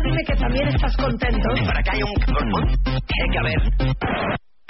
ahora 0.00 0.10
dime 0.10 0.22
que 0.26 0.36
también 0.36 0.68
estás 0.68 0.96
contento. 0.96 1.48
Para 1.66 1.82
que 1.82 1.90
haya 1.90 2.04
un 2.04 2.14
tiene 2.84 3.26
que 3.32 3.38
haber 3.38 3.58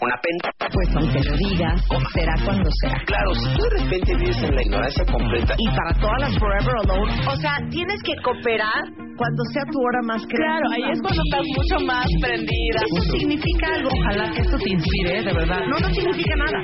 una 0.01 0.17
penta. 0.17 0.51
Pues 0.73 0.89
aunque 0.97 1.21
lo 1.29 1.37
digas, 1.37 1.83
será 2.15 2.35
cuando 2.45 2.71
sea. 2.81 2.97
Claro, 3.05 3.35
si 3.35 3.53
tú 3.55 3.63
de 3.63 3.71
repente 3.83 4.17
vives 4.17 4.43
en 4.43 4.55
la 4.55 4.63
ignorancia 4.63 5.05
completa. 5.05 5.55
Y 5.59 5.69
para 5.77 5.93
todas 6.01 6.21
las 6.21 6.39
Forever 6.39 6.75
Alone, 6.85 7.13
o 7.29 7.37
sea, 7.37 7.59
tienes 7.71 8.03
que 8.03 8.15
cooperar 8.23 8.83
cuando 8.97 9.43
sea 9.53 9.65
tu 9.71 9.79
hora 9.79 10.01
más 10.05 10.23
creativa. 10.25 10.57
Claro, 10.57 10.67
ahí 10.73 10.93
es 10.93 11.01
cuando 11.03 11.23
estás 11.23 11.45
mucho 11.57 11.85
más 11.85 12.07
prendida. 12.21 12.81
Eso 12.81 13.03
significa 13.19 13.67
algo. 13.75 13.91
Ojalá 13.93 14.33
que 14.33 14.41
esto 14.41 14.57
te 14.57 14.71
inspire, 14.71 15.23
de 15.23 15.33
verdad. 15.33 15.61
No, 15.69 15.79
no 15.79 15.89
significa 15.93 16.35
nada. 16.37 16.61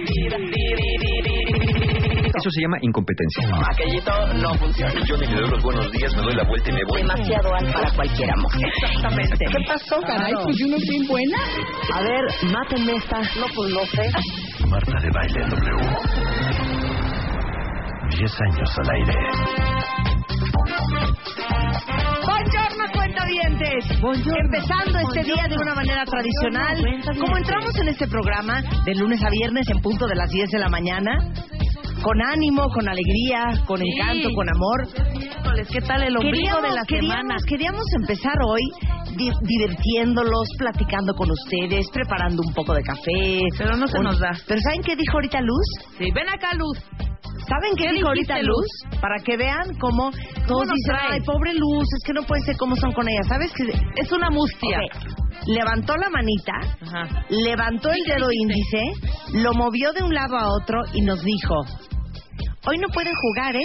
Eso 2.34 2.50
se 2.50 2.60
llama 2.62 2.76
incompetencia. 2.80 3.48
Aquellito 3.70 4.12
no 4.42 4.54
funciona. 4.54 4.92
Yo 5.06 5.16
ni 5.16 5.26
le 5.26 5.34
doy 5.40 5.50
los 5.50 5.62
buenos 5.62 5.90
días, 5.92 6.14
me 6.16 6.22
doy 6.22 6.34
la 6.34 6.44
vuelta 6.44 6.70
y 6.70 6.72
me 6.72 6.84
voy. 6.84 7.02
Demasiado 7.02 7.54
alto 7.54 7.72
para 7.72 7.90
cualquier 7.92 8.30
amor. 8.30 8.52
Exactamente. 8.56 9.44
¿Qué 9.46 9.58
pasó, 9.66 10.00
caray? 10.00 10.32
Claro. 10.32 10.44
Pues 10.44 10.56
yo 10.58 10.66
no 10.66 10.76
soy 10.78 11.06
buena. 11.06 11.38
A 11.94 12.00
ver, 12.02 12.52
mátenme 12.52 12.92
esta. 12.96 13.20
No, 13.38 13.46
pues 13.54 13.72
no 13.72 13.84
sé. 13.86 14.10
Marta 14.68 14.98
de 15.00 15.10
Baile 15.10 15.40
W. 15.48 16.96
10 18.18 18.40
años 18.40 18.78
al 18.78 18.90
aire. 18.90 19.14
Buongiorno, 22.24 22.84
cuentavientes. 22.92 23.84
Empezando 24.44 24.98
este 24.98 25.24
día 25.24 25.46
de 25.48 25.56
una 25.56 25.74
manera 25.74 26.04
tradicional. 26.04 26.76
Como 27.18 27.36
entramos 27.36 27.76
en 27.80 27.88
este 27.88 28.06
programa 28.06 28.62
de 28.84 28.94
lunes 28.94 29.22
a 29.22 29.30
viernes 29.30 29.68
en 29.68 29.80
punto 29.80 30.06
de 30.06 30.14
las 30.14 30.30
10 30.30 30.50
de 30.50 30.58
la 30.58 30.68
mañana, 30.68 31.18
con 32.02 32.22
ánimo, 32.22 32.68
con 32.72 32.88
alegría, 32.88 33.64
con 33.66 33.78
Sí. 33.78 33.84
encanto, 33.94 34.28
con 34.34 34.46
amor. 34.48 34.88
¿qué 35.72 35.80
tal 35.80 36.02
el 36.02 36.16
ombligo 36.16 36.56
de 36.60 36.70
la 36.70 36.84
semana? 36.84 36.84
queríamos, 36.86 37.42
queríamos 37.48 37.84
empezar 38.00 38.34
hoy 38.46 38.60
di- 39.16 39.30
divirtiéndolos, 39.42 40.48
platicando 40.58 41.14
con 41.14 41.30
ustedes, 41.30 41.86
preparando 41.92 42.42
un 42.46 42.52
poco 42.54 42.74
de 42.74 42.82
café. 42.82 43.40
Pero 43.56 43.76
no 43.76 43.86
se 43.86 43.98
nos 44.00 44.18
da. 44.18 44.32
Pero 44.46 44.60
¿saben 44.60 44.82
qué 44.82 44.94
dijo 44.96 45.14
ahorita 45.14 45.40
Luz? 45.40 45.66
Sí, 45.98 46.10
ven 46.12 46.28
acá, 46.28 46.54
Luz. 46.54 46.78
¿Saben 47.48 47.72
qué, 47.76 47.84
¿Qué 47.86 47.92
dijo 47.94 48.08
ahorita 48.08 48.38
Luz? 48.42 48.66
Para 49.00 49.16
que 49.24 49.36
vean 49.36 49.76
cómo 49.80 50.10
todos 50.46 50.66
nos 50.66 50.74
dicen, 50.76 50.96
ay, 51.10 51.20
pobre 51.22 51.54
Luz, 51.54 51.84
es 51.96 52.02
que 52.04 52.12
no 52.12 52.22
puede 52.22 52.42
ser 52.42 52.56
cómo 52.56 52.76
son 52.76 52.92
con 52.92 53.08
ella. 53.08 53.22
¿Sabes 53.28 53.52
qué? 53.56 53.64
Es 54.00 54.12
una 54.12 54.28
mustia. 54.30 54.78
Ok. 54.78 55.25
Levantó 55.46 55.96
la 55.96 56.10
manita, 56.10 56.52
Ajá. 56.82 57.24
levantó 57.28 57.90
el 57.90 57.98
¿Y 57.98 58.04
qué 58.04 58.14
dedo 58.14 58.28
índice, 58.32 58.82
lo 59.34 59.52
movió 59.54 59.92
de 59.92 60.02
un 60.02 60.12
lado 60.14 60.36
a 60.36 60.48
otro 60.60 60.82
y 60.92 61.02
nos 61.02 61.22
dijo, 61.22 61.54
hoy 62.66 62.78
no 62.78 62.88
pueden 62.88 63.14
jugar, 63.14 63.54
¿eh? 63.54 63.60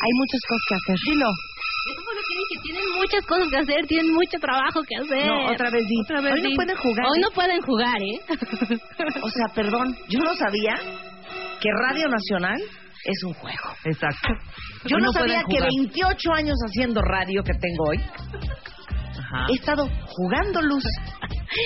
Hay 0.00 0.12
muchas 0.14 0.40
cosas 0.48 0.62
que 0.68 0.74
hacer. 0.92 0.96
Dilo. 1.12 1.26
Eso 1.90 2.00
fue 2.04 2.14
lo 2.14 2.20
que 2.20 2.34
dije. 2.38 2.62
Tienen 2.62 2.88
muchas 2.96 3.26
cosas 3.26 3.48
que 3.50 3.56
hacer, 3.56 3.86
tienen 3.86 4.12
mucho 4.14 4.38
trabajo 4.38 4.80
que 4.86 4.96
hacer. 4.96 5.26
No, 5.26 5.46
otra 5.52 5.70
vez 5.70 5.86
di. 5.88 6.00
Otra 6.02 6.20
vez 6.20 6.32
Hoy 6.34 6.42
no 6.42 6.48
di. 6.50 6.54
pueden 6.56 6.76
jugar. 6.76 7.06
Hoy 7.10 7.18
¿eh? 7.18 7.22
no 7.22 7.30
pueden 7.30 7.60
jugar, 7.62 8.02
¿eh? 8.02 8.20
O 9.22 9.30
sea, 9.30 9.54
perdón, 9.54 9.96
yo 10.08 10.18
no 10.20 10.34
sabía 10.34 10.74
que 11.60 11.68
Radio 11.82 12.08
Nacional 12.08 12.60
es 13.04 13.22
un 13.24 13.32
juego. 13.34 13.68
Exacto. 13.84 14.28
Yo 14.84 14.96
no, 14.98 15.10
pueden 15.12 15.28
sabía 15.28 15.42
que 15.48 15.56
jugar. 15.56 15.68
28 15.76 16.32
años 16.34 16.56
haciendo 16.68 17.00
radio 17.02 17.42
que 17.42 17.54
tengo 17.54 17.84
hoy, 17.90 18.00
Ajá. 19.30 19.46
he 19.50 19.54
estado 19.54 19.88
jugando 20.06 20.62
luz. 20.62 20.84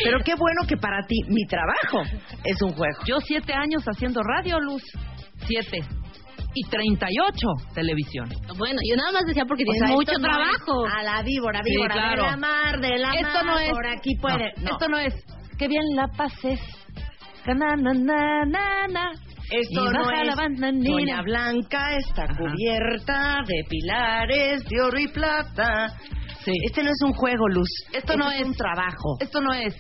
Pero 0.05 0.19
qué 0.25 0.35
bueno 0.35 0.63
que 0.69 0.77
para 0.77 1.03
ti 1.07 1.17
mi 1.29 1.45
trabajo 1.47 2.03
es 2.45 2.63
un 2.63 2.71
juego. 2.71 2.99
Yo 3.07 3.19
siete 3.21 3.53
años 3.53 3.83
haciendo 3.85 4.21
radio, 4.23 4.59
Luz. 4.61 4.83
Siete. 5.47 5.81
Y 6.55 6.65
38 6.69 7.47
televisión. 7.75 8.29
Bueno, 8.59 8.79
yo 8.89 8.95
nada 8.97 9.11
más 9.13 9.25
decía 9.27 9.45
porque 9.47 9.63
O 9.65 9.73
tienen 9.73 9.87
sea, 9.89 9.97
mucho 9.97 10.13
no 10.19 10.29
trabajo. 10.29 10.87
A 10.87 11.03
la 11.03 11.23
víbora, 11.23 11.61
Sí, 11.65 11.71
víbora, 11.71 11.95
claro. 11.95 12.23
de 12.25 12.31
la 12.31 12.37
mar, 12.37 12.81
de 12.81 12.99
la 12.99 13.11
Esto 13.15 13.45
mar, 13.45 13.47
no 13.47 13.59
es. 13.59 13.71
por 13.71 13.87
aquí 13.87 14.15
puede. 14.21 14.53
No, 14.59 14.63
No. 14.65 14.71
Esto 14.73 14.89
no 14.89 14.99
es. 14.99 15.15
Qué 15.59 15.69
bien 15.69 15.83
la 15.97 16.09
pases. 16.09 16.61
Na, 17.47 17.55
na, 17.55 17.93
na, 17.95 18.45
na, 18.47 18.87
na. 18.89 19.11
Esto 19.51 19.81
Y 19.83 19.93
no 19.93 20.11
es. 20.11 20.27
la 20.29 20.35
bandanera. 20.37 20.91
Doña 20.93 21.23
Blanca 21.23 21.97
está 21.97 22.25
Ajá. 22.25 22.35
cubierta 22.37 23.37
de 23.47 23.65
pilares 23.69 24.65
de 24.69 24.81
oro 24.83 24.99
y 24.99 25.09
plata. 25.09 25.95
Sí. 26.45 26.53
Este 26.67 26.83
no 26.83 26.91
es 26.91 26.99
un 27.05 27.13
juego, 27.13 27.49
Luz. 27.49 27.69
Esto 27.93 27.99
Este 27.99 28.17
no 28.17 28.31
es 28.31 28.41
es. 28.41 28.47
un 28.47 28.55
trabajo. 28.55 29.17
Esto 29.21 29.41
no 29.41 29.53
es. 29.55 29.75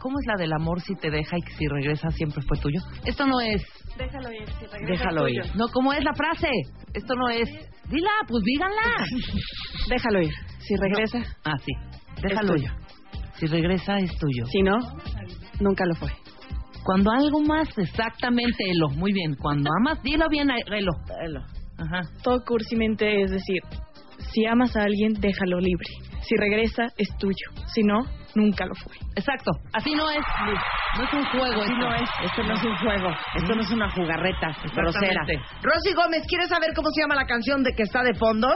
¿Cómo 0.00 0.18
es 0.20 0.26
la 0.26 0.34
del 0.38 0.52
amor 0.52 0.80
si 0.80 0.94
te 0.94 1.10
deja 1.10 1.36
y 1.36 1.40
que 1.42 1.52
si 1.54 1.66
regresa 1.66 2.08
siempre 2.10 2.40
fue 2.42 2.56
tuyo? 2.58 2.80
Esto 3.04 3.26
no 3.26 3.40
es. 3.40 3.62
Déjalo 3.96 4.30
ir, 4.30 4.46
si 4.48 4.66
regresa 4.66 4.86
Déjalo 5.04 5.22
tuyo. 5.22 5.42
ir. 5.44 5.56
No, 5.56 5.66
¿cómo 5.72 5.92
es 5.92 6.04
la 6.04 6.12
frase? 6.14 6.48
Esto 6.94 7.14
no 7.16 7.28
es. 7.30 7.48
Dila, 7.88 8.10
pues 8.28 8.42
díganla. 8.44 9.06
Déjalo 9.88 10.22
ir. 10.22 10.32
Si 10.60 10.76
regresa, 10.76 11.18
Ah, 11.44 11.56
sí. 11.58 11.72
Déjalo 12.22 12.56
ir. 12.56 12.70
Si 13.34 13.46
regresa 13.46 13.96
es 13.98 14.16
tuyo. 14.18 14.44
si 14.46 14.62
no, 14.62 14.76
nunca 15.60 15.84
lo 15.86 15.94
fue. 15.96 16.10
Cuando 16.84 17.10
algo 17.10 17.40
más, 17.40 17.68
exactamente, 17.76 18.70
Elo. 18.70 18.88
Muy 18.90 19.12
bien. 19.12 19.34
Cuando 19.34 19.68
amas, 19.80 20.00
dilo 20.02 20.26
bien, 20.30 20.48
Elo. 20.50 20.92
Elo. 21.22 21.40
Ajá. 21.76 22.00
Todo 22.22 22.44
cursimente 22.44 23.22
es 23.22 23.30
decir, 23.30 23.60
si 24.32 24.46
amas 24.46 24.76
a 24.76 24.82
alguien, 24.82 25.14
déjalo 25.14 25.58
libre. 25.60 25.88
Si 26.22 26.36
regresa, 26.36 26.84
es 26.96 27.08
tuyo. 27.18 27.48
Si 27.72 27.82
no, 27.82 28.04
nunca 28.34 28.66
lo 28.66 28.74
fue. 28.74 28.92
Exacto. 29.16 29.50
Así 29.72 29.94
no 29.94 30.10
es. 30.10 30.18
No 30.96 31.04
es 31.04 31.12
un 31.12 31.24
juego 31.26 31.62
Así 31.62 31.72
esto. 31.72 31.74
no 31.76 31.94
es. 31.94 32.10
Esto 32.24 32.42
no 32.42 32.54
es 32.54 32.64
un 32.64 32.76
juego. 32.76 33.08
Esto 33.34 33.54
no 33.54 33.62
es 33.62 33.70
una 33.70 33.90
jugarreta 33.90 34.56
grosera. 34.74 35.22
Rosy 35.62 35.94
Gómez, 35.94 36.22
¿quieres 36.28 36.48
saber 36.48 36.70
cómo 36.74 36.88
se 36.90 37.02
llama 37.02 37.14
la 37.14 37.26
canción 37.26 37.62
de 37.62 37.72
que 37.72 37.82
está 37.84 38.02
de 38.02 38.14
fondo? 38.14 38.48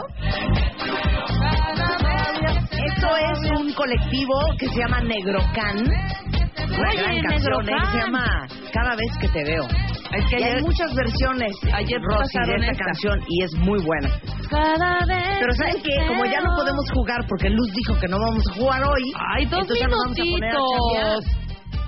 Esto 2.27 3.07
es 3.17 3.59
un 3.59 3.73
colectivo 3.73 4.33
que 4.57 4.67
se 4.69 4.79
llama 4.79 5.01
Negrocan. 5.01 5.77
Una 5.77 6.89
Oye, 6.89 7.01
gran 7.03 7.21
canción 7.21 7.69
¿eh? 7.69 7.73
se 7.91 7.97
llama 7.99 8.47
Cada 8.73 8.95
vez 8.95 9.11
que 9.19 9.27
te 9.29 9.43
veo. 9.43 9.63
Es 9.65 10.25
que 10.29 10.39
Y 10.39 10.43
hay 10.43 10.51
ayer, 10.51 10.61
muchas 10.61 10.93
versiones, 10.95 11.51
ayer 11.73 11.99
Rosy, 12.01 12.37
de 12.45 12.55
esta 12.55 12.71
esta. 12.71 12.85
canción 12.85 13.19
y 13.27 13.43
es 13.43 13.53
muy 13.55 13.81
buena. 13.83 14.09
cada 14.49 14.99
vez. 15.07 15.37
Pero 15.39 15.53
¿saben 15.53 15.75
que 15.81 15.89
qué? 15.89 16.07
Como 16.07 16.25
ya 16.25 16.41
no 16.41 16.55
podemos 16.55 16.85
jugar 16.93 17.25
porque 17.27 17.49
Luz 17.49 17.71
dijo 17.73 17.99
que 17.99 18.07
no 18.07 18.17
vamos 18.19 18.43
a 18.49 18.53
jugar 18.53 18.83
hoy. 18.83 19.11
Ay, 19.35 19.45
dos 19.45 19.59
entonces 19.61 19.79
ya 19.79 19.87
nos 19.87 19.99
vamos 20.03 20.19
a 20.19 20.23
poner 20.23 20.49
a 20.49 20.57
minutitos. 20.57 21.25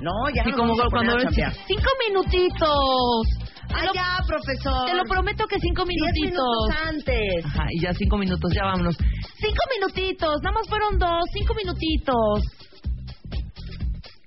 No, 0.02 0.12
ya 0.36 0.44
Sí, 0.44 0.50
nos 0.52 0.60
como 0.60 0.76
vamos 0.76 0.86
a 0.86 0.90
poner 0.90 1.12
cuando 1.12 1.14
a 1.16 1.32
chambear. 1.32 1.54
cinco 1.68 1.90
minutitos. 2.10 3.45
Te 3.80 3.86
lo- 3.88 3.94
ya, 3.94 4.18
profesor. 4.28 4.86
Te 4.86 4.94
lo 4.96 5.04
prometo 5.04 5.46
que 5.48 5.58
cinco 5.60 5.84
Diez 5.86 5.96
minutitos. 6.00 6.32
minutos 6.32 6.88
antes. 6.88 7.46
Ajá, 7.46 7.66
y 7.72 7.82
ya 7.82 7.94
cinco 7.94 8.18
minutos, 8.18 8.52
ya 8.54 8.64
vámonos. 8.66 8.96
Cinco 8.98 9.64
minutitos, 9.80 10.36
nada 10.44 10.56
más 10.56 10.68
fueron 10.68 10.98
dos, 10.98 11.22
cinco 11.34 11.54
minutitos. 11.56 12.42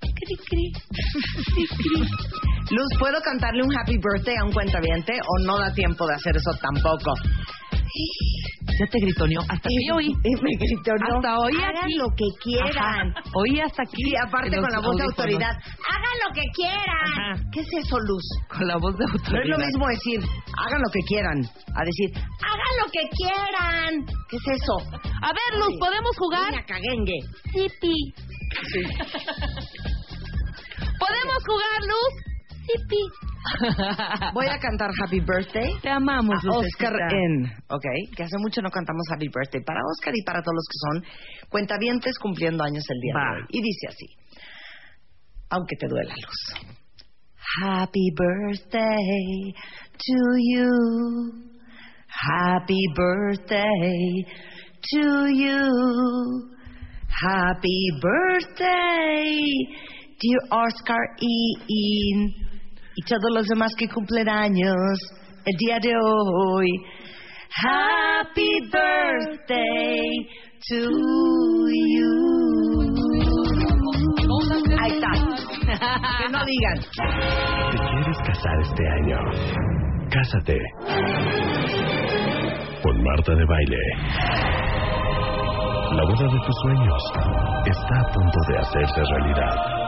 Cri, 0.01 0.35
cri. 0.49 0.71
Cri, 1.55 1.67
cri. 1.67 2.01
Luz, 2.71 2.87
¿puedo 2.99 3.19
cantarle 3.21 3.63
un 3.63 3.75
happy 3.75 3.97
birthday 3.97 4.35
a 4.37 4.43
un 4.45 4.51
cuentaviente 4.51 5.13
o 5.13 5.45
no 5.45 5.57
da 5.57 5.73
tiempo 5.73 6.05
de 6.05 6.13
hacer 6.15 6.35
eso 6.37 6.51
tampoco? 6.61 7.13
Ya 8.79 8.85
te 8.91 8.99
gritoneó, 8.99 9.41
hasta 9.41 9.55
aquí 9.67 9.91
oí. 9.93 10.07
Y 10.07 10.31
me 10.41 10.51
gritó, 10.59 10.91
no, 10.99 11.17
Hasta 11.17 11.39
oí 11.39 11.55
hagan 11.57 11.83
aquí. 11.83 11.95
lo 11.95 12.07
que 12.15 12.25
quieran. 12.43 13.09
Ajá, 13.11 13.21
Oí 13.35 13.59
hasta 13.59 13.83
aquí. 13.83 14.03
Y 14.07 14.15
aparte 14.15 14.55
con 14.57 14.69
la 14.71 14.79
voz 14.79 14.95
de 14.97 15.03
autoridad. 15.03 15.51
Hagan 15.51 16.17
lo 16.25 16.33
que 16.33 16.43
quieran. 16.53 17.35
Ajá. 17.35 17.43
¿Qué 17.51 17.59
es 17.61 17.67
eso, 17.83 17.97
Luz? 17.99 18.23
Con 18.49 18.67
la 18.67 18.77
voz 18.77 18.95
de 18.97 19.05
No 19.05 19.13
es 19.15 19.21
autoridad. 19.21 19.57
lo 19.57 19.65
mismo 19.65 19.87
decir, 19.87 20.19
hagan 20.57 20.81
lo 20.81 20.89
que 20.93 20.99
quieran, 21.07 21.37
a 21.75 21.83
decir, 21.83 22.09
hagan 22.15 22.73
lo 22.79 22.87
que 22.91 23.03
quieran. 23.09 24.05
¿Qué 24.29 24.37
es 24.37 24.47
eso? 24.61 24.75
A 25.21 25.29
ver, 25.33 25.59
Luz, 25.59 25.73
¿podemos 25.79 26.15
jugar? 26.17 26.51
Niña 26.51 26.63
caguengue. 26.65 27.19
Sipi. 27.51 27.95
¿Podemos 30.99 31.39
jugar, 31.45 31.79
Luz? 31.81 32.13
Sipi. 32.65 33.28
Voy 34.33 34.45
a 34.47 34.57
cantar 34.59 34.89
Happy 35.01 35.19
Birthday 35.19 35.79
Te 35.81 35.89
amamos, 35.89 36.43
a. 36.43 36.57
Oscar 36.57 36.93
N. 37.11 37.51
Ok, 37.69 37.85
que 38.15 38.23
hace 38.23 38.37
mucho 38.39 38.61
no 38.61 38.69
cantamos 38.69 39.03
Happy 39.11 39.27
Birthday 39.27 39.61
para 39.63 39.79
Oscar 39.91 40.13
y 40.15 40.23
para 40.23 40.41
todos 40.41 40.55
los 40.55 40.67
que 40.67 40.77
son 40.79 41.49
cuentavientes 41.49 42.17
cumpliendo 42.19 42.63
años 42.63 42.83
el 42.89 42.99
día 42.99 43.13
Va. 43.15 43.35
de 43.35 43.41
hoy. 43.41 43.47
Y 43.49 43.61
dice 43.61 43.87
así, 43.87 44.05
aunque 45.49 45.75
te 45.77 45.87
duela 45.87 46.13
luz. 46.13 46.69
Happy 47.61 48.11
birthday 48.15 49.53
to 49.97 50.17
you. 50.37 51.49
Happy 52.07 52.85
birthday 52.95 54.25
to 54.91 55.27
you. 55.27 56.59
Happy 57.09 57.89
birthday, 58.01 59.41
dear 60.19 60.39
Oscar 60.51 61.03
Ian. 61.19 62.48
Y 62.99 63.01
todos 63.03 63.31
los 63.33 63.47
demás 63.47 63.71
que 63.77 63.87
cumplen 63.87 64.27
años 64.27 64.99
el 65.45 65.55
día 65.57 65.79
de 65.79 65.93
hoy. 65.95 66.67
Happy 67.63 68.59
birthday 68.69 70.27
to 70.67 70.81
you. 71.95 72.11
Ahí 74.81 74.91
está. 74.91 75.11
Que 76.17 76.29
no 76.29 76.43
digan. 76.43 76.77
¿Te 77.71 77.77
quieres 77.77 78.17
casar 78.27 78.59
este 78.63 78.83
año? 78.89 79.17
Cásate. 80.09 80.59
Con 82.83 83.01
Marta 83.01 83.33
de 83.33 83.45
Baile. 83.45 83.77
La 85.95 86.03
boda 86.03 86.33
de 86.33 86.39
tus 86.45 86.55
sueños 86.63 87.03
está 87.65 88.01
a 88.01 88.11
punto 88.11 88.39
de 88.49 88.57
hacerse 88.57 89.01
realidad. 89.09 89.78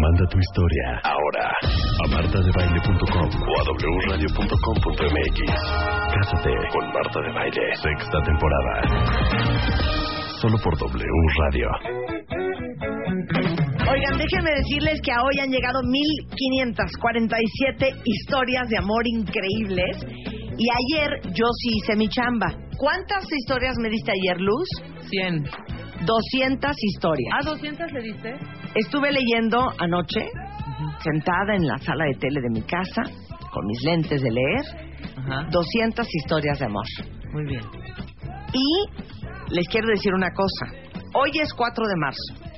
Manda 0.00 0.24
tu 0.30 0.38
historia 0.38 1.00
ahora 1.02 1.50
a 1.50 2.06
martadebaile.com 2.14 3.30
o 3.34 3.52
a 3.58 3.66
wradio.com.mx. 4.06 5.38
Cásate 6.14 6.54
con 6.70 6.86
Marta 6.92 7.20
de 7.20 7.32
Baile, 7.32 7.74
sexta 7.74 8.22
temporada. 8.22 8.86
Solo 10.40 10.56
por 10.62 10.78
W 10.78 11.04
Radio. 11.40 11.68
Oigan, 13.90 14.18
déjenme 14.18 14.52
decirles 14.54 15.00
que 15.02 15.10
a 15.10 15.20
hoy 15.20 15.40
han 15.42 15.50
llegado 15.50 15.82
1547 15.82 17.90
historias 18.04 18.68
de 18.68 18.78
amor 18.78 19.04
increíbles. 19.04 19.96
Y 20.58 20.68
ayer 20.70 21.22
yo 21.34 21.46
sí 21.60 21.78
hice 21.78 21.96
mi 21.96 22.08
chamba. 22.08 22.54
¿Cuántas 22.76 23.24
historias 23.32 23.74
me 23.82 23.90
diste 23.90 24.12
ayer, 24.12 24.40
Luz? 24.40 24.68
100. 25.10 25.42
200 26.04 26.70
historias. 26.76 27.34
¿A 27.40 27.44
200 27.50 27.92
le 27.92 28.00
diste? 28.02 28.36
Estuve 28.74 29.10
leyendo 29.12 29.58
anoche, 29.78 30.28
sentada 31.02 31.54
en 31.54 31.66
la 31.66 31.78
sala 31.78 32.04
de 32.04 32.14
tele 32.14 32.40
de 32.40 32.50
mi 32.50 32.62
casa, 32.62 33.02
con 33.52 33.66
mis 33.66 33.82
lentes 33.84 34.22
de 34.22 34.30
leer, 34.30 34.64
Ajá. 35.16 35.48
200 35.50 36.06
historias 36.22 36.58
de 36.58 36.64
amor. 36.66 36.84
Muy 37.32 37.44
bien. 37.44 37.62
Y 38.52 39.54
les 39.54 39.68
quiero 39.68 39.88
decir 39.88 40.12
una 40.14 40.30
cosa. 40.32 40.66
Hoy 41.14 41.30
es 41.42 41.52
4 41.54 41.84
de 41.86 41.94
marzo. 41.96 42.48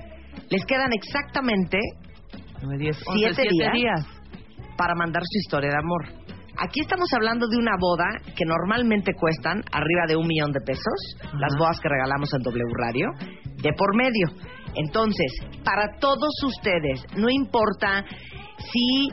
Les 0.51 0.65
quedan 0.67 0.93
exactamente 0.93 1.79
9, 2.63 2.79
10, 2.79 2.97
Siete 3.15 3.43
días. 3.73 4.07
para 4.77 4.95
mandar 4.95 5.23
su 5.25 5.39
historia 5.39 5.71
de 5.71 5.77
amor. 5.79 6.20
Aquí 6.63 6.81
estamos 6.83 7.09
hablando 7.17 7.49
de 7.49 7.57
una 7.57 7.73
boda 7.81 8.05
que 8.37 8.45
normalmente 8.45 9.15
cuestan 9.19 9.63
arriba 9.73 10.05
de 10.07 10.17
un 10.17 10.27
millón 10.27 10.53
de 10.53 10.61
pesos, 10.61 11.17
las 11.39 11.57
bodas 11.59 11.81
que 11.81 11.89
regalamos 11.89 12.29
en 12.35 12.43
W 12.43 12.65
Radio, 12.77 13.07
de 13.63 13.73
por 13.73 13.97
medio. 13.97 14.29
Entonces, 14.75 15.33
para 15.65 15.97
todos 15.99 16.29
ustedes, 16.45 17.01
no 17.17 17.31
importa 17.31 18.05
si 18.59 19.09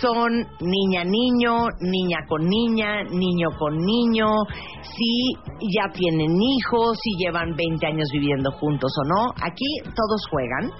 son 0.00 0.32
niña 0.60 1.04
niño, 1.04 1.68
niña 1.80 2.24
con 2.26 2.48
niña, 2.48 3.04
niño 3.10 3.48
con 3.58 3.76
niño, 3.76 4.26
si 4.96 5.34
ya 5.68 5.92
tienen 5.92 6.32
hijos, 6.40 6.96
si 7.02 7.10
llevan 7.22 7.54
20 7.54 7.86
años 7.86 8.08
viviendo 8.10 8.50
juntos 8.52 8.90
o 9.02 9.04
no, 9.04 9.34
aquí 9.36 9.66
todos 9.84 10.26
juegan. 10.30 10.70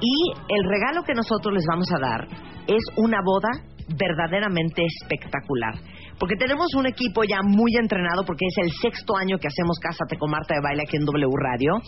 Y 0.00 0.32
el 0.48 0.64
regalo 0.68 1.04
que 1.04 1.14
nosotros 1.14 1.54
les 1.54 1.64
vamos 1.68 1.86
a 1.94 2.00
dar 2.00 2.26
es 2.66 2.82
una 2.96 3.18
boda 3.24 3.50
verdaderamente 3.96 4.84
espectacular. 4.84 5.74
Porque 6.18 6.36
tenemos 6.36 6.68
un 6.76 6.86
equipo 6.86 7.24
ya 7.24 7.40
muy 7.42 7.74
entrenado, 7.76 8.24
porque 8.24 8.46
es 8.46 8.64
el 8.64 8.72
sexto 8.72 9.16
año 9.16 9.38
que 9.38 9.48
hacemos 9.48 9.78
Cásate 9.80 10.16
con 10.16 10.30
Marta 10.30 10.54
de 10.54 10.60
Baile 10.62 10.82
aquí 10.86 10.96
en 10.96 11.04
W 11.04 11.26
Radio, 11.36 11.80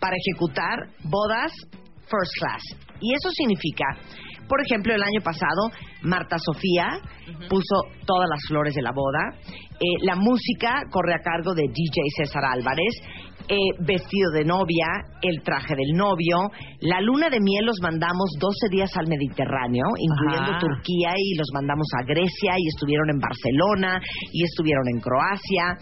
para 0.00 0.16
ejecutar 0.16 0.78
bodas 1.04 1.52
first 2.10 2.32
class. 2.38 2.62
Y 3.00 3.14
eso 3.14 3.30
significa, 3.30 3.84
por 4.48 4.60
ejemplo, 4.60 4.94
el 4.94 5.02
año 5.02 5.20
pasado, 5.22 5.70
Marta 6.02 6.36
Sofía 6.38 6.88
puso 7.48 7.76
todas 8.04 8.28
las 8.28 8.42
flores 8.46 8.74
de 8.74 8.82
la 8.82 8.92
boda. 8.92 9.38
Eh, 9.80 10.04
la 10.04 10.16
música 10.16 10.82
corre 10.90 11.14
a 11.14 11.22
cargo 11.22 11.54
de 11.54 11.62
DJ 11.62 12.02
César 12.16 12.44
Álvarez. 12.44 12.94
Eh, 13.48 13.56
vestido 13.80 14.30
de 14.32 14.44
novia, 14.44 14.86
el 15.22 15.42
traje 15.42 15.74
del 15.74 15.96
novio. 15.96 16.50
La 16.82 17.00
luna 17.00 17.28
de 17.28 17.40
miel 17.40 17.64
los 17.66 17.80
mandamos 17.82 18.30
12 18.38 18.68
días 18.70 18.90
al 18.96 19.08
Mediterráneo, 19.08 19.82
incluyendo 19.98 20.52
Ajá. 20.52 20.60
Turquía, 20.60 21.10
y 21.16 21.34
los 21.36 21.48
mandamos 21.52 21.86
a 21.98 22.04
Grecia, 22.04 22.54
y 22.56 22.68
estuvieron 22.68 23.10
en 23.10 23.18
Barcelona, 23.18 24.00
y 24.32 24.44
estuvieron 24.44 24.84
en 24.94 25.00
Croacia. 25.00 25.78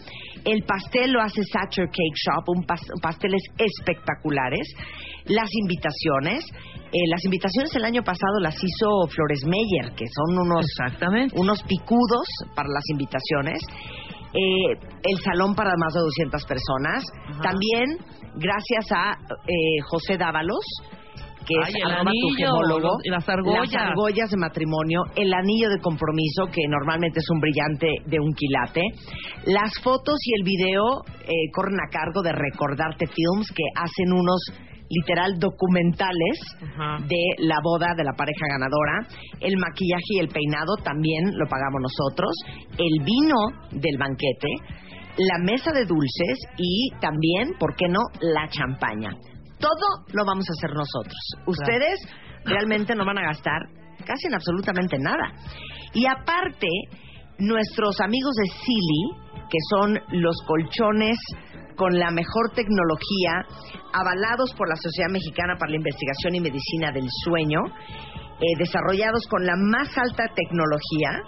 El 0.47 0.63
pastel 0.65 1.13
lo 1.13 1.21
hace 1.21 1.43
Sacher 1.45 1.87
Cake 1.89 2.17
Shop, 2.25 2.49
un 2.57 2.65
pas- 2.65 2.89
pasteles 3.03 3.43
espectaculares. 3.59 4.67
Las 5.27 5.51
invitaciones, 5.61 6.47
eh, 6.91 7.07
las 7.11 7.23
invitaciones 7.27 7.75
el 7.77 7.85
año 7.85 8.03
pasado 8.03 8.41
las 8.41 8.55
hizo 8.55 9.09
Flores 9.09 9.45
Meyer, 9.45 9.95
que 9.95 10.07
son 10.07 10.39
unos 10.39 10.65
Exactamente. 10.65 11.35
unos 11.39 11.63
picudos 11.65 12.27
para 12.55 12.69
las 12.71 12.85
invitaciones. 12.93 13.61
Eh, 14.35 14.73
el 15.05 15.19
salón 15.21 15.55
para 15.55 15.71
más 15.79 15.95
de 15.95 16.01
200 16.01 16.45
personas. 16.45 17.05
Ajá. 17.29 17.43
También, 17.43 17.99
gracias 18.35 18.87
a 18.93 19.13
eh, 19.47 19.81
José 19.89 20.19
Dávalos, 20.19 20.65
que 21.47 21.55
Ay, 21.65 21.73
es 21.73 21.75
el 21.77 21.91
arroba 21.91 22.03
tu 22.03 22.09
anillo, 22.09 22.37
gemólogo, 22.37 22.99
argollas. 23.27 23.73
las 23.73 23.83
argollas 23.83 24.31
de 24.31 24.37
matrimonio, 24.37 25.01
el 25.17 25.33
anillo 25.33 25.71
de 25.71 25.81
compromiso, 25.81 26.45
que 26.53 26.61
normalmente 26.69 27.21
es 27.21 27.31
un 27.31 27.41
brillante 27.41 27.89
de 28.05 28.21
un 28.21 28.35
quilate. 28.35 28.83
Las 29.47 29.73
fotos 29.83 30.17
y 30.27 30.41
el 30.41 30.45
video 30.45 31.05
eh, 31.25 31.51
corren 31.55 31.79
a 31.81 31.89
cargo 31.91 32.21
de 32.23 32.33
Recordarte 32.33 33.07
Films, 33.07 33.51
que 33.55 33.65
hacen 33.75 34.13
unos 34.13 34.41
literal 34.91 35.39
documentales 35.39 36.39
Ajá. 36.63 36.99
de 37.07 37.45
la 37.45 37.57
boda 37.63 37.95
de 37.97 38.05
la 38.05 38.13
pareja 38.13 38.47
ganadora. 38.49 39.07
El 39.41 39.57
maquillaje 39.59 40.17
y 40.17 40.19
el 40.19 40.29
peinado 40.29 40.77
también 40.83 41.37
lo 41.37 41.47
pagamos 41.47 41.83
nosotros. 41.83 42.31
El 42.77 43.05
vino 43.05 43.37
del 43.71 43.99
banquete, 43.99 44.49
la 45.19 45.39
mesa 45.45 45.73
de 45.73 45.85
dulces 45.85 46.39
y 46.57 46.91
también, 47.01 47.55
¿por 47.59 47.75
qué 47.77 47.89
no?, 47.89 48.01
la 48.21 48.49
champaña. 48.49 49.11
Todo 49.59 50.07
lo 50.13 50.25
vamos 50.25 50.47
a 50.49 50.53
hacer 50.53 50.75
nosotros. 50.75 51.19
Ustedes 51.47 51.99
realmente 52.45 52.95
no 52.95 53.05
van 53.05 53.19
a 53.19 53.23
gastar 53.23 53.61
casi 54.07 54.29
en 54.29 54.35
absolutamente 54.35 54.97
nada. 54.99 55.33
Y 55.93 56.07
aparte, 56.07 56.69
nuestros 57.39 58.01
amigos 58.01 58.35
de 58.37 58.47
Silly, 58.47 59.29
que 59.51 59.59
son 59.71 59.99
los 60.13 60.37
colchones 60.47 61.19
con 61.79 61.97
la 61.97 62.11
mejor 62.11 62.51
tecnología, 62.55 63.47
avalados 63.93 64.53
por 64.55 64.69
la 64.69 64.75
Sociedad 64.77 65.11
Mexicana 65.11 65.55
para 65.59 65.71
la 65.71 65.77
Investigación 65.77 66.35
y 66.35 66.41
Medicina 66.41 66.91
del 66.93 67.09
Sueño, 67.25 67.61
eh, 68.41 68.59
desarrollados 68.59 69.27
con 69.31 69.47
la 69.47 69.55
más 69.57 69.97
alta 69.97 70.27
tecnología, 70.35 71.23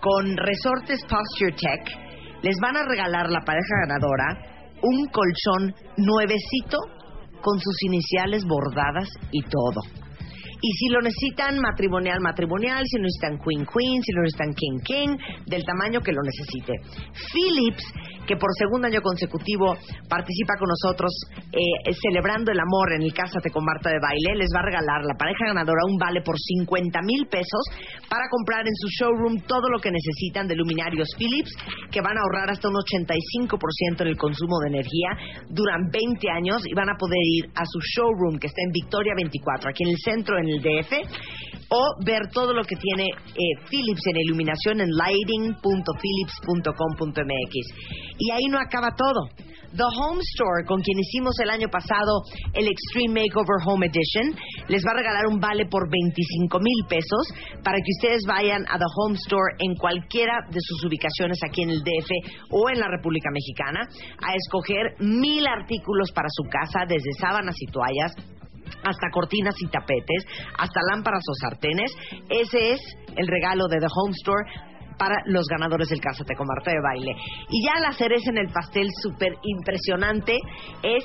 con 0.00 0.36
resortes 0.36 1.04
Posture 1.04 1.52
Tech, 1.52 1.84
les 2.42 2.56
van 2.60 2.76
a 2.76 2.86
regalar 2.88 3.28
la 3.28 3.42
pareja 3.44 3.86
ganadora 3.86 4.50
un 4.82 5.06
colchón 5.08 5.74
nuevecito 5.98 6.78
con 7.42 7.60
sus 7.60 7.82
iniciales 7.82 8.44
bordadas 8.46 9.08
y 9.30 9.42
todo. 9.42 9.82
Y 10.62 10.70
si 10.72 10.88
lo 10.88 11.00
necesitan 11.00 11.58
matrimonial, 11.58 12.20
matrimonial, 12.20 12.84
si 12.84 12.96
lo 12.98 13.04
necesitan 13.04 13.38
queen, 13.38 13.64
queen, 13.64 14.02
si 14.02 14.12
lo 14.12 14.22
necesitan 14.22 14.52
king, 14.54 14.78
king, 14.84 15.16
del 15.46 15.64
tamaño 15.64 16.00
que 16.00 16.12
lo 16.12 16.20
necesite. 16.22 16.72
Philips, 17.32 17.84
que 18.26 18.36
por 18.36 18.50
segundo 18.54 18.86
año 18.86 19.00
consecutivo 19.00 19.74
participa 20.08 20.54
con 20.58 20.68
nosotros 20.68 21.10
eh, 21.50 21.90
celebrando 21.98 22.52
el 22.52 22.60
amor 22.60 22.92
en 22.94 23.02
el 23.02 23.12
Cásate 23.12 23.50
con 23.50 23.64
Marta 23.64 23.90
de 23.90 23.98
Baile, 23.98 24.36
les 24.36 24.50
va 24.54 24.60
a 24.60 24.68
regalar 24.68 25.02
la 25.02 25.16
pareja 25.16 25.46
ganadora 25.46 25.82
un 25.88 25.96
vale 25.96 26.20
por 26.22 26.36
50 26.38 27.00
mil 27.02 27.26
pesos 27.26 27.64
para 28.08 28.28
comprar 28.30 28.66
en 28.66 28.76
su 28.76 28.88
showroom 28.88 29.40
todo 29.48 29.68
lo 29.68 29.80
que 29.80 29.90
necesitan 29.90 30.46
de 30.46 30.54
luminarios 30.54 31.08
Philips, 31.16 31.50
que 31.90 32.00
van 32.00 32.16
a 32.18 32.22
ahorrar 32.22 32.50
hasta 32.50 32.68
un 32.68 32.76
85% 32.76 34.02
en 34.02 34.06
el 34.06 34.16
consumo 34.16 34.60
de 34.60 34.78
energía, 34.78 35.10
duran 35.48 35.90
20 35.90 36.30
años 36.30 36.62
y 36.66 36.74
van 36.74 36.90
a 36.90 36.98
poder 36.98 37.18
ir 37.34 37.50
a 37.54 37.64
su 37.64 37.80
showroom 37.80 38.38
que 38.38 38.46
está 38.46 38.62
en 38.62 38.72
Victoria 38.72 39.14
24, 39.16 39.70
aquí 39.70 39.82
en 39.84 39.90
el 39.90 39.98
centro, 39.98 40.38
en 40.38 40.49
el 40.50 40.62
DF, 40.62 40.92
o 41.70 41.94
ver 42.04 42.28
todo 42.32 42.52
lo 42.52 42.64
que 42.64 42.76
tiene 42.76 43.04
eh, 43.04 43.54
Philips 43.68 44.02
en 44.06 44.16
iluminación 44.16 44.80
en 44.80 44.88
lighting.philips.com.mx. 44.90 47.54
Y 48.18 48.30
ahí 48.32 48.46
no 48.50 48.58
acaba 48.58 48.96
todo. 48.96 49.28
The 49.70 49.86
Home 49.86 50.18
Store, 50.34 50.66
con 50.66 50.82
quien 50.82 50.98
hicimos 50.98 51.38
el 51.38 51.50
año 51.50 51.68
pasado 51.70 52.26
el 52.54 52.66
Extreme 52.66 53.22
Makeover 53.22 53.62
Home 53.64 53.86
Edition, 53.86 54.34
les 54.66 54.82
va 54.82 54.90
a 54.90 54.98
regalar 54.98 55.28
un 55.30 55.38
vale 55.38 55.66
por 55.66 55.88
25 55.88 56.58
mil 56.58 56.86
pesos 56.88 57.28
para 57.62 57.78
que 57.78 57.92
ustedes 57.98 58.22
vayan 58.26 58.66
a 58.66 58.78
The 58.78 58.90
Home 58.98 59.14
Store 59.14 59.54
en 59.60 59.76
cualquiera 59.76 60.42
de 60.50 60.58
sus 60.58 60.84
ubicaciones 60.84 61.38
aquí 61.46 61.62
en 61.62 61.70
el 61.70 61.84
DF 61.86 62.10
o 62.50 62.68
en 62.68 62.80
la 62.80 62.88
República 62.88 63.30
Mexicana 63.30 63.86
a 64.18 64.34
escoger 64.34 64.96
mil 64.98 65.46
artículos 65.46 66.10
para 66.10 66.26
su 66.30 66.42
casa, 66.50 66.84
desde 66.88 67.12
sábanas 67.20 67.54
y 67.60 67.66
toallas 67.70 68.16
hasta 68.82 69.10
cortinas 69.12 69.54
y 69.60 69.66
tapetes, 69.68 70.26
hasta 70.58 70.80
lámparas 70.90 71.22
o 71.28 71.34
sartenes. 71.34 71.92
Ese 72.28 72.72
es 72.72 72.80
el 73.16 73.26
regalo 73.26 73.68
de 73.68 73.78
The 73.78 73.86
Home 73.94 74.12
Store 74.12 74.70
para 74.98 75.16
los 75.26 75.46
ganadores 75.46 75.88
del 75.88 76.00
Cásate 76.00 76.34
con 76.36 76.46
Marta 76.46 76.70
de 76.70 76.80
Baile. 76.82 77.16
Y 77.48 77.64
ya 77.64 77.80
la 77.80 77.92
cereza 77.92 78.30
en 78.30 78.38
el 78.38 78.52
pastel 78.52 78.86
súper 79.02 79.32
impresionante 79.42 80.36
es 80.82 81.04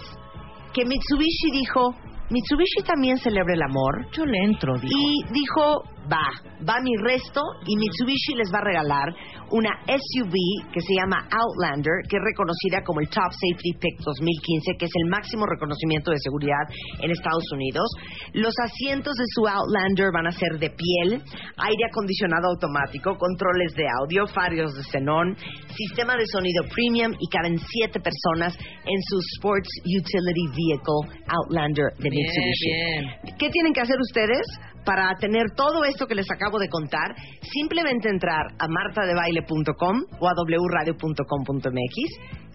que 0.73 0.85
Mitsubishi 0.85 1.51
dijo, 1.51 1.95
Mitsubishi 2.29 2.83
también 2.85 3.17
celebra 3.17 3.53
el 3.53 3.61
amor. 3.61 4.07
Yo 4.11 4.25
le 4.25 4.37
entro, 4.43 4.73
dijo. 4.77 4.93
Y 4.93 5.23
dijo, 5.31 5.83
Va, 6.05 6.29
va 6.61 6.81
mi 6.81 6.93
resto 7.01 7.41
y 7.65 7.75
Mitsubishi 7.77 8.35
les 8.37 8.49
va 8.53 8.59
a 8.61 8.65
regalar 8.69 9.09
una 9.49 9.73
SUV 9.89 10.33
que 10.71 10.81
se 10.81 10.93
llama 10.93 11.25
Outlander, 11.29 12.05
que 12.09 12.17
es 12.17 12.23
reconocida 12.23 12.83
como 12.85 13.01
el 13.01 13.09
Top 13.09 13.33
Safety 13.33 13.73
Pick 13.81 13.97
2015, 14.05 14.77
que 14.77 14.85
es 14.85 14.91
el 15.01 15.09
máximo 15.09 15.45
reconocimiento 15.45 16.11
de 16.11 16.19
seguridad 16.19 16.65
en 17.01 17.09
Estados 17.09 17.45
Unidos. 17.53 17.89
Los 18.33 18.53
asientos 18.63 19.13
de 19.17 19.25
su 19.33 19.47
Outlander 19.47 20.09
van 20.13 20.27
a 20.27 20.31
ser 20.31 20.59
de 20.59 20.69
piel, 20.69 21.21
aire 21.57 21.83
acondicionado 21.89 22.53
automático, 22.53 23.17
controles 23.17 23.73
de 23.73 23.85
audio, 24.01 24.27
farios 24.27 24.73
de 24.75 24.83
xenón, 24.83 25.35
sistema 25.73 26.13
de 26.17 26.25
sonido 26.29 26.63
premium 26.69 27.13
y 27.17 27.27
caben 27.29 27.57
siete 27.57 27.99
personas 27.99 28.53
en 28.57 28.99
su 29.09 29.17
Sports 29.37 29.69
Utility 29.81 30.45
Vehicle 30.53 31.01
Outlander 31.27 31.89
de 31.97 32.09
Bien, 32.09 32.25
Mitsubishi. 32.25 32.69
bien. 32.69 33.37
¿Qué 33.37 33.49
tienen 33.49 33.73
que 33.73 33.81
hacer 33.81 33.97
ustedes 33.99 34.45
para 34.85 35.15
tener 35.19 35.51
todo 35.55 35.83
esto 35.83 36.05
que 36.07 36.15
les 36.15 36.29
acabo 36.31 36.59
de 36.59 36.69
contar? 36.69 37.15
Simplemente 37.41 38.09
entrar 38.09 38.45
a 38.59 38.67
martadebaile.com 38.67 40.03
o 40.19 40.27
a 40.27 40.33
wradio.com.mx 40.33 41.95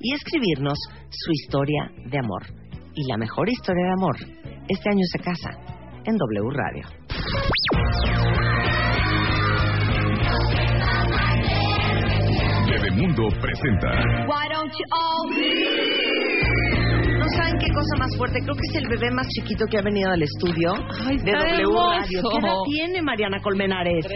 y 0.01 0.15
escribirnos 0.15 0.79
su 1.11 1.33
historia 1.33 1.91
de 2.07 2.19
amor. 2.19 2.43
Y 2.95 3.07
la 3.09 3.17
mejor 3.17 3.49
historia 3.49 3.85
de 3.87 3.93
amor 3.93 4.17
este 4.69 4.89
año 4.89 5.03
se 5.11 5.19
casa 5.19 5.51
en 6.05 6.17
W 6.17 6.51
Radio. 6.51 6.85
Bebemundo 12.71 13.29
presenta 13.41 13.91
¿No 14.27 14.33
saben 17.37 17.59
qué 17.59 17.67
cosa 17.73 17.97
más 17.99 18.17
fuerte? 18.17 18.41
Creo 18.41 18.55
que 18.55 18.67
es 18.71 18.77
el 18.83 18.89
bebé 18.89 19.11
más 19.11 19.27
chiquito 19.29 19.65
que 19.67 19.79
ha 19.79 19.83
venido 19.83 20.11
al 20.11 20.23
estudio 20.23 20.75
Ay, 21.07 21.17
de 21.19 21.31
está 21.31 21.39
W 21.41 21.61
hermoso. 21.61 21.91
Radio. 21.91 22.23
¿Qué 22.31 22.39
edad 22.47 22.55
tiene 22.67 23.03
Mariana 23.03 23.41
Colmenares? 23.43 24.07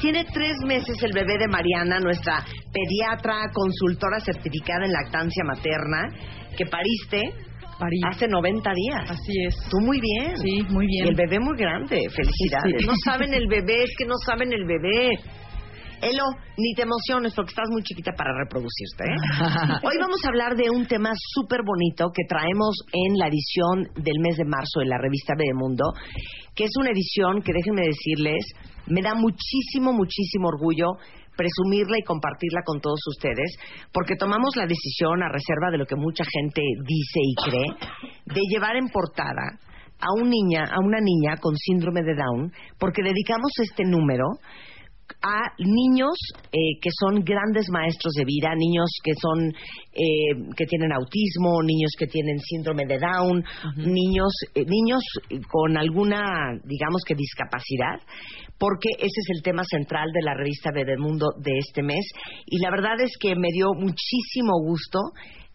Tiene 0.00 0.24
tres 0.32 0.56
meses 0.66 0.96
el 1.02 1.12
bebé 1.12 1.38
de 1.38 1.48
Mariana, 1.48 1.98
nuestra 2.00 2.44
pediatra, 2.72 3.50
consultora 3.52 4.18
certificada 4.20 4.84
en 4.84 4.92
lactancia 4.92 5.44
materna, 5.44 6.08
que 6.56 6.66
pariste 6.66 7.22
París. 7.78 8.00
hace 8.08 8.28
90 8.28 8.70
días. 8.74 9.10
Así 9.10 9.32
es. 9.46 9.54
Tú 9.70 9.78
muy 9.80 10.00
bien. 10.00 10.36
Sí, 10.36 10.62
muy 10.68 10.86
bien. 10.86 11.06
Y 11.06 11.08
el 11.08 11.14
bebé 11.14 11.38
muy 11.40 11.56
grande. 11.56 12.08
Felicidades. 12.10 12.80
Sí. 12.80 12.86
No 12.86 12.92
saben 13.04 13.32
el 13.34 13.46
bebé, 13.48 13.84
es 13.84 13.94
que 13.96 14.04
no 14.04 14.14
saben 14.26 14.52
el 14.52 14.64
bebé. 14.64 15.10
Elo, 16.04 16.24
ni 16.58 16.74
te 16.74 16.82
emociones 16.82 17.32
porque 17.34 17.50
estás 17.50 17.68
muy 17.70 17.82
chiquita 17.82 18.12
para 18.12 18.36
reproducirte. 18.36 19.04
¿eh? 19.08 19.80
Hoy 19.88 19.96
vamos 19.98 20.20
a 20.22 20.28
hablar 20.28 20.54
de 20.54 20.68
un 20.68 20.86
tema 20.86 21.10
súper 21.32 21.60
bonito 21.64 22.12
que 22.12 22.24
traemos 22.28 22.76
en 22.92 23.16
la 23.16 23.28
edición 23.28 23.88
del 23.96 24.20
mes 24.20 24.36
de 24.36 24.44
marzo 24.44 24.80
de 24.80 24.86
la 24.86 24.98
revista 24.98 25.32
Bebemundo, 25.32 25.94
que 26.54 26.64
es 26.64 26.72
una 26.78 26.90
edición 26.90 27.40
que 27.40 27.54
déjenme 27.54 27.88
decirles, 27.88 28.44
me 28.86 29.00
da 29.00 29.14
muchísimo, 29.14 29.94
muchísimo 29.94 30.48
orgullo 30.48 30.92
presumirla 31.36 31.98
y 31.98 32.04
compartirla 32.04 32.62
con 32.64 32.80
todos 32.80 33.00
ustedes, 33.08 33.56
porque 33.92 34.14
tomamos 34.14 34.54
la 34.56 34.66
decisión, 34.66 35.22
a 35.22 35.28
reserva 35.28 35.72
de 35.72 35.78
lo 35.78 35.86
que 35.86 35.96
mucha 35.96 36.22
gente 36.22 36.62
dice 36.86 37.20
y 37.20 37.34
cree, 37.34 37.66
de 38.26 38.40
llevar 38.52 38.76
en 38.76 38.88
portada 38.88 39.58
a, 39.98 40.12
un 40.20 40.30
niña, 40.30 40.64
a 40.70 40.78
una 40.78 40.98
niña 41.00 41.36
con 41.40 41.56
síndrome 41.56 42.02
de 42.02 42.14
Down, 42.14 42.52
porque 42.78 43.02
dedicamos 43.02 43.50
este 43.58 43.84
número 43.84 44.26
a 45.24 45.54
niños 45.58 46.18
eh, 46.52 46.76
que 46.82 46.90
son 47.00 47.24
grandes 47.24 47.66
maestros 47.70 48.12
de 48.12 48.24
vida, 48.24 48.54
niños 48.54 48.90
que 49.02 49.12
son 49.14 49.48
eh, 49.48 50.52
que 50.54 50.66
tienen 50.66 50.92
autismo, 50.92 51.62
niños 51.62 51.92
que 51.98 52.06
tienen 52.06 52.38
síndrome 52.40 52.84
de 52.84 52.98
Down, 52.98 53.42
niños 53.76 54.32
eh, 54.54 54.64
niños 54.66 55.02
con 55.50 55.78
alguna 55.78 56.60
digamos 56.64 57.02
que 57.06 57.14
discapacidad, 57.14 58.00
porque 58.58 58.90
ese 58.98 59.20
es 59.20 59.28
el 59.36 59.42
tema 59.42 59.64
central 59.64 60.10
de 60.12 60.22
la 60.22 60.34
revista 60.34 60.70
Bebemundo 60.74 61.32
de 61.38 61.56
este 61.58 61.82
mes. 61.82 62.04
Y 62.44 62.58
la 62.58 62.70
verdad 62.70 63.00
es 63.00 63.16
que 63.18 63.34
me 63.34 63.48
dio 63.50 63.72
muchísimo 63.72 64.60
gusto 64.62 65.00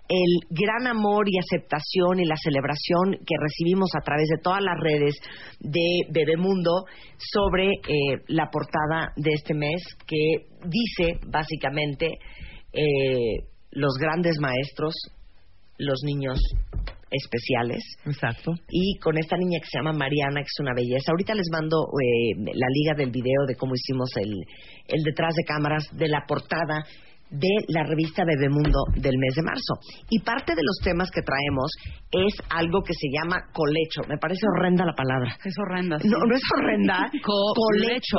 el 0.10 0.42
gran 0.50 0.88
amor 0.88 1.26
y 1.30 1.38
aceptación 1.38 2.20
y 2.20 2.26
la 2.26 2.36
celebración 2.36 3.24
que 3.26 3.36
recibimos 3.40 3.92
a 3.96 4.04
través 4.04 4.28
de 4.28 4.42
todas 4.42 4.62
las 4.62 4.76
redes 4.82 5.16
de 5.60 6.02
Bebemundo 6.10 6.86
sobre 7.18 7.68
eh, 7.70 8.18
la 8.28 8.50
portada 8.50 9.14
de 9.16 9.32
este 9.34 9.54
mes 9.54 9.82
que 10.08 10.48
dice 10.66 11.20
básicamente 11.28 12.18
eh, 12.74 13.46
los 13.72 13.94
grandes 14.02 14.40
maestros, 14.40 14.96
los 15.78 16.00
niños 16.04 16.40
especiales 17.12 17.84
Exacto. 18.06 18.52
y 18.70 18.98
con 19.00 19.18
esta 19.18 19.38
niña 19.38 19.60
que 19.60 19.68
se 19.70 19.78
llama 19.78 19.94
Mariana, 19.94 20.42
que 20.42 20.50
es 20.50 20.60
una 20.60 20.74
belleza. 20.76 21.12
Ahorita 21.12 21.36
les 21.36 21.48
mando 21.52 21.86
eh, 21.86 22.36
la 22.38 22.68
liga 22.74 22.94
del 22.98 23.12
video 23.12 23.46
de 23.48 23.56
cómo 23.56 23.74
hicimos 23.76 24.10
el, 24.18 24.34
el 24.88 25.04
detrás 25.04 25.36
de 25.36 25.44
cámaras 25.44 25.84
de 25.94 26.08
la 26.08 26.26
portada 26.28 26.84
de 27.30 27.50
la 27.68 27.84
revista 27.84 28.24
Bebemundo 28.26 28.80
del 28.96 29.18
mes 29.18 29.36
de 29.36 29.44
marzo. 29.44 29.74
Y 30.10 30.20
parte 30.20 30.54
de 30.56 30.62
los 30.64 30.78
temas 30.84 31.10
que 31.12 31.22
traemos 31.22 31.72
es 32.12 32.34
algo 32.50 32.82
que 32.82 32.94
se 32.94 33.08
llama 33.14 33.38
colecho. 33.54 34.02
Me 34.10 34.18
parece 34.18 34.42
horrenda 34.56 34.86
la 34.86 34.94
palabra. 34.94 35.38
Es 35.44 35.54
horrenda. 35.60 36.00
sí. 36.00 36.08
No, 36.10 36.18
no 36.26 36.36
es 36.36 36.42
horrenda. 36.58 37.12
Co- 37.24 37.54
colecho. 37.56 38.18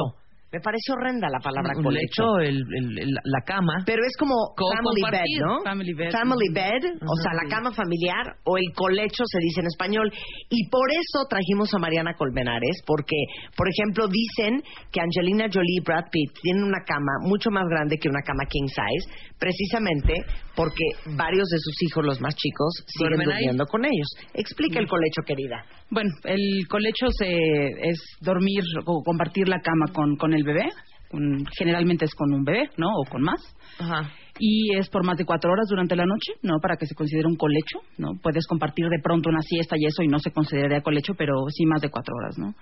Me 0.52 0.58
parece 0.60 0.90
horrenda 0.92 1.28
la 1.30 1.38
palabra 1.38 1.72
Un 1.76 1.84
colecho. 1.84 2.36
lecho, 2.36 2.38
el, 2.40 2.56
el- 2.58 2.98
el- 2.98 3.14
la 3.22 3.40
cama. 3.46 3.84
Pero 3.86 4.02
es 4.04 4.16
como 4.18 4.34
Co- 4.56 4.66
family 4.74 5.02
bed, 5.10 5.46
¿no? 5.46 5.62
family 5.62 5.94
bed. 5.94 6.10
Family 6.10 6.48
bed, 6.52 6.82
o 7.06 7.16
sea, 7.22 7.32
la 7.34 7.48
cama 7.48 7.70
familiar 7.72 8.34
o 8.44 8.56
el 8.58 8.66
colecho 8.74 9.22
se 9.26 9.38
dice 9.38 9.60
en 9.60 9.66
español. 9.66 10.10
Y 10.48 10.68
por 10.68 10.90
eso 10.90 11.24
trajimos 11.30 11.72
a 11.74 11.78
Mariana 11.78 12.14
Colmenares, 12.14 12.82
porque, 12.84 13.14
por 13.56 13.68
ejemplo, 13.68 14.08
dicen 14.08 14.62
que 14.90 15.00
Angelina 15.00 15.46
Jolie 15.52 15.78
y 15.78 15.84
Brad 15.84 16.10
Pitt 16.10 16.32
tienen 16.42 16.64
una 16.64 16.82
cama 16.84 17.12
mucho 17.22 17.50
más 17.50 17.64
grande 17.70 17.96
que 17.98 18.08
una 18.08 18.22
cama 18.26 18.44
king 18.50 18.66
size, 18.66 19.06
precisamente 19.38 20.14
porque 20.56 20.84
varios 21.16 21.48
de 21.48 21.58
sus 21.58 21.82
hijos, 21.82 22.04
los 22.04 22.20
más 22.20 22.34
chicos, 22.34 22.74
siguen 22.86 23.10
¿Duermen 23.16 23.28
ahí? 23.30 23.34
durmiendo 23.44 23.66
con 23.66 23.84
ellos. 23.84 24.08
Explica 24.34 24.78
el 24.80 24.88
colecho, 24.88 25.22
querida. 25.24 25.64
Bueno, 25.90 26.10
el 26.24 26.66
colecho 26.68 27.06
se, 27.16 27.26
es 27.28 27.98
dormir 28.20 28.62
o 28.84 29.02
compartir 29.02 29.48
la 29.48 29.60
cama 29.60 29.86
con, 29.92 30.16
con 30.16 30.34
el 30.34 30.39
bebé. 30.42 30.68
con- 31.10 31.44
generalmente 31.58 32.04
es 32.04 32.14
con 32.14 32.32
un 32.32 32.44
bebé, 32.44 32.70
¿no? 32.76 32.86
O 32.94 33.04
con 33.10 33.20
más. 33.22 33.40
Ajá. 33.80 34.08
Y 34.42 34.74
es 34.76 34.88
por 34.88 35.04
más 35.04 35.18
de 35.18 35.24
cuatro 35.26 35.52
horas 35.52 35.66
durante 35.68 35.94
la 35.94 36.06
noche, 36.06 36.32
¿no? 36.42 36.58
Para 36.62 36.76
que 36.76 36.86
se 36.86 36.94
considere 36.94 37.26
un 37.28 37.36
colecho, 37.36 37.78
¿no? 37.98 38.12
Puedes 38.22 38.46
compartir 38.46 38.86
de 38.88 38.98
pronto 39.02 39.28
una 39.28 39.42
siesta 39.42 39.76
y 39.78 39.84
eso 39.84 40.02
y 40.02 40.08
no 40.08 40.18
se 40.18 40.30
consideraría 40.30 40.80
colecho, 40.80 41.12
pero 41.14 41.34
sí 41.50 41.66
más 41.66 41.82
de 41.82 41.90
cuatro 41.90 42.14
horas, 42.16 42.38
¿no? 42.38 42.54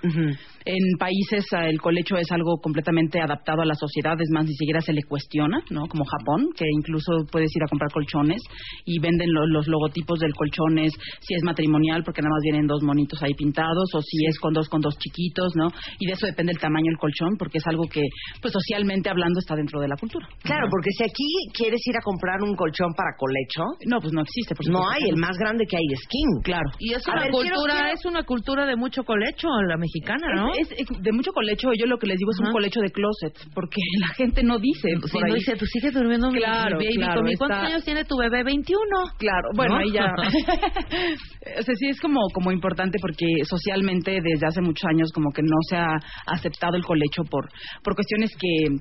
En 0.65 0.99
países 0.99 1.45
ah, 1.55 1.67
el 1.69 1.81
colecho 1.81 2.17
es 2.17 2.31
algo 2.33 2.57
completamente 2.61 3.21
adaptado 3.21 3.63
a 3.63 3.65
la 3.65 3.75
sociedad, 3.75 4.15
es 4.21 4.29
más, 4.33 4.45
ni 4.45 4.55
siquiera 4.55 4.81
se 4.81 4.93
le 4.93 5.03
cuestiona, 5.05 5.61
¿no? 5.71 5.87
Como 5.87 6.05
Japón, 6.05 6.49
que 6.57 6.65
incluso 6.77 7.13
puedes 7.31 7.55
ir 7.55 7.63
a 7.63 7.69
comprar 7.69 7.93
colchones 7.93 8.43
y 8.85 8.99
venden 8.99 9.33
lo- 9.33 9.47
los 9.47 9.69
logotipos 9.69 10.19
del 10.19 10.35
colchones, 10.35 10.93
si 11.21 11.35
es 11.35 11.43
matrimonial, 11.45 12.03
porque 12.03 12.23
nada 12.23 12.33
más 12.35 12.43
vienen 12.43 12.67
dos 12.67 12.83
monitos 12.83 13.23
ahí 13.23 13.35
pintados, 13.35 13.89
o 13.95 14.03
si 14.03 14.27
es 14.27 14.39
con 14.41 14.53
dos, 14.53 14.69
con 14.69 14.81
dos 14.81 14.99
chiquitos, 14.99 15.53
¿no? 15.55 15.69
Y 16.01 16.07
de 16.07 16.13
eso 16.15 16.27
depende 16.27 16.53
el 16.53 16.59
tamaño 16.59 16.87
del 16.91 16.99
colchón, 16.99 17.37
porque 17.39 17.59
es 17.59 17.67
algo 17.67 17.85
que, 17.89 18.03
pues 18.43 18.53
socialmente 18.53 19.09
hablando, 19.09 19.39
está 19.39 19.55
dentro 19.55 19.81
de 19.81 19.89
la 19.89 19.97
cultura. 19.97 20.27
Claro, 20.43 20.67
porque 20.71 20.91
si 20.97 21.05
aquí 21.05 21.25
quieres 21.69 21.85
ir 21.87 21.97
a 21.97 22.03
comprar 22.03 22.41
un 22.41 22.57
colchón 22.57 22.93
para 22.97 23.13
colecho, 23.21 23.63
No, 23.87 24.01
pues 24.01 24.13
no 24.13 24.23
existe, 24.23 24.55
por 24.57 24.65
no 24.69 24.79
supuesto 24.81 25.05
hay, 25.05 25.11
el 25.13 25.17
más 25.21 25.37
grande 25.37 25.67
que 25.69 25.77
hay 25.77 25.85
es 25.93 26.01
king. 26.09 26.41
Claro. 26.43 26.65
Y 26.81 26.95
es 26.95 27.07
A 27.07 27.13
una 27.13 27.23
ver, 27.25 27.31
cultura, 27.33 27.75
quiero- 27.77 27.93
es 27.93 28.05
una 28.07 28.23
cultura 28.25 28.65
de 28.67 28.77
mucho 28.77 29.05
colecho, 29.05 29.49
la 29.69 29.77
mexicana, 29.77 30.27
¿no? 30.35 30.49
Es, 30.57 30.69
de 30.73 31.13
mucho 31.13 31.33
colecho, 31.33 31.69
yo 31.77 31.85
lo 31.87 31.99
que 31.99 32.07
les 32.07 32.17
digo 32.17 32.31
es 32.33 32.41
Ajá. 32.41 32.49
un 32.49 32.53
colecho 32.53 32.81
de 32.81 32.91
closet, 32.91 33.35
porque 33.55 33.77
la 34.01 34.15
gente 34.15 34.43
no 34.43 34.59
dice 34.59 34.89
si 34.89 35.13
por 35.13 35.29
no 35.29 35.35
dice, 35.35 35.57
tú 35.57 35.67
sigues 35.67 35.93
durmiendo 35.93 36.31
mi- 36.31 36.39
Claro, 36.39 36.79
mi 36.79 36.85
baby 36.87 36.97
claro, 36.97 37.21
conmigo. 37.21 37.39
¿Cuántos 37.39 37.59
está- 37.59 37.69
años 37.69 37.85
tiene 37.85 38.05
tu 38.05 38.17
bebé? 38.17 38.43
21. 38.45 38.81
Claro, 39.19 39.49
bueno, 39.55 39.75
¿No? 39.75 39.81
ahí 39.81 39.93
ya. 39.93 40.07
o 41.59 41.63
sea, 41.63 41.75
sí 41.75 41.87
es 41.89 42.01
como, 42.01 42.21
como 42.33 42.53
importante 42.53 42.99
porque 43.01 43.27
socialmente 43.45 44.21
desde 44.23 44.47
hace 44.47 44.61
muchos 44.61 44.85
años 44.89 45.11
como 45.13 45.31
que 45.33 45.43
no 45.43 45.57
se 45.69 45.77
ha 45.77 45.97
aceptado 46.27 46.77
el 46.77 46.85
colecho 46.85 47.23
por, 47.31 47.49
por 47.83 47.95
cuestiones 47.95 48.31
que 48.37 48.77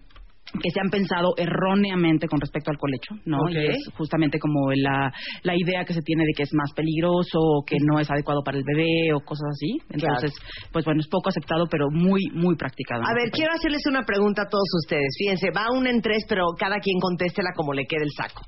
que 0.53 0.71
se 0.71 0.79
han 0.79 0.89
pensado 0.89 1.33
erróneamente 1.37 2.27
con 2.27 2.39
respecto 2.39 2.71
al 2.71 2.77
colecho, 2.77 3.15
¿no? 3.25 3.37
Ok. 3.39 3.51
Y 3.51 3.65
es 3.67 3.89
justamente 3.97 4.39
como 4.39 4.71
la, 4.71 5.11
la 5.43 5.53
idea 5.55 5.83
que 5.85 5.93
se 5.93 6.01
tiene 6.01 6.23
de 6.25 6.33
que 6.35 6.43
es 6.43 6.53
más 6.53 6.71
peligroso 6.73 7.39
o 7.39 7.63
que 7.65 7.77
no 7.81 7.99
es 7.99 8.09
adecuado 8.09 8.41
para 8.43 8.57
el 8.57 8.63
bebé 8.63 9.13
o 9.13 9.19
cosas 9.19 9.49
así. 9.51 9.77
Entonces, 9.89 10.33
pues 10.71 10.85
bueno, 10.85 11.01
es 11.01 11.07
poco 11.07 11.29
aceptado, 11.29 11.65
pero 11.69 11.89
muy, 11.91 12.21
muy 12.33 12.55
practicado. 12.55 13.03
A 13.03 13.13
ver, 13.13 13.27
este 13.27 13.37
quiero 13.37 13.53
hacerles 13.53 13.85
una 13.87 14.03
pregunta 14.03 14.43
a 14.43 14.49
todos 14.49 14.69
ustedes. 14.83 15.09
Fíjense, 15.17 15.49
va 15.55 15.67
un 15.71 15.87
en 15.87 16.01
tres, 16.01 16.23
pero 16.27 16.45
cada 16.57 16.79
quien 16.79 16.99
contéstela 16.99 17.51
como 17.55 17.73
le 17.73 17.85
quede 17.85 18.03
el 18.03 18.11
saco. 18.15 18.43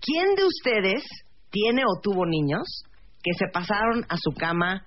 ¿Quién 0.00 0.34
de 0.34 0.44
ustedes 0.44 1.04
tiene 1.50 1.82
o 1.84 2.00
tuvo 2.02 2.26
niños 2.26 2.62
que 3.22 3.32
se 3.38 3.46
pasaron 3.52 4.04
a 4.08 4.16
su 4.16 4.32
cama 4.32 4.86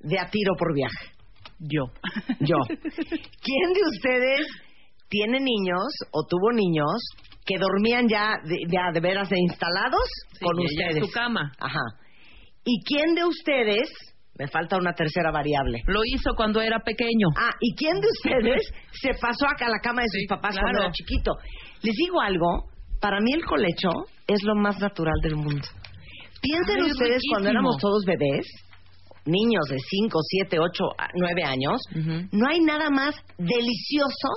de 0.00 0.18
a 0.18 0.30
tiro 0.30 0.54
por 0.58 0.74
viaje? 0.74 1.14
Yo. 1.58 1.84
Yo. 2.40 2.56
¿Quién 2.68 3.72
de 3.72 3.80
ustedes 3.92 4.46
tiene 5.08 5.38
niños 5.40 5.86
o 6.12 6.26
tuvo 6.28 6.52
niños 6.52 7.00
que 7.46 7.58
dormían 7.58 8.08
ya 8.08 8.36
de, 8.44 8.56
ya 8.70 8.90
de 8.92 9.00
veras 9.00 9.28
de 9.28 9.38
instalados 9.38 10.06
Sí, 10.32 10.44
con 10.44 10.58
ustedes? 10.58 10.96
en 10.96 11.04
su 11.04 11.10
cama. 11.12 11.52
Ajá. 11.60 11.82
¿Y 12.64 12.82
quién 12.84 13.14
de 13.14 13.24
ustedes 13.24 13.88
Me 14.38 14.48
falta 14.48 14.76
una 14.78 14.92
tercera 14.94 15.30
variable. 15.30 15.82
Lo 15.86 16.00
hizo 16.04 16.30
cuando 16.34 16.60
era 16.60 16.80
pequeño. 16.80 17.28
Ah, 17.36 17.52
¿y 17.60 17.74
quién 17.76 18.00
de 18.00 18.08
ustedes 18.08 18.62
se 19.00 19.10
pasó 19.20 19.46
acá 19.46 19.66
a 19.66 19.70
la 19.70 19.78
cama 19.82 20.02
de 20.02 20.08
sus 20.08 20.20
Sí, 20.22 20.26
papás 20.26 20.52
claro. 20.52 20.64
cuando 20.64 20.80
era 20.82 20.92
chiquito? 20.92 21.32
Les 21.82 21.94
digo 21.94 22.20
algo, 22.20 22.64
para 23.00 23.20
mí 23.20 23.32
el 23.32 23.44
colecho 23.44 23.90
es 24.26 24.42
lo 24.42 24.54
más 24.56 24.80
natural 24.80 25.14
del 25.22 25.36
mundo. 25.36 25.62
Piensen 26.40 26.82
Ay, 26.82 26.90
ustedes 26.90 27.22
cuando 27.30 27.50
éramos 27.50 27.76
todos 27.78 28.04
bebés, 28.06 28.46
niños 29.26 29.64
de 29.68 29.76
5, 29.78 30.18
7, 30.22 30.58
8, 30.58 30.84
9 31.14 31.42
años, 31.44 31.80
no 32.32 32.48
hay 32.48 32.60
nada 32.60 32.90
más 32.90 33.14
delicioso 33.38 34.28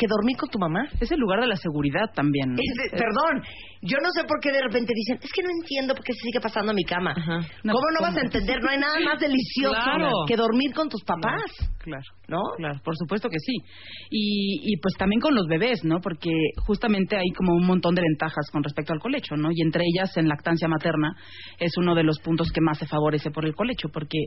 que 0.00 0.06
dormir 0.08 0.36
con 0.38 0.48
tu 0.48 0.58
mamá. 0.58 0.88
Es 1.00 1.12
el 1.12 1.20
lugar 1.20 1.40
de 1.40 1.46
la 1.46 1.56
seguridad 1.56 2.10
también. 2.14 2.52
¿no? 2.52 2.56
Es 2.58 2.90
de- 2.90 2.96
perdón, 2.96 3.42
yo 3.82 3.96
no 4.02 4.10
sé 4.14 4.24
por 4.26 4.40
qué 4.40 4.50
de 4.52 4.62
repente 4.62 4.92
dicen, 4.94 5.18
es 5.22 5.30
que 5.32 5.42
no 5.42 5.48
entiendo 5.60 5.94
por 5.94 6.04
qué 6.04 6.12
se 6.12 6.20
sigue 6.20 6.40
pasando 6.40 6.72
a 6.72 6.74
mi 6.74 6.84
cama. 6.84 7.14
No, 7.64 7.72
¿Cómo 7.72 7.86
no 7.92 7.98
¿cómo? 7.98 8.08
vas 8.08 8.16
a 8.16 8.20
entender? 8.20 8.58
No 8.62 8.70
hay 8.70 8.78
nada 8.78 8.98
más 9.00 9.18
delicioso 9.20 9.74
Claro. 9.82 10.10
que 10.26 10.36
dormir 10.36 10.72
con 10.74 10.88
tus 10.88 11.02
papás, 11.04 11.44
Claro. 11.78 12.02
¿no? 12.28 12.38
Claro, 12.58 12.78
por 12.84 12.94
supuesto 12.96 13.28
que 13.30 13.38
sí. 13.38 13.54
Y, 14.10 14.72
y 14.72 14.76
pues 14.76 14.94
también 14.98 15.20
con 15.20 15.34
los 15.34 15.46
bebés, 15.46 15.82
¿no? 15.84 16.00
Porque 16.00 16.30
justamente 16.66 17.16
hay 17.16 17.30
como 17.36 17.54
un 17.54 17.66
montón 17.66 17.94
de 17.94 18.02
ventajas 18.02 18.50
con 18.52 18.62
respecto 18.62 18.92
al 18.92 19.00
colecho, 19.00 19.34
¿no? 19.36 19.48
Y 19.50 19.62
entre 19.62 19.82
ellas, 19.84 20.14
en 20.16 20.28
lactancia 20.28 20.68
materna, 20.68 21.16
es 21.58 21.72
uno 21.78 21.94
de 21.94 22.02
los 22.04 22.18
puntos 22.20 22.50
que 22.52 22.60
más 22.60 22.78
se 22.78 22.86
favorece 22.86 23.30
por 23.30 23.46
el 23.46 23.54
colecho, 23.54 23.88
porque 23.92 24.18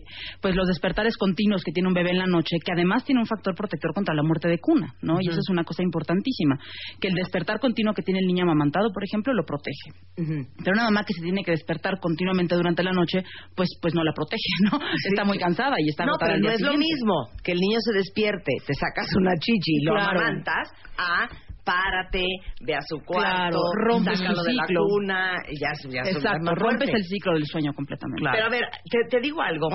pues 0.42 0.56
los 0.56 0.68
despertares 0.68 1.16
continuos 1.18 1.64
que 1.64 1.72
tiene 1.72 1.88
un 1.88 1.94
bebé 1.94 2.10
en 2.12 2.18
la 2.20 2.26
noche, 2.28 2.58
que 2.66 2.72
además 2.74 3.06
tiene 3.06 3.22
un 3.22 3.28
factor 3.28 3.54
protector 3.56 3.94
contra 3.94 4.16
la 4.16 4.24
muerte 4.24 4.48
de 4.48 4.58
cuna, 4.60 4.96
¿no? 5.02 5.20
Y 5.22 5.30
eso 5.30 5.40
es 5.40 5.50
una 5.50 5.64
cosa 5.64 5.84
importantísima, 5.84 6.58
que 7.00 7.08
el 7.10 7.14
despertar 7.14 7.60
continuo 7.60 7.94
que 7.94 8.02
tiene 8.02 8.20
el 8.20 8.26
niño 8.28 8.44
amamantado, 8.44 8.92
por 8.92 9.04
ejemplo, 9.04 9.32
lo 9.34 9.43
protege. 9.44 9.90
Pero 10.16 10.74
una 10.74 10.84
mamá 10.86 11.04
que 11.04 11.14
se 11.14 11.22
tiene 11.22 11.44
que 11.44 11.52
despertar 11.52 12.00
continuamente 12.00 12.56
durante 12.56 12.84
la 12.84 12.92
noche, 12.92 13.24
pues 13.56 13.70
pues 13.82 13.94
no 13.94 14.04
la 14.04 14.14
protege, 14.14 14.50
¿no? 14.72 14.80
Está 15.10 15.24
muy 15.26 15.38
cansada 15.38 15.76
y 15.80 15.90
está 15.90 16.06
No, 16.06 16.14
pero 16.20 16.38
no 16.38 16.52
es 16.52 16.62
lo 16.62 16.74
mismo 16.78 17.30
que 17.44 17.52
el 17.54 17.60
niño 17.60 17.78
se 17.80 17.94
despierte, 17.98 18.52
te 18.66 18.74
sacas 18.74 19.08
una 19.18 19.34
chichi 19.40 19.78
y 19.82 19.84
lo 19.86 19.94
Claro. 19.94 20.20
amamantas 20.20 20.70
a 20.98 21.28
párate, 21.66 22.26
ve 22.66 22.76
a 22.76 22.82
su 22.82 22.98
cuarto, 23.06 23.30
Claro, 23.32 23.60
rompes 23.88 24.20
sácalo 24.20 24.36
su 24.40 24.44
de 24.44 24.54
la 24.54 24.64
ciclo. 24.68 24.82
cuna, 24.86 25.32
ya, 25.60 25.72
ya 25.90 26.02
Exacto, 26.12 26.56
rompes 26.56 26.90
el 26.90 27.04
ciclo 27.06 27.34
del 27.34 27.46
sueño 27.46 27.74
completamente. 27.74 28.22
Pero 28.34 28.46
a 28.46 28.50
ver, 28.50 28.64
te, 28.92 28.98
te 29.10 29.22
digo 29.22 29.42
algo, 29.42 29.70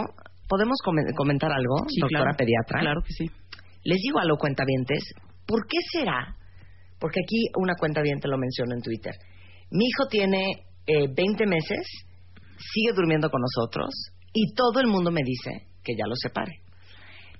¿podemos 0.48 0.76
comen- 0.84 1.14
comentar 1.16 1.50
algo, 1.50 1.76
Sí, 1.88 2.00
doctora 2.00 2.24
claro. 2.24 2.36
pediatra? 2.36 2.80
Claro 2.80 3.00
que 3.00 3.12
sí. 3.12 3.24
Les 3.84 3.96
digo 4.02 4.18
algo, 4.18 4.36
cuentavientes, 4.36 5.02
¿por 5.46 5.66
qué 5.66 5.78
será? 5.92 6.34
Porque 7.00 7.20
aquí 7.24 7.46
una 7.56 7.72
cuentaviente 7.74 8.28
lo 8.28 8.36
menciona 8.36 8.74
en 8.74 8.82
Twitter. 8.82 9.14
Mi 9.70 9.84
hijo 9.84 10.08
tiene 10.08 10.66
eh, 10.86 11.06
20 11.14 11.46
meses, 11.46 11.86
sigue 12.72 12.92
durmiendo 12.94 13.30
con 13.30 13.42
nosotros 13.42 13.90
y 14.32 14.54
todo 14.54 14.80
el 14.80 14.86
mundo 14.86 15.10
me 15.10 15.22
dice 15.24 15.66
que 15.84 15.94
ya 15.96 16.06
lo 16.06 16.14
separe. 16.16 16.62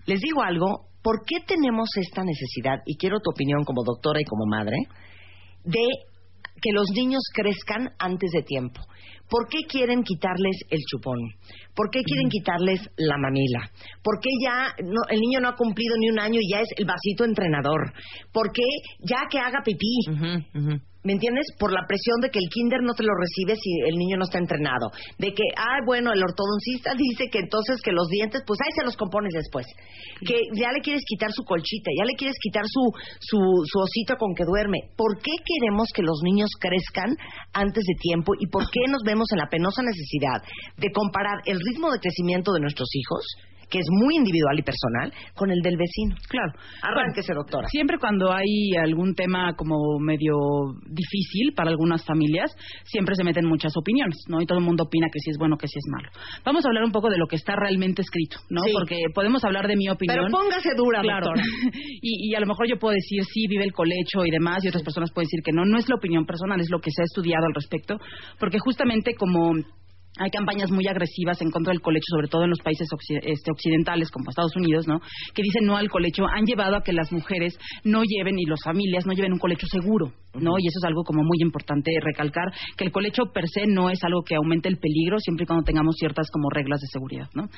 Les 0.06 0.20
digo 0.20 0.42
algo, 0.42 0.88
¿por 1.02 1.24
qué 1.26 1.40
tenemos 1.46 1.88
esta 1.96 2.22
necesidad, 2.24 2.80
y 2.86 2.96
quiero 2.96 3.20
tu 3.20 3.30
opinión 3.30 3.64
como 3.64 3.82
doctora 3.84 4.20
y 4.20 4.24
como 4.24 4.46
madre, 4.46 4.76
de 5.64 5.84
que 6.60 6.72
los 6.72 6.90
niños 6.94 7.22
crezcan 7.32 7.90
antes 7.98 8.30
de 8.32 8.42
tiempo? 8.42 8.80
¿Por 9.28 9.48
qué 9.48 9.58
quieren 9.68 10.02
quitarles 10.02 10.56
el 10.70 10.78
chupón? 10.90 11.18
¿Por 11.74 11.90
qué 11.90 12.02
quieren 12.02 12.28
quitarles 12.28 12.80
la 12.96 13.16
mamila? 13.18 13.70
¿Por 14.02 14.18
qué 14.20 14.30
ya 14.42 14.74
no- 14.82 15.06
el 15.10 15.20
niño 15.20 15.40
no 15.40 15.48
ha 15.48 15.56
cumplido 15.56 15.94
ni 15.98 16.08
un 16.10 16.18
año 16.18 16.40
y 16.40 16.50
ya 16.50 16.60
es 16.60 16.68
el 16.76 16.86
vasito 16.86 17.24
entrenador? 17.24 17.92
¿Por 18.32 18.50
qué 18.52 18.64
ya 19.00 19.26
que 19.30 19.38
haga 19.38 19.60
pipí? 19.64 19.94
¿Me 21.04 21.12
entiendes? 21.12 21.46
Por 21.58 21.72
la 21.72 21.86
presión 21.86 22.18
de 22.20 22.28
que 22.28 22.40
el 22.42 22.50
kinder 22.50 22.82
no 22.82 22.92
te 22.92 23.04
lo 23.04 23.14
recibe 23.14 23.54
si 23.56 23.70
el 23.86 23.96
niño 23.96 24.16
no 24.18 24.24
está 24.24 24.38
entrenado. 24.38 24.90
De 25.16 25.32
que, 25.32 25.44
ay, 25.56 25.80
bueno, 25.86 26.12
el 26.12 26.20
ortodoncista 26.20 26.90
dice 26.98 27.30
que 27.30 27.38
entonces 27.38 27.80
que 27.80 27.92
los 27.92 28.08
dientes, 28.08 28.42
pues 28.44 28.58
ahí 28.60 28.72
se 28.74 28.84
los 28.84 28.96
compones 28.96 29.30
después. 29.32 29.64
Que 30.26 30.34
ya 30.58 30.72
le 30.72 30.80
quieres 30.82 31.02
quitar 31.06 31.30
su 31.32 31.44
colchita, 31.44 31.90
ya 31.96 32.04
le 32.04 32.14
quieres 32.18 32.34
quitar 32.42 32.64
su, 32.66 32.82
su, 33.20 33.38
su 33.38 33.78
osito 33.78 34.16
con 34.18 34.34
que 34.34 34.42
duerme. 34.44 34.90
¿Por 34.98 35.16
qué 35.22 35.30
queremos 35.46 35.86
que 35.94 36.02
los 36.02 36.18
niños 36.24 36.50
crezcan 36.58 37.14
antes 37.54 37.84
de 37.86 37.94
tiempo 38.02 38.32
y 38.38 38.48
por 38.50 38.68
qué 38.68 38.82
nos 38.90 39.02
vemos 39.04 39.28
en 39.32 39.38
la 39.38 39.48
penosa 39.48 39.82
necesidad 39.82 40.42
de 40.76 40.92
comparar 40.92 41.42
el 41.46 41.58
ritmo 41.60 41.90
de 41.90 42.00
crecimiento 42.00 42.52
de 42.52 42.60
nuestros 42.60 42.88
hijos, 42.94 43.24
que 43.70 43.78
es 43.78 43.86
muy 43.90 44.16
individual 44.16 44.58
y 44.58 44.62
personal, 44.62 45.12
con 45.34 45.50
el 45.50 45.60
del 45.62 45.76
vecino? 45.76 46.16
Claro. 46.28 46.52
Arránquese, 46.82 47.32
doctora. 47.34 47.68
Siempre 47.68 47.98
cuando 47.98 48.32
hay 48.32 48.72
algún 48.80 49.14
tema 49.14 49.54
como 49.54 49.76
medio 50.00 50.34
difícil 50.86 51.52
para 51.54 51.70
algunas 51.70 52.04
familias, 52.04 52.50
siempre 52.84 53.14
se 53.14 53.24
meten 53.24 53.46
muchas 53.46 53.72
opiniones, 53.76 54.16
¿no? 54.28 54.40
Y 54.40 54.46
todo 54.46 54.58
el 54.58 54.64
mundo 54.64 54.84
opina 54.84 55.08
que 55.12 55.18
sí 55.20 55.30
es 55.30 55.38
bueno, 55.38 55.56
que 55.56 55.68
sí 55.68 55.78
es 55.78 55.84
malo. 55.90 56.08
Vamos 56.44 56.64
a 56.64 56.68
hablar 56.68 56.84
un 56.84 56.92
poco 56.92 57.10
de 57.10 57.18
lo 57.18 57.26
que 57.26 57.36
está 57.36 57.54
realmente 57.56 58.02
escrito, 58.02 58.38
¿no? 58.50 58.62
Sí. 58.62 58.72
Porque 58.72 58.96
podemos 59.14 59.44
hablar 59.44 59.66
de 59.68 59.76
mi 59.76 59.88
opinión. 59.88 60.26
Pero 60.26 60.30
póngase 60.30 60.70
dura, 60.76 61.00
Claro. 61.02 61.26
doctora. 61.26 61.42
y, 62.02 62.30
y 62.30 62.34
a 62.34 62.40
lo 62.40 62.46
mejor 62.46 62.66
yo 62.68 62.78
puedo 62.78 62.94
decir 62.94 63.24
sí, 63.24 63.46
vive 63.48 63.64
el 63.64 63.72
colecho 63.72 64.24
y 64.24 64.30
demás, 64.30 64.64
y 64.64 64.68
otras 64.68 64.82
personas 64.82 65.10
pueden 65.12 65.26
decir 65.26 65.42
que 65.44 65.52
no. 65.52 65.64
No 65.64 65.78
es 65.78 65.88
la 65.88 65.96
opinión 65.96 66.24
personal, 66.24 66.60
es 66.60 66.70
lo 66.70 66.80
que 66.80 66.90
se 66.90 67.02
ha 67.02 67.04
estudiado 67.04 67.46
al 67.46 67.54
respecto, 67.54 67.96
porque 68.38 68.58
justamente 68.58 69.14
como 69.14 69.52
hay 70.18 70.30
campañas 70.30 70.70
muy 70.70 70.86
agresivas 70.86 71.40
en 71.42 71.50
contra 71.50 71.72
del 71.72 71.80
colecho, 71.80 72.06
sobre 72.10 72.28
todo 72.28 72.44
en 72.44 72.50
los 72.50 72.60
países 72.60 72.88
este, 73.22 73.50
occidentales 73.50 74.10
como 74.10 74.30
Estados 74.30 74.56
Unidos, 74.56 74.86
¿no? 74.86 75.00
Que 75.34 75.42
dicen 75.42 75.64
no 75.64 75.76
al 75.76 75.88
colecho, 75.88 76.24
han 76.26 76.44
llevado 76.44 76.76
a 76.76 76.82
que 76.82 76.92
las 76.92 77.12
mujeres 77.12 77.58
no 77.84 78.02
lleven 78.04 78.38
y 78.38 78.44
las 78.46 78.60
familias 78.64 79.06
no 79.06 79.12
lleven 79.12 79.32
un 79.32 79.38
colecho 79.38 79.66
seguro, 79.66 80.12
¿no? 80.34 80.58
Y 80.58 80.66
eso 80.66 80.78
es 80.80 80.84
algo 80.84 81.02
como 81.04 81.22
muy 81.22 81.38
importante 81.40 81.90
recalcar, 82.02 82.46
que 82.76 82.84
el 82.84 82.92
colecho 82.92 83.24
per 83.32 83.48
se 83.48 83.66
no 83.66 83.90
es 83.90 84.02
algo 84.04 84.22
que 84.22 84.34
aumente 84.34 84.68
el 84.68 84.78
peligro 84.78 85.18
siempre 85.18 85.44
y 85.44 85.46
cuando 85.46 85.64
tengamos 85.64 85.96
ciertas 85.96 86.30
como 86.30 86.50
reglas 86.50 86.80
de 86.80 86.86
seguridad, 86.88 87.28
¿no? 87.34 87.48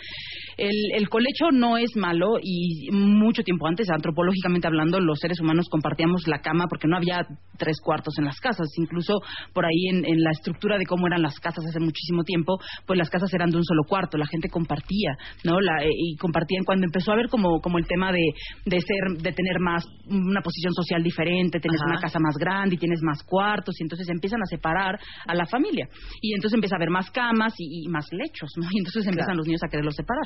El, 0.56 0.92
el 0.94 1.08
colecho 1.08 1.50
no 1.52 1.76
es 1.76 1.96
malo 1.96 2.38
y 2.42 2.90
mucho 2.92 3.42
tiempo 3.42 3.66
antes, 3.66 3.88
antropológicamente 3.90 4.66
hablando, 4.66 5.00
los 5.00 5.18
seres 5.18 5.40
humanos 5.40 5.66
compartíamos 5.70 6.26
la 6.26 6.40
cama 6.40 6.66
porque 6.68 6.88
no 6.88 6.96
había 6.96 7.26
tres 7.58 7.78
cuartos 7.82 8.14
en 8.18 8.24
las 8.24 8.38
casas. 8.40 8.68
Incluso 8.76 9.20
por 9.52 9.64
ahí 9.64 9.88
en, 9.90 10.04
en 10.04 10.22
la 10.22 10.30
estructura 10.30 10.78
de 10.78 10.86
cómo 10.86 11.06
eran 11.06 11.22
las 11.22 11.38
casas 11.38 11.64
hace 11.66 11.80
muchísimo 11.80 12.24
tiempo, 12.24 12.49
pues 12.86 12.98
las 12.98 13.10
casas 13.10 13.32
eran 13.34 13.50
de 13.50 13.56
un 13.56 13.64
solo 13.64 13.82
cuarto, 13.88 14.16
la 14.18 14.26
gente 14.26 14.48
compartía, 14.48 15.16
¿no? 15.44 15.60
La, 15.60 15.82
eh, 15.84 15.90
y 15.90 16.16
compartían 16.16 16.64
cuando 16.64 16.84
empezó 16.86 17.10
a 17.10 17.14
haber 17.14 17.28
como, 17.28 17.60
como 17.60 17.78
el 17.78 17.86
tema 17.86 18.12
de, 18.12 18.22
de 18.66 18.80
ser, 18.80 19.22
de 19.22 19.32
tener 19.32 19.60
más, 19.60 19.84
una 20.08 20.40
posición 20.42 20.72
social 20.74 21.02
diferente, 21.02 21.60
tienes 21.60 21.80
Ajá. 21.80 21.92
una 21.92 22.00
casa 22.00 22.18
más 22.20 22.34
grande 22.38 22.74
y 22.74 22.78
tienes 22.78 23.00
más 23.02 23.22
cuartos 23.24 23.74
y 23.80 23.84
entonces 23.84 24.08
empiezan 24.08 24.40
a 24.42 24.46
separar 24.46 24.98
a 25.26 25.34
la 25.34 25.46
familia. 25.46 25.88
Y 26.20 26.34
entonces 26.34 26.54
empieza 26.56 26.76
a 26.76 26.78
haber 26.78 26.90
más 26.90 27.10
camas 27.10 27.54
y, 27.58 27.84
y 27.84 27.88
más 27.88 28.06
lechos, 28.12 28.50
¿no? 28.56 28.66
Y 28.72 28.78
entonces 28.78 29.06
empiezan 29.06 29.20
Claro. 29.30 29.38
los 29.38 29.46
niños 29.46 29.62
a 29.64 29.68
quererlos 29.68 29.94
separar. 29.94 30.24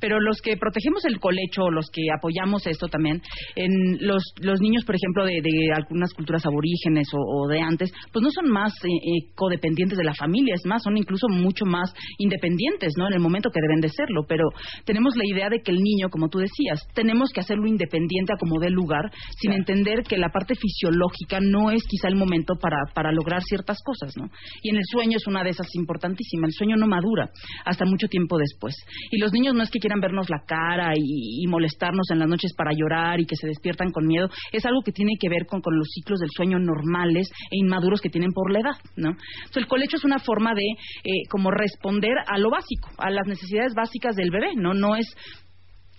Pero 0.00 0.20
los 0.20 0.40
que 0.42 0.56
protegemos 0.56 1.04
el 1.06 1.18
colecho, 1.18 1.70
los 1.70 1.86
que 1.90 2.02
apoyamos 2.16 2.66
esto 2.66 2.88
también, 2.88 3.22
en 3.56 3.98
los, 4.06 4.22
los 4.40 4.60
niños, 4.60 4.84
por 4.84 4.94
ejemplo, 4.96 5.24
de, 5.24 5.40
de 5.42 5.72
algunas 5.74 6.12
culturas 6.12 6.44
aborígenes 6.44 7.08
o, 7.14 7.18
o 7.18 7.48
de 7.48 7.60
antes, 7.60 7.92
pues 8.12 8.22
no 8.22 8.30
son 8.30 8.50
más 8.50 8.72
eh, 8.84 8.88
eh, 8.88 9.30
codependientes 9.34 9.96
de 9.98 10.04
la 10.04 10.14
familia, 10.14 10.54
es 10.54 10.66
más, 10.66 10.82
son 10.82 10.96
incluso 10.96 11.26
mucho 11.28 11.63
más 11.64 11.92
independientes, 12.18 12.92
¿no? 12.96 13.06
En 13.08 13.14
el 13.14 13.20
momento 13.20 13.50
que 13.50 13.60
deben 13.60 13.80
de 13.80 13.88
serlo. 13.88 14.24
Pero 14.28 14.48
tenemos 14.84 15.16
la 15.16 15.24
idea 15.26 15.48
de 15.48 15.60
que 15.60 15.72
el 15.72 15.78
niño, 15.78 16.08
como 16.10 16.28
tú 16.28 16.38
decías, 16.38 16.80
tenemos 16.94 17.30
que 17.32 17.40
hacerlo 17.40 17.66
independiente 17.66 18.32
a 18.32 18.38
como 18.38 18.60
dé 18.60 18.70
lugar, 18.70 19.10
sin 19.40 19.52
entender 19.52 20.02
que 20.02 20.18
la 20.18 20.30
parte 20.30 20.54
fisiológica 20.54 21.38
no 21.40 21.70
es 21.70 21.82
quizá 21.84 22.08
el 22.08 22.16
momento 22.16 22.54
para, 22.60 22.78
para 22.94 23.12
lograr 23.12 23.42
ciertas 23.42 23.78
cosas, 23.84 24.16
¿no? 24.16 24.28
Y 24.62 24.70
en 24.70 24.76
el 24.76 24.84
sueño 24.90 25.16
es 25.16 25.26
una 25.26 25.42
de 25.42 25.50
esas 25.50 25.68
importantísimas. 25.74 26.48
El 26.48 26.54
sueño 26.54 26.76
no 26.76 26.86
madura 26.86 27.30
hasta 27.64 27.84
mucho 27.84 28.08
tiempo 28.08 28.38
después. 28.38 28.74
Y 29.10 29.18
los 29.18 29.32
niños 29.32 29.54
no 29.54 29.62
es 29.62 29.70
que 29.70 29.78
quieran 29.78 30.00
vernos 30.00 30.30
la 30.30 30.42
cara 30.46 30.92
y, 30.96 31.42
y 31.42 31.46
molestarnos 31.46 32.10
en 32.10 32.18
las 32.18 32.28
noches 32.28 32.52
para 32.56 32.72
llorar 32.72 33.20
y 33.20 33.26
que 33.26 33.36
se 33.36 33.46
despiertan 33.46 33.90
con 33.90 34.06
miedo. 34.06 34.28
Es 34.52 34.64
algo 34.66 34.82
que 34.82 34.92
tiene 34.92 35.12
que 35.18 35.28
ver 35.28 35.46
con, 35.46 35.60
con 35.60 35.76
los 35.76 35.88
ciclos 35.88 36.20
del 36.20 36.30
sueño 36.34 36.58
normales 36.58 37.30
e 37.50 37.56
inmaduros 37.58 38.00
que 38.00 38.10
tienen 38.10 38.32
por 38.32 38.52
la 38.52 38.60
edad, 38.60 38.76
¿no? 38.96 39.10
Entonces, 39.10 39.62
el 39.62 39.66
colecho 39.66 39.96
es 39.96 40.04
una 40.04 40.18
forma 40.18 40.52
de 40.54 40.64
eh, 40.64 41.26
como 41.30 41.50
responder 41.54 42.14
a 42.26 42.38
lo 42.38 42.50
básico, 42.50 42.90
a 42.98 43.10
las 43.10 43.26
necesidades 43.26 43.74
básicas 43.74 44.14
del 44.14 44.30
bebé, 44.30 44.54
¿no? 44.56 44.74
No 44.74 44.96
es 44.96 45.06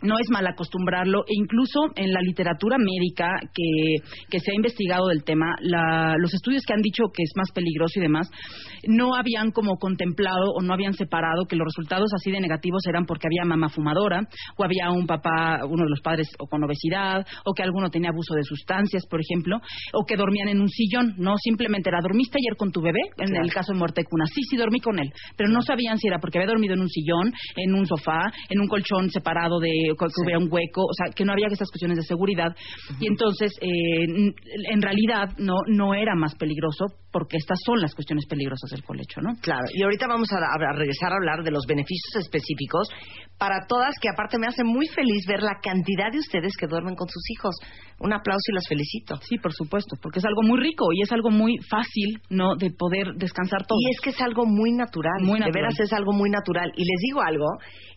no 0.04 0.16
es 0.20 0.30
mal 0.30 0.46
acostumbrarlo 0.48 1.22
e 1.28 1.34
incluso 1.36 1.80
en 1.96 2.12
la 2.12 2.20
literatura 2.22 2.78
médica 2.78 3.30
que, 3.54 3.96
que 4.30 4.40
se 4.40 4.52
ha 4.52 4.56
investigado 4.56 5.08
del 5.08 5.24
tema, 5.24 5.56
la- 5.62 6.16
los 6.20 6.34
estudios 6.34 6.64
que 6.66 6.74
han 6.74 6.82
dicho 6.82 7.04
que 7.14 7.24
es 7.24 7.32
más 7.36 7.52
peligroso 7.54 8.00
y 8.00 8.04
demás, 8.04 8.30
no 8.88 9.16
habían 9.16 9.52
como 9.52 9.78
contemplado 9.78 10.52
o 10.58 10.62
no 10.62 10.74
habían 10.74 10.94
separado 10.94 11.46
que 11.48 11.56
los 11.56 11.66
resultados 11.66 12.10
así 12.14 12.32
de 12.32 12.40
negativos 12.42 12.82
eran 12.88 13.06
porque 13.06 13.28
había 13.28 13.46
mamá 13.46 13.70
fumadora 13.70 14.22
o 14.58 14.64
había 14.64 14.92
un 14.92 15.08
papá, 15.08 15.60
uno 15.66 15.84
de 15.84 15.90
los 15.90 16.02
padres 16.02 16.28
o 16.40 16.48
con 16.48 16.64
obesidad 16.64 17.26
o 17.46 17.54
que 17.54 17.64
alguno 17.64 17.90
tenía 17.90 18.10
abuso 18.10 18.36
de 18.36 18.44
sustancias, 18.44 19.06
por 19.10 19.20
ejemplo, 19.22 19.58
o 19.94 20.06
que 20.06 20.16
dormían 20.18 20.50
en 20.50 20.62
un 20.62 20.70
sillón, 20.70 21.14
no 21.18 21.36
simplemente 21.38 21.90
era 21.90 22.00
dormiste 22.02 22.38
ayer 22.38 22.58
con 22.58 22.72
tu 22.72 22.82
bebé, 22.82 23.00
en 23.18 23.28
Claro. 23.30 23.46
el 23.46 23.54
caso 23.54 23.74
de 23.74 23.80
muerte 23.80 24.02
de 24.02 24.06
cuna, 24.06 24.26
sí, 24.28 24.42
sí 24.50 24.58
dormí 24.58 24.80
con 24.80 25.00
él, 25.00 25.12
pero 25.38 25.50
no 25.50 25.62
sabían 25.62 25.98
si 25.98 26.08
era 26.08 26.20
porque 26.20 26.38
había 26.38 26.50
dormido 26.52 26.74
en 26.74 26.82
un 26.82 26.90
sillón, 26.90 27.32
en 27.56 27.74
un 27.74 27.86
sofá, 27.86 28.32
en 28.50 28.60
un 28.60 28.68
colchón 28.68 29.10
separado 29.10 29.60
de 29.60 29.85
que 29.96 30.22
hubiera 30.24 30.40
un 30.40 30.50
hueco, 30.52 30.82
o 30.84 30.94
sea, 30.94 31.14
que 31.14 31.26
no 31.26 31.34
había 31.34 31.48
estas 31.48 31.70
cuestiones 31.70 31.98
de 31.98 32.04
seguridad. 32.04 32.56
Y 33.00 33.08
entonces, 33.08 33.52
eh, 33.62 34.06
en 34.72 34.82
realidad, 34.82 35.30
no, 35.38 35.56
no 35.68 35.94
era 35.94 36.16
más 36.16 36.36
peligroso 36.36 36.86
porque 37.12 37.38
estas 37.38 37.60
son 37.66 37.80
las 37.80 37.94
cuestiones 37.96 38.26
peligrosas 38.26 38.70
del 38.72 38.84
colecho, 38.84 39.22
¿no? 39.22 39.36
Claro, 39.42 39.64
y 39.74 39.84
ahorita 39.84 40.06
vamos 40.08 40.30
a, 40.34 40.38
a 40.38 40.74
regresar 40.74 41.14
a 41.14 41.16
hablar 41.16 41.44
de 41.44 41.52
los 41.52 41.66
beneficios 41.66 42.16
específicos 42.20 42.90
para 43.38 43.66
todas, 43.68 43.96
que 44.02 44.10
aparte 44.10 44.38
me 44.38 44.48
hace 44.48 44.64
muy 44.64 44.88
feliz 44.88 45.26
ver 45.28 45.42
la 45.42 45.60
cantidad 45.62 46.12
de 46.12 46.20
ustedes 46.20 46.56
que 46.58 46.68
duermen 46.68 46.96
con 46.96 47.08
sus 47.08 47.24
hijos. 47.32 47.56
Un 48.00 48.12
aplauso 48.12 48.52
y 48.52 48.54
las 48.56 48.68
felicito. 48.68 49.16
Sí, 49.22 49.38
por 49.38 49.54
supuesto, 49.54 49.96
porque 50.02 50.20
es 50.20 50.26
algo 50.26 50.42
muy 50.44 50.60
rico 50.60 50.88
y 50.94 51.02
es 51.02 51.12
algo 51.14 51.30
muy 51.32 51.58
fácil, 51.70 52.20
¿no? 52.30 52.56
De 52.56 52.72
poder 52.72 53.08
descansar 53.16 53.66
todo. 53.66 53.78
Y 53.80 53.92
es 53.92 54.02
que 54.02 54.10
es 54.10 54.22
algo 54.22 54.46
muy 54.46 54.72
natural. 54.74 55.22
Muy 55.22 55.40
De 55.40 55.46
natural. 55.46 55.54
veras 55.54 55.80
es 55.80 55.94
algo 55.94 56.12
muy 56.12 56.30
natural. 56.30 56.72
Y 56.76 56.84
les 56.84 57.00
digo 57.02 57.22
algo, 57.22 57.46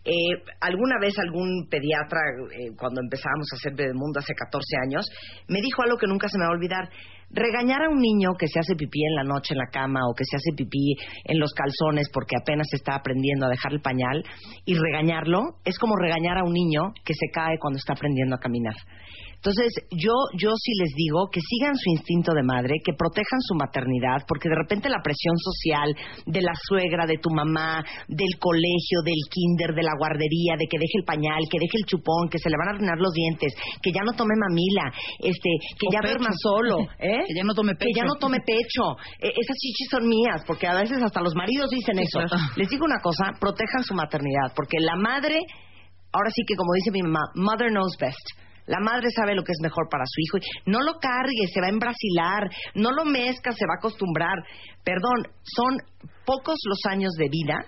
eh, 0.05 0.42
alguna 0.61 0.94
vez 1.01 1.18
algún 1.18 1.66
pediatra, 1.79 2.21
eh, 2.51 2.75
cuando 2.77 3.01
empezábamos 3.01 3.47
a 3.53 3.57
hacer 3.57 3.73
Bebemundo 3.75 4.19
hace 4.19 4.35
14 4.35 4.64
años, 4.83 5.07
me 5.49 5.61
dijo 5.61 5.83
algo 5.83 5.97
que 5.97 6.07
nunca 6.07 6.29
se 6.29 6.38
me 6.38 6.45
va 6.45 6.51
a 6.51 6.55
olvidar. 6.55 6.91
Regañar 7.31 7.85
a 7.85 7.91
un 7.91 8.01
niño 8.01 8.33
que 8.38 8.49
se 8.49 8.59
hace 8.59 8.75
pipí 8.75 9.05
en 9.05 9.14
la 9.14 9.23
noche 9.23 9.53
en 9.53 9.59
la 9.59 9.69
cama 9.71 10.01
o 10.09 10.14
que 10.14 10.25
se 10.25 10.37
hace 10.37 10.57
pipí 10.57 10.97
en 11.25 11.38
los 11.38 11.53
calzones 11.53 12.09
porque 12.12 12.37
apenas 12.41 12.67
está 12.73 12.95
aprendiendo 12.95 13.47
a 13.47 13.51
dejar 13.51 13.73
el 13.73 13.81
pañal 13.81 14.25
y 14.64 14.75
regañarlo 14.75 15.61
es 15.64 15.79
como 15.79 15.95
regañar 15.97 16.38
a 16.38 16.45
un 16.45 16.55
niño 16.55 16.93
que 17.05 17.12
se 17.12 17.29
cae 17.31 17.59
cuando 17.61 17.79
está 17.79 17.93
aprendiendo 17.93 18.35
a 18.35 18.41
caminar. 18.41 18.75
Entonces, 19.38 19.70
yo, 19.94 20.12
yo 20.37 20.51
sí 20.59 20.72
les 20.83 20.90
digo 20.98 21.31
que 21.31 21.38
sigan 21.40 21.74
su 21.79 21.90
instinto 21.94 22.35
de 22.35 22.42
madre, 22.42 22.74
que 22.85 22.92
protejan 22.92 23.38
su 23.46 23.55
maternidad, 23.55 24.27
porque 24.27 24.48
de 24.51 24.57
repente 24.59 24.90
la 24.90 24.98
presión 25.01 25.38
social 25.38 25.94
de 26.27 26.42
la 26.42 26.51
suegra, 26.66 27.07
de 27.07 27.18
tu 27.22 27.31
mamá, 27.31 27.79
del 28.09 28.35
colegio, 28.42 28.98
del 29.07 29.22
kinder, 29.31 29.74
de 29.79 29.87
la 29.87 29.94
guardería, 29.96 30.59
de 30.59 30.66
que 30.66 30.77
deje 30.83 30.98
el 30.98 31.05
pañal, 31.07 31.38
que 31.48 31.62
deje 31.62 31.79
el 31.79 31.87
chupón, 31.87 32.27
que 32.29 32.38
se 32.42 32.51
le 32.51 32.59
van 32.59 32.68
a 32.68 32.70
arruinar 32.74 32.98
los 32.98 33.14
dientes, 33.14 33.55
que 33.81 33.92
ya 33.94 34.03
no 34.03 34.11
tome 34.18 34.35
mamila, 34.35 34.90
este, 35.22 35.51
que 35.79 35.87
O 35.87 35.92
ya 35.94 36.01
pecho. 36.03 36.18
duerma 36.18 36.31
solo, 36.42 36.77
¿eh? 36.98 37.22
Que 37.31 37.35
ya 37.38 37.44
no 37.46 37.55
tome 37.55 37.72
Que 37.79 37.94
ya 37.94 38.03
pecho. 38.03 38.11
no 38.11 38.14
tome 38.18 38.38
pecho. 38.42 38.85
Eh, 39.22 39.31
esas 39.38 39.55
chichis 39.57 39.88
son 39.88 40.03
mías, 40.09 40.42
porque 40.51 40.66
a 40.66 40.74
veces 40.74 40.98
hasta 41.01 41.22
los 41.22 41.35
maridos 41.38 41.70
dicen 41.70 41.94
Sí, 41.94 42.03
eso. 42.11 42.27
claro. 42.27 42.42
Les 42.59 42.68
digo 42.68 42.85
una 42.85 42.98
cosa, 43.01 43.31
protejan 43.38 43.85
su 43.87 43.94
maternidad, 43.94 44.51
porque 44.57 44.79
la 44.81 44.96
madre, 44.96 45.38
ahora 46.11 46.31
sí 46.35 46.42
que 46.46 46.57
como 46.57 46.74
dice 46.74 46.90
mi 46.90 47.03
mamá, 47.03 47.22
mother 47.37 47.70
knows 47.70 47.94
best. 48.01 48.18
La 48.68 48.78
madre 48.81 49.09
sabe 49.11 49.35
lo 49.35 49.42
que 49.42 49.52
es 49.52 49.59
mejor 49.62 49.88
para 49.90 50.04
su 50.07 50.20
hijo. 50.20 50.38
y 50.38 50.70
No 50.70 50.81
lo 50.83 50.94
cargue, 51.00 51.46
se 51.52 51.61
va 51.61 51.66
a 51.66 51.70
embrasilar. 51.70 52.48
No 52.74 52.92
lo 52.92 53.04
mezca, 53.04 53.50
se 53.52 53.64
va 53.66 53.74
a 53.74 53.78
acostumbrar. 53.81 54.37
Perdón, 54.85 55.26
son 55.42 55.76
pocos 56.24 56.57
los 56.68 56.78
años 56.92 57.12
de 57.18 57.28
vida 57.31 57.59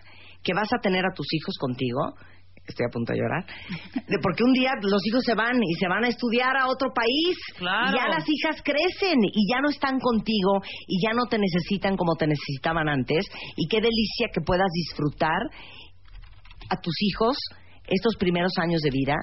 que 0.42 0.54
vas 0.54 0.72
a 0.72 0.78
tener 0.80 1.04
a 1.04 1.14
tus 1.14 1.26
hijos 1.32 1.56
contigo. 1.58 2.14
Estoy 2.66 2.86
a 2.86 2.92
punto 2.92 3.12
de 3.12 3.18
llorar. 3.18 3.44
De- 4.06 4.18
porque 4.22 4.44
un 4.44 4.52
día 4.52 4.70
los 4.82 5.04
hijos 5.06 5.24
se 5.24 5.34
van 5.34 5.56
y 5.60 5.74
se 5.74 5.88
van 5.88 6.04
a 6.04 6.08
estudiar 6.08 6.56
a 6.56 6.68
otro 6.68 6.90
país. 6.94 7.36
Claro. 7.56 7.90
Y 7.90 7.98
ya 7.98 8.06
las 8.06 8.24
hijas 8.28 8.62
crecen 8.62 9.18
y 9.24 9.50
ya 9.52 9.60
no 9.60 9.70
están 9.70 9.98
contigo 9.98 10.60
y 10.86 11.02
ya 11.04 11.12
no 11.14 11.24
te 11.28 11.38
necesitan 11.38 11.96
como 11.96 12.14
te 12.14 12.26
necesitaban 12.28 12.88
antes. 12.88 13.24
Y 13.56 13.66
qué 13.68 13.78
delicia 13.80 14.28
que 14.32 14.40
puedas 14.42 14.68
disfrutar 14.72 15.40
a 16.68 16.76
tus 16.80 16.94
hijos 17.00 17.36
estos 17.88 18.14
primeros 18.16 18.52
años 18.62 18.80
de 18.82 18.90
vida. 18.92 19.16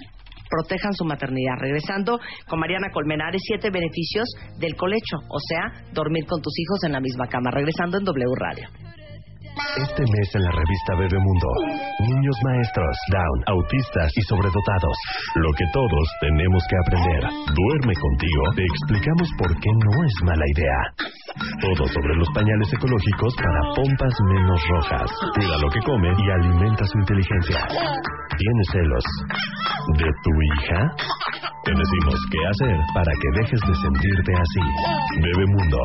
Protejan 0.49 0.93
su 0.93 1.05
maternidad. 1.05 1.55
Regresando 1.59 2.19
con 2.47 2.59
Mariana 2.59 2.89
Colmenares, 2.91 3.41
siete 3.45 3.69
beneficios 3.69 4.27
del 4.59 4.75
colecho, 4.75 5.17
o 5.29 5.39
sea, 5.39 5.83
dormir 5.93 6.25
con 6.25 6.41
tus 6.41 6.53
hijos 6.59 6.83
en 6.85 6.93
la 6.93 6.99
misma 6.99 7.27
cama. 7.27 7.51
Regresando 7.51 7.97
en 7.97 8.05
W 8.05 8.25
Radio. 8.35 8.69
Este 9.77 10.01
mes 10.01 10.29
en 10.33 10.43
la 10.43 10.51
revista 10.51 10.91
Bebemundo, 10.97 11.49
niños 12.01 12.37
maestros, 12.43 12.97
down, 13.13 13.39
autistas 13.45 14.11
y 14.15 14.21
sobredotados. 14.25 14.97
Lo 15.35 15.51
que 15.53 15.65
todos 15.71 16.05
tenemos 16.21 16.63
que 16.69 16.77
aprender. 16.81 17.21
Duerme 17.53 17.93
contigo, 17.93 18.41
te 18.55 18.63
explicamos 18.65 19.29
por 19.37 19.49
qué 19.59 19.69
no 19.69 19.91
es 20.03 20.13
mala 20.25 20.45
idea. 20.57 20.81
Todo 21.61 21.87
sobre 21.87 22.15
los 22.15 22.29
pañales 22.33 22.73
ecológicos 22.73 23.35
para 23.37 23.61
pompas 23.75 24.13
menos 24.33 24.59
rojas. 24.69 25.09
Cuida 25.35 25.57
lo 25.61 25.69
que 25.69 25.81
come 25.85 26.09
y 26.09 26.25
alimenta 26.31 26.83
su 26.85 26.97
inteligencia. 26.97 27.61
¿Tienes 28.37 28.67
celos 28.71 29.05
de 29.97 30.09
tu 30.23 30.31
hija? 30.41 30.79
Te 31.63 31.71
decimos 31.71 32.17
qué 32.31 32.39
hacer 32.47 32.77
para 32.93 33.11
que 33.21 33.29
dejes 33.41 33.61
de 33.61 33.75
sentirte 33.75 34.31
así. 34.33 34.63
Bebemundo. 35.21 35.81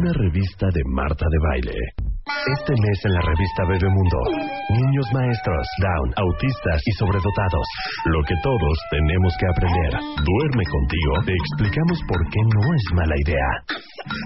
Una 0.00 0.12
revista 0.14 0.66
de 0.72 0.82
Marta 0.86 1.26
de 1.28 1.38
Baile. 1.48 2.17
Este 2.28 2.72
mes 2.76 2.98
en 3.08 3.12
la 3.16 3.22
revista 3.24 3.64
Bebemundo, 3.64 4.20
niños 4.68 5.06
maestros, 5.16 5.64
down, 5.80 6.08
autistas 6.12 6.80
y 6.84 6.92
sobredotados. 7.00 7.66
Lo 8.04 8.20
que 8.28 8.36
todos 8.44 8.76
tenemos 8.92 9.32
que 9.40 9.48
aprender. 9.48 9.92
Duerme 9.96 10.64
contigo, 10.68 11.12
te 11.24 11.32
explicamos 11.32 11.98
por 12.04 12.20
qué 12.28 12.40
no 12.52 12.60
es 12.68 12.84
mala 12.92 13.16
idea. 13.24 13.50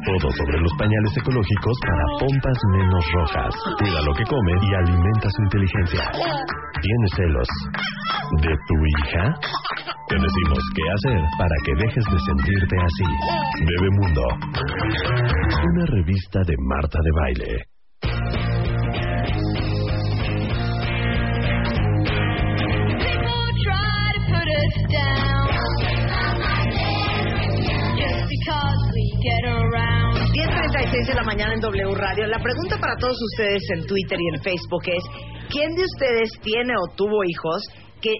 Todo 0.02 0.34
sobre 0.34 0.58
los 0.58 0.72
pañales 0.74 1.14
ecológicos 1.14 1.76
para 1.86 2.04
pompas 2.26 2.58
menos 2.74 3.04
rojas. 3.14 3.54
Cuida 3.78 4.02
lo 4.02 4.12
que 4.18 4.26
come 4.26 4.50
y 4.50 4.68
alimenta 4.82 5.30
su 5.30 5.40
inteligencia. 5.46 6.02
¿Tienes 6.82 7.10
celos 7.14 7.48
de 8.42 8.52
tu 8.66 8.76
hija? 8.82 9.24
Te 10.10 10.16
decimos 10.18 10.62
qué 10.74 10.82
hacer 10.90 11.22
para 11.38 11.56
que 11.62 11.72
dejes 11.86 12.04
de 12.10 12.18
sentirte 12.18 12.76
así. 12.82 13.08
Bebemundo. 13.62 14.26
Una 15.70 15.86
revista 15.86 16.40
de 16.42 16.56
Marta 16.58 16.98
de 16.98 17.10
Baile. 17.14 17.71
People 22.98 23.44
try 23.62 24.12
to 24.12 24.20
put 24.26 24.48
us 24.50 24.74
down 24.90 25.48
just 27.96 28.26
because 28.28 28.80
we 28.92 29.04
get 29.22 29.44
around. 29.46 30.18
10.36 30.34 31.06
de 31.06 31.14
la 31.14 31.22
mañana 31.22 31.54
en 31.54 31.60
W 31.60 31.94
Radio. 31.94 32.26
La 32.26 32.42
pregunta 32.42 32.78
para 32.78 32.96
todos 32.96 33.16
ustedes 33.22 33.62
en 33.76 33.86
Twitter 33.86 34.18
y 34.20 34.28
en 34.34 34.42
Facebook 34.42 34.82
es, 34.86 35.04
¿quién 35.48 35.74
de 35.74 35.84
ustedes 35.84 36.30
tiene 36.42 36.74
o 36.76 36.88
tuvo 36.96 37.22
hijos 37.24 37.62
que 38.00 38.12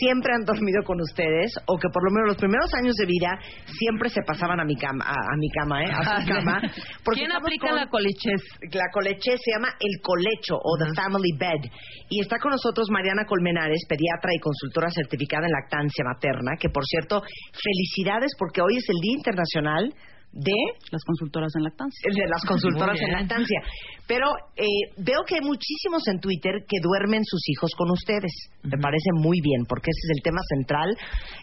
siempre 0.00 0.32
han 0.34 0.44
dormido 0.44 0.82
con 0.84 1.00
ustedes 1.00 1.52
o 1.66 1.78
que 1.78 1.88
por 1.88 2.02
lo 2.04 2.10
menos 2.10 2.28
los 2.28 2.36
primeros 2.36 2.72
años 2.74 2.94
de 2.96 3.06
vida 3.06 3.38
siempre 3.78 4.08
se 4.08 4.22
pasaban 4.22 4.60
a 4.60 4.64
mi 4.64 4.76
cama, 4.76 5.04
a, 5.06 5.12
a 5.14 5.36
mi 5.38 5.48
cama, 5.50 5.82
¿eh? 5.82 5.90
A 5.90 6.20
su 6.20 6.26
cama? 6.28 6.60
Porque 7.04 7.20
¿Quién 7.20 7.32
aplica 7.32 7.68
con- 7.68 7.76
la 7.76 7.86
colechez? 7.88 8.42
la 8.72 8.90
coleche 8.92 9.36
se 9.38 9.52
llama 9.52 9.68
el 9.80 10.00
colecho 10.02 10.56
o 10.56 10.76
the 10.78 10.92
family 10.94 11.32
bed 11.38 11.70
y 12.08 12.20
está 12.20 12.38
con 12.38 12.50
nosotros 12.52 12.88
Mariana 12.90 13.24
Colmenares, 13.26 13.86
pediatra 13.88 14.30
y 14.34 14.40
consultora 14.40 14.90
certificada 14.90 15.46
en 15.46 15.52
lactancia 15.52 16.04
materna, 16.04 16.56
que 16.58 16.68
por 16.68 16.84
cierto, 16.84 17.22
felicidades 17.52 18.32
porque 18.38 18.60
hoy 18.62 18.76
es 18.76 18.88
el 18.88 18.96
Día 19.00 19.14
Internacional 19.16 19.94
de 20.36 20.52
Las 20.90 21.02
consultoras 21.04 21.50
en 21.56 21.64
lactancia. 21.64 22.00
el 22.04 22.14
de 22.14 22.28
las 22.28 22.44
consultoras 22.44 23.00
en 23.00 23.12
lactancia. 23.12 23.60
Pero 24.06 24.26
eh, 24.56 24.92
veo 24.98 25.24
que 25.26 25.36
hay 25.36 25.40
muchísimos 25.40 26.06
en 26.08 26.20
Twitter 26.20 26.52
que 26.68 26.78
duermen 26.82 27.24
sus 27.24 27.40
hijos 27.48 27.72
con 27.76 27.90
ustedes. 27.90 28.32
Me 28.62 28.76
parece 28.78 29.10
muy 29.14 29.40
bien, 29.40 29.64
porque 29.66 29.90
ese 29.90 30.12
es 30.12 30.16
el 30.18 30.22
tema 30.22 30.40
central 30.54 30.96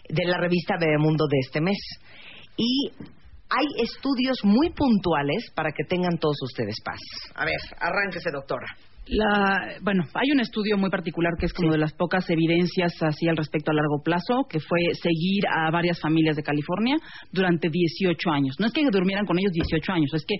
de 0.08 0.24
la 0.24 0.38
revista 0.38 0.76
Bebemundo 0.78 1.26
de 1.26 1.38
este 1.40 1.60
mes. 1.60 1.78
Y 2.56 2.90
hay 3.50 3.66
estudios 3.82 4.38
muy 4.44 4.70
puntuales 4.70 5.50
para 5.54 5.70
que 5.72 5.84
tengan 5.84 6.18
todos 6.18 6.36
ustedes 6.42 6.76
paz. 6.84 7.00
A 7.34 7.44
ver, 7.44 7.58
arránquese, 7.80 8.30
doctora. 8.30 8.66
La, 9.06 9.76
bueno, 9.82 10.04
hay 10.14 10.30
un 10.32 10.40
estudio 10.40 10.78
muy 10.78 10.88
particular 10.88 11.32
que 11.38 11.44
es 11.46 11.52
como 11.52 11.70
de 11.70 11.78
las 11.78 11.92
pocas 11.92 12.28
evidencias 12.30 12.94
así 13.02 13.28
al 13.28 13.36
respecto 13.36 13.70
a 13.70 13.74
largo 13.74 14.02
plazo, 14.02 14.46
que 14.48 14.60
fue 14.60 14.80
seguir 14.94 15.44
a 15.46 15.70
varias 15.70 16.00
familias 16.00 16.36
de 16.36 16.42
California 16.42 16.96
durante 17.30 17.68
18 17.68 18.30
años. 18.30 18.56
No 18.58 18.66
es 18.66 18.72
que 18.72 18.82
durmieran 18.90 19.26
con 19.26 19.38
ellos 19.38 19.52
18 19.52 19.92
años, 19.92 20.10
es 20.14 20.24
que 20.26 20.36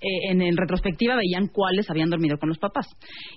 eh, 0.00 0.30
en, 0.30 0.42
en 0.42 0.56
retrospectiva 0.56 1.16
veían 1.16 1.48
cuáles 1.48 1.88
habían 1.90 2.10
dormido 2.10 2.38
con 2.38 2.48
los 2.48 2.58
papás. 2.58 2.86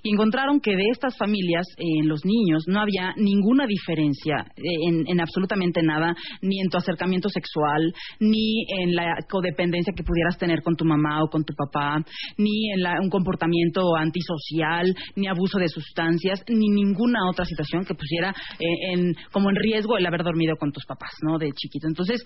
Y 0.02 0.12
encontraron 0.12 0.60
que 0.60 0.76
de 0.76 0.84
estas 0.92 1.16
familias, 1.16 1.66
eh, 1.78 1.84
en 2.00 2.08
los 2.08 2.24
niños, 2.24 2.64
no 2.66 2.80
había 2.80 3.14
ninguna 3.16 3.66
diferencia 3.66 4.46
eh, 4.56 4.62
en, 4.88 5.04
en 5.08 5.20
absolutamente 5.20 5.82
nada, 5.82 6.14
ni 6.40 6.60
en 6.60 6.68
tu 6.68 6.78
acercamiento 6.78 7.28
sexual, 7.28 7.92
ni 8.20 8.64
en 8.80 8.94
la 8.94 9.16
codependencia 9.28 9.92
que 9.96 10.04
pudieras 10.04 10.38
tener 10.38 10.62
con 10.62 10.76
tu 10.76 10.84
mamá 10.84 11.22
o 11.22 11.28
con 11.28 11.44
tu 11.44 11.54
papá, 11.54 12.02
ni 12.38 12.72
en 12.72 12.82
la- 12.82 13.00
un 13.00 13.10
comportamiento 13.10 13.96
antisocial, 13.96 14.94
ni 15.16 15.26
abuso 15.28 15.58
de 15.58 15.68
sustancias, 15.68 16.42
ni 16.48 16.68
ninguna 16.68 17.28
otra 17.30 17.44
situación 17.44 17.84
que 17.84 17.94
pusiera 17.94 18.30
eh, 18.58 18.92
en, 18.92 19.14
como 19.32 19.50
en 19.50 19.56
riesgo 19.56 19.96
el 19.96 20.06
haber 20.06 20.22
dormido 20.22 20.56
con 20.56 20.72
tus 20.72 20.84
papás, 20.86 21.10
¿no? 21.22 21.38
De 21.38 21.50
chiquito. 21.52 21.86
Entonces, 21.88 22.22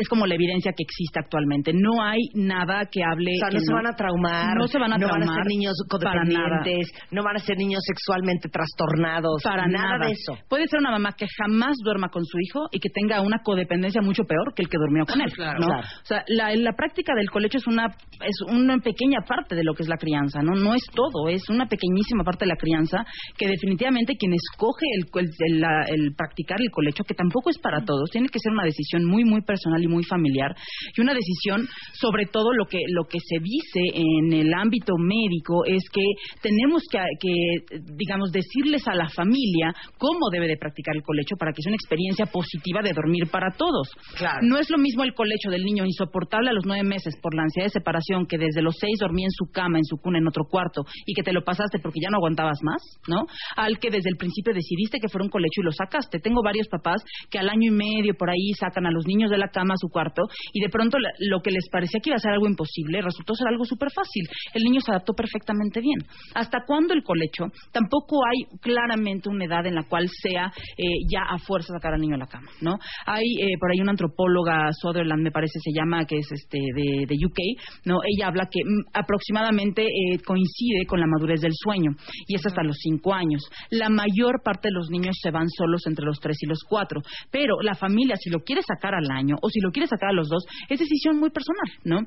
es 0.00 0.08
como 0.08 0.26
la 0.26 0.34
evidencia 0.34 0.72
que 0.76 0.82
existe 0.82 1.20
actualmente. 1.20 1.72
No 1.74 2.02
hay 2.02 2.20
nada 2.34 2.82
que 2.90 3.02
hable. 3.02 3.32
O 3.36 3.48
sea, 3.50 3.58
no 3.58 3.60
se 3.60 3.72
van 3.72 3.86
a 3.86 3.94
traumar. 3.96 4.56
No 4.58 4.66
se 4.66 4.78
van 4.78 4.92
a 4.92 4.98
no 4.98 5.06
van 5.08 5.22
a 5.22 5.24
traumar 5.26 5.44
ser 5.44 5.46
niños 5.46 5.74
codependientes. 5.88 6.90
No 7.10 7.22
van 7.22 7.36
a 7.36 7.38
ser 7.38 7.56
niños 7.56 7.80
sexualmente 7.86 8.48
trastornados. 8.48 9.42
Para 9.42 9.66
nada, 9.66 10.06
de 10.06 10.12
eso. 10.12 10.36
Puede 10.48 10.66
ser 10.68 10.80
una 10.80 10.90
mamá 10.90 11.12
que 11.16 11.26
jamás 11.38 11.76
duerma 11.84 12.08
con 12.08 12.24
su 12.24 12.38
hijo 12.40 12.66
y 12.72 12.80
que 12.80 12.88
tenga 12.90 13.20
una 13.20 13.38
codependencia 13.42 14.02
mucho 14.02 14.24
peor 14.24 14.52
que 14.54 14.62
el 14.62 14.68
que 14.68 14.78
durmió 14.78 15.04
con 15.06 15.20
él. 15.20 15.32
Claro. 15.32 15.60
¿no? 15.60 15.66
Claro. 15.66 15.86
O 16.02 16.06
sea, 16.06 16.24
la, 16.28 16.54
la 16.54 16.72
práctica 16.72 17.12
del 17.16 17.30
colecho 17.30 17.58
es 17.58 17.66
una 17.66 17.86
es 17.86 18.36
una 18.50 18.78
pequeña 18.78 19.20
parte 19.26 19.54
de 19.54 19.62
lo 19.64 19.74
que 19.74 19.82
es 19.82 19.88
la 19.88 19.96
crianza, 19.96 20.42
no 20.42 20.54
no 20.54 20.74
es 20.74 20.82
todo, 20.92 21.28
es 21.28 21.48
una 21.48 21.66
pequeñísima 21.66 22.24
parte 22.24 22.44
de 22.44 22.48
la 22.48 22.56
crianza 22.56 23.04
que 23.36 23.46
definitivamente 23.46 24.16
quien 24.16 24.32
escoge 24.34 24.86
el, 24.96 25.04
el, 25.14 25.64
el- 25.64 25.64
el 26.08 26.14
practicar 26.16 26.60
el 26.60 26.70
colecho, 26.70 27.04
que 27.04 27.14
tampoco 27.14 27.50
es 27.50 27.58
para 27.58 27.84
todos, 27.84 28.10
tiene 28.10 28.28
que 28.28 28.38
ser 28.38 28.52
una 28.52 28.64
decisión 28.64 29.04
muy 29.04 29.24
muy 29.24 29.40
personal 29.42 29.67
personal 29.68 29.82
y 29.82 29.88
muy 29.88 30.04
familiar 30.04 30.54
y 30.96 31.00
una 31.00 31.14
decisión 31.14 31.66
sobre 31.94 32.26
todo 32.26 32.52
lo 32.52 32.66
que 32.66 32.80
lo 32.88 33.04
que 33.04 33.18
se 33.20 33.38
dice 33.40 33.80
en 33.94 34.32
el 34.32 34.52
ámbito 34.54 34.94
médico 34.98 35.64
es 35.66 35.82
que 35.92 36.02
tenemos 36.42 36.82
que, 36.90 36.98
que 37.20 37.78
digamos 37.96 38.30
decirles 38.32 38.86
a 38.88 38.94
la 38.94 39.08
familia 39.08 39.74
cómo 39.98 40.30
debe 40.30 40.46
de 40.46 40.56
practicar 40.56 40.96
el 40.96 41.02
colecho 41.02 41.36
para 41.38 41.52
que 41.52 41.62
sea 41.62 41.70
una 41.70 41.76
experiencia 41.76 42.26
positiva 42.26 42.80
de 42.82 42.92
dormir 42.92 43.28
para 43.30 43.50
todos. 43.56 43.88
Claro. 44.16 44.40
No 44.42 44.58
es 44.58 44.70
lo 44.70 44.78
mismo 44.78 45.04
el 45.04 45.14
colecho 45.14 45.50
del 45.50 45.64
niño 45.64 45.84
insoportable 45.84 46.50
a 46.50 46.52
los 46.52 46.64
nueve 46.66 46.84
meses 46.84 47.14
por 47.22 47.34
la 47.34 47.42
ansiedad 47.42 47.66
de 47.66 47.72
separación 47.72 48.26
que 48.26 48.38
desde 48.38 48.62
los 48.62 48.76
seis 48.78 48.98
dormía 48.98 49.26
en 49.26 49.32
su 49.32 49.50
cama, 49.52 49.78
en 49.78 49.84
su 49.84 49.96
cuna, 49.96 50.18
en 50.18 50.26
otro 50.26 50.44
cuarto 50.44 50.84
y 51.06 51.14
que 51.14 51.22
te 51.22 51.32
lo 51.32 51.42
pasaste 51.44 51.78
porque 51.78 52.00
ya 52.02 52.10
no 52.10 52.18
aguantabas 52.18 52.58
más, 52.62 52.82
¿no? 53.08 53.26
Al 53.56 53.78
que 53.78 53.90
desde 53.90 54.10
el 54.10 54.16
principio 54.16 54.54
decidiste 54.54 54.98
que 55.00 55.08
fuera 55.08 55.24
un 55.24 55.30
colecho 55.30 55.60
y 55.60 55.64
lo 55.64 55.72
sacaste. 55.72 56.20
Tengo 56.20 56.42
varios 56.42 56.68
papás 56.68 57.02
que 57.30 57.38
al 57.38 57.48
año 57.48 57.68
y 57.68 57.74
medio 57.74 58.14
por 58.14 58.30
ahí 58.30 58.52
sacan 58.58 58.86
a 58.86 58.90
los 58.90 59.06
niños 59.06 59.30
de 59.30 59.38
la 59.38 59.48
cama 59.58 59.74
a 59.74 59.82
su 59.82 59.88
cuarto 59.88 60.22
y 60.52 60.60
de 60.60 60.68
pronto 60.68 60.98
lo 61.18 61.40
que 61.40 61.50
les 61.50 61.68
parecía 61.70 62.00
que 62.02 62.10
iba 62.10 62.16
a 62.16 62.20
ser 62.20 62.32
algo 62.32 62.46
imposible 62.46 63.02
resultó 63.02 63.34
ser 63.34 63.48
algo 63.48 63.64
súper 63.64 63.90
fácil. 63.90 64.24
El 64.54 64.62
niño 64.62 64.80
se 64.80 64.92
adaptó 64.92 65.14
perfectamente 65.14 65.80
bien. 65.80 65.98
¿Hasta 66.34 66.64
cuándo 66.66 66.94
el 66.94 67.02
colecho? 67.02 67.46
Tampoco 67.72 68.20
hay 68.24 68.58
claramente 68.60 69.28
una 69.28 69.44
edad 69.44 69.66
en 69.66 69.74
la 69.74 69.84
cual 69.84 70.08
sea 70.22 70.52
eh, 70.76 70.84
ya 71.10 71.22
a 71.28 71.38
fuerza 71.38 71.72
sacar 71.74 71.94
al 71.94 72.00
niño 72.00 72.14
a 72.14 72.18
la 72.18 72.26
cama, 72.26 72.50
¿no? 72.60 72.78
Hay 73.06 73.26
eh, 73.40 73.58
por 73.58 73.72
ahí 73.72 73.80
una 73.80 73.92
antropóloga, 73.92 74.70
Sutherland 74.72 75.22
me 75.22 75.30
parece 75.30 75.58
se 75.58 75.72
llama, 75.72 76.04
que 76.04 76.18
es 76.18 76.30
este 76.30 76.58
de, 76.58 77.06
de 77.06 77.16
UK, 77.26 77.38
¿no? 77.84 77.96
Ella 78.04 78.28
habla 78.28 78.48
que 78.50 78.60
mm, 78.64 78.94
aproximadamente 78.94 79.82
eh, 79.82 80.18
coincide 80.24 80.86
con 80.86 81.00
la 81.00 81.06
madurez 81.06 81.40
del 81.40 81.52
sueño 81.54 81.92
y 82.26 82.34
es 82.34 82.46
hasta 82.46 82.62
los 82.62 82.76
cinco 82.78 83.14
años. 83.14 83.42
La 83.70 83.88
mayor 83.88 84.42
parte 84.44 84.68
de 84.68 84.74
los 84.74 84.90
niños 84.90 85.16
se 85.20 85.30
van 85.30 85.48
solos 85.48 85.82
entre 85.86 86.04
los 86.04 86.20
tres 86.20 86.36
y 86.42 86.46
los 86.46 86.60
cuatro, 86.68 87.00
pero 87.30 87.60
la 87.62 87.74
familia 87.74 88.16
si 88.16 88.30
lo 88.30 88.40
quiere 88.40 88.62
sacar 88.62 88.94
al 88.94 89.10
año 89.10 89.36
o 89.42 89.47
si 89.48 89.60
lo 89.60 89.70
quiere 89.70 89.86
sacar 89.86 90.10
a 90.10 90.12
los 90.12 90.28
dos 90.28 90.44
es 90.68 90.78
decisión 90.78 91.18
muy 91.18 91.30
personal, 91.30 91.70
¿no? 91.84 92.00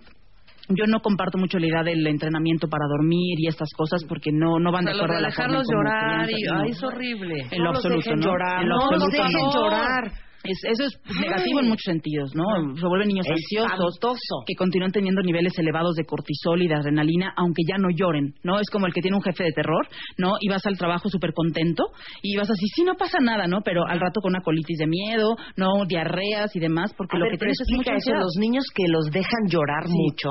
Yo 0.69 0.85
no 0.87 1.01
comparto 1.01 1.37
mucho 1.37 1.57
la 1.59 1.67
idea 1.67 1.83
del 1.83 2.05
entrenamiento 2.07 2.67
para 2.69 2.85
dormir 2.87 3.39
y 3.39 3.47
estas 3.47 3.69
cosas 3.75 4.03
porque 4.07 4.31
no 4.31 4.59
no 4.59 4.71
van 4.71 4.87
O 4.87 4.91
sea, 4.91 4.93
de 4.93 4.99
acuerdo 4.99 5.17
a 5.17 5.21
la 5.21 5.27
dejarlos 5.27 5.67
llorar 5.69 6.29
y 6.29 6.33
ay, 6.33 6.69
es 6.69 6.83
horrible. 6.83 7.41
En 7.51 7.57
No 7.57 7.65
lo 7.65 7.71
los 7.73 7.77
absoluto, 7.85 8.09
dejen 8.09 8.19
¿no? 8.19 8.25
llorar, 8.27 8.61
En 8.63 8.69
lo 8.69 8.75
no 8.75 8.81
los 8.91 8.91
absoluto, 9.03 9.23
dejen 9.23 9.41
no. 9.41 9.53
llorar. 9.53 10.11
Es- 10.43 10.63
eso 10.63 10.83
es 10.85 10.99
negativo 11.19 11.59
en 11.59 11.67
muchos 11.69 11.83
sentidos, 11.85 12.31
¿no? 12.35 12.43
Se 12.75 12.85
vuelven 12.87 13.09
niños 13.09 13.27
ansiosos 13.29 13.99
que 14.45 14.55
continúan 14.55 14.91
teniendo 14.91 15.21
niveles 15.21 15.53
elevados 15.59 15.95
de 15.95 16.05
cortisol 16.05 16.61
y 16.63 16.67
de 16.67 16.75
adrenalina, 16.75 17.33
aunque 17.37 17.61
ya 17.67 17.77
no 17.77 17.89
lloren, 17.91 18.33
¿no? 18.43 18.59
Es 18.59 18.69
como 18.71 18.87
el 18.87 18.93
que 18.93 19.01
tiene 19.01 19.17
un 19.17 19.23
jefe 19.23 19.43
de 19.43 19.51
terror, 19.51 19.87
¿no? 20.17 20.33
Y 20.39 20.49
vas 20.49 20.65
al 20.65 20.77
trabajo 20.77 21.09
súper 21.09 21.33
contento 21.33 21.85
y 22.21 22.35
vas 22.37 22.49
así, 22.49 22.65
sí, 22.75 22.83
no 22.83 22.95
pasa 22.95 23.19
nada, 23.21 23.47
¿no? 23.47 23.61
Pero 23.63 23.85
al 23.87 23.99
rato 23.99 24.19
con 24.21 24.31
una 24.31 24.41
colitis 24.41 24.77
de 24.79 24.87
miedo, 24.87 25.35
¿no? 25.57 25.85
Diarreas 25.87 26.55
y 26.55 26.59
demás, 26.59 26.93
porque 26.97 27.17
A 27.17 27.19
lo 27.19 27.25
ver, 27.25 27.33
que 27.33 27.37
tienes 27.39 27.59
es 27.61 27.67
mucha 27.75 27.91
eso, 27.91 27.95
ansiedad. 27.95 28.19
los 28.21 28.35
niños 28.39 28.65
que 28.73 28.83
los 28.87 29.05
dejan 29.11 29.47
llorar 29.47 29.85
Sí. 29.87 29.93
mucho. 29.93 30.29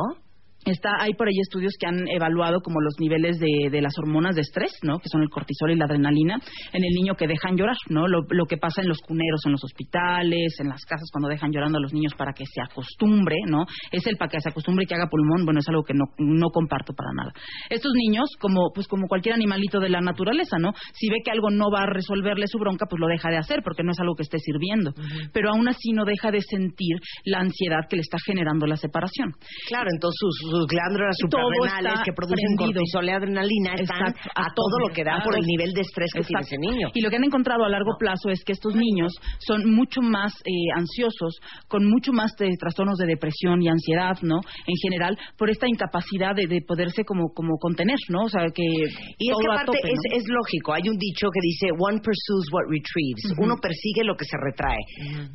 Está, 0.64 0.90
hay 1.00 1.14
por 1.14 1.26
ahí 1.26 1.38
estudios 1.40 1.72
que 1.80 1.86
han 1.86 2.06
evaluado 2.08 2.60
como 2.60 2.80
los 2.80 2.94
niveles 3.00 3.38
de, 3.38 3.70
de 3.70 3.80
las 3.80 3.96
hormonas 3.98 4.34
de 4.34 4.42
estrés, 4.42 4.72
¿no? 4.82 4.98
Que 4.98 5.08
son 5.08 5.22
el 5.22 5.30
cortisol 5.30 5.70
y 5.70 5.76
la 5.76 5.86
adrenalina 5.86 6.36
en 6.72 6.84
el 6.84 6.94
niño 6.94 7.14
que 7.14 7.26
dejan 7.26 7.56
llorar, 7.56 7.76
¿no? 7.88 8.06
Lo, 8.06 8.20
lo 8.28 8.44
que 8.44 8.58
pasa 8.58 8.82
en 8.82 8.88
los 8.88 8.98
cuneros, 8.98 9.40
en 9.46 9.52
los 9.52 9.64
hospitales, 9.64 10.54
en 10.60 10.68
las 10.68 10.84
casas 10.84 11.08
cuando 11.10 11.28
dejan 11.28 11.50
llorando 11.50 11.78
a 11.78 11.80
los 11.80 11.94
niños 11.94 12.12
para 12.14 12.32
que 12.32 12.44
se 12.44 12.60
acostumbre, 12.60 13.36
¿no? 13.46 13.64
Es 13.90 14.06
el 14.06 14.16
para 14.16 14.30
que 14.30 14.40
se 14.40 14.50
acostumbre 14.50 14.84
y 14.84 14.86
que 14.86 14.94
haga 14.94 15.08
pulmón, 15.08 15.44
bueno, 15.44 15.60
es 15.60 15.68
algo 15.68 15.82
que 15.82 15.94
no, 15.94 16.04
no 16.18 16.48
comparto 16.50 16.92
para 16.92 17.10
nada. 17.14 17.32
Estos 17.70 17.92
niños, 17.94 18.28
como, 18.38 18.70
pues 18.74 18.86
como 18.86 19.08
cualquier 19.08 19.34
animalito 19.34 19.80
de 19.80 19.88
la 19.88 20.00
naturaleza, 20.00 20.58
¿no? 20.58 20.72
Si 20.92 21.08
ve 21.08 21.22
que 21.24 21.30
algo 21.30 21.50
no 21.50 21.70
va 21.70 21.82
a 21.84 21.86
resolverle 21.86 22.46
su 22.46 22.58
bronca, 22.58 22.86
pues 22.88 23.00
lo 23.00 23.08
deja 23.08 23.30
de 23.30 23.38
hacer 23.38 23.62
porque 23.64 23.82
no 23.82 23.92
es 23.92 24.00
algo 24.00 24.14
que 24.14 24.22
esté 24.22 24.38
sirviendo. 24.38 24.92
Pero 25.32 25.50
aún 25.50 25.68
así 25.68 25.92
no 25.92 26.04
deja 26.04 26.30
de 26.30 26.40
sentir 26.42 26.96
la 27.24 27.40
ansiedad 27.40 27.88
que 27.88 27.96
le 27.96 28.02
está 28.02 28.18
generando 28.24 28.66
la 28.66 28.76
separación. 28.76 29.32
Claro, 29.68 29.88
entonces 29.92 30.18
sus, 30.20 30.49
sus 30.50 30.66
glándulas 30.66 31.16
suprarrenales 31.18 32.00
que 32.04 32.12
producen 32.12 32.50
prendido. 32.58 32.80
cortisol 32.80 33.04
y 33.06 33.10
adrenalina 33.10 33.70
están 33.78 34.10
Exacto, 34.10 34.30
a 34.34 34.46
todo 34.54 34.76
lo 34.86 34.88
que 34.92 35.04
da 35.04 35.22
por 35.24 35.34
el 35.38 35.46
nivel 35.46 35.72
de 35.72 35.80
estrés 35.82 36.10
que 36.12 36.22
tiene 36.22 36.42
ese 36.42 36.56
Exacto. 36.56 36.70
niño. 36.70 36.88
Y 36.94 37.00
lo 37.00 37.10
que 37.10 37.16
han 37.16 37.24
encontrado 37.24 37.64
a 37.64 37.68
largo 37.68 37.96
plazo 37.98 38.28
es 38.30 38.42
que 38.44 38.52
estos 38.52 38.74
niños 38.74 39.12
son 39.38 39.70
mucho 39.72 40.02
más 40.02 40.34
eh, 40.44 40.70
ansiosos, 40.76 41.38
con 41.68 41.86
mucho 41.88 42.12
más 42.12 42.34
de 42.38 42.50
trastornos 42.58 42.98
de 42.98 43.06
depresión 43.06 43.62
y 43.62 43.68
ansiedad, 43.68 44.16
¿no? 44.22 44.40
En 44.66 44.76
general, 44.82 45.16
por 45.38 45.50
esta 45.50 45.66
incapacidad 45.68 46.34
de, 46.34 46.46
de 46.46 46.60
poderse 46.66 47.04
como, 47.04 47.32
como 47.34 47.56
contener, 47.58 47.98
¿no? 48.08 48.24
O 48.24 48.28
sea, 48.28 48.46
que 48.54 48.62
Y 48.64 49.30
es 49.30 49.36
todo 49.36 49.40
que 49.40 49.50
a 49.50 49.52
aparte 49.54 49.78
tope, 49.78 49.88
es, 49.92 50.00
¿no? 50.10 50.16
es 50.18 50.24
lógico, 50.28 50.72
hay 50.74 50.88
un 50.88 50.98
dicho 50.98 51.28
que 51.32 51.40
dice, 51.42 51.66
one 51.78 52.00
pursues 52.00 52.46
what 52.52 52.66
retrieves, 52.68 53.24
uno 53.38 53.56
persigue 53.60 54.04
lo 54.04 54.16
que 54.16 54.24
se 54.24 54.36
retrae. 54.36 54.80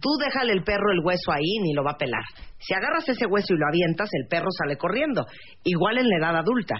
Tú 0.01 0.09
déjale 0.19 0.53
el 0.53 0.63
perro 0.63 0.91
el 0.91 0.99
hueso 1.03 1.31
ahí, 1.31 1.59
ni 1.63 1.73
lo 1.73 1.83
va 1.83 1.91
a 1.91 1.97
pelar. 1.97 2.23
Si 2.59 2.73
agarras 2.73 3.07
ese 3.07 3.25
hueso 3.25 3.53
y 3.53 3.57
lo 3.57 3.67
avientas, 3.67 4.09
el 4.13 4.27
perro 4.27 4.49
sale 4.57 4.77
corriendo. 4.77 5.25
Igual 5.63 5.97
en 5.97 6.09
la 6.09 6.17
edad 6.17 6.37
adulta. 6.37 6.75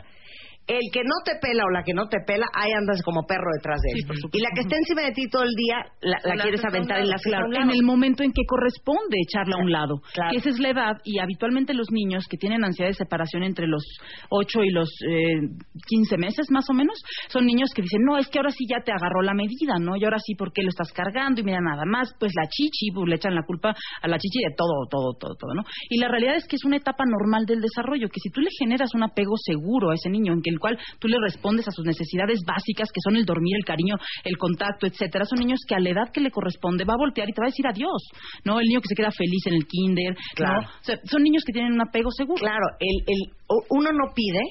El 0.67 0.81
que 0.91 1.03
no 1.03 1.13
te 1.23 1.37
pela 1.39 1.63
o 1.65 1.69
la 1.69 1.83
que 1.83 1.93
no 1.93 2.07
te 2.07 2.17
pela, 2.25 2.45
ahí 2.53 2.71
andas 2.73 3.01
como 3.03 3.21
perro 3.27 3.49
detrás 3.57 3.79
de 3.81 3.89
él. 3.91 3.97
Sí, 4.01 4.07
por 4.07 4.35
y 4.35 4.41
la 4.41 4.49
que 4.55 4.61
está 4.61 4.75
encima 4.75 5.01
de 5.01 5.11
ti 5.11 5.29
todo 5.29 5.43
el 5.43 5.53
día, 5.53 5.77
la, 6.01 6.17
la 6.23 6.35
La 6.35 6.43
quieres 6.43 6.65
aventar 6.65 6.97
lado, 6.99 7.11
la 7.11 7.17
Claro, 7.21 7.69
en 7.69 7.69
el 7.69 7.83
momento 7.83 8.23
en 8.23 8.31
que 8.31 8.41
corresponde 8.47 9.17
echarla 9.21 9.57
a 9.57 9.61
un 9.61 9.71
lado. 9.71 10.01
Claro. 10.13 10.31
Que 10.31 10.37
esa 10.37 10.49
es 10.49 10.59
la 10.59 10.69
edad 10.69 10.97
y 11.03 11.19
habitualmente 11.19 11.73
los 11.73 11.91
niños 11.91 12.25
que 12.27 12.37
tienen 12.37 12.63
ansiedad 12.63 12.89
de 12.89 12.95
separación 12.95 13.43
entre 13.43 13.67
los 13.67 13.83
8 14.29 14.63
y 14.63 14.69
los 14.71 14.89
eh, 15.07 15.53
15 15.87 16.17
meses 16.17 16.47
más 16.49 16.65
o 16.69 16.73
menos, 16.73 16.97
son 17.29 17.45
niños 17.45 17.69
que 17.75 17.83
dicen, 17.83 18.01
no, 18.03 18.17
es 18.17 18.27
que 18.27 18.39
ahora 18.39 18.51
sí 18.51 18.65
ya 18.67 18.81
te 18.83 18.91
agarró 18.91 19.21
la 19.21 19.33
medida, 19.33 19.77
¿no? 19.79 19.95
Y 19.95 20.03
ahora 20.03 20.17
sí, 20.17 20.33
¿por 20.33 20.51
qué 20.51 20.63
lo 20.63 20.69
estás 20.69 20.91
cargando? 20.91 21.41
Y 21.41 21.43
mira, 21.43 21.59
nada 21.61 21.85
más, 21.85 22.09
pues 22.19 22.31
la 22.35 22.47
chichi, 22.49 22.89
pues 22.93 23.07
le 23.07 23.15
echan 23.15 23.35
la 23.35 23.43
culpa 23.43 23.75
a 24.01 24.07
la 24.07 24.17
chichi 24.17 24.39
de 24.39 24.55
todo, 24.57 24.87
todo, 24.89 25.13
todo, 25.13 25.35
todo, 25.35 25.53
¿no? 25.53 25.63
Y 25.89 25.99
la 25.99 26.07
realidad 26.07 26.35
es 26.37 26.47
que 26.47 26.55
es 26.55 26.65
una 26.65 26.77
etapa 26.77 27.03
normal 27.05 27.45
del 27.45 27.61
desarrollo, 27.61 28.09
que 28.09 28.19
si 28.19 28.29
tú 28.29 28.41
le 28.41 28.49
generas 28.57 28.89
un 28.95 29.03
apego 29.03 29.35
seguro 29.37 29.91
a 29.91 29.93
ese 29.93 30.09
niño, 30.09 30.33
en 30.33 30.41
que 30.41 30.54
el 30.55 30.59
cual 30.59 30.77
tú 30.99 31.07
le 31.07 31.17
respondes 31.19 31.67
a 31.67 31.71
sus 31.71 31.85
necesidades 31.85 32.39
básicas, 32.45 32.89
que 32.91 33.01
son 33.03 33.15
el 33.15 33.25
dormir, 33.25 33.55
el 33.57 33.65
cariño, 33.65 33.95
el 34.23 34.37
contacto, 34.37 34.87
etcétera, 34.87 35.25
son 35.25 35.39
niños 35.39 35.59
que 35.67 35.75
a 35.75 35.79
la 35.79 35.89
edad 35.89 36.11
que 36.11 36.21
le 36.21 36.31
corresponde 36.31 36.85
va 36.85 36.93
a 36.93 36.97
voltear 36.97 37.29
y 37.29 37.33
te 37.33 37.41
va 37.41 37.47
a 37.47 37.53
decir 37.53 37.67
adiós, 37.67 38.01
¿no? 38.43 38.59
El 38.59 38.67
niño 38.67 38.81
que 38.81 38.89
se 38.89 38.95
queda 38.95 39.11
feliz 39.11 39.45
en 39.45 39.53
el 39.53 39.67
kinder, 39.67 40.13
¿no? 40.13 40.35
Claro. 40.35 40.67
O 40.81 40.83
sea, 40.83 40.99
son 41.05 41.23
niños 41.23 41.43
que 41.45 41.53
tienen 41.53 41.73
un 41.73 41.81
apego 41.81 42.09
seguro. 42.11 42.39
Claro, 42.39 42.65
el, 42.79 43.03
el, 43.05 43.33
uno 43.69 43.91
no 43.91 44.13
pide 44.13 44.41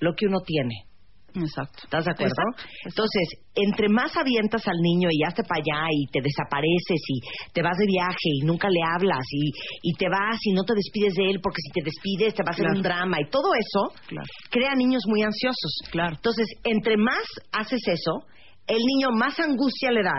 lo 0.00 0.14
que 0.14 0.26
uno 0.26 0.40
tiene. 0.44 0.91
Exacto. 1.34 1.80
¿Estás 1.84 2.04
de 2.04 2.10
acuerdo? 2.12 2.34
Exacto, 2.52 2.72
Entonces, 2.84 3.28
entre 3.54 3.88
más 3.88 4.16
avientas 4.16 4.66
al 4.68 4.76
niño 4.80 5.08
y 5.10 5.24
hazte 5.24 5.42
para 5.44 5.60
allá 5.60 5.86
y 5.90 6.06
te 6.10 6.20
desapareces 6.20 7.00
y 7.08 7.20
te 7.52 7.62
vas 7.62 7.76
de 7.78 7.86
viaje 7.86 8.28
y 8.40 8.40
nunca 8.44 8.68
le 8.68 8.80
hablas 8.82 9.24
y, 9.30 9.50
y 9.82 9.92
te 9.94 10.08
vas 10.08 10.38
y 10.44 10.52
no 10.52 10.62
te 10.64 10.74
despides 10.74 11.14
de 11.14 11.30
él 11.30 11.40
porque 11.42 11.60
si 11.62 11.70
te 11.72 11.82
despides 11.84 12.34
te 12.34 12.42
va 12.42 12.50
a 12.50 12.52
hacer 12.52 12.64
Claro. 12.64 12.76
un 12.76 12.82
drama 12.82 13.16
y 13.20 13.30
todo 13.30 13.50
eso 13.54 13.94
Claro. 14.08 14.26
crea 14.50 14.74
niños 14.74 15.02
muy 15.06 15.22
ansiosos. 15.22 15.72
Claro. 15.90 16.16
Entonces, 16.16 16.46
entre 16.64 16.96
más 16.96 17.24
haces 17.52 17.80
eso, 17.86 18.26
el 18.66 18.78
niño 18.78 19.10
más 19.12 19.38
angustia 19.40 19.90
le 19.90 20.02
da, 20.02 20.14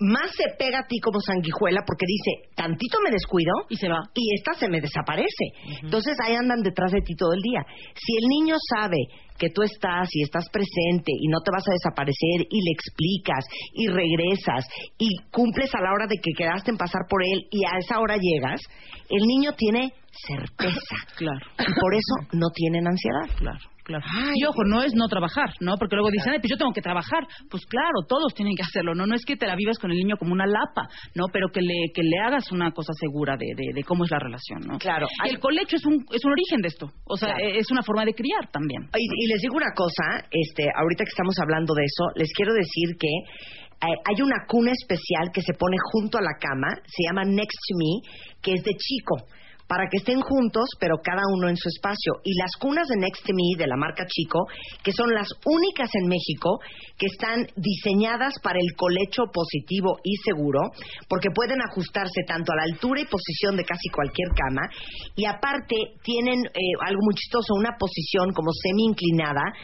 más 0.00 0.30
se 0.34 0.44
pega 0.58 0.80
a 0.80 0.86
ti 0.86 0.98
como 1.00 1.20
sanguijuela 1.20 1.82
porque 1.86 2.06
dice, 2.06 2.48
tantito 2.56 2.98
me 3.04 3.10
descuido 3.10 3.52
Y 3.68 3.76
se 3.76 3.88
va. 3.88 4.00
y 4.14 4.34
esta 4.34 4.54
se 4.54 4.68
me 4.68 4.80
desaparece. 4.80 5.44
Entonces 5.82 6.16
ahí 6.24 6.34
andan 6.34 6.60
detrás 6.62 6.92
de 6.92 7.00
ti 7.02 7.14
todo 7.14 7.32
el 7.34 7.40
día. 7.42 7.64
Si 7.94 8.16
el 8.16 8.28
niño 8.28 8.56
sabe 8.76 8.98
que 9.38 9.48
tú 9.50 9.62
estás 9.62 10.08
y 10.12 10.22
estás 10.22 10.44
presente 10.50 11.12
y 11.18 11.28
no 11.28 11.40
te 11.40 11.50
vas 11.50 11.64
a 11.66 11.72
desaparecer 11.72 12.46
y 12.50 12.60
le 12.60 12.72
explicas 12.72 13.44
y 13.72 13.88
regresas 13.88 14.66
y 14.98 15.08
cumples 15.30 15.74
a 15.74 15.80
la 15.80 15.92
hora 15.92 16.06
de 16.06 16.16
que 16.16 16.32
quedaste 16.36 16.70
en 16.70 16.76
pasar 16.76 17.02
por 17.08 17.22
él 17.24 17.46
y 17.50 17.64
a 17.64 17.78
esa 17.78 18.00
hora 18.00 18.16
llegas, 18.20 18.60
el 19.08 19.22
niño 19.26 19.52
tiene 19.56 19.92
certeza. 20.26 20.96
Claro. 21.16 21.40
Y 21.58 21.72
por 21.80 21.94
eso 21.94 22.14
no 22.32 22.48
tienen 22.54 22.86
ansiedad. 22.86 23.36
Claro, 23.38 23.58
claro. 23.98 24.32
y 24.34 24.44
ojo, 24.44 24.62
no 24.64 24.82
es 24.82 24.94
no 24.94 25.08
trabajar, 25.08 25.50
¿no? 25.60 25.76
Porque 25.76 25.96
luego 25.96 26.10
dicen, 26.10 26.32
"Ay, 26.32 26.38
pues 26.38 26.50
yo 26.50 26.56
tengo 26.56 26.72
que 26.72 26.80
trabajar. 26.80 27.26
Pues 27.50 27.64
claro, 27.66 28.06
todos 28.08 28.32
tienen 28.34 28.54
que 28.54 28.62
hacerlo, 28.62 28.94
¿no? 28.94 29.06
No 29.06 29.14
es 29.14 29.24
que 29.24 29.36
te 29.36 29.46
la 29.46 29.56
vivas 29.56 29.78
con 29.78 29.90
el 29.90 29.96
niño 29.98 30.16
como 30.16 30.32
una 30.32 30.46
lapa, 30.46 30.88
¿no? 31.14 31.26
Pero 31.32 31.48
que 31.52 31.60
le, 31.60 31.90
que 31.94 32.02
le 32.02 32.18
hagas 32.24 32.52
una 32.52 32.70
cosa 32.72 32.92
segura 32.94 33.36
de, 33.36 33.46
de, 33.56 33.72
de 33.74 33.82
cómo 33.84 34.04
es 34.04 34.10
la 34.10 34.18
relación, 34.18 34.60
¿no? 34.66 34.78
Claro. 34.78 35.06
Y 35.26 35.30
el 35.30 35.40
colecho 35.40 35.76
es 35.76 35.84
un, 35.86 36.04
es 36.12 36.24
un 36.24 36.32
origen 36.32 36.60
de 36.62 36.68
esto. 36.68 36.86
O 37.06 37.16
sea, 37.16 37.34
Claro. 37.34 37.54
es 37.54 37.70
una 37.70 37.82
forma 37.82 38.04
de 38.04 38.14
criar 38.14 38.48
también. 38.52 38.82
Y, 38.96 39.24
y 39.24 39.26
les 39.28 39.40
digo 39.40 39.56
una 39.56 39.72
cosa, 39.74 40.24
este, 40.30 40.64
ahorita 40.74 41.04
que 41.04 41.10
estamos 41.10 41.34
hablando 41.40 41.74
de 41.74 41.84
eso, 41.84 42.04
les 42.14 42.30
quiero 42.32 42.52
decir 42.54 42.96
que 42.98 43.08
eh, 43.08 43.96
hay 44.04 44.20
una 44.22 44.44
cuna 44.46 44.72
especial 44.72 45.30
que 45.32 45.40
se 45.40 45.54
pone 45.54 45.76
junto 45.92 46.18
a 46.18 46.20
la 46.20 46.34
cama, 46.38 46.68
se 46.84 47.02
llama 47.08 47.24
Next 47.24 47.58
to 47.68 47.74
Me, 47.78 47.92
que 48.42 48.52
es 48.52 48.62
de 48.62 48.72
chico, 48.76 49.16
para 49.70 49.86
que 49.86 49.98
estén 49.98 50.18
juntos, 50.20 50.66
pero 50.80 50.96
cada 50.98 51.22
uno 51.32 51.48
en 51.48 51.54
su 51.56 51.68
espacio. 51.68 52.18
Y 52.24 52.34
las 52.34 52.50
cunas 52.58 52.88
de 52.88 52.96
Next 52.98 53.22
to 53.22 53.32
Me, 53.32 53.54
de 53.56 53.68
la 53.68 53.76
marca 53.76 54.04
Chico, 54.04 54.48
que 54.82 54.90
son 54.90 55.14
las 55.14 55.28
únicas 55.46 55.88
en 55.94 56.08
México 56.08 56.58
que 56.98 57.06
están 57.06 57.46
diseñadas 57.54 58.34
para 58.42 58.58
el 58.58 58.74
colecho 58.74 59.30
positivo 59.32 60.00
y 60.02 60.16
seguro, 60.26 60.58
porque 61.06 61.30
pueden 61.32 61.62
ajustarse 61.62 62.26
tanto 62.26 62.50
a 62.50 62.56
la 62.56 62.66
altura 62.66 63.02
y 63.02 63.06
posición 63.06 63.54
de 63.54 63.62
casi 63.62 63.88
cualquier 63.94 64.34
cama, 64.34 64.66
y 65.14 65.24
aparte 65.24 65.76
tienen 66.02 66.42
eh, 66.46 66.74
algo 66.82 67.02
muy 67.06 67.14
chistoso, 67.14 67.54
una 67.54 67.78
posición 67.78 68.32
como 68.34 68.50
semi 68.50 68.90
inclinada 68.90 69.54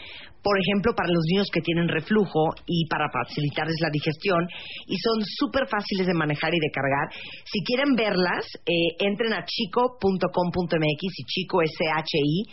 por 0.47 0.61
ejemplo, 0.61 0.95
para 0.95 1.11
los 1.11 1.25
niños 1.27 1.51
que 1.53 1.61
tienen 1.61 1.89
reflujo 1.89 2.55
y 2.67 2.87
para 2.87 3.11
facilitarles 3.11 3.75
la 3.83 3.91
digestión, 3.91 4.47
y 4.87 4.97
son 4.97 5.19
súper 5.27 5.67
fáciles 5.67 6.07
de 6.07 6.15
manejar 6.15 6.55
y 6.55 6.61
de 6.61 6.71
cargar. 6.71 7.11
Si 7.51 7.65
quieren 7.65 7.97
verlas, 7.97 8.47
eh, 8.65 8.95
entren 9.01 9.33
a 9.33 9.45
chico.com.mx 9.45 11.03
y 11.03 11.25
chico 11.25 11.63
es 11.63 11.73
C-H-I, 11.77 12.45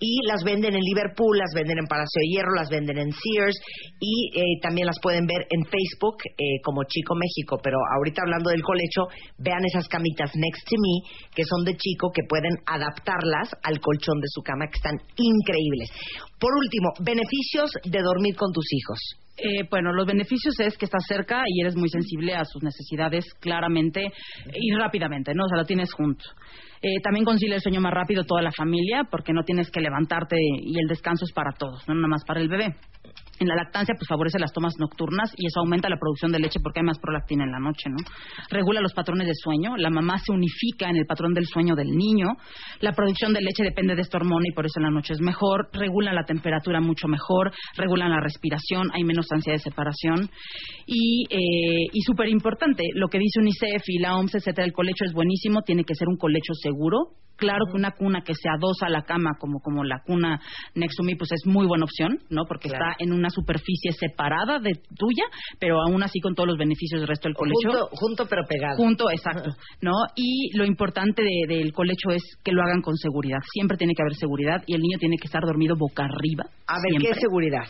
y 0.00 0.26
las 0.26 0.42
venden 0.42 0.74
en 0.74 0.80
Liverpool, 0.80 1.36
las 1.36 1.52
venden 1.54 1.78
en 1.78 1.86
Palacio 1.86 2.20
de 2.20 2.28
Hierro, 2.32 2.54
las 2.56 2.70
venden 2.70 2.98
en 2.98 3.12
Sears 3.12 3.56
y 4.00 4.32
eh, 4.34 4.58
también 4.62 4.86
las 4.86 4.96
pueden 5.00 5.26
ver 5.26 5.46
en 5.50 5.62
Facebook 5.64 6.16
eh, 6.24 6.58
como 6.64 6.84
Chico 6.84 7.14
México. 7.14 7.60
Pero 7.62 7.76
ahorita 7.96 8.22
hablando 8.22 8.50
del 8.50 8.62
colecho, 8.62 9.06
vean 9.38 9.64
esas 9.66 9.86
camitas 9.88 10.32
Next 10.34 10.66
to 10.66 10.76
Me 10.80 11.28
que 11.36 11.44
son 11.44 11.64
de 11.64 11.76
Chico 11.76 12.10
que 12.12 12.24
pueden 12.26 12.56
adaptarlas 12.66 13.52
al 13.62 13.78
colchón 13.80 14.18
de 14.20 14.28
su 14.28 14.40
cama 14.42 14.66
que 14.72 14.80
están 14.80 14.96
increíbles. 15.16 15.90
Por 16.40 16.56
último, 16.56 16.88
beneficios 17.04 17.70
de 17.84 18.00
dormir 18.00 18.34
con 18.34 18.50
tus 18.52 18.64
hijos. 18.72 18.98
Eh, 19.42 19.66
bueno, 19.70 19.92
los 19.92 20.06
beneficios 20.06 20.58
es 20.60 20.76
que 20.76 20.84
estás 20.84 21.04
cerca 21.06 21.42
y 21.46 21.62
eres 21.62 21.74
muy 21.76 21.88
sensible 21.88 22.34
a 22.34 22.44
sus 22.44 22.62
necesidades 22.62 23.24
claramente 23.40 24.12
y 24.52 24.74
rápidamente, 24.74 25.32
¿no? 25.34 25.44
O 25.44 25.48
sea, 25.48 25.56
lo 25.56 25.64
tienes 25.64 25.92
junto. 25.92 26.24
Eh, 26.82 27.00
también 27.02 27.24
concilia 27.24 27.56
el 27.56 27.60
sueño 27.60 27.80
más 27.80 27.92
rápido 27.92 28.24
toda 28.24 28.42
la 28.42 28.52
familia 28.52 29.04
porque 29.10 29.32
no 29.32 29.42
tienes 29.44 29.70
que 29.70 29.80
levantarte 29.80 30.36
y 30.40 30.78
el 30.78 30.88
descanso 30.88 31.24
es 31.26 31.32
para 31.32 31.52
todos, 31.52 31.86
no 31.88 31.94
nada 31.94 32.08
más 32.08 32.24
para 32.26 32.40
el 32.40 32.48
bebé. 32.48 32.74
En 33.40 33.48
la 33.48 33.56
lactancia, 33.56 33.94
pues 33.94 34.06
favorece 34.06 34.38
las 34.38 34.52
tomas 34.52 34.74
nocturnas 34.78 35.32
y 35.34 35.46
eso 35.46 35.60
aumenta 35.60 35.88
la 35.88 35.96
producción 35.98 36.30
de 36.30 36.38
leche 36.38 36.60
porque 36.62 36.80
hay 36.80 36.84
más 36.84 36.98
prolactina 36.98 37.44
en 37.44 37.52
la 37.52 37.58
noche, 37.58 37.88
¿no? 37.88 37.96
Regula 38.50 38.82
los 38.82 38.92
patrones 38.92 39.26
de 39.26 39.32
sueño, 39.34 39.78
la 39.78 39.88
mamá 39.88 40.18
se 40.18 40.30
unifica 40.30 40.90
en 40.90 40.96
el 40.96 41.06
patrón 41.06 41.32
del 41.32 41.46
sueño 41.46 41.74
del 41.74 41.88
niño, 41.88 42.26
la 42.80 42.92
producción 42.92 43.32
de 43.32 43.40
leche 43.40 43.64
depende 43.64 43.94
de 43.94 44.02
este 44.02 44.18
hormona 44.18 44.44
y 44.46 44.52
por 44.52 44.66
eso 44.66 44.74
en 44.76 44.84
la 44.84 44.90
noche 44.90 45.14
es 45.14 45.22
mejor, 45.22 45.70
regula 45.72 46.12
la 46.12 46.24
temperatura 46.24 46.82
mucho 46.82 47.08
mejor, 47.08 47.50
regulan 47.78 48.10
la 48.10 48.20
respiración, 48.20 48.90
hay 48.92 49.04
menos 49.04 49.26
ansia 49.32 49.54
de 49.54 49.58
separación 49.58 50.28
y, 50.84 51.24
eh, 51.30 51.88
y 51.94 52.02
súper 52.02 52.28
importante, 52.28 52.84
lo 52.94 53.08
que 53.08 53.18
dice 53.18 53.40
UNICEF 53.40 53.82
y 53.86 54.00
la 54.00 54.18
OMS, 54.18 54.34
etcétera, 54.34 54.66
el 54.66 54.74
colecho 54.74 55.06
es 55.06 55.14
buenísimo, 55.14 55.62
tiene 55.62 55.84
que 55.84 55.94
ser 55.94 56.08
un 56.08 56.18
colecho 56.18 56.52
seguro, 56.52 57.14
Claro 57.40 57.64
que 57.70 57.76
una 57.78 57.92
cuna 57.92 58.20
que 58.20 58.34
se 58.34 58.50
adosa 58.50 58.86
a 58.86 58.90
la 58.90 59.02
cama, 59.02 59.30
como, 59.38 59.60
como 59.60 59.82
la 59.82 60.02
cuna 60.04 60.38
Nexumi, 60.74 61.14
pues 61.16 61.32
es 61.32 61.46
muy 61.46 61.66
buena 61.66 61.84
opción, 61.84 62.18
¿no? 62.28 62.44
Porque 62.46 62.68
está 62.68 62.94
en 62.98 63.12
una 63.12 63.30
superficie 63.30 63.92
separada 63.92 64.58
de 64.58 64.72
tuya, 64.94 65.24
pero 65.58 65.80
aún 65.80 66.02
así 66.02 66.20
con 66.20 66.34
todos 66.34 66.48
los 66.48 66.58
beneficios 66.58 67.00
del 67.00 67.08
resto 67.08 67.28
del 67.28 67.36
colecho. 67.36 67.70
Junto, 67.70 67.88
junto 67.92 68.26
pero 68.26 68.42
pegado. 68.46 68.76
Junto, 68.76 69.10
exacto, 69.10 69.50
¿no? 69.80 69.92
Y 70.14 70.54
lo 70.54 70.66
importante 70.66 71.22
del 71.48 71.72
colecho 71.72 72.10
es 72.10 72.22
que 72.44 72.52
lo 72.52 72.62
hagan 72.62 72.82
con 72.82 72.96
seguridad. 72.96 73.38
Siempre 73.54 73.78
tiene 73.78 73.94
que 73.94 74.02
haber 74.02 74.14
seguridad 74.14 74.62
y 74.66 74.74
el 74.74 74.82
niño 74.82 74.98
tiene 74.98 75.16
que 75.16 75.26
estar 75.26 75.42
dormido 75.42 75.76
boca 75.76 76.04
arriba. 76.04 76.44
A 76.66 76.74
ver, 76.74 77.00
¿qué 77.00 77.08
es 77.08 77.20
seguridad? 77.20 77.64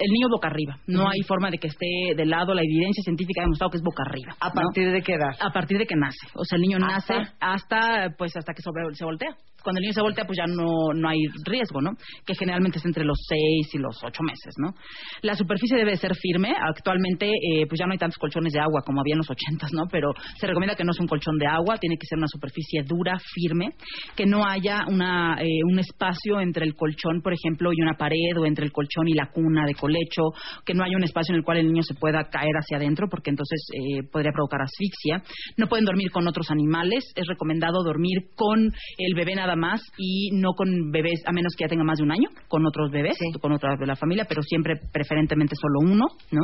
El 0.00 0.10
niño 0.10 0.28
boca 0.30 0.48
arriba. 0.48 0.78
No 0.86 1.08
hay 1.08 1.20
forma 1.28 1.50
de 1.50 1.58
que 1.58 1.68
esté 1.68 2.14
de 2.16 2.26
lado. 2.26 2.54
La 2.54 2.62
evidencia 2.62 3.02
científica 3.04 3.42
ha 3.42 3.44
demostrado 3.44 3.70
que 3.70 3.76
es 3.76 3.82
boca 3.82 4.02
arriba. 4.06 4.34
¿A 4.40 4.50
partir 4.50 4.90
de 4.90 5.02
qué 5.02 5.14
edad? 5.14 5.36
A 5.40 5.52
partir 5.52 5.78
de 5.78 5.86
que 5.86 5.94
nace. 5.94 6.26
O 6.34 6.44
sea, 6.44 6.56
el 6.56 6.62
niño 6.62 6.78
nace 6.78 7.14
hasta, 7.38 8.14
pues, 8.16 8.34
hasta 8.36 8.54
que 8.54 8.62
se 8.62 9.04
voltea 9.04 9.36
cuando 9.62 9.78
el 9.78 9.82
niño 9.82 9.92
se 9.92 10.02
voltea, 10.02 10.24
pues 10.24 10.38
ya 10.38 10.46
no, 10.46 10.92
no 10.94 11.08
hay 11.08 11.18
riesgo, 11.44 11.80
¿no? 11.80 11.92
Que 12.26 12.34
generalmente 12.34 12.78
es 12.78 12.84
entre 12.84 13.04
los 13.04 13.18
seis 13.28 13.68
y 13.72 13.78
los 13.78 13.96
ocho 14.04 14.22
meses, 14.22 14.54
¿no? 14.58 14.74
La 15.22 15.34
superficie 15.34 15.76
debe 15.76 15.96
ser 15.96 16.14
firme. 16.14 16.54
Actualmente, 16.56 17.26
eh, 17.28 17.66
pues 17.68 17.78
ya 17.78 17.86
no 17.86 17.92
hay 17.92 17.98
tantos 17.98 18.18
colchones 18.18 18.52
de 18.52 18.60
agua 18.60 18.82
como 18.84 19.00
había 19.00 19.14
en 19.14 19.18
los 19.18 19.30
ochentas, 19.30 19.72
¿no? 19.72 19.84
Pero 19.90 20.12
se 20.38 20.46
recomienda 20.46 20.74
que 20.74 20.84
no 20.84 20.92
sea 20.92 21.04
un 21.04 21.08
colchón 21.08 21.38
de 21.38 21.46
agua, 21.46 21.78
tiene 21.78 21.96
que 21.96 22.06
ser 22.06 22.18
una 22.18 22.28
superficie 22.28 22.82
dura, 22.82 23.18
firme, 23.34 23.74
que 24.16 24.26
no 24.26 24.46
haya 24.46 24.80
una, 24.88 25.36
eh, 25.40 25.64
un 25.64 25.78
espacio 25.78 26.40
entre 26.40 26.64
el 26.64 26.74
colchón, 26.74 27.22
por 27.22 27.32
ejemplo, 27.32 27.70
y 27.72 27.80
una 27.82 27.94
pared, 27.94 28.36
o 28.38 28.46
entre 28.46 28.64
el 28.64 28.72
colchón 28.72 29.08
y 29.08 29.14
la 29.14 29.30
cuna 29.30 29.66
de 29.66 29.74
colecho, 29.74 30.22
que 30.64 30.74
no 30.74 30.84
haya 30.84 30.96
un 30.96 31.04
espacio 31.04 31.34
en 31.34 31.38
el 31.38 31.44
cual 31.44 31.58
el 31.58 31.66
niño 31.66 31.82
se 31.82 31.94
pueda 31.94 32.24
caer 32.28 32.54
hacia 32.58 32.76
adentro, 32.76 33.08
porque 33.08 33.30
entonces 33.30 33.60
eh, 33.74 34.02
podría 34.10 34.32
provocar 34.32 34.60
asfixia. 34.62 35.22
No 35.56 35.66
pueden 35.66 35.84
dormir 35.84 36.10
con 36.10 36.26
otros 36.26 36.50
animales. 36.50 37.04
Es 37.14 37.26
recomendado 37.26 37.82
dormir 37.82 38.30
con 38.34 38.72
el 38.98 39.14
bebé 39.14 39.34
nada 39.34 39.49
más 39.56 39.82
y 39.96 40.30
no 40.32 40.52
con 40.52 40.90
bebés, 40.90 41.22
a 41.26 41.32
menos 41.32 41.54
que 41.56 41.64
ya 41.64 41.68
tenga 41.68 41.84
más 41.84 41.98
de 41.98 42.04
un 42.04 42.12
año, 42.12 42.28
con 42.48 42.66
otros 42.66 42.90
bebés, 42.90 43.18
con 43.40 43.52
otras 43.52 43.78
de 43.78 43.86
la 43.86 43.96
familia, 43.96 44.26
pero 44.28 44.42
siempre 44.42 44.74
preferentemente 44.92 45.54
solo 45.56 45.92
uno, 45.92 46.06
¿no? 46.30 46.42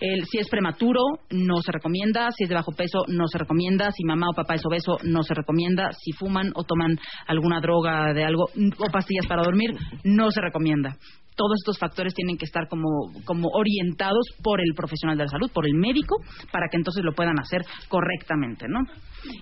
si 0.00 0.38
es 0.38 0.48
prematuro, 0.48 1.00
no 1.30 1.60
se 1.62 1.72
recomienda. 1.72 2.30
Si 2.36 2.44
es 2.44 2.48
de 2.48 2.54
bajo 2.54 2.72
peso, 2.72 3.04
no 3.08 3.26
se 3.26 3.38
recomienda. 3.38 3.90
Si 3.92 4.04
mamá 4.04 4.26
o 4.30 4.34
papá 4.34 4.54
es 4.54 4.64
obeso, 4.64 4.96
no 5.04 5.22
se 5.22 5.34
recomienda. 5.34 5.90
Si 5.92 6.12
fuman 6.12 6.52
o 6.54 6.64
toman 6.64 6.98
alguna 7.26 7.60
droga 7.60 8.12
de 8.12 8.24
algo 8.24 8.44
o 8.44 8.92
pastillas 8.92 9.26
para 9.26 9.42
dormir, 9.42 9.70
no 10.04 10.30
se 10.30 10.40
recomienda 10.40 10.96
todos 11.36 11.52
estos 11.60 11.78
factores 11.78 12.14
tienen 12.14 12.36
que 12.36 12.44
estar 12.44 12.68
como, 12.68 13.12
como 13.24 13.48
orientados 13.52 14.26
por 14.42 14.60
el 14.60 14.74
profesional 14.74 15.16
de 15.16 15.24
la 15.24 15.30
salud, 15.30 15.50
por 15.52 15.66
el 15.66 15.74
médico, 15.74 16.16
para 16.52 16.68
que 16.70 16.76
entonces 16.76 17.04
lo 17.04 17.12
puedan 17.12 17.38
hacer 17.38 17.62
correctamente, 17.88 18.66
¿no? 18.68 18.80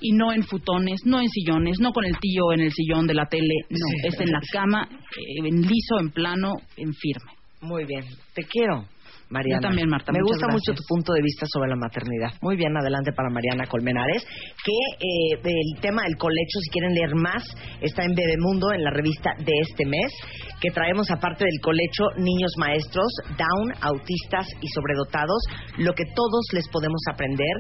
Y 0.01 0.13
no 0.13 0.33
en 0.33 0.43
futones, 0.43 1.01
no 1.05 1.21
en 1.21 1.29
sillones, 1.29 1.81
no 1.81 1.93
con 1.93 2.05
el 2.05 2.19
tío 2.19 2.53
en 2.53 2.61
el 2.61 2.73
sillón 2.73 3.07
de 3.07 3.15
la 3.15 3.27
tele, 3.27 3.55
no, 3.71 4.09
es 4.09 4.21
en 4.21 4.31
la 4.31 4.41
cama, 4.53 4.89
eh, 4.91 5.49
en 5.49 5.63
liso, 5.63 5.99
en 6.01 6.11
plano, 6.11 6.55
en 6.77 6.93
firme. 6.95 7.33
Muy 7.61 7.85
bien, 7.85 8.05
te 8.35 8.45
quiero. 8.45 8.85
Mariana. 9.31 9.61
Yo 9.61 9.69
también, 9.69 9.89
Marta. 9.89 10.13
Me 10.13 10.23
gusta 10.23 10.47
mucho 10.49 10.73
tu 10.73 10.83
punto 10.89 11.13
de 11.13 11.23
vista 11.23 11.47
sobre 11.47 11.69
la 11.69 11.77
maternidad. 11.77 12.33
Muy 12.41 12.57
bien, 12.57 12.77
adelante 12.77 13.13
para 13.13 13.29
Mariana 13.31 13.67
Colmenares. 13.67 14.25
Que 14.65 14.73
eh, 14.73 15.41
el 15.45 15.81
tema 15.81 16.03
del 16.03 16.17
colecho, 16.17 16.59
si 16.63 16.71
quieren 16.71 16.95
leer 16.95 17.15
más, 17.15 17.45
está 17.81 18.05
en 18.05 18.15
Bebemundo, 18.15 18.73
en 18.73 18.85
la 18.85 18.91
revista 18.91 19.35
de 19.39 19.53
este 19.61 19.85
mes, 19.87 20.13
que 20.61 20.71
traemos 20.71 21.11
aparte 21.11 21.45
del 21.45 21.61
colecho 21.61 22.05
niños 22.17 22.53
maestros, 22.59 23.13
down, 23.37 23.73
autistas 23.81 24.47
y 24.61 24.69
sobredotados, 24.69 25.43
lo 25.79 25.93
que 25.93 26.05
todos 26.15 26.47
les 26.53 26.69
podemos 26.69 27.01
aprender. 27.11 27.55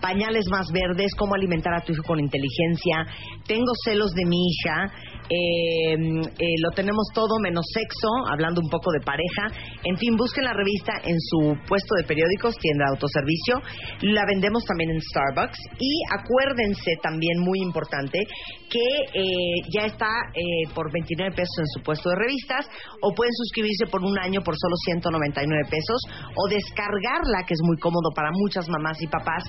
Pañales 0.00 0.46
más 0.50 0.66
verdes, 0.72 1.14
cómo 1.16 1.34
alimentar 1.34 1.74
a 1.74 1.84
tu 1.84 1.92
hijo 1.92 2.02
con 2.04 2.20
inteligencia. 2.20 3.06
Tengo 3.46 3.72
celos 3.84 4.12
de 4.12 4.24
mi 4.24 4.38
hija. 4.48 4.92
Eh, 5.28 5.92
eh, 5.92 6.56
lo 6.64 6.70
tenemos 6.74 7.06
todo 7.12 7.38
menos 7.42 7.64
sexo, 7.72 8.08
hablando 8.32 8.60
un 8.62 8.70
poco 8.70 8.90
de 8.92 9.04
pareja. 9.04 9.52
En 9.84 9.96
fin, 9.96 10.16
busquen 10.16 10.44
la 10.44 10.54
revista 10.54 10.92
en 11.04 11.16
su 11.20 11.54
puesto 11.68 11.94
de 11.96 12.04
periódicos, 12.04 12.56
tienda 12.56 12.86
de 12.86 12.90
autoservicio. 12.96 13.60
La 14.02 14.24
vendemos 14.26 14.64
también 14.64 14.90
en 14.90 15.00
Starbucks. 15.00 15.58
Y 15.78 15.92
acuérdense 16.08 16.96
también, 17.02 17.40
muy 17.40 17.60
importante, 17.60 18.18
que 18.70 18.88
eh, 19.12 19.60
ya 19.72 19.86
está 19.86 20.08
eh, 20.32 20.68
por 20.74 20.90
29 20.92 21.36
pesos 21.36 21.56
en 21.58 21.68
su 21.76 21.82
puesto 21.84 22.08
de 22.08 22.16
revistas 22.16 22.64
o 23.02 23.12
pueden 23.14 23.32
suscribirse 23.34 23.86
por 23.90 24.02
un 24.02 24.18
año 24.18 24.40
por 24.40 24.56
solo 24.56 24.76
199 24.84 25.68
pesos 25.68 26.00
o 26.36 26.48
descargarla, 26.48 27.44
que 27.46 27.54
es 27.54 27.60
muy 27.62 27.76
cómodo 27.76 28.10
para 28.14 28.30
muchas 28.32 28.68
mamás 28.68 28.96
y 29.02 29.06
papás, 29.06 29.44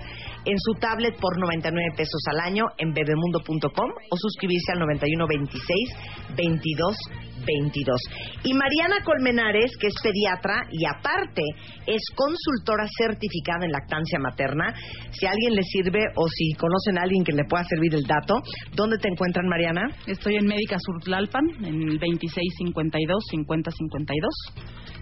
en 0.45 0.57
su 0.59 0.73
tablet 0.79 1.15
por 1.19 1.39
99 1.39 1.95
pesos 1.95 2.21
al 2.31 2.39
año 2.39 2.65
en 2.77 2.91
bebemundo.com 2.91 3.89
o 4.11 4.15
suscribirse 4.17 4.71
al 4.73 4.79
9126 4.79 5.68
22 6.35 6.95
22. 7.45 7.97
Y 8.43 8.53
Mariana 8.53 9.03
Colmenares, 9.03 9.71
que 9.79 9.87
es 9.87 9.95
pediatra 10.01 10.67
y 10.71 10.85
aparte 10.85 11.43
es 11.85 12.01
consultora 12.15 12.85
certificada 12.97 13.65
en 13.65 13.71
lactancia 13.71 14.19
materna, 14.19 14.73
si 15.11 15.25
a 15.25 15.31
alguien 15.31 15.53
le 15.53 15.63
sirve 15.63 16.03
o 16.15 16.27
si 16.27 16.53
conocen 16.53 16.97
a 16.97 17.03
alguien 17.03 17.23
que 17.23 17.33
le 17.33 17.45
pueda 17.45 17.63
servir 17.63 17.95
el 17.95 18.03
dato, 18.03 18.41
¿dónde 18.75 18.97
te 18.97 19.09
encuentran, 19.09 19.47
Mariana? 19.47 19.89
Estoy 20.07 20.35
en 20.35 20.47
Médica 20.47 20.77
Surtlalpan, 20.79 21.45
en 21.63 21.75
el 21.89 21.99
2652 21.99 23.23
5052. 23.29 24.33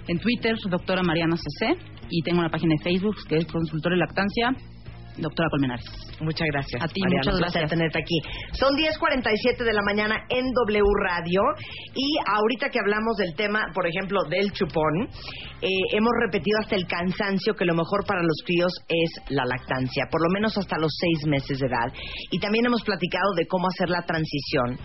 En 0.07 0.19
Twitter, 0.19 0.55
doctora 0.69 1.03
Mariana 1.03 1.35
CC. 1.35 1.75
Y 2.09 2.21
tengo 2.21 2.39
una 2.39 2.49
página 2.49 2.75
de 2.77 2.83
Facebook 2.83 3.17
que 3.27 3.35
es 3.35 3.45
consultora 3.47 3.95
de 3.95 3.99
lactancia 3.99 4.55
doctora 5.17 5.49
Colmenares. 5.49 5.85
Muchas 6.19 6.47
gracias. 6.51 6.81
A 6.81 6.87
ti, 6.87 7.01
muchas 7.03 7.37
gracias. 7.37 7.63
por 7.63 7.69
tenerte 7.69 7.99
aquí. 7.99 8.19
Son 8.53 8.73
10.47 8.75 9.63
de 9.63 9.73
la 9.73 9.81
mañana 9.83 10.25
en 10.29 10.51
W 10.51 10.83
Radio 11.03 11.41
y 11.93 12.17
ahorita 12.25 12.69
que 12.69 12.79
hablamos 12.79 13.17
del 13.17 13.35
tema, 13.35 13.67
por 13.73 13.87
ejemplo, 13.87 14.23
del 14.29 14.51
chupón, 14.51 15.09
eh, 15.61 15.67
hemos 15.93 16.11
repetido 16.25 16.59
hasta 16.59 16.75
el 16.75 16.87
cansancio 16.87 17.55
que 17.55 17.65
lo 17.65 17.73
mejor 17.73 18.05
para 18.05 18.21
los 18.21 18.43
críos 18.45 18.73
es 18.87 19.09
la 19.29 19.45
lactancia, 19.45 20.05
por 20.11 20.21
lo 20.21 20.29
menos 20.29 20.57
hasta 20.57 20.77
los 20.77 20.91
seis 20.99 21.25
meses 21.27 21.59
de 21.59 21.67
edad. 21.67 21.93
Y 22.31 22.39
también 22.39 22.65
hemos 22.65 22.83
platicado 22.83 23.33
de 23.35 23.45
cómo 23.47 23.67
hacer 23.67 23.89
la 23.89 24.01
transición 24.01 24.77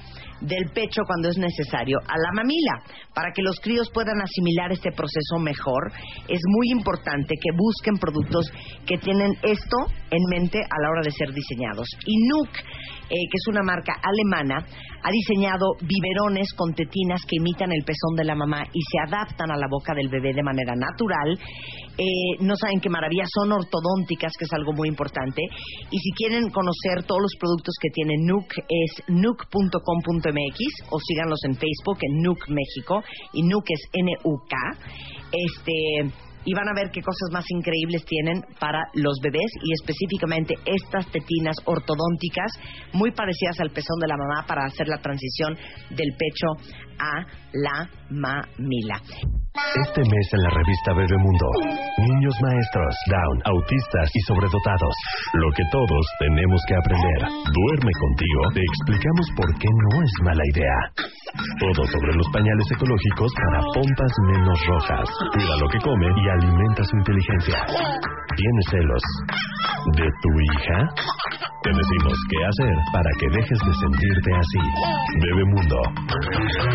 del 0.43 0.71
pecho 0.71 1.03
cuando 1.07 1.29
es 1.29 1.39
necesario 1.39 1.99
a 2.07 2.19
la 2.19 2.33
mamila. 2.35 2.83
Para 3.15 3.33
que 3.33 3.43
los 3.43 3.61
críos 3.61 3.91
puedan 3.93 4.21
asimilar 4.21 4.73
este 4.73 4.91
proceso 4.91 5.39
mejor, 5.39 5.93
es 6.29 6.41
muy 6.49 6.71
importante 6.71 7.35
que 7.41 7.57
busquen 7.57 7.97
productos 7.99 8.51
que 8.87 8.99
tienen 8.99 9.33
esto 9.43 9.77
en 10.11 10.23
mente 10.31 10.59
a 10.59 10.83
la 10.83 10.91
hora 10.91 11.03
de 11.03 11.11
ser 11.11 11.33
diseñados. 11.33 11.87
Y 12.07 12.17
Nuuk, 12.29 12.51
eh, 13.13 13.29
que 13.29 13.37
es 13.37 13.47
una 13.49 13.63
marca 13.63 13.93
alemana, 14.03 14.65
ha 15.05 15.11
diseñado 15.11 15.77
biberones 15.83 16.49
con 16.57 16.73
tetinas 16.73 17.21
que 17.29 17.37
imitan 17.37 17.71
el 17.71 17.85
pezón 17.85 18.17
de 18.17 18.25
la 18.25 18.35
mamá 18.35 18.65
y 18.73 18.81
se 18.81 18.99
adaptan 19.07 19.51
a 19.51 19.59
la 19.59 19.67
boca 19.69 19.93
del 19.95 20.09
bebé 20.09 20.33
de 20.33 20.43
manera 20.43 20.75
natural. 20.75 21.39
Eh, 21.99 22.41
no 22.41 22.57
saben 22.57 22.81
qué 22.81 22.89
maravilla, 22.89 23.25
son 23.29 23.53
ortodónticas, 23.53 24.33
que 24.39 24.47
es 24.47 24.53
algo 24.55 24.73
muy 24.73 24.89
importante. 24.89 25.43
Y 25.91 25.99
si 25.99 26.11
quieren 26.13 26.49
conocer 26.49 27.05
todos 27.05 27.21
los 27.21 27.35
productos 27.39 27.75
que 27.83 27.91
tiene 27.91 28.15
Nuuk, 28.25 28.49
es 28.67 29.03
nuuk.com.mx 29.09 30.59
o 30.89 30.99
síganlos 30.99 31.41
en 31.45 31.55
Facebook 31.57 31.99
en 32.01 32.23
NUC 32.23 32.49
México 32.49 33.03
y 33.35 33.43
NUC 33.43 33.65
es 33.69 33.89
N-U-K. 33.93 34.57
Este, 35.33 36.13
y 36.45 36.55
van 36.55 36.69
a 36.69 36.75
ver 36.75 36.91
qué 36.91 37.01
cosas 37.01 37.31
más 37.33 37.45
increíbles 37.51 38.05
tienen 38.05 38.45
para 38.59 38.89
los 38.95 39.19
bebés 39.23 39.51
y 39.63 39.73
específicamente 39.73 40.55
estas 40.65 41.11
tetinas 41.11 41.57
ortodónticas 41.65 42.53
muy 42.93 43.13
parecidas 43.13 43.61
al 43.61 43.71
pezón 43.71 43.99
de 44.01 44.09
la 44.09 44.17
mamá 44.17 44.47
para 44.47 44.65
hacer 44.65 44.89
la 44.89 45.01
transición 45.01 45.57
del 45.91 46.15
pecho 46.17 46.81
a 46.99 47.25
la 47.53 47.89
mamila. 48.11 49.01
Este 49.53 50.01
mes 50.01 50.27
en 50.33 50.43
la 50.43 50.51
revista 50.51 50.93
Bebemundo, 50.97 51.49
niños 51.99 52.35
maestros, 52.41 52.95
down, 53.09 53.37
autistas 53.45 54.09
y 54.15 54.21
sobredotados. 54.25 54.95
Lo 55.35 55.49
que 55.53 55.65
todos 55.71 56.05
tenemos 56.19 56.61
que 56.69 56.77
aprender. 56.77 57.21
Duerme 57.53 57.93
contigo, 58.01 58.41
te 58.55 58.65
explicamos 58.65 59.27
por 59.37 59.49
qué 59.61 59.69
no 59.69 60.03
es 60.03 60.13
mala 60.25 60.45
idea. 60.57 60.79
Todo 61.61 61.85
sobre 61.85 62.13
los 62.17 62.29
pañales 62.33 62.69
ecológicos 62.73 63.33
para 63.37 63.61
pompas 63.77 64.13
menos 64.33 64.59
rojas. 64.67 65.09
Cuida 65.33 65.57
lo 65.61 65.69
que 65.69 65.81
come 65.85 66.07
y 66.09 66.29
alimenta 66.29 66.85
su 66.85 66.97
inteligencia. 66.97 67.59
¿Tienes 68.37 68.67
celos 68.73 69.05
de 70.01 70.09
tu 70.09 70.31
hija? 70.49 70.79
Te 71.63 71.71
decimos 71.71 72.17
qué 72.29 72.39
hacer 72.41 72.77
para 72.93 73.11
que 73.21 73.29
dejes 73.37 73.59
de 73.61 73.73
sentirte 73.85 74.31
así. 74.35 74.63
Bebemundo. 75.21 75.81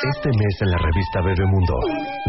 Este 0.00 0.28
mes 0.32 0.56
en 0.60 0.70
la 0.72 0.78
revista 0.78 1.20
Bebemundo. 1.20 1.76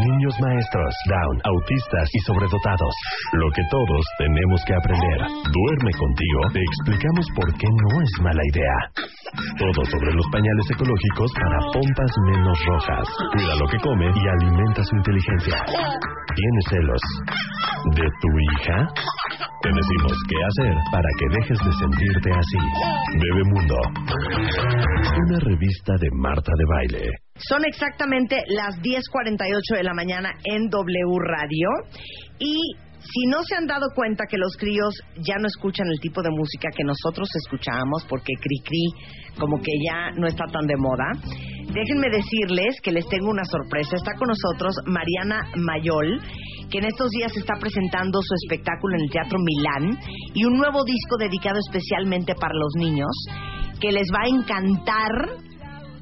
Niños 0.04 0.36
maestros, 0.40 0.92
down, 1.08 1.36
autistas 1.44 2.08
y 2.12 2.20
sobredotados. 2.28 2.94
Lo 3.32 3.48
que 3.52 3.64
todos 3.72 4.04
tenemos 4.20 4.60
que 4.68 4.76
aprender. 4.76 5.20
Duerme 5.52 5.92
contigo. 5.96 6.40
Te 6.52 6.60
explicamos 6.60 7.26
por 7.36 7.48
qué 7.56 7.68
no 7.68 8.02
es 8.04 8.12
mala 8.24 8.44
idea. 8.44 8.78
Todo 9.56 9.84
sobre 9.88 10.12
los 10.12 10.28
pañales 10.32 10.68
ecológicos 10.68 11.32
para 11.32 11.60
pompas 11.72 12.12
menos 12.32 12.60
rojas. 12.68 13.08
Cuida 13.32 13.56
lo 13.56 13.68
que 13.68 13.80
come 13.80 14.08
y 14.08 14.24
alimenta 14.28 14.84
su 14.84 14.96
inteligencia. 14.96 15.64
¿Tienes 16.36 16.66
celos 16.72 17.04
de 17.96 18.08
tu 18.20 18.30
hija? 18.52 18.78
Te 19.64 19.70
decimos 19.72 20.16
qué 20.28 20.38
hacer 20.44 20.76
para 20.92 21.10
que 21.20 21.40
dejes 21.40 21.60
de 21.64 21.72
sentirte 21.72 22.30
así. 22.36 22.62
Bebemundo. 23.16 23.80
Una 25.24 25.40
revista 25.40 25.94
de 26.00 26.10
Marta 26.16 26.52
de 26.52 26.66
Baile. 26.68 27.31
Son 27.36 27.64
exactamente 27.66 28.44
las 28.48 28.76
10.48 28.82 29.78
de 29.78 29.84
la 29.84 29.94
mañana 29.94 30.32
en 30.44 30.70
W 30.70 31.18
Radio 31.20 31.70
y 32.40 32.76
si 33.02 33.26
no 33.28 33.42
se 33.44 33.56
han 33.56 33.66
dado 33.66 33.88
cuenta 33.96 34.26
que 34.30 34.38
los 34.38 34.56
críos 34.58 34.94
ya 35.18 35.38
no 35.40 35.48
escuchan 35.48 35.88
el 35.88 36.00
tipo 36.00 36.22
de 36.22 36.30
música 36.30 36.70
que 36.76 36.84
nosotros 36.84 37.28
escuchábamos 37.36 38.06
porque 38.08 38.34
cri 38.40 38.60
cri 38.64 39.40
como 39.40 39.58
que 39.58 39.72
ya 39.84 40.12
no 40.20 40.28
está 40.28 40.46
tan 40.46 40.68
de 40.68 40.76
moda, 40.78 41.08
déjenme 41.74 42.10
decirles 42.12 42.80
que 42.84 42.92
les 42.92 43.08
tengo 43.08 43.30
una 43.30 43.46
sorpresa. 43.46 43.96
Está 43.96 44.14
con 44.20 44.28
nosotros 44.28 44.76
Mariana 44.86 45.50
Mayol, 45.56 46.22
que 46.70 46.78
en 46.78 46.86
estos 46.86 47.10
días 47.10 47.36
está 47.36 47.56
presentando 47.60 48.20
su 48.22 48.36
espectáculo 48.44 48.96
en 48.98 49.04
el 49.06 49.10
Teatro 49.10 49.40
Milán 49.40 49.98
y 50.36 50.46
un 50.46 50.58
nuevo 50.58 50.84
disco 50.84 51.18
dedicado 51.18 51.58
especialmente 51.68 52.36
para 52.36 52.54
los 52.54 52.74
niños 52.76 53.12
que 53.80 53.92
les 53.92 54.08
va 54.14 54.26
a 54.26 54.30
encantar. 54.30 55.51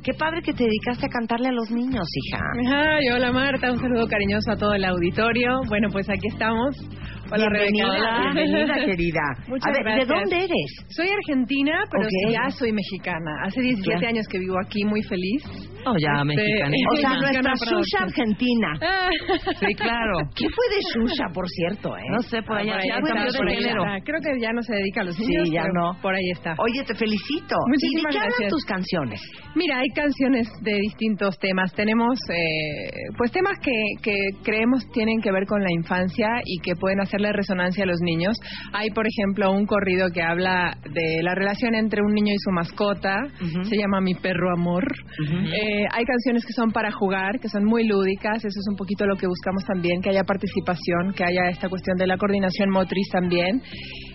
Qué 0.09 0.15
padre 0.15 0.41
que 0.41 0.53
te 0.53 0.63
dedicaste 0.63 1.05
a 1.05 1.09
cantarle 1.09 1.49
a 1.49 1.51
los 1.51 1.69
niños, 1.69 2.07
hija. 2.15 2.39
Ay, 2.67 3.09
hola 3.13 3.31
Marta, 3.31 3.71
un 3.71 3.77
saludo 3.77 4.07
cariñoso 4.07 4.51
a 4.51 4.55
todo 4.55 4.73
el 4.73 4.83
auditorio. 4.83 5.61
Bueno, 5.67 5.89
pues 5.91 6.09
aquí 6.09 6.29
estamos. 6.29 6.75
Hola 7.31 7.45
bienvenida, 7.51 7.85
Rebeca. 7.85 8.33
bienvenida, 8.33 8.73
querida. 8.85 9.21
Muchas 9.47 9.67
a 9.67 9.71
ver, 9.71 9.77
¿de 9.85 10.05
gracias. 10.05 10.07
dónde 10.07 10.35
eres? 10.37 10.69
Soy 10.89 11.07
argentina, 11.09 11.73
pero 11.91 12.03
Ok. 12.05 12.33
ya 12.33 12.49
soy 12.49 12.71
mexicana. 12.73 13.31
Hace 13.45 13.61
17 13.61 14.01
Ya. 14.01 14.07
años 14.09 14.25
que 14.27 14.39
vivo 14.39 14.55
aquí, 14.65 14.83
muy 14.85 15.01
feliz. 15.03 15.43
Oh, 15.85 15.95
ya, 16.01 16.11
Este, 16.21 16.25
mexicana. 16.25 16.75
O 16.91 16.95
sea, 16.97 17.09
nuestra 17.13 17.51
adopción. 17.53 18.03
argentina. 18.03 18.67
Ah. 18.81 19.09
Sí, 19.59 19.73
claro. 19.75 20.13
¿Qué 20.35 20.47
fue 20.49 20.65
de 20.73 20.79
Shusha, 20.89 21.25
por 21.33 21.47
cierto, 21.49 21.95
eh? 21.97 22.01
No 22.09 22.19
sé, 22.21 22.41
por 22.41 22.57
Ah, 22.57 22.61
allá 22.61 22.77
ahí 22.77 22.87
ya 22.87 22.95
cambió 23.01 23.31
de 23.31 23.55
género. 23.55 23.83
Creo 24.05 24.19
que 24.21 24.39
ya 24.41 24.51
no 24.53 24.61
se 24.61 24.73
dedica 24.75 25.01
a 25.01 25.03
los 25.05 25.15
Sí, 25.15 25.25
niños. 25.27 25.49
ya 25.51 25.61
pero 25.63 25.73
no. 25.73 26.01
Por 26.01 26.15
ahí 26.15 26.29
está. 26.31 26.55
Oye, 26.57 26.83
te 26.85 26.95
felicito. 26.95 27.55
Muchísimas 27.67 28.15
¿Y 28.15 28.17
de 28.17 28.25
qué 28.25 28.33
hablan 28.33 28.49
tus 28.49 28.65
canciones? 28.65 29.21
Mira, 29.55 29.79
hay 29.79 29.89
canciones 29.95 30.47
de 30.61 30.73
distintos 30.79 31.37
temas. 31.39 31.73
Tenemos, 31.73 32.17
eh, 32.29 32.89
pues, 33.17 33.31
temas 33.31 33.53
que, 33.61 33.71
que 34.01 34.15
creemos 34.43 34.83
tienen 34.93 35.21
que 35.21 35.31
ver 35.31 35.45
con 35.45 35.61
la 35.61 35.71
infancia 35.71 36.41
y 36.45 36.59
que 36.61 36.73
pueden 36.75 36.99
hacerle 37.19 37.33
resonancia 37.33 37.83
a 37.83 37.87
los 37.87 37.99
niños. 38.01 38.35
Hay, 38.73 38.89
por 38.91 39.05
ejemplo, 39.05 39.51
un 39.51 39.65
corrido 39.65 40.09
que 40.13 40.21
habla 40.21 40.77
de 40.83 41.21
la 41.23 41.35
relación 41.35 41.75
entre 41.75 42.01
un 42.01 42.13
niño 42.13 42.33
y 42.33 42.39
su 42.39 42.51
mascota. 42.51 43.15
Se 43.63 43.77
llama 43.77 44.01
Mi 44.01 44.15
perro 44.15 44.51
amor. 44.51 44.83
Eh, 45.19 45.85
hay 45.91 46.05
canciones 46.05 46.45
que 46.45 46.53
son 46.53 46.71
para 46.71 46.91
jugar, 46.91 47.39
que 47.39 47.49
son 47.49 47.65
muy 47.65 47.87
lúdicas. 47.87 48.37
Eso 48.37 48.59
es 48.59 48.67
un 48.69 48.75
poquito 48.75 49.05
lo 49.05 49.15
que 49.15 49.27
buscamos 49.27 49.63
también, 49.65 50.01
que 50.01 50.09
haya 50.09 50.23
participación, 50.23 51.13
que 51.15 51.23
haya 51.23 51.49
esta 51.49 51.69
cuestión 51.69 51.97
de 51.97 52.07
la 52.07 52.17
coordinación 52.17 52.69
motriz 52.69 53.07
también. 53.11 53.61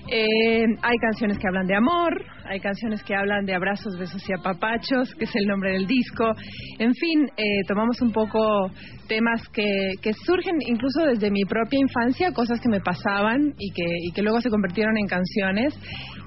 Eh, 0.08 0.64
hay 0.82 0.96
canciones 0.98 1.38
que 1.38 1.48
hablan 1.48 1.66
de 1.66 1.74
amor, 1.76 2.24
hay 2.44 2.60
canciones 2.60 3.02
que 3.02 3.14
hablan 3.14 3.46
de 3.46 3.54
abrazos, 3.54 3.98
besos 3.98 4.22
y 4.28 4.32
apapachos, 4.34 5.14
que 5.14 5.24
es 5.24 5.34
el 5.34 5.46
nombre 5.46 5.72
del 5.72 5.86
disco. 5.86 6.32
En 6.78 6.94
fin, 6.94 7.26
eh, 7.36 7.62
tomamos 7.66 8.00
un 8.02 8.12
poco 8.12 8.70
temas 9.08 9.48
que, 9.48 9.92
que 10.02 10.12
surgen 10.12 10.56
incluso 10.60 11.04
desde 11.06 11.30
mi 11.30 11.44
propia 11.44 11.78
infancia, 11.80 12.32
cosas 12.32 12.60
que 12.60 12.68
me 12.68 12.80
pasaban 12.80 13.54
y 13.58 13.72
que, 13.72 13.84
y 14.02 14.12
que 14.12 14.22
luego 14.22 14.40
se 14.40 14.50
convirtieron 14.50 14.96
en 14.98 15.06
canciones. 15.06 15.74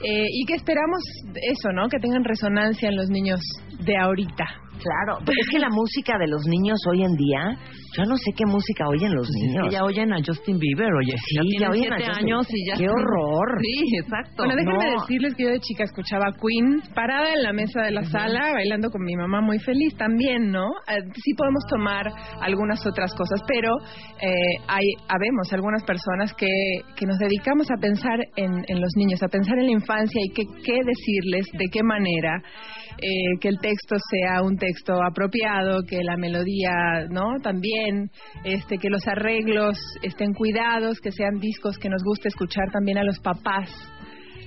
eh, 0.03 0.25
y 0.29 0.45
que 0.45 0.53
esperamos 0.53 1.01
eso, 1.35 1.71
¿no? 1.73 1.87
Que 1.89 1.97
tengan 1.99 2.23
resonancia 2.23 2.89
en 2.89 2.95
los 2.95 3.09
niños 3.09 3.39
de 3.79 3.97
ahorita. 3.97 4.45
Claro, 4.77 5.19
pero 5.25 5.37
es 5.39 5.47
que 5.49 5.59
la 5.59 5.69
música 5.69 6.17
de 6.17 6.27
los 6.27 6.45
niños 6.45 6.79
hoy 6.89 7.03
en 7.03 7.15
día, 7.15 7.57
yo 7.97 8.05
no 8.05 8.15
sé 8.17 8.31
qué 8.35 8.45
música 8.45 8.87
oyen 8.87 9.13
los 9.13 9.27
niños. 9.41 9.67
Ya 9.71 9.83
oyen 9.83 10.13
a 10.13 10.17
Justin 10.25 10.59
Bieber, 10.59 10.87
oye. 10.93 11.15
Sí, 11.17 11.57
ya 11.59 11.69
oyen 11.69 11.91
a 11.93 11.97
Justin- 11.97 12.23
años 12.23 12.47
y 12.49 12.67
ya... 12.69 12.75
¡Qué 12.77 12.87
horror! 12.89 13.47
Sí, 13.61 13.97
exacto. 13.97 14.43
Bueno, 14.45 14.55
déjenme 14.55 14.93
no. 14.93 15.01
decirles 15.01 15.35
que 15.35 15.43
yo 15.43 15.49
de 15.49 15.59
chica 15.59 15.83
escuchaba 15.83 16.25
Queen 16.33 16.81
parada 16.93 17.33
en 17.33 17.43
la 17.43 17.53
mesa 17.53 17.81
de 17.81 17.91
la 17.91 18.03
sala, 18.03 18.53
bailando 18.53 18.89
con 18.89 19.03
mi 19.03 19.15
mamá 19.15 19.41
muy 19.41 19.59
feliz 19.59 19.95
también, 19.97 20.51
¿no? 20.51 20.67
Eh, 20.87 21.01
sí 21.15 21.33
podemos 21.35 21.63
tomar 21.69 22.05
algunas 22.41 22.85
otras 22.85 23.13
cosas, 23.13 23.41
pero 23.47 23.71
eh, 24.21 24.29
hay, 24.67 24.85
habemos 25.09 25.51
algunas 25.53 25.83
personas 25.83 26.33
que, 26.33 26.47
que 26.95 27.05
nos 27.05 27.17
dedicamos 27.17 27.67
a 27.71 27.79
pensar 27.81 28.19
en, 28.35 28.51
en 28.67 28.81
los 28.81 28.91
niños, 28.95 29.21
a 29.23 29.27
pensar 29.27 29.57
en 29.59 29.65
la 29.65 29.71
infancia 29.71 30.21
y 30.23 30.29
qué, 30.33 30.43
qué 30.63 30.73
decirles, 30.85 31.45
de 31.53 31.65
qué 31.71 31.81
manera. 31.83 32.41
Eh, 33.01 33.37
que 33.39 33.49
el 33.49 33.59
texto 33.59 33.95
sea 34.11 34.41
un 34.41 34.57
texto 34.57 34.93
apropiado, 35.03 35.81
que 35.87 36.01
la 36.03 36.17
melodía, 36.17 37.05
¿no? 37.09 37.39
También, 37.43 38.09
este, 38.43 38.77
que 38.77 38.89
los 38.89 39.07
arreglos 39.07 39.77
estén 40.03 40.33
cuidados, 40.33 40.99
que 40.99 41.11
sean 41.11 41.39
discos 41.39 41.77
que 41.77 41.89
nos 41.89 42.03
guste 42.03 42.29
escuchar 42.29 42.65
también 42.71 42.97
a 42.97 43.03
los 43.03 43.19
papás, 43.19 43.69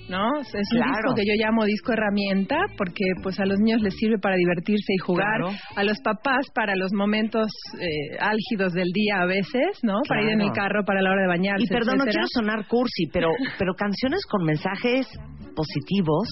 ¿no? 0.09 0.27
Es 0.41 0.53
un 0.55 0.79
Claro. 0.79 0.93
disco 0.93 1.15
que 1.15 1.25
yo 1.25 1.35
llamo 1.37 1.65
disco 1.65 1.93
herramienta 1.93 2.57
porque 2.77 3.05
pues 3.23 3.39
a 3.39 3.47
los 3.47 3.61
niños 3.61 3.81
les 3.83 3.95
sirve 3.95 4.19
para 4.19 4.35
divertirse 4.35 4.93
y 4.95 4.99
jugar, 4.99 5.39
Claro. 5.39 5.57
a 5.77 5.85
los 5.85 6.01
papás 6.01 6.47
para 6.53 6.75
los 6.75 6.93
momentos 6.93 7.47
eh, 7.79 8.17
álgidos 8.19 8.73
del 8.73 8.89
día 8.93 9.21
a 9.23 9.27
veces, 9.27 9.79
¿no? 9.85 9.95
Para 10.09 10.23
ir 10.25 10.31
en 10.31 10.41
el 10.41 10.51
carro 10.53 10.85
para 10.85 11.01
la 11.01 11.13
hora 11.13 11.23
de 11.23 11.29
bañarse. 11.29 11.63
Y 11.65 11.69
perdón, 11.69 11.99
no 11.99 12.05
quiero 12.05 12.27
sonar 12.35 12.67
cursi, 12.67 13.07
pero, 13.13 13.29
pero 13.59 13.75
canciones 13.75 14.23
con 14.29 14.45
mensajes 14.45 15.07
positivos, 15.55 16.27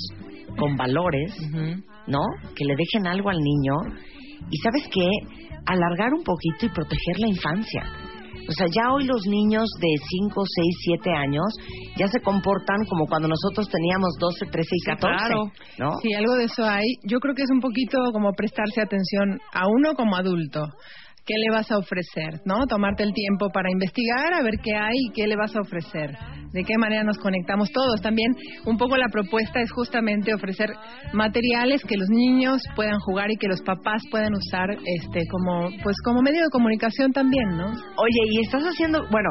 con 0.57 0.77
valores, 0.77 1.33
Ujú. 1.49 1.83
¿No? 2.09 2.21
Que 2.57 2.65
le 2.65 2.75
dejen 2.77 3.07
algo 3.07 3.31
al 3.31 3.39
niño. 3.39 3.75
Y 4.51 4.57
sabes 4.59 4.89
qué? 4.93 5.09
Alargar 5.67 6.13
un 6.15 6.25
poquito 6.25 6.67
y 6.67 6.69
proteger 6.71 7.21
la 7.21 7.29
infancia. 7.29 7.83
O 8.49 8.53
sea, 8.53 8.67
ya 8.75 8.93
hoy 8.93 9.05
los 9.05 9.27
niños 9.27 9.69
de 9.79 9.89
5, 10.09 10.43
6, 10.43 10.67
7 11.05 11.11
años 11.13 11.45
ya 11.99 12.09
se 12.09 12.21
comportan 12.21 12.79
como 12.89 13.05
cuando 13.07 13.29
nosotros 13.29 13.69
teníamos 13.69 14.17
12, 14.19 14.47
13 14.47 14.69
y 14.73 14.85
14. 14.87 15.17
claro. 15.17 15.53
¿no? 15.79 15.91
Sí, 16.01 16.15
algo 16.15 16.35
de 16.35 16.45
eso 16.45 16.65
hay. 16.65 16.87
Yo 17.05 17.21
creo 17.21 17.35
que 17.35 17.43
es 17.43 17.51
un 17.53 17.61
poquito 17.61 17.99
como 18.11 18.33
prestarse 18.33 18.81
atención 18.81 19.39
a 19.53 19.69
uno 19.69 19.93
como 19.95 20.17
adulto. 20.17 20.65
¿Qué 21.29 21.35
le 21.37 21.51
vas 21.55 21.70
a 21.70 21.76
ofrecer? 21.76 22.41
¿No? 22.47 22.66
Tomarte 22.66 23.03
el 23.03 23.12
tiempo 23.12 23.51
para 23.53 23.70
investigar, 23.70 24.33
a 24.33 24.43
ver 24.43 24.55
qué 24.64 24.74
hay 24.74 24.97
y 24.97 25.12
qué 25.12 25.26
le 25.26 25.37
vas 25.37 25.55
a 25.55 25.61
ofrecer. 25.61 26.16
De 26.55 26.64
qué 26.64 26.79
manera 26.79 27.05
nos 27.05 27.18
conectamos 27.18 27.70
todos. 27.70 28.01
También 28.01 28.33
un 28.64 28.79
poco 28.79 28.97
la 28.97 29.09
propuesta 29.12 29.61
es 29.61 29.70
justamente 29.70 30.33
ofrecer 30.33 30.70
materiales 31.12 31.85
que 31.85 31.99
los 31.99 32.09
niños 32.09 32.62
puedan 32.74 32.99
jugar 33.01 33.31
y 33.31 33.37
que 33.37 33.47
los 33.47 33.61
papás 33.61 34.03
puedan 34.11 34.33
usar 34.33 34.70
este 34.70 35.26
como 35.31 35.68
pues 35.83 35.97
como 36.03 36.22
medio 36.22 36.41
de 36.41 36.51
comunicación 36.51 37.12
también, 37.12 37.51
¿no? 37.59 37.66
Oye, 37.66 38.22
y 38.31 38.41
estás 38.41 38.62
haciendo, 38.62 39.07
bueno, 39.11 39.29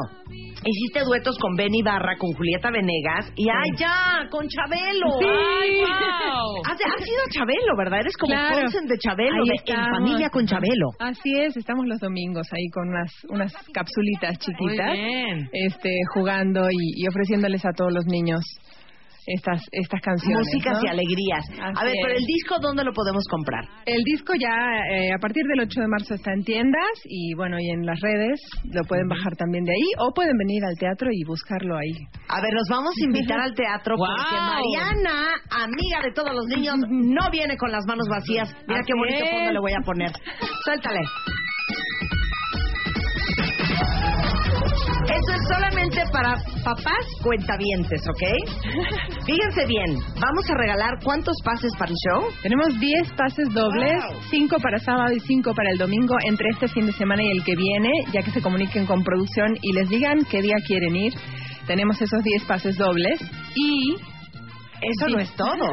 hiciste 0.64 1.04
duetos 1.04 1.38
con 1.38 1.54
Benny 1.56 1.82
Barra, 1.82 2.16
con 2.18 2.32
Julieta 2.32 2.70
Venegas, 2.70 3.32
y 3.36 3.48
¡ay, 3.48 3.70
ya! 3.78 4.28
¡Con 4.30 4.46
Chabelo! 4.48 5.10
Sí. 5.18 5.26
¡Ay, 5.26 5.70
wow! 5.80 6.62
Has, 6.68 6.78
has 6.78 7.04
sido 7.04 7.22
Chabelo, 7.30 7.76
¿verdad? 7.76 8.00
Eres 8.00 8.16
como 8.16 8.32
Claro. 8.32 8.68
De 8.68 8.98
Chabelo, 8.98 9.44
de 9.44 9.72
En. 9.72 9.94
Familia 9.94 10.30
con 10.30 10.46
Chabelo. 10.46 10.90
Así 10.98 11.32
es, 11.40 11.56
estamos 11.56 11.86
los 11.88 12.00
domingos 12.00 12.46
ahí 12.52 12.68
con 12.68 12.88
unas, 12.88 13.12
unas 13.28 13.52
capsulitas 13.72 14.38
chiquitas, 14.38 14.88
Muy 14.88 15.04
bien. 15.04 15.48
este, 15.52 15.90
jugando 16.14 16.70
y, 16.70 17.02
y 17.02 17.08
ofreciéndoles 17.08 17.64
a 17.64 17.72
todos 17.72 17.92
los 17.92 18.06
niños 18.06 18.42
estas 19.28 19.60
estas 19.72 20.00
canciones. 20.00 20.46
Músicas 20.46 20.78
¿no? 20.78 20.84
y 20.84 20.88
alegrías. 20.88 21.44
a 21.60 21.84
ver, 21.84 21.94
pero 22.02 22.14
es. 22.14 22.20
el 22.20 22.26
disco, 22.26 22.56
¿dónde 22.60 22.84
lo 22.84 22.92
podemos 22.92 23.24
comprar? 23.30 23.64
El 23.84 24.02
disco 24.04 24.32
ya 24.34 24.56
eh, 24.90 25.12
a 25.12 25.18
partir 25.18 25.44
del 25.44 25.60
8 25.60 25.80
de 25.80 25.88
marzo 25.88 26.14
está 26.14 26.32
en 26.32 26.44
tiendas 26.44 26.96
y 27.04 27.34
bueno, 27.34 27.58
y 27.60 27.68
en 27.70 27.84
las 27.84 28.00
redes 28.00 28.40
lo 28.72 28.82
pueden 28.84 29.08
bajar 29.08 29.36
también 29.36 29.64
de 29.64 29.72
ahí 29.72 29.88
o 29.98 30.12
pueden 30.14 30.36
venir 30.36 30.64
al 30.64 30.76
teatro 30.78 31.08
y 31.12 31.24
buscarlo 31.24 31.76
ahí. 31.76 31.92
A 32.28 32.40
ver, 32.40 32.52
nos 32.54 32.68
vamos 32.68 32.94
a 32.96 33.04
invitar 33.04 33.40
al 33.40 33.54
teatro 33.54 33.96
porque. 33.98 34.36
Mariana, 34.38 35.36
amiga 35.50 36.00
de 36.02 36.12
todos 36.12 36.32
los 36.32 36.46
niños, 36.46 36.76
no 36.88 37.30
viene 37.30 37.56
con 37.56 37.70
las 37.70 37.84
manos 37.86 38.08
vacías. 38.08 38.48
Mira 38.66 38.80
qué 38.86 38.94
bonito 38.96 39.24
fondo 39.30 39.52
le 39.52 39.60
voy 39.60 39.72
a 39.72 39.84
poner. 39.84 40.12
Suéltale. 40.64 41.00
Eso 45.18 45.32
es 45.34 45.48
solamente 45.48 46.00
para 46.12 46.36
papás 46.62 47.04
cuentavientes, 47.22 48.00
¿ok? 48.08 48.22
Fíjense 49.26 49.66
bien, 49.66 49.98
vamos 50.20 50.48
a 50.48 50.54
regalar 50.54 50.98
cuántos 51.02 51.34
pases 51.44 51.72
para 51.76 51.90
el 51.90 51.96
show. 51.96 52.28
Tenemos 52.42 52.78
10 52.78 53.12
pases 53.16 53.48
dobles, 53.52 54.04
Wow. 54.10 54.20
5 54.30 54.56
para 54.62 54.78
sábado 54.78 55.12
y 55.12 55.20
5 55.20 55.54
para 55.54 55.70
el 55.70 55.78
domingo 55.78 56.14
entre 56.28 56.48
este 56.50 56.68
fin 56.68 56.86
de 56.86 56.92
semana 56.92 57.22
y 57.24 57.30
el 57.30 57.42
que 57.42 57.56
viene, 57.56 57.90
ya 58.12 58.22
que 58.22 58.30
se 58.30 58.40
comuniquen 58.40 58.86
con 58.86 59.02
producción 59.02 59.58
y 59.60 59.72
les 59.72 59.88
digan 59.88 60.24
qué 60.30 60.40
día 60.40 60.56
quieren 60.66 60.94
ir. 60.94 61.12
Tenemos 61.66 62.00
esos 62.00 62.22
10 62.22 62.44
pases 62.44 62.76
dobles 62.76 63.20
y 63.56 63.96
Eso 64.80 65.08
no 65.08 65.18
es 65.18 65.34
todo. 65.34 65.68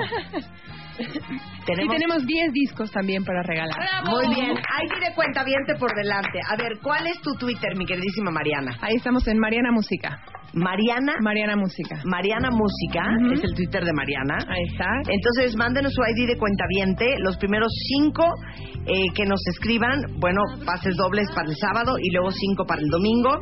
y 1.66 1.76
Tenemos 1.76 1.95
tenemos 1.95 2.26
10 2.26 2.53
discos 2.53 2.91
también 2.91 3.24
para 3.24 3.41
regalar. 3.43 3.76
Muy 4.05 4.36
bien, 4.36 4.51
ahí 4.51 4.99
de 4.99 5.16
cuentaviente 5.16 5.76
por 5.80 5.93
delante. 5.95 6.39
A 6.47 6.55
ver, 6.55 6.80
¿cuál 6.82 7.07
es 7.07 7.20
tu 7.22 7.34
Twitter, 7.36 7.76
mi 7.76 7.86
queridísima 7.86 8.32
Mariana? 8.32 8.78
Ahí 8.82 8.95
estamos 8.95 9.28
en 9.28 9.39
Mariana 9.39 9.72
Música. 9.72 10.18
Mariana, 10.55 11.13
Mariana 11.22 11.55
Música. 11.57 11.99
Mariana 12.05 12.49
Música, 12.49 13.03
es 13.34 13.43
el 13.43 13.53
Twitter 13.55 13.84
de 13.84 13.91
Mariana. 13.91 14.38
Ahí 14.47 14.63
está. 14.72 14.88
Entonces, 15.09 15.55
mándenos 15.57 15.91
su 15.93 16.01
ID 16.01 16.30
de 16.30 16.38
cuentaviente. 16.38 17.16
Los 17.20 17.38
primeros 17.38 17.68
cinco 17.89 18.24
eh, 18.88 19.07
que 19.13 19.26
nos 19.26 19.41
escriban, 19.51 19.99
bueno, 20.20 20.41
pases 20.66 20.95
dobles 20.95 21.28
para 21.36 21.49
el 21.49 21.55
sábado 21.57 21.97
y 21.99 22.09
luego 22.11 22.32
cinco 22.32 22.66
para 22.66 22.82
el 22.82 22.88
domingo. 22.88 23.38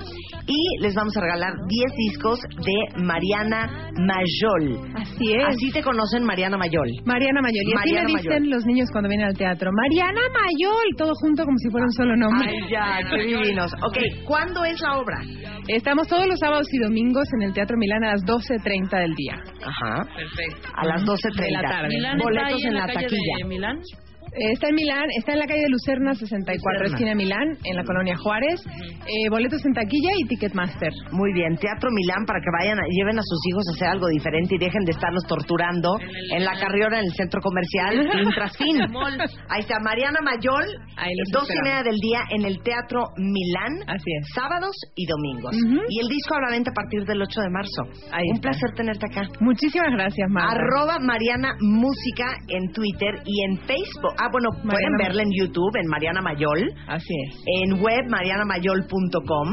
Y 0.47 0.81
les 0.81 0.95
vamos 0.95 1.15
a 1.15 1.21
regalar 1.21 1.53
10 1.67 1.93
discos 2.09 2.39
de 2.65 3.03
Mariana 3.03 3.91
Mayol. 3.95 4.91
Así 4.95 5.33
es. 5.33 5.45
Así 5.47 5.71
te 5.71 5.83
conocen 5.83 6.23
Mariana 6.23 6.57
Mayol. 6.57 6.89
Mariana 7.05 7.41
Mayol. 7.41 7.63
Y 7.63 7.73
así 7.73 7.93
Mariana 7.93 8.09
me 8.12 8.12
dicen 8.17 8.43
Mayol. 8.43 8.49
los 8.49 8.65
niños 8.65 8.89
cuando 8.91 9.09
vienen 9.09 9.27
al 9.27 9.37
teatro. 9.37 9.71
Mariana 9.71 10.21
Mayol. 10.33 10.87
Todo 10.97 11.13
junto 11.15 11.43
como 11.45 11.57
si 11.57 11.69
fuera 11.69 11.85
un 11.85 11.91
solo 11.93 12.15
nombre. 12.15 12.49
Ay, 12.49 12.69
ya, 12.71 12.99
qué 13.09 13.23
divinos. 13.23 13.71
Ok, 13.85 13.97
¿cuándo 14.25 14.63
es 14.65 14.79
la 14.81 14.97
obra? 14.97 15.17
Estamos 15.67 16.07
todos 16.07 16.27
los 16.27 16.39
sábados 16.39 16.67
y 16.73 16.77
domingos 16.79 17.25
en 17.35 17.43
el 17.43 17.53
Teatro 17.53 17.77
Milán 17.77 18.03
a 18.03 18.11
las 18.13 18.21
12.30 18.25 18.99
del 18.99 19.13
día. 19.15 19.35
Ajá. 19.65 20.03
Perfecto. 20.15 20.69
A 20.75 20.85
las 20.85 21.03
12.30. 21.03 21.41
De 21.41 21.51
la 21.51 21.61
tarde. 21.61 21.87
Milán 21.89 22.17
está 22.17 22.23
Boletos 22.23 22.47
ahí 22.53 22.61
en 22.61 22.67
en 22.67 22.73
la, 22.73 22.79
la 22.87 22.93
calle 22.93 23.05
taquilla. 23.07 23.37
de 23.37 23.43
Milán. 23.45 23.79
Eh, 24.35 24.51
Está 24.53 24.69
en 24.69 24.75
Milán, 24.75 25.05
está 25.17 25.33
en 25.33 25.39
la 25.39 25.45
calle 25.47 25.61
de 25.61 25.69
Lucerna 25.69 26.13
64, 26.15 26.57
Lucerna. 26.57 26.95
esquina 26.95 27.15
Milán, 27.15 27.47
en 27.63 27.75
la 27.75 27.83
colonia 27.83 28.15
Juárez. 28.17 28.61
Eh, 29.05 29.29
boletos 29.29 29.63
en 29.65 29.73
taquilla 29.73 30.11
y 30.17 30.27
Ticketmaster. 30.27 30.91
Muy 31.11 31.33
bien, 31.33 31.55
Teatro 31.57 31.89
Milán 31.91 32.25
para 32.25 32.39
que 32.39 32.49
vayan, 32.57 32.79
a- 32.79 32.87
lleven 32.89 33.19
a 33.19 33.21
sus 33.23 33.39
hijos 33.49 33.63
a 33.67 33.71
hacer 33.75 33.87
algo 33.89 34.07
diferente 34.07 34.55
y 34.55 34.57
dejen 34.57 34.83
de 34.85 34.91
estarlos 34.91 35.23
torturando 35.27 35.89
en 36.31 36.43
la 36.45 36.53
carriora 36.59 36.99
en 36.99 37.05
el 37.05 37.13
centro 37.13 37.41
comercial 37.41 38.09
fin 38.11 38.29
tras 38.33 38.57
fin. 38.57 38.77
Ahí 39.49 39.61
está 39.61 39.79
Mariana 39.79 40.19
Mayol, 40.23 40.65
dos 41.31 41.47
y 41.49 41.57
media 41.63 41.83
del 41.83 41.97
día 41.99 42.21
en 42.31 42.45
el 42.45 42.61
Teatro 42.63 43.03
Milán, 43.17 43.83
Así 43.87 44.09
es. 44.19 44.27
sábados 44.33 44.75
y 44.95 45.05
domingos. 45.05 45.55
Y 45.89 45.99
el 45.99 46.07
disco 46.07 46.35
a 46.35 46.41
la 46.41 46.49
venta 46.51 46.71
a 46.71 46.73
partir 46.73 47.05
del 47.05 47.21
8 47.21 47.41
de 47.41 47.49
marzo. 47.49 47.81
Ahí 48.11 48.25
Un 48.29 48.35
está. 48.35 48.49
placer 48.49 48.69
tenerte 48.75 49.05
acá. 49.05 49.27
Muchísimas 49.41 49.91
gracias. 49.91 50.27
Arroba 50.35 50.97
Mariana 50.99 51.53
Música 51.61 52.33
en 52.47 52.71
Twitter 52.73 53.21
y 53.25 53.43
en 53.45 53.57
Facebook. 53.67 54.13
Ah, 54.23 54.29
bueno, 54.31 54.49
pueden 54.63 54.95
verla 54.97 55.21
en 55.23 55.29
YouTube, 55.37 55.75
en 55.75 55.87
Mariana 55.87 56.21
Mayol, 56.21 56.71
Así 56.87 57.13
es. 57.27 57.43
en 57.45 57.81
web 57.81 58.05
marianamayol.com 58.09 59.49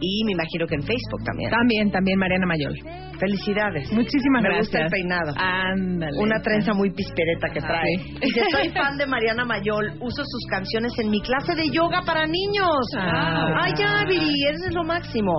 y 0.00 0.24
me 0.26 0.32
imagino 0.32 0.66
que 0.66 0.74
en 0.74 0.82
Facebook 0.82 1.22
también. 1.24 1.50
También, 1.50 1.90
también 1.90 2.18
Mariana 2.18 2.46
Mayol. 2.46 2.74
Felicidades. 3.18 3.90
Muchísimas 3.92 4.42
Me 4.42 4.48
gracias. 4.50 4.66
gusta 4.66 4.84
el 4.84 4.90
peinado. 4.90 5.32
Ándale. 5.38 6.12
Una 6.20 6.40
trenza 6.42 6.74
muy 6.74 6.90
pispereta 6.90 7.48
que 7.54 7.60
Ah, 7.60 7.66
trae. 7.68 7.96
sí. 7.96 8.14
Dice, 8.20 8.40
soy 8.50 8.68
fan 8.74 8.98
de 8.98 9.06
Mariana 9.06 9.44
Mayol, 9.44 9.92
uso 10.00 10.22
sus 10.26 10.44
canciones 10.50 10.92
en 10.98 11.10
mi 11.10 11.20
clase 11.22 11.54
de 11.54 11.70
yoga 11.70 12.02
para 12.04 12.26
niños. 12.26 12.74
Ah. 12.98 13.54
Ay, 13.62 13.72
ya, 13.78 14.04
Viri, 14.06 14.42
eres 14.48 14.74
lo 14.74 14.82
máximo. 14.84 15.32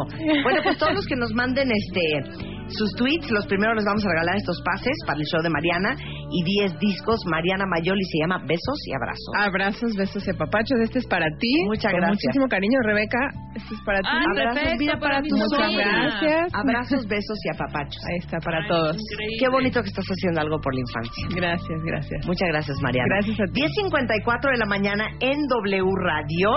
Bueno, 0.44 0.62
pues 0.64 0.78
todos 0.78 0.94
los 0.96 1.06
que 1.06 1.16
nos 1.16 1.32
manden 1.34 1.70
este 1.72 2.56
sus 2.68 2.90
tweets, 2.98 3.30
los 3.30 3.46
primeros 3.46 3.76
les 3.76 3.86
vamos 3.86 4.04
a 4.04 4.10
regalar 4.10 4.38
estos 4.38 4.60
pases 4.66 4.98
para 5.06 5.20
el 5.20 5.26
show 5.26 5.44
de 5.44 5.50
Mariana 5.52 5.96
y 6.32 6.44
10 6.44 6.80
discos 6.80 7.20
Mariana 7.26 7.66
Mayol 7.66 7.98
y 8.00 8.06
se 8.06 8.20
llama 8.20 8.40
Besos 8.46 8.80
y 8.86 8.94
Abrazos. 8.94 9.34
Abrazos, 9.36 9.96
besos 9.96 10.28
y 10.28 10.32
apapachos. 10.32 10.78
Este 10.84 11.00
es 11.00 11.08
para 11.08 11.26
ti. 11.40 11.66
Muchas 11.66 11.92
Con 11.92 12.02
gracias. 12.02 12.22
Muchísimo 12.24 12.48
cariño, 12.48 12.80
Rebeca. 12.84 13.20
Este 13.56 13.74
es 13.74 13.82
para 13.86 14.00
ti. 14.00 14.10
Ah, 14.12 14.24
Abrazos, 14.30 14.54
perfecto, 14.54 14.80
vida 14.80 14.98
para 15.00 15.16
para 15.16 15.22
tus 15.22 15.40
Muchas 15.40 15.74
gracias. 15.74 16.54
Abrazos, 16.54 17.08
besos 17.08 17.38
y 17.46 17.50
apapachos. 17.56 18.02
Ahí 18.10 18.18
está, 18.20 18.38
para 18.40 18.68
todos. 18.68 18.98
Increíble. 18.98 19.38
Qué 19.40 19.50
bonito 19.50 19.82
que 19.82 19.90
estás 19.90 20.06
haciendo 20.06 20.42
algo 20.42 20.60
por 20.60 20.74
la 20.74 20.82
infancia. 20.82 21.26
Gracias, 21.36 21.80
gracias. 21.86 22.28
Muchas 22.28 22.50
gracias, 22.50 22.78
Mariana. 22.82 23.08
Gracias 23.10 23.40
a 23.40 23.46
ti. 23.52 23.62
10.54 23.62 24.52
de 24.52 24.58
la 24.58 24.66
mañana 24.66 25.06
en 25.20 25.38
W 25.48 25.92
Radio. 26.04 26.50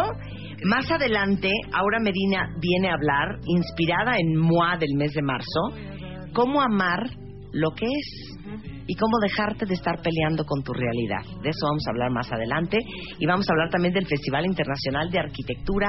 Más 0.65 0.91
adelante, 0.91 1.51
Aura 1.73 2.01
Medina 2.01 2.51
viene 2.61 2.89
a 2.91 2.95
hablar, 2.95 3.39
inspirada 3.47 4.17
en 4.19 4.37
MOA 4.37 4.77
del 4.79 4.95
mes 4.97 5.15
de 5.15 5.23
marzo, 5.23 5.71
cómo 6.35 6.61
amar 6.61 6.99
lo 7.53 7.71
que 7.71 7.87
es 7.87 8.39
y 8.89 8.95
cómo 8.95 9.19
dejarte 9.23 9.67
de 9.67 9.75
estar 9.75 10.01
peleando 10.03 10.45
con 10.45 10.63
tu 10.65 10.73
realidad. 10.73 11.23
De 11.43 11.51
eso 11.51 11.67
vamos 11.69 11.85
a 11.87 11.91
hablar 11.91 12.11
más 12.11 12.33
adelante. 12.33 12.79
Y 13.19 13.27
vamos 13.27 13.47
a 13.49 13.53
hablar 13.53 13.69
también 13.71 13.93
del 13.93 14.07
Festival 14.07 14.47
Internacional 14.47 15.11
de 15.11 15.19
Arquitectura 15.21 15.89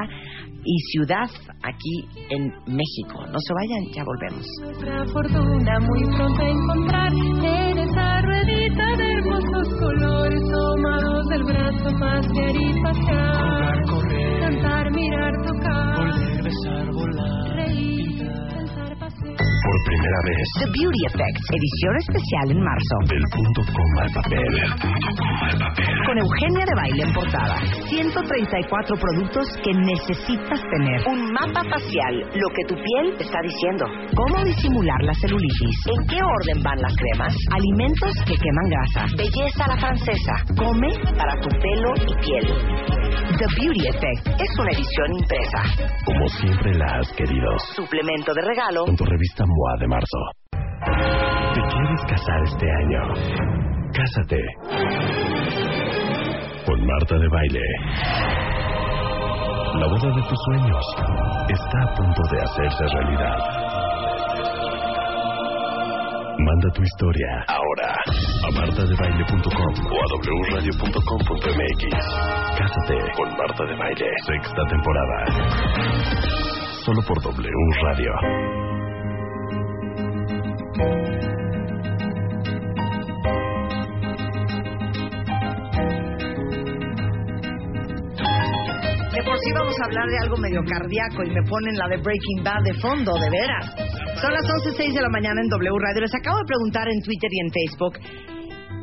y 0.62 0.78
Ciudad 0.92 1.30
aquí 1.62 2.04
en 2.28 2.52
México. 2.66 3.24
No 3.26 3.38
se 3.40 3.54
vayan, 3.54 3.92
ya 3.92 4.04
volvemos. 4.04 4.46
Nuestra 4.60 5.04
fortuna 5.06 5.80
muy 5.80 6.04
pronto 6.14 6.42
encontrar 6.42 7.12
en 7.12 7.78
esa 7.78 8.20
ruedita 8.20 8.96
de 8.96 9.12
hermosos 9.12 9.68
colores 9.80 10.42
tomados 10.52 11.26
del 11.28 11.44
brazo 11.44 11.98
pasear 11.98 12.56
y 12.56 12.82
pasear 12.82 13.60
cantar, 14.40 14.90
mirar, 14.92 15.32
tocar 15.46 15.96
volver, 15.96 16.42
besar, 16.42 16.92
volar 16.92 17.56
reír, 17.56 18.18
pensar, 18.54 18.98
pasear 18.98 19.49
Por 19.60 19.76
primera 19.84 20.20
vez, 20.24 20.46
The 20.58 20.68
Beauty 20.72 21.02
Effect, 21.06 21.36
edición 21.52 21.94
especial 22.00 22.46
en 22.50 22.60
marzo. 22.64 22.96
del 23.12 23.24
punto 23.28 23.60
coma 23.72 24.02
al 24.02 24.12
papel. 24.12 24.52
Con 26.06 26.16
Eugenia 26.16 26.64
de 26.64 26.74
Baile 26.74 27.02
en 27.04 27.12
portada. 27.12 27.56
134 27.88 28.96
productos 28.96 29.46
que 29.62 29.72
necesitas 29.74 30.60
tener. 30.70 31.04
Un 31.06 31.32
mapa 31.32 31.62
facial, 31.68 32.14
lo 32.34 32.48
que 32.56 32.64
tu 32.68 32.74
piel 32.74 33.16
te 33.18 33.24
está 33.24 33.40
diciendo. 33.42 33.84
Cómo 34.16 34.44
disimular 34.44 35.02
la 35.02 35.14
celulitis. 35.14 35.76
En 35.92 36.06
qué 36.06 36.18
orden 36.22 36.62
van 36.62 36.80
las 36.80 36.94
cremas. 36.96 37.34
Alimentos 37.52 38.12
que 38.24 38.36
queman 38.40 38.68
grasa. 38.70 39.06
Belleza 39.16 39.64
a 39.64 39.68
la 39.68 39.76
francesa. 39.76 40.34
Come 40.56 40.88
para 41.16 41.34
tu 41.40 41.48
pelo 41.60 41.90
y 42.08 42.14
piel. 42.24 42.46
The 43.36 43.46
Beauty 43.60 43.86
Effect 43.88 44.26
es 44.40 44.50
una 44.58 44.70
edición 44.72 45.08
impresa. 45.16 45.60
Como 46.04 46.28
siempre 46.28 46.74
la 46.74 46.98
has 46.98 47.12
querido. 47.12 47.48
Suplemento 47.74 48.32
de 48.34 48.42
regalo. 48.42 48.84
Con 48.86 48.96
tu 48.96 49.04
revista 49.04 49.44
MOA 49.50 49.76
de 49.78 49.88
marzo. 49.88 50.18
¿Te 51.54 51.60
quieres 51.60 52.00
casar 52.08 52.40
este 52.44 52.66
año? 52.70 53.02
Cásate. 53.92 54.40
Con 56.64 56.86
Marta 56.86 57.16
de 57.18 57.28
Baile. 57.28 57.66
La 59.74 59.86
boda 59.86 60.14
de 60.14 60.22
tus 60.22 60.38
sueños 60.44 60.84
está 61.48 61.82
a 61.82 61.94
punto 61.94 62.22
de 62.30 62.40
hacerse 62.40 62.84
realidad. 62.94 63.38
Manda 66.38 66.70
tu 66.72 66.82
historia 66.82 67.44
ahora 67.48 67.94
a 68.46 68.50
martadebaile.com 68.52 69.74
o 69.84 69.96
a 70.00 70.06
wradio.com.mx. 70.50 71.82
Cásate 72.56 72.96
con 73.16 73.28
Marta 73.36 73.64
de 73.64 73.76
Baile. 73.76 74.06
Sexta 74.26 74.62
temporada. 74.68 75.18
Solo 76.84 77.02
por 77.06 77.20
W 77.22 77.50
Radio. 77.82 78.69
De 89.12 89.22
por 89.24 89.38
sí 89.38 89.52
vamos 89.52 89.74
a 89.80 89.84
hablar 89.86 90.06
de 90.08 90.18
algo 90.22 90.36
medio 90.36 90.60
cardíaco 90.64 91.24
y 91.24 91.30
me 91.30 91.42
ponen 91.48 91.76
la 91.76 91.88
de 91.88 91.96
Breaking 91.96 92.44
Bad 92.44 92.62
de 92.64 92.74
fondo, 92.74 93.12
de 93.18 93.30
veras. 93.30 93.66
Son 94.20 94.32
las 94.32 94.44
11.06 94.44 94.94
de 94.94 95.02
la 95.02 95.08
mañana 95.08 95.40
en 95.42 95.48
W 95.48 95.78
Radio. 95.78 96.02
Les 96.02 96.14
acabo 96.14 96.38
de 96.38 96.44
preguntar 96.46 96.88
en 96.88 97.00
Twitter 97.02 97.30
y 97.32 97.40
en 97.40 97.50
Facebook, 97.50 97.94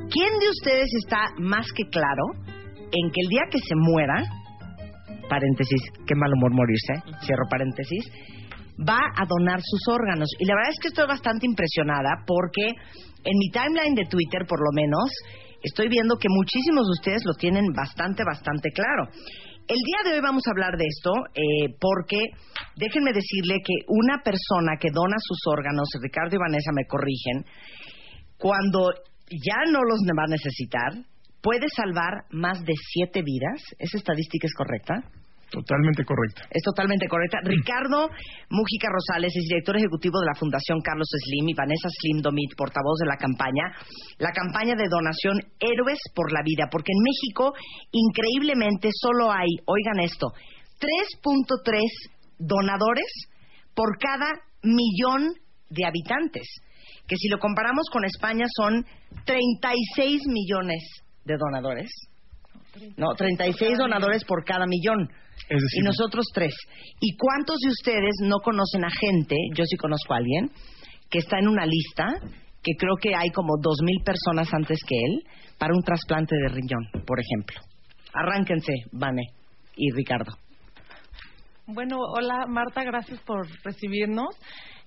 ¿quién 0.09 0.33
de 0.39 0.49
ustedes 0.49 0.89
está 1.03 1.29
más 1.37 1.65
que 1.75 1.83
claro 1.89 2.23
en 2.91 3.11
que 3.11 3.21
el 3.21 3.29
día 3.29 3.43
que 3.51 3.59
se 3.59 3.75
muera, 3.75 4.23
paréntesis, 5.29 5.81
qué 6.05 6.15
mal 6.15 6.31
humor 6.33 6.53
morirse, 6.53 6.93
cierro 7.25 7.45
paréntesis, 7.49 8.09
va 8.77 8.99
a 9.15 9.25
donar 9.25 9.59
sus 9.61 9.81
órganos. 9.87 10.29
Y 10.39 10.45
la 10.45 10.55
verdad 10.55 10.71
es 10.71 10.79
que 10.79 10.87
estoy 10.89 11.07
bastante 11.07 11.45
impresionada 11.45 12.23
porque 12.25 12.67
en 13.23 13.37
mi 13.37 13.49
timeline 13.49 13.95
de 13.95 14.05
Twitter, 14.05 14.45
por 14.47 14.59
lo 14.59 14.71
menos, 14.73 15.09
estoy 15.63 15.89
viendo 15.89 16.17
que 16.17 16.29
muchísimos 16.29 16.85
de 16.85 16.91
ustedes 16.91 17.25
lo 17.25 17.33
tienen 17.33 17.65
bastante, 17.73 18.23
bastante 18.23 18.69
claro. 18.71 19.09
El 19.67 19.75
día 19.83 19.99
de 20.05 20.15
hoy 20.15 20.21
vamos 20.21 20.43
a 20.47 20.51
hablar 20.51 20.77
de 20.77 20.85
esto 20.87 21.11
eh, 21.35 21.75
porque 21.81 22.23
déjenme 22.77 23.11
decirle 23.11 23.59
que 23.65 23.73
una 23.87 24.23
persona 24.23 24.77
que 24.79 24.91
dona 24.93 25.17
sus 25.19 25.39
órganos, 25.45 25.89
Ricardo 26.01 26.35
y 26.35 26.39
Vanessa 26.39 26.71
me 26.71 26.87
corrigen, 26.87 27.43
cuando 28.37 28.91
ya 29.27 29.69
no 29.69 29.83
los 29.83 29.99
va 30.07 30.23
a 30.23 30.31
necesitar, 30.31 31.03
puede 31.41 31.67
salvar 31.75 32.25
más 32.31 32.63
de 32.63 32.73
siete 32.93 33.21
vidas. 33.23 33.61
¿Esa 33.77 33.97
estadística 33.97 34.47
es 34.47 34.53
correcta? 34.53 35.03
Totalmente 35.49 36.03
correcta. 36.03 36.43
Es 36.51 36.61
totalmente 36.61 37.07
correcta. 37.07 37.39
Ricardo 37.43 38.09
Mujica 38.49 38.89
Rosales 38.91 39.31
es 39.33 39.47
director 39.47 39.77
ejecutivo 39.77 40.19
de 40.19 40.27
la 40.27 40.35
Fundación 40.35 40.81
Carlos 40.81 41.07
Slim 41.07 41.47
y 41.47 41.53
Vanessa 41.53 41.87
Slim 41.87 42.21
Domit, 42.21 42.51
portavoz 42.57 42.99
de 42.99 43.07
la 43.07 43.15
campaña, 43.15 43.71
la 44.17 44.31
campaña 44.31 44.75
de 44.75 44.89
donación 44.89 45.39
Héroes 45.59 45.99
por 46.13 46.33
la 46.33 46.43
Vida, 46.43 46.67
porque 46.69 46.91
en 46.91 47.01
México 47.01 47.53
increíblemente 47.91 48.89
solo 48.91 49.31
hay, 49.31 49.47
oigan 49.65 50.01
esto, 50.01 50.27
3.3 50.79 51.79
donadores 52.39 53.07
por 53.73 53.97
cada 53.97 54.27
millón 54.63 55.31
de 55.69 55.85
habitantes, 55.85 56.47
que 57.07 57.15
si 57.15 57.29
lo 57.29 57.39
comparamos 57.39 57.87
con 57.91 58.03
España 58.03 58.45
son 58.53 58.85
36 59.25 60.27
millones 60.27 60.83
de 61.23 61.37
donadores. 61.37 61.89
No, 62.97 63.13
36 63.15 63.77
donadores 63.77 64.23
por 64.25 64.43
cada 64.43 64.65
millón. 64.65 65.09
y 65.49 65.81
nosotros 65.81 66.25
tres. 66.33 66.53
¿Y 66.99 67.15
cuántos 67.15 67.59
de 67.59 67.69
ustedes 67.69 68.15
no 68.21 68.37
conocen 68.43 68.83
a 68.83 68.89
gente, 68.89 69.35
yo 69.55 69.63
sí 69.65 69.77
conozco 69.77 70.13
a 70.13 70.17
alguien, 70.17 70.51
que 71.09 71.19
está 71.19 71.39
en 71.39 71.47
una 71.47 71.65
lista, 71.65 72.07
que 72.63 72.71
creo 72.77 72.95
que 72.99 73.15
hay 73.15 73.29
como 73.29 73.53
2.000 73.53 74.03
personas 74.03 74.53
antes 74.53 74.79
que 74.85 74.95
él, 74.95 75.23
para 75.57 75.73
un 75.73 75.83
trasplante 75.83 76.35
de 76.35 76.49
riñón, 76.49 77.05
por 77.05 77.19
ejemplo? 77.19 77.61
Arránquense, 78.13 78.73
Vane 78.91 79.23
y 79.75 79.91
Ricardo. 79.91 80.33
Bueno, 81.67 81.97
hola 81.99 82.45
Marta, 82.47 82.83
gracias 82.83 83.19
por 83.21 83.45
recibirnos. 83.63 84.35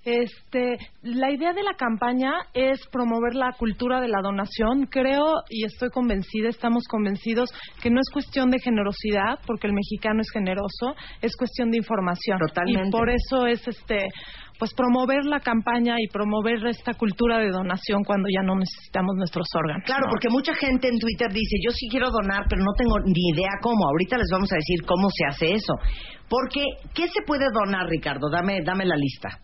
Este, 0.04 0.78
la 1.02 1.30
idea 1.30 1.52
de 1.52 1.62
la 1.62 1.74
campaña 1.74 2.32
es 2.54 2.80
promover 2.90 3.34
la 3.34 3.52
cultura 3.58 4.00
de 4.00 4.08
la 4.08 4.22
donación. 4.22 4.86
Creo 4.86 5.42
y 5.50 5.64
estoy 5.64 5.90
convencida, 5.90 6.48
estamos 6.48 6.84
convencidos 6.88 7.50
que 7.82 7.90
no 7.90 8.00
es 8.00 8.10
cuestión 8.12 8.50
de 8.50 8.58
generosidad, 8.60 9.38
porque 9.46 9.66
el 9.66 9.74
mexicano 9.74 10.20
es 10.20 10.30
generoso, 10.30 10.94
es 11.20 11.36
cuestión 11.36 11.70
de 11.70 11.78
información. 11.78 12.38
Totalmente. 12.38 12.88
Y 12.88 12.90
por 12.90 13.10
eso 13.10 13.46
es 13.46 13.66
este 13.68 14.08
pues 14.58 14.74
promover 14.74 15.24
la 15.24 15.40
campaña 15.40 15.96
y 15.98 16.06
promover 16.08 16.66
esta 16.66 16.92
cultura 16.92 17.38
de 17.38 17.48
donación 17.48 18.04
cuando 18.04 18.28
ya 18.28 18.42
no 18.42 18.56
necesitamos 18.56 19.16
nuestros 19.16 19.48
órganos. 19.54 19.84
Claro, 19.86 20.06
porque 20.10 20.28
mucha 20.28 20.54
gente 20.54 20.86
en 20.86 20.98
Twitter 20.98 21.32
dice, 21.32 21.56
yo 21.64 21.70
sí 21.70 21.88
quiero 21.88 22.10
donar, 22.10 22.44
pero 22.46 22.60
no 22.60 22.72
tengo 22.76 22.98
ni 23.06 23.30
idea 23.32 23.56
cómo. 23.62 23.88
Ahorita 23.88 24.18
les 24.18 24.28
vamos 24.30 24.52
a 24.52 24.56
decir 24.56 24.84
cómo 24.84 25.08
se 25.08 25.24
hace 25.24 25.54
eso. 25.54 25.72
Porque, 26.28 26.62
¿qué 26.94 27.08
se 27.08 27.22
puede 27.26 27.46
donar, 27.54 27.88
Ricardo? 27.88 28.28
Dame, 28.30 28.60
dame 28.62 28.84
la 28.84 28.96
lista. 28.96 29.40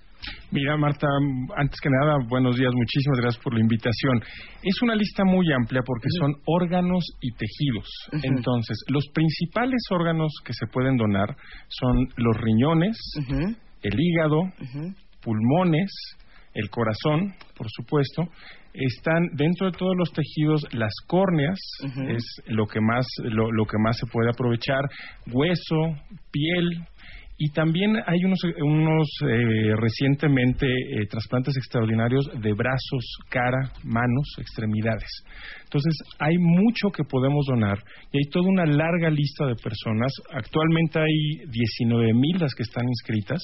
Mira, 0.51 0.77
Marta, 0.77 1.07
antes 1.57 1.79
que 1.81 1.89
nada, 1.91 2.16
buenos 2.29 2.57
días, 2.57 2.72
muchísimas 2.74 3.18
gracias 3.20 3.43
por 3.43 3.55
la 3.55 3.61
invitación. 3.61 4.22
Es 4.62 4.83
una 4.83 4.95
lista 4.95 5.24
muy 5.24 5.53
amplia 5.53 5.83
porque 5.85 6.09
son 6.18 6.35
órganos 6.47 7.05
y 7.20 7.33
tejidos. 7.33 7.89
Entonces, 8.22 8.79
los 8.89 9.05
principales 9.12 9.83
órganos 9.91 10.33
que 10.45 10.53
se 10.53 10.66
pueden 10.66 10.97
donar 10.97 11.37
son 11.68 12.09
los 12.16 12.37
riñones, 12.37 12.97
el 13.83 13.95
hígado, 13.99 14.43
pulmones, 15.22 15.91
el 16.55 16.70
corazón, 16.70 17.35
por 17.57 17.66
supuesto. 17.70 18.22
Están 18.72 19.29
dentro 19.33 19.70
de 19.70 19.79
todos 19.79 19.97
los 19.97 20.12
tejidos 20.12 20.62
las 20.72 20.93
córneas, 21.07 21.59
es 22.09 22.24
lo 22.47 22.66
que 22.66 22.81
más 22.81 23.07
lo 23.18 23.64
que 23.64 23.79
más 23.79 23.97
se 23.97 24.07
puede 24.07 24.29
aprovechar, 24.29 24.83
hueso, 25.33 25.97
piel, 26.31 26.85
y 27.39 27.51
también 27.51 27.97
hay 28.07 28.24
unos, 28.24 28.39
unos 28.62 29.09
eh, 29.22 29.74
recientemente 29.76 30.66
eh, 30.66 31.07
trasplantes 31.11 31.55
extraordinarios 31.57 32.24
de 32.41 32.53
brazos, 32.55 33.05
cara, 33.28 33.72
manos, 33.84 34.26
extremidades. 34.39 35.11
Entonces, 35.64 35.93
hay 36.18 36.39
mucho 36.39 36.89
que 36.91 37.05
podemos 37.05 37.45
donar 37.47 37.78
y 38.11 38.18
hay 38.18 38.30
toda 38.30 38.49
una 38.49 38.64
larga 38.64 39.11
lista 39.11 39.45
de 39.47 39.55
personas. 39.57 40.12
Actualmente 40.32 40.99
hay 40.99 41.47
19 41.51 42.14
mil 42.14 42.39
las 42.41 42.55
que 42.55 42.62
están 42.62 42.89
inscritas 42.89 43.43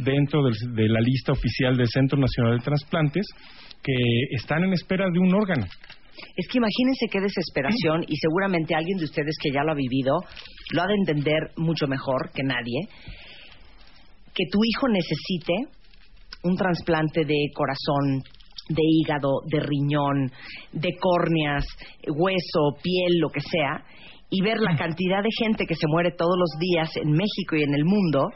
dentro 0.00 0.42
de 0.42 0.88
la 0.88 1.00
lista 1.00 1.32
oficial 1.32 1.76
del 1.76 1.88
Centro 1.88 2.18
Nacional 2.18 2.58
de 2.58 2.64
Trasplantes 2.64 3.26
que 3.82 3.94
están 4.32 4.64
en 4.64 4.72
espera 4.74 5.06
de 5.10 5.18
un 5.18 5.34
órgano. 5.34 5.66
Es 6.36 6.46
que 6.48 6.58
imagínense 6.58 7.06
qué 7.10 7.20
desesperación 7.20 8.04
y 8.06 8.16
seguramente 8.16 8.74
alguien 8.74 8.98
de 8.98 9.04
ustedes 9.04 9.36
que 9.42 9.52
ya 9.52 9.62
lo 9.62 9.72
ha 9.72 9.74
vivido 9.74 10.20
lo 10.72 10.82
ha 10.82 10.86
de 10.86 10.94
entender 10.94 11.50
mucho 11.56 11.86
mejor 11.86 12.30
que 12.34 12.42
nadie. 12.42 12.88
Que 14.34 14.44
tu 14.50 14.58
hijo 14.64 14.88
necesite 14.88 15.68
un 16.44 16.56
trasplante 16.56 17.24
de 17.24 17.50
corazón, 17.54 18.22
de 18.68 18.82
hígado, 18.82 19.40
de 19.50 19.60
riñón, 19.60 20.30
de 20.72 20.90
córneas, 21.00 21.64
hueso, 22.06 22.76
piel, 22.82 23.18
lo 23.18 23.30
que 23.30 23.40
sea, 23.40 23.82
y 24.30 24.42
ver 24.42 24.58
la 24.58 24.76
cantidad 24.76 25.22
de 25.22 25.30
gente 25.38 25.64
que 25.66 25.74
se 25.74 25.86
muere 25.88 26.10
todos 26.12 26.36
los 26.38 26.50
días 26.60 26.94
en 26.96 27.12
México 27.12 27.56
y 27.56 27.62
en 27.62 27.72
el 27.74 27.84
mundo, 27.84 28.28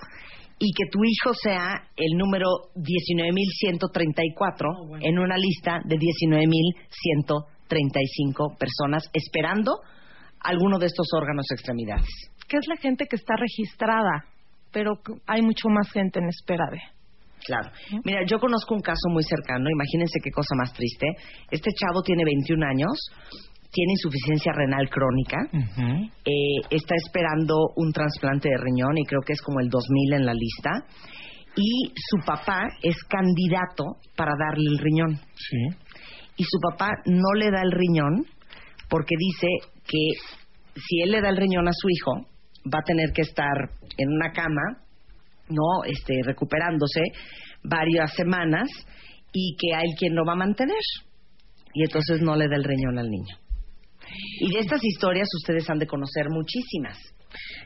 y 0.58 0.72
que 0.72 0.86
tu 0.90 1.04
hijo 1.04 1.34
sea 1.34 1.82
el 1.96 2.16
número 2.16 2.46
19.134 2.76 5.00
en 5.02 5.18
una 5.18 5.36
lista 5.36 5.82
de 5.84 5.96
19.134 5.96 7.44
35 7.72 8.56
personas 8.58 9.08
esperando 9.14 9.80
alguno 10.40 10.78
de 10.78 10.86
estos 10.86 11.06
órganos 11.16 11.46
o 11.50 11.54
extremidades. 11.54 12.10
¿Qué 12.46 12.58
es 12.58 12.66
la 12.68 12.76
gente 12.76 13.06
que 13.06 13.16
está 13.16 13.34
registrada? 13.36 14.28
Pero 14.72 15.00
hay 15.26 15.40
mucho 15.40 15.68
más 15.70 15.90
gente 15.90 16.18
en 16.18 16.28
espera 16.28 16.66
de. 16.70 16.80
Claro. 17.46 17.70
Mira, 18.04 18.20
yo 18.26 18.38
conozco 18.38 18.74
un 18.74 18.82
caso 18.82 19.08
muy 19.08 19.22
cercano, 19.22 19.70
imagínense 19.70 20.20
qué 20.22 20.30
cosa 20.30 20.54
más 20.54 20.72
triste. 20.74 21.06
Este 21.50 21.70
chavo 21.72 22.02
tiene 22.02 22.24
21 22.24 22.66
años, 22.66 22.92
tiene 23.72 23.92
insuficiencia 23.92 24.52
renal 24.52 24.88
crónica, 24.90 25.38
eh, 26.24 26.60
está 26.70 26.94
esperando 26.94 27.56
un 27.76 27.90
trasplante 27.90 28.50
de 28.50 28.58
riñón 28.58 28.98
y 28.98 29.04
creo 29.04 29.22
que 29.26 29.32
es 29.32 29.40
como 29.40 29.60
el 29.60 29.70
2000 29.70 30.12
en 30.12 30.26
la 30.26 30.34
lista. 30.34 30.70
Y 31.56 31.92
su 31.96 32.24
papá 32.24 32.62
es 32.82 32.96
candidato 33.08 33.84
para 34.14 34.32
darle 34.38 34.70
el 34.70 34.78
riñón. 34.78 35.20
Sí 35.36 35.91
y 36.36 36.44
su 36.44 36.58
papá 36.60 36.90
no 37.06 37.34
le 37.36 37.50
da 37.50 37.62
el 37.62 37.72
riñón 37.72 38.26
porque 38.88 39.14
dice 39.18 39.46
que 39.86 40.08
si 40.74 41.02
él 41.02 41.12
le 41.12 41.20
da 41.20 41.28
el 41.28 41.36
riñón 41.36 41.68
a 41.68 41.72
su 41.72 41.88
hijo, 41.88 42.26
va 42.66 42.78
a 42.78 42.86
tener 42.86 43.12
que 43.12 43.22
estar 43.22 43.70
en 43.98 44.08
una 44.08 44.32
cama, 44.32 44.84
¿no? 45.48 45.84
Este, 45.84 46.20
recuperándose 46.24 47.00
varias 47.62 48.14
semanas 48.14 48.68
y 49.32 49.56
que 49.58 49.74
hay 49.74 49.94
quien 49.98 50.14
lo 50.14 50.24
va 50.24 50.32
a 50.32 50.36
mantener. 50.36 50.80
Y 51.74 51.84
entonces 51.84 52.20
no 52.20 52.36
le 52.36 52.48
da 52.48 52.56
el 52.56 52.64
riñón 52.64 52.98
al 52.98 53.08
niño. 53.08 53.36
Y 54.40 54.52
de 54.52 54.60
estas 54.60 54.84
historias 54.84 55.28
ustedes 55.40 55.68
han 55.70 55.78
de 55.78 55.86
conocer 55.86 56.26
muchísimas. 56.28 56.98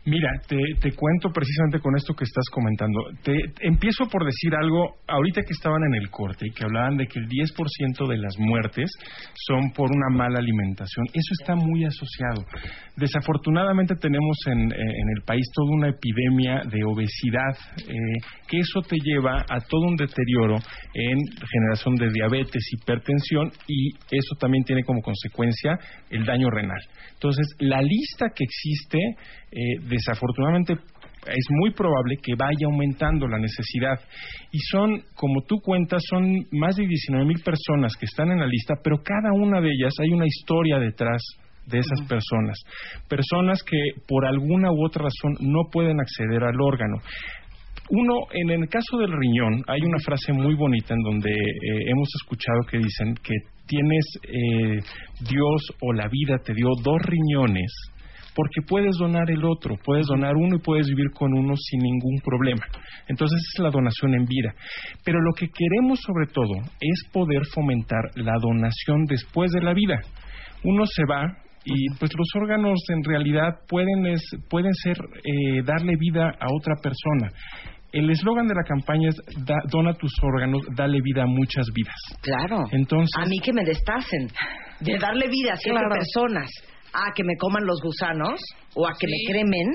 Mira, 0.04 0.30
te, 0.46 0.92
cuento 0.92 1.30
precisamente 1.32 1.80
con 1.80 1.96
esto 1.96 2.14
que 2.14 2.24
estás 2.24 2.44
comentando. 2.52 3.00
Te, 3.22 3.34
empiezo 3.60 4.06
por 4.08 4.24
decir 4.24 4.54
algo, 4.54 4.96
ahorita 5.08 5.42
que 5.42 5.52
estaban 5.52 5.82
en 5.88 5.94
el 5.94 6.10
corte 6.10 6.46
y 6.46 6.52
que 6.52 6.64
hablaban 6.64 6.96
de 6.96 7.06
que 7.06 7.18
el 7.18 7.28
10% 7.28 8.08
de 8.08 8.16
las 8.18 8.38
muertes 8.38 8.90
son 9.34 9.72
por 9.72 9.90
una 9.90 10.16
mala 10.16 10.38
alimentación. 10.38 11.06
Eso 11.12 11.32
está 11.40 11.56
muy 11.56 11.84
asociado. 11.84 12.44
Desafortunadamente 12.96 13.94
tenemos 13.96 14.36
en, 14.46 14.72
eh, 14.72 14.76
el 15.16 15.22
país 15.24 15.44
toda 15.52 15.74
una 15.74 15.88
epidemia 15.88 16.62
de 16.70 16.84
obesidad, 16.84 17.56
eh, 17.88 17.94
que 18.48 18.58
eso 18.58 18.80
te 18.82 18.96
lleva 19.02 19.44
a 19.48 19.60
todo 19.60 19.86
un 19.88 19.96
deterioro 19.96 20.56
en 20.94 21.18
generación 21.50 21.96
de 21.96 22.10
diabetes, 22.12 22.62
hipertensión 22.72 23.50
y 23.66 23.90
eso 24.10 24.34
también 24.38 24.64
tiene 24.64 24.84
como 24.84 25.02
consecuencia 25.02 25.78
el 26.10 26.24
daño 26.24 26.48
renal. 26.50 26.80
Entonces, 27.16 27.46
la 27.58 27.80
lista 27.80 28.26
que 28.34 28.44
existe, 28.44 28.98
eh, 29.50 29.80
desafortunadamente, 29.88 30.74
es 31.26 31.46
muy 31.50 31.72
probable 31.72 32.16
que 32.22 32.34
vaya 32.36 32.66
aumentando 32.66 33.26
la 33.26 33.38
necesidad. 33.38 33.98
Y 34.52 34.58
son, 34.70 35.02
como 35.14 35.42
tú 35.42 35.56
cuentas, 35.60 36.02
son 36.08 36.46
más 36.52 36.76
de 36.76 36.86
19 36.86 37.26
mil 37.26 37.42
personas 37.42 37.94
que 37.98 38.06
están 38.06 38.30
en 38.30 38.40
la 38.40 38.46
lista, 38.46 38.74
pero 38.82 39.02
cada 39.02 39.32
una 39.32 39.60
de 39.60 39.70
ellas 39.70 39.94
hay 40.00 40.10
una 40.10 40.26
historia 40.26 40.78
detrás 40.78 41.22
de 41.66 41.78
esas 41.78 42.00
personas. 42.08 42.58
Personas 43.08 43.62
que 43.62 43.76
por 44.06 44.24
alguna 44.24 44.70
u 44.70 44.86
otra 44.86 45.04
razón 45.04 45.36
no 45.40 45.62
pueden 45.70 46.00
acceder 46.00 46.44
al 46.44 46.60
órgano. 46.60 46.98
Uno, 47.88 48.14
en 48.32 48.50
el 48.50 48.68
caso 48.68 48.98
del 48.98 49.12
riñón, 49.12 49.62
hay 49.68 49.80
una 49.82 49.98
frase 50.04 50.32
muy 50.32 50.54
bonita 50.54 50.94
en 50.94 51.02
donde 51.02 51.30
eh, 51.30 51.90
hemos 51.90 52.08
escuchado 52.20 52.60
que 52.68 52.78
dicen 52.78 53.14
que 53.22 53.34
tienes 53.66 54.04
eh, 54.22 54.80
Dios 55.20 55.62
o 55.80 55.92
la 55.92 56.08
vida 56.08 56.38
te 56.44 56.54
dio 56.54 56.68
dos 56.82 57.00
riñones 57.02 57.72
porque 58.36 58.60
puedes 58.68 58.96
donar 58.98 59.30
el 59.30 59.42
otro, 59.44 59.76
puedes 59.82 60.06
donar 60.06 60.36
uno 60.36 60.56
y 60.56 60.60
puedes 60.60 60.86
vivir 60.86 61.10
con 61.14 61.32
uno 61.32 61.54
sin 61.56 61.80
ningún 61.80 62.20
problema. 62.22 62.62
Entonces 63.08 63.40
es 63.54 63.62
la 63.62 63.70
donación 63.70 64.14
en 64.14 64.26
vida. 64.26 64.54
Pero 65.02 65.20
lo 65.22 65.32
que 65.32 65.48
queremos 65.48 66.00
sobre 66.02 66.26
todo 66.26 66.52
es 66.78 67.10
poder 67.12 67.46
fomentar 67.54 68.10
la 68.14 68.34
donación 68.38 69.06
después 69.06 69.50
de 69.52 69.62
la 69.62 69.72
vida. 69.72 70.00
Uno 70.64 70.84
se 70.84 71.02
va, 71.10 71.26
y 71.64 71.88
pues 71.98 72.12
los 72.16 72.28
órganos 72.36 72.78
en 72.90 73.02
realidad 73.02 73.54
pueden 73.66 74.06
es, 74.06 74.22
pueden 74.50 74.74
ser 74.74 74.98
eh, 74.98 75.62
darle 75.64 75.96
vida 75.96 76.28
a 76.38 76.46
otra 76.54 76.74
persona 76.76 77.32
el 77.98 78.10
eslogan 78.10 78.46
de 78.46 78.54
la 78.54 78.62
campaña 78.62 79.08
es 79.08 79.16
dona 79.70 79.94
tus 79.94 80.12
órganos, 80.22 80.62
dale 80.74 81.00
vida 81.02 81.22
a 81.22 81.26
muchas 81.26 81.66
vidas. 81.72 81.96
Claro. 82.20 82.64
Entonces, 82.70 83.10
a 83.16 83.26
mí 83.26 83.38
que 83.42 83.52
me 83.52 83.64
destacen 83.64 84.28
de 84.80 84.98
darle 84.98 85.28
vida 85.28 85.54
a 85.54 85.56
siete 85.56 85.80
personas 85.88 86.50
a 86.96 87.12
que 87.14 87.24
me 87.24 87.36
coman 87.36 87.66
los 87.66 87.80
gusanos 87.82 88.40
o 88.74 88.86
a 88.86 88.92
que 88.98 89.06
me 89.06 89.18
cremen, 89.26 89.68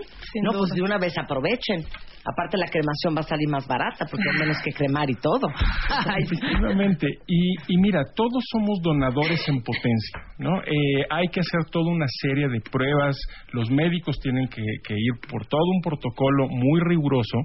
no, 0.43 0.57
pues 0.57 0.71
de 0.71 0.81
una 0.81 0.97
vez 0.97 1.13
aprovechen. 1.17 1.85
Aparte 2.23 2.55
la 2.57 2.67
cremación 2.67 3.15
va 3.15 3.21
a 3.21 3.23
salir 3.23 3.49
más 3.49 3.67
barata 3.67 4.05
porque 4.09 4.29
hay 4.31 4.39
menos 4.39 4.57
que 4.63 4.71
cremar 4.71 5.09
y 5.09 5.15
todo. 5.15 5.47
Efectivamente. 6.17 7.07
Y, 7.25 7.55
y, 7.67 7.77
mira, 7.77 8.03
todos 8.15 8.43
somos 8.51 8.79
donadores 8.83 9.41
en 9.47 9.61
potencia, 9.63 10.21
¿no? 10.37 10.61
Eh, 10.61 11.05
hay 11.09 11.27
que 11.29 11.39
hacer 11.39 11.65
toda 11.71 11.89
una 11.91 12.05
serie 12.21 12.47
de 12.47 12.61
pruebas. 12.61 13.17
Los 13.53 13.71
médicos 13.71 14.19
tienen 14.21 14.47
que, 14.49 14.61
que 14.83 14.93
ir 14.93 15.13
por 15.29 15.47
todo 15.47 15.65
un 15.73 15.81
protocolo 15.81 16.47
muy 16.47 16.81
riguroso, 16.81 17.39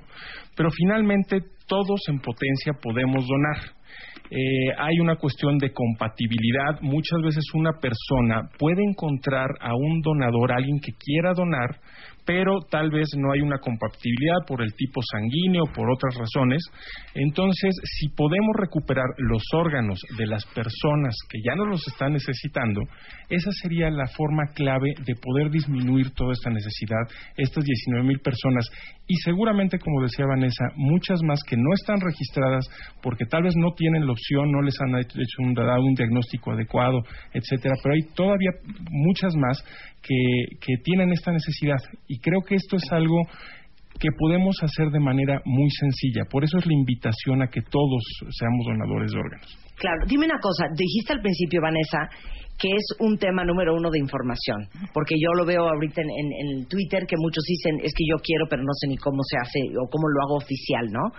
pero 0.55 0.71
finalmente 0.71 1.41
todos 1.67 2.01
en 2.09 2.21
potencia 2.21 2.75
podemos 2.83 3.27
donar. 3.27 3.77
Eh, 4.31 4.73
hay 4.79 4.99
una 5.01 5.17
cuestión 5.17 5.59
de 5.59 5.73
compatibilidad. 5.73 6.81
Muchas 6.81 7.21
veces 7.23 7.45
una 7.55 7.73
persona 7.81 8.49
puede 8.59 8.83
encontrar 8.83 9.49
a 9.61 9.75
un 9.75 10.01
donador, 10.03 10.53
alguien 10.53 10.81
que 10.81 10.93
quiera 10.93 11.33
donar, 11.33 11.79
pero 12.27 12.59
tal 12.69 12.91
vez 12.91 13.09
no 13.17 13.33
hay 13.33 13.41
una 13.41 13.59
compatibilidad 13.59 14.45
por 14.47 14.61
el 14.61 14.75
tipo 14.75 15.01
sanguíneo, 15.01 15.65
por 15.73 15.89
otras 15.91 16.15
razones. 16.17 16.63
Entonces, 17.15 17.75
si 17.85 18.09
podemos 18.09 18.55
recuperar 18.59 19.07
los 19.19 19.43
órganos 19.55 20.01
de 20.19 20.27
las 20.27 20.45
personas 20.47 21.15
que 21.31 21.39
ya 21.47 21.55
no 21.55 21.65
los 21.65 21.87
están 21.87 22.13
necesitando, 22.13 22.83
esa 23.31 23.51
sería 23.63 23.91
la 23.91 24.07
forma 24.09 24.53
clave 24.55 24.93
de 25.05 25.15
poder 25.15 25.51
disminuir 25.51 26.11
toda 26.11 26.33
esta 26.33 26.51
necesidad, 26.51 27.07
estas 27.37 27.65
19 27.65 28.07
mil 28.07 28.19
personas. 28.19 28.67
Y 29.07 29.15
seguramente, 29.25 29.79
como 29.79 30.03
decía 30.03 30.27
Vanessa, 30.27 30.65
muchas 30.75 31.21
más 31.23 31.41
que 31.49 31.57
no 31.57 31.73
están 31.75 32.01
registradas 32.01 32.67
porque 33.03 33.25
tal 33.25 33.45
vez 33.45 33.55
no 33.57 33.73
tienen 33.75 34.05
la 34.05 34.13
opción, 34.13 34.51
no 34.51 34.63
les 34.63 34.75
han 34.81 34.99
hecho 34.99 35.43
dado 35.55 35.85
un 35.85 35.95
diagnóstico 35.95 36.53
adecuado, 36.53 37.03
etcétera, 37.33 37.75
pero 37.83 37.95
hay 37.95 38.03
todavía 38.15 38.51
muchas 38.91 39.35
más 39.37 39.63
que, 40.03 40.75
tienen 40.85 41.13
esta 41.13 41.33
necesidad. 41.33 41.79
Y 42.09 42.19
creo 42.21 42.41
que 42.43 42.55
esto 42.55 42.77
es 42.77 42.93
algo 42.93 43.23
que 43.99 44.09
podemos 44.19 44.57
hacer 44.63 44.91
de 44.91 45.01
manera 45.01 45.41
muy 45.45 45.71
sencilla. 45.71 46.25
Por 46.31 46.45
eso 46.45 46.59
es 46.59 46.67
la 46.67 46.75
invitación 46.75 47.43
a 47.43 47.49
que 47.49 47.63
todos 47.63 48.03
seamos 48.31 48.67
donadores 48.67 49.11
de 49.11 49.19
órganos. 49.19 49.59
Claro, 49.77 50.07
dime 50.07 50.27
una 50.27 50.39
cosa, 50.41 50.67
dijiste 50.77 51.13
al 51.13 51.21
principio, 51.21 51.61
Vanessa, 51.61 52.09
que 52.59 52.69
es 52.69 52.87
un 53.01 53.19
tema 53.19 53.45
número 53.45 53.75
uno 53.75 53.91
de 53.91 53.99
información, 53.99 54.69
porque 54.95 55.15
yo 55.21 55.29
lo 55.37 55.45
veo 55.45 55.69
ahorita 55.69 56.01
en, 56.01 56.09
en, 56.09 56.67
Twitter 56.67 57.05
que 57.07 57.17
muchos 57.19 57.45
dicen 57.45 57.77
es 57.83 57.93
que 57.93 58.05
yo 58.09 58.17
quiero, 58.23 58.47
pero 58.49 58.63
no 58.63 58.73
sé 58.73 58.89
ni 58.89 58.97
cómo 58.97 59.23
se 59.23 59.37
hace 59.37 59.61
o 59.77 59.89
cómo 59.91 60.09
lo 60.09 60.23
hago 60.25 60.37
oficial, 60.37 60.87
¿no? 60.89 61.13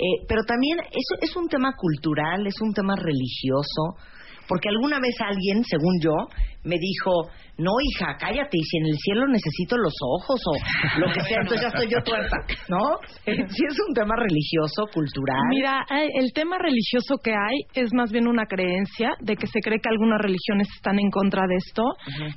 Eh, 0.00 0.24
pero 0.26 0.42
también 0.44 0.78
eso 0.80 1.14
es 1.20 1.36
un 1.36 1.48
tema 1.48 1.74
cultural, 1.76 2.46
es 2.46 2.56
un 2.62 2.72
tema 2.72 2.96
religioso, 2.96 4.00
porque 4.48 4.68
alguna 4.68 4.98
vez 4.98 5.14
alguien, 5.20 5.62
según 5.64 6.00
yo, 6.00 6.16
me 6.64 6.76
dijo, 6.76 7.30
no, 7.56 7.72
hija, 7.80 8.16
cállate, 8.18 8.56
y 8.56 8.64
si 8.64 8.76
en 8.78 8.86
el 8.86 8.96
cielo 8.98 9.26
necesito 9.28 9.76
los 9.76 9.94
ojos 10.00 10.40
o 10.46 11.00
lo 11.00 11.06
que 11.12 11.20
sea, 11.20 11.38
entonces 11.40 11.62
ya 11.62 11.68
estoy 11.68 11.88
yo 11.90 12.02
tuerta, 12.02 12.36
¿no? 12.68 12.98
Si 13.24 13.64
es 13.64 13.76
un 13.88 13.94
tema 13.94 14.14
religioso, 14.16 14.84
cultural. 14.92 15.40
Mira, 15.50 15.84
eh, 15.90 16.08
el 16.20 16.32
tema 16.32 16.58
religioso 16.58 17.16
que 17.22 17.32
hay 17.32 17.56
es 17.74 17.92
más 17.94 18.12
bien 18.12 18.26
una 18.26 18.46
creencia 18.46 19.12
de 19.20 19.36
que 19.36 19.46
se 19.46 19.60
cree 19.60 19.78
que 19.80 19.88
algunas 19.88 20.20
religiones 20.20 20.68
están 20.74 20.98
en 20.98 21.10
contra 21.10 21.46
de 21.46 21.56
esto. 21.56 21.82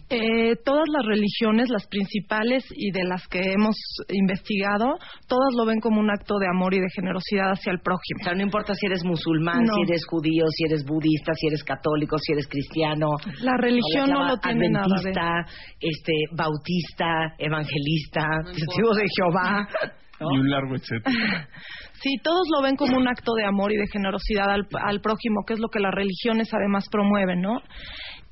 eh, 0.09 0.55
todas 0.63 0.85
las 0.91 1.05
religiones, 1.05 1.69
las 1.69 1.87
principales 1.87 2.65
y 2.75 2.91
de 2.91 3.03
las 3.03 3.27
que 3.27 3.39
hemos 3.53 3.75
investigado, 4.09 4.95
todas 5.27 5.53
lo 5.57 5.65
ven 5.65 5.79
como 5.79 5.99
un 5.99 6.09
acto 6.11 6.35
de 6.39 6.47
amor 6.47 6.73
y 6.73 6.79
de 6.79 6.87
generosidad 6.95 7.51
hacia 7.51 7.71
el 7.71 7.79
prójimo. 7.79 8.19
O 8.21 8.23
sea, 8.23 8.33
no 8.33 8.43
importa 8.43 8.73
si 8.75 8.85
eres 8.85 9.03
musulmán, 9.03 9.65
si 9.65 9.81
eres 9.91 10.05
judío, 10.05 10.45
si 10.49 10.65
eres 10.65 10.85
budista, 10.85 11.33
si 11.35 11.47
eres 11.47 11.63
católico, 11.63 12.17
si 12.19 12.33
eres 12.33 12.47
cristiano. 12.47 13.07
La 13.41 13.57
religión 13.57 14.12
no 14.13 14.27
lo 14.27 14.37
tiene 14.37 14.69
nada 14.69 14.95
de 15.03 15.11
este, 15.79 16.13
bautista, 16.31 17.35
evangelista, 17.37 18.27
testigo 18.45 18.93
de 18.93 19.05
Jehová. 19.15 19.67
Y 20.19 20.39
un 20.39 20.49
largo 20.49 20.75
etcétera. 20.75 21.47
Sí, 22.03 22.17
todos 22.21 22.45
lo 22.53 22.61
ven 22.61 22.75
como 22.75 22.97
un 22.97 23.07
acto 23.07 23.31
de 23.33 23.45
amor 23.45 23.71
y 23.71 23.77
de 23.77 23.87
generosidad 23.87 24.49
al, 24.49 24.67
al 24.73 24.99
prójimo, 24.99 25.45
que 25.47 25.53
es 25.53 25.59
lo 25.61 25.69
que 25.69 25.79
las 25.79 25.93
religiones 25.93 26.53
además 26.53 26.83
promueven, 26.91 27.41
¿no? 27.41 27.61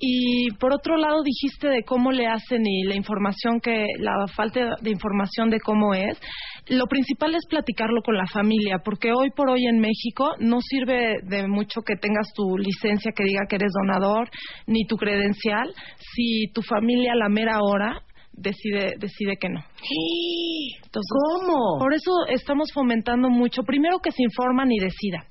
Y 0.04 0.50
por 0.60 0.74
otro 0.74 0.98
lado 0.98 1.22
dijiste 1.24 1.68
de 1.68 1.84
cómo 1.84 2.12
le 2.12 2.26
hacen 2.26 2.66
y 2.66 2.86
la 2.86 2.96
información 2.96 3.60
que, 3.62 3.86
la 4.00 4.26
falta 4.36 4.76
de 4.82 4.90
información 4.90 5.52
de 5.52 5.60
cómo 5.60 5.94
es. 5.94 6.20
Lo 6.68 6.88
principal 6.88 7.36
es 7.36 7.46
platicarlo 7.48 8.02
con 8.02 8.18
la 8.18 8.26
familia, 8.26 8.80
porque 8.84 9.12
hoy 9.14 9.30
por 9.30 9.52
hoy 9.52 9.68
en 9.68 9.80
México 9.80 10.32
no 10.40 10.60
sirve 10.60 11.18
de 11.22 11.48
mucho 11.48 11.82
que 11.82 11.98
tengas 11.98 12.34
tu 12.34 12.58
licencia 12.58 13.12
que 13.16 13.24
diga 13.24 13.46
que 13.48 13.58
eres 13.58 13.72
donador, 13.80 14.28
ni 14.66 14.88
tu 14.88 14.96
credencial, 14.96 15.72
si 16.16 16.52
tu 16.52 16.64
familia 16.64 17.12
a 17.14 17.18
la 17.18 17.30
mera 17.30 17.60
hora 17.62 18.02
decide 18.34 18.96
decide 18.98 19.38
que 19.40 19.50
no. 19.50 19.62
¿Cómo? 20.92 21.78
Por 21.78 21.94
eso 21.94 22.12
estamos 22.30 22.72
fomentando 22.74 23.30
mucho, 23.30 23.62
primero 23.62 24.00
que 24.00 24.12
se 24.12 24.24
informan 24.24 24.72
y 24.72 24.80
decidan 24.80 25.26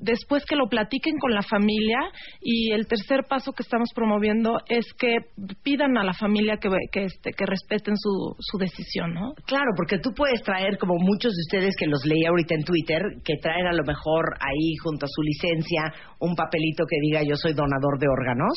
después 0.00 0.44
que 0.46 0.56
lo 0.56 0.68
platiquen 0.68 1.18
con 1.18 1.32
la 1.32 1.42
familia 1.42 1.98
y 2.40 2.72
el 2.72 2.86
tercer 2.86 3.24
paso 3.28 3.52
que 3.52 3.62
estamos 3.62 3.90
promoviendo 3.94 4.58
es 4.68 4.86
que 4.98 5.16
pidan 5.62 5.96
a 5.98 6.04
la 6.04 6.14
familia 6.14 6.56
que, 6.56 6.68
que, 6.90 7.04
este, 7.04 7.32
que 7.32 7.46
respeten 7.46 7.94
su, 7.96 8.34
su 8.38 8.58
decisión, 8.58 9.14
¿no? 9.14 9.34
Claro, 9.46 9.70
porque 9.76 9.98
tú 9.98 10.10
puedes 10.14 10.42
traer, 10.42 10.78
como 10.78 10.94
muchos 10.98 11.32
de 11.32 11.42
ustedes 11.46 11.76
que 11.76 11.86
los 11.86 12.04
leí 12.04 12.24
ahorita 12.24 12.54
en 12.54 12.64
Twitter, 12.64 13.02
que 13.24 13.34
traen 13.40 13.66
a 13.66 13.72
lo 13.72 13.84
mejor 13.84 14.36
ahí 14.40 14.74
junto 14.82 15.06
a 15.06 15.08
su 15.08 15.22
licencia 15.22 15.92
un 16.18 16.34
papelito 16.34 16.84
que 16.88 16.96
diga 17.00 17.22
yo 17.22 17.36
soy 17.36 17.52
donador 17.52 17.98
de 17.98 18.08
órganos, 18.08 18.54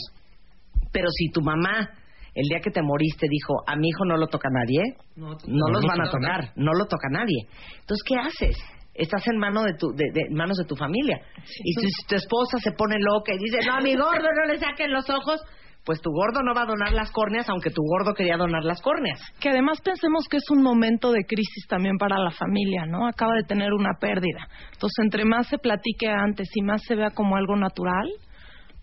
pero 0.92 1.10
si 1.10 1.30
tu 1.30 1.42
mamá 1.42 1.90
el 2.36 2.48
día 2.48 2.60
que 2.64 2.72
te 2.72 2.82
moriste 2.82 3.28
dijo, 3.30 3.54
a 3.68 3.76
mi 3.76 3.90
hijo 3.90 4.06
no 4.06 4.18
lo 4.18 4.28
toca 4.28 4.50
nadie, 4.50 4.82
no, 5.16 5.38
los 5.72 5.84
van 5.86 6.02
a 6.02 6.10
tocar, 6.10 6.52
no 6.56 6.74
lo 6.74 6.86
toca 6.86 7.08
nadie. 7.12 7.46
Entonces, 7.80 8.04
¿qué 8.08 8.16
haces? 8.16 8.58
Estás 8.94 9.28
en 9.28 9.38
mano 9.38 9.64
de 9.64 9.74
tu, 9.74 9.88
de, 9.96 10.30
manos 10.32 10.58
de 10.58 10.66
tu 10.66 10.76
familia. 10.76 11.20
y 11.64 11.74
si 11.74 12.08
tu 12.08 12.16
esposa 12.16 12.58
se 12.60 12.72
pone 12.72 12.96
loca 13.00 13.34
y 13.34 13.38
dice, 13.38 13.60
no, 13.66 13.74
a 13.74 13.82
mi 13.82 13.96
gordo 13.96 14.28
no 14.36 14.52
le 14.52 14.60
saquen 14.60 14.92
los 14.92 15.10
ojos, 15.10 15.42
pues 15.86 16.00
tu 16.02 16.12
gordo 16.12 16.42
no 16.44 16.54
va 16.54 16.62
a 16.62 16.66
donar 16.66 16.94
las 16.94 17.12
córneas, 17.12 17.50
aunque 17.50 17.70
tu 17.70 17.82
gordo 17.82 18.14
quería 18.14 18.38
donar 18.38 18.64
las 18.64 18.82
córneas. 18.82 19.20
Que 19.40 19.50
además 19.50 19.82
pensemos 19.82 20.28
que 20.30 20.38
es 20.38 20.50
un 20.50 20.62
momento 20.62 21.12
de 21.12 21.26
crisis 21.26 21.68
también 21.68 21.98
para 21.98 22.18
la 22.20 22.32
familia, 22.32 22.86
¿no? 22.86 23.08
Acaba 23.08 23.34
de 23.36 23.44
tener 23.44 23.74
una 23.74 23.92
pérdida. 24.00 24.48
Entonces, 24.72 25.04
entre 25.04 25.26
más 25.26 25.48
se 25.48 25.58
platique 25.58 26.08
antes 26.08 26.50
y 26.56 26.62
más 26.62 26.82
se 26.84 26.96
vea 26.96 27.10
como 27.12 27.36
algo 27.36 27.58
natural, 27.58 28.10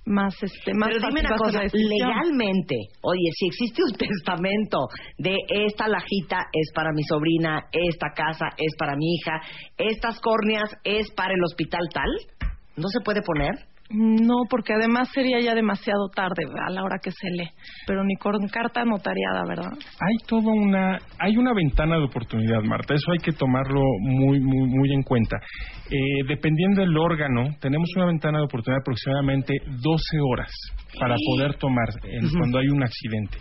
más 0.06 0.34
este 0.42 0.74
más 0.74 0.88
Pero 0.88 1.06
dime 1.08 1.20
una 1.20 1.36
cosa, 1.36 1.62
legalmente, 1.72 2.76
oye, 3.02 3.30
si 3.38 3.46
existe 3.46 3.82
un 3.82 3.92
testamento 3.98 4.88
de 5.18 5.36
esta 5.48 5.88
lajita 5.88 6.46
es 6.52 6.72
para 6.74 6.90
mi 6.92 7.02
sobrina, 7.04 7.64
esta 7.72 8.08
casa 8.14 8.46
es 8.56 8.74
para 8.78 8.96
mi 8.96 9.14
hija, 9.14 9.40
estas 9.76 10.20
córneas 10.20 10.70
es 10.84 11.10
para 11.12 11.34
el 11.34 11.42
hospital 11.44 11.82
tal, 11.92 12.10
¿no 12.76 12.88
se 12.88 13.00
puede 13.04 13.22
poner? 13.22 13.54
No, 13.92 14.44
porque 14.48 14.72
además 14.72 15.08
sería 15.12 15.40
ya 15.40 15.52
demasiado 15.52 16.08
tarde 16.14 16.44
a 16.66 16.70
la 16.70 16.84
hora 16.84 16.98
que 17.02 17.10
se 17.10 17.28
lee, 17.30 17.50
pero 17.86 18.04
ni 18.04 18.14
con 18.16 18.46
carta 18.46 18.84
notariada, 18.84 19.44
¿verdad? 19.48 19.72
Hay 20.00 20.26
toda 20.28 20.52
una 20.52 20.98
hay 21.18 21.36
una 21.36 21.52
ventana 21.52 21.96
de 21.96 22.04
oportunidad, 22.04 22.62
Marta, 22.62 22.94
eso 22.94 23.10
hay 23.10 23.18
que 23.18 23.32
tomarlo 23.32 23.82
muy 24.00 24.38
muy 24.38 24.68
muy 24.68 24.92
en 24.94 25.02
cuenta. 25.02 25.36
Eh, 25.90 26.22
dependiendo 26.28 26.82
del 26.82 26.96
órgano, 26.96 27.48
tenemos 27.60 27.88
una 27.96 28.06
ventana 28.06 28.38
de 28.38 28.44
oportunidad 28.44 28.80
aproximadamente 28.80 29.54
12 29.66 30.20
horas 30.20 30.52
para 31.00 31.16
poder 31.26 31.54
tomar 31.54 31.88
cuando 32.38 32.58
hay 32.58 32.68
un 32.68 32.84
accidente. 32.84 33.38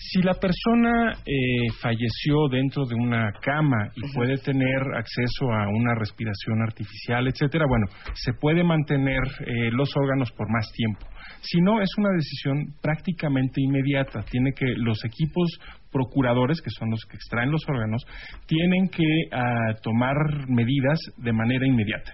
Si 0.00 0.22
la 0.22 0.34
persona 0.34 1.12
eh, 1.26 1.72
falleció 1.82 2.46
dentro 2.48 2.84
de 2.84 2.94
una 2.94 3.32
cama 3.42 3.90
y 3.96 4.14
puede 4.14 4.36
tener 4.36 4.80
acceso 4.96 5.50
a 5.52 5.68
una 5.68 5.96
respiración 5.96 6.62
artificial, 6.62 7.26
etcétera, 7.26 7.64
bueno, 7.68 7.86
se 8.14 8.32
puede 8.32 8.62
mantener 8.62 9.22
eh, 9.40 9.70
los 9.72 9.90
órganos 9.96 10.30
por 10.32 10.48
más 10.52 10.70
tiempo. 10.72 11.04
Si 11.40 11.60
no, 11.60 11.82
es 11.82 11.90
una 11.98 12.10
decisión 12.10 12.74
prácticamente 12.80 13.60
inmediata. 13.60 14.22
Tiene 14.30 14.52
que 14.52 14.66
los 14.76 15.04
equipos 15.04 15.58
procuradores, 15.90 16.60
que 16.60 16.70
son 16.70 16.90
los 16.90 17.04
que 17.04 17.16
extraen 17.16 17.50
los 17.50 17.62
órganos, 17.68 18.04
tienen 18.46 18.88
que 18.88 19.04
ah, 19.32 19.74
tomar 19.82 20.14
medidas 20.48 20.98
de 21.16 21.32
manera 21.32 21.66
inmediata. 21.66 22.12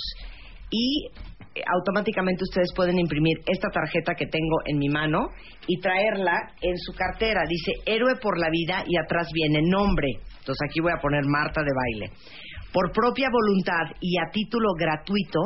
y 0.71 1.09
eh, 1.53 1.61
automáticamente 1.77 2.43
ustedes 2.43 2.69
pueden 2.75 2.97
imprimir 2.97 3.37
esta 3.45 3.69
tarjeta 3.69 4.15
que 4.15 4.25
tengo 4.25 4.57
en 4.65 4.79
mi 4.79 4.89
mano 4.89 5.29
y 5.67 5.79
traerla 5.79 6.33
en 6.59 6.75
su 6.79 6.93
cartera. 6.93 7.41
Dice 7.47 7.73
Héroe 7.85 8.15
por 8.19 8.39
la 8.39 8.49
Vida 8.49 8.83
y 8.87 8.97
atrás 8.97 9.27
viene 9.31 9.61
nombre. 9.61 10.07
Entonces 10.39 10.67
aquí 10.69 10.79
voy 10.79 10.93
a 10.97 11.01
poner 11.01 11.23
Marta 11.25 11.61
de 11.61 11.71
Baile. 11.75 12.13
Por 12.73 12.91
propia 12.91 13.29
voluntad 13.31 13.95
y 14.01 14.17
a 14.19 14.31
título 14.31 14.73
gratuito, 14.77 15.39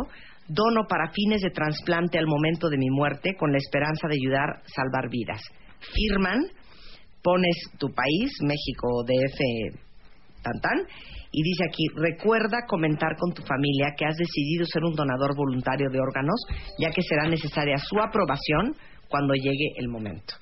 dono 0.48 0.86
para 0.88 1.12
fines 1.12 1.42
de 1.42 1.52
trasplante 1.52 2.18
al 2.18 2.28
momento 2.28 2.70
de 2.70 2.78
mi 2.78 2.90
muerte 2.90 3.36
con 3.38 3.52
la 3.52 3.58
esperanza 3.58 4.08
de 4.08 4.16
ayudar 4.16 4.50
a 4.50 4.62
salvar 4.66 5.10
vidas. 5.10 5.42
Firman, 5.80 6.42
pones 7.22 7.56
tu 7.78 7.88
país, 7.94 8.32
México, 8.42 9.04
DF, 9.06 9.82
tan 10.42 10.60
tan, 10.62 10.80
y 11.32 11.44
dice 11.44 11.64
aquí, 11.66 11.86
recuerda 11.96 12.66
comentar 12.68 13.16
con 13.18 13.34
tu 13.34 13.42
familia 13.44 13.94
que 13.98 14.06
has 14.06 14.18
decidido 14.18 14.66
ser 14.66 14.84
un 14.84 14.96
donador 14.96 15.36
voluntario 15.36 15.90
de 15.90 16.00
órganos, 16.00 16.42
ya 16.78 16.90
que 16.90 17.02
será 17.02 17.28
necesaria 17.30 17.78
su 17.78 18.00
aprobación 18.00 18.76
cuando 19.08 19.34
llegue 19.34 19.72
el 19.78 19.88
momento. 19.88 20.34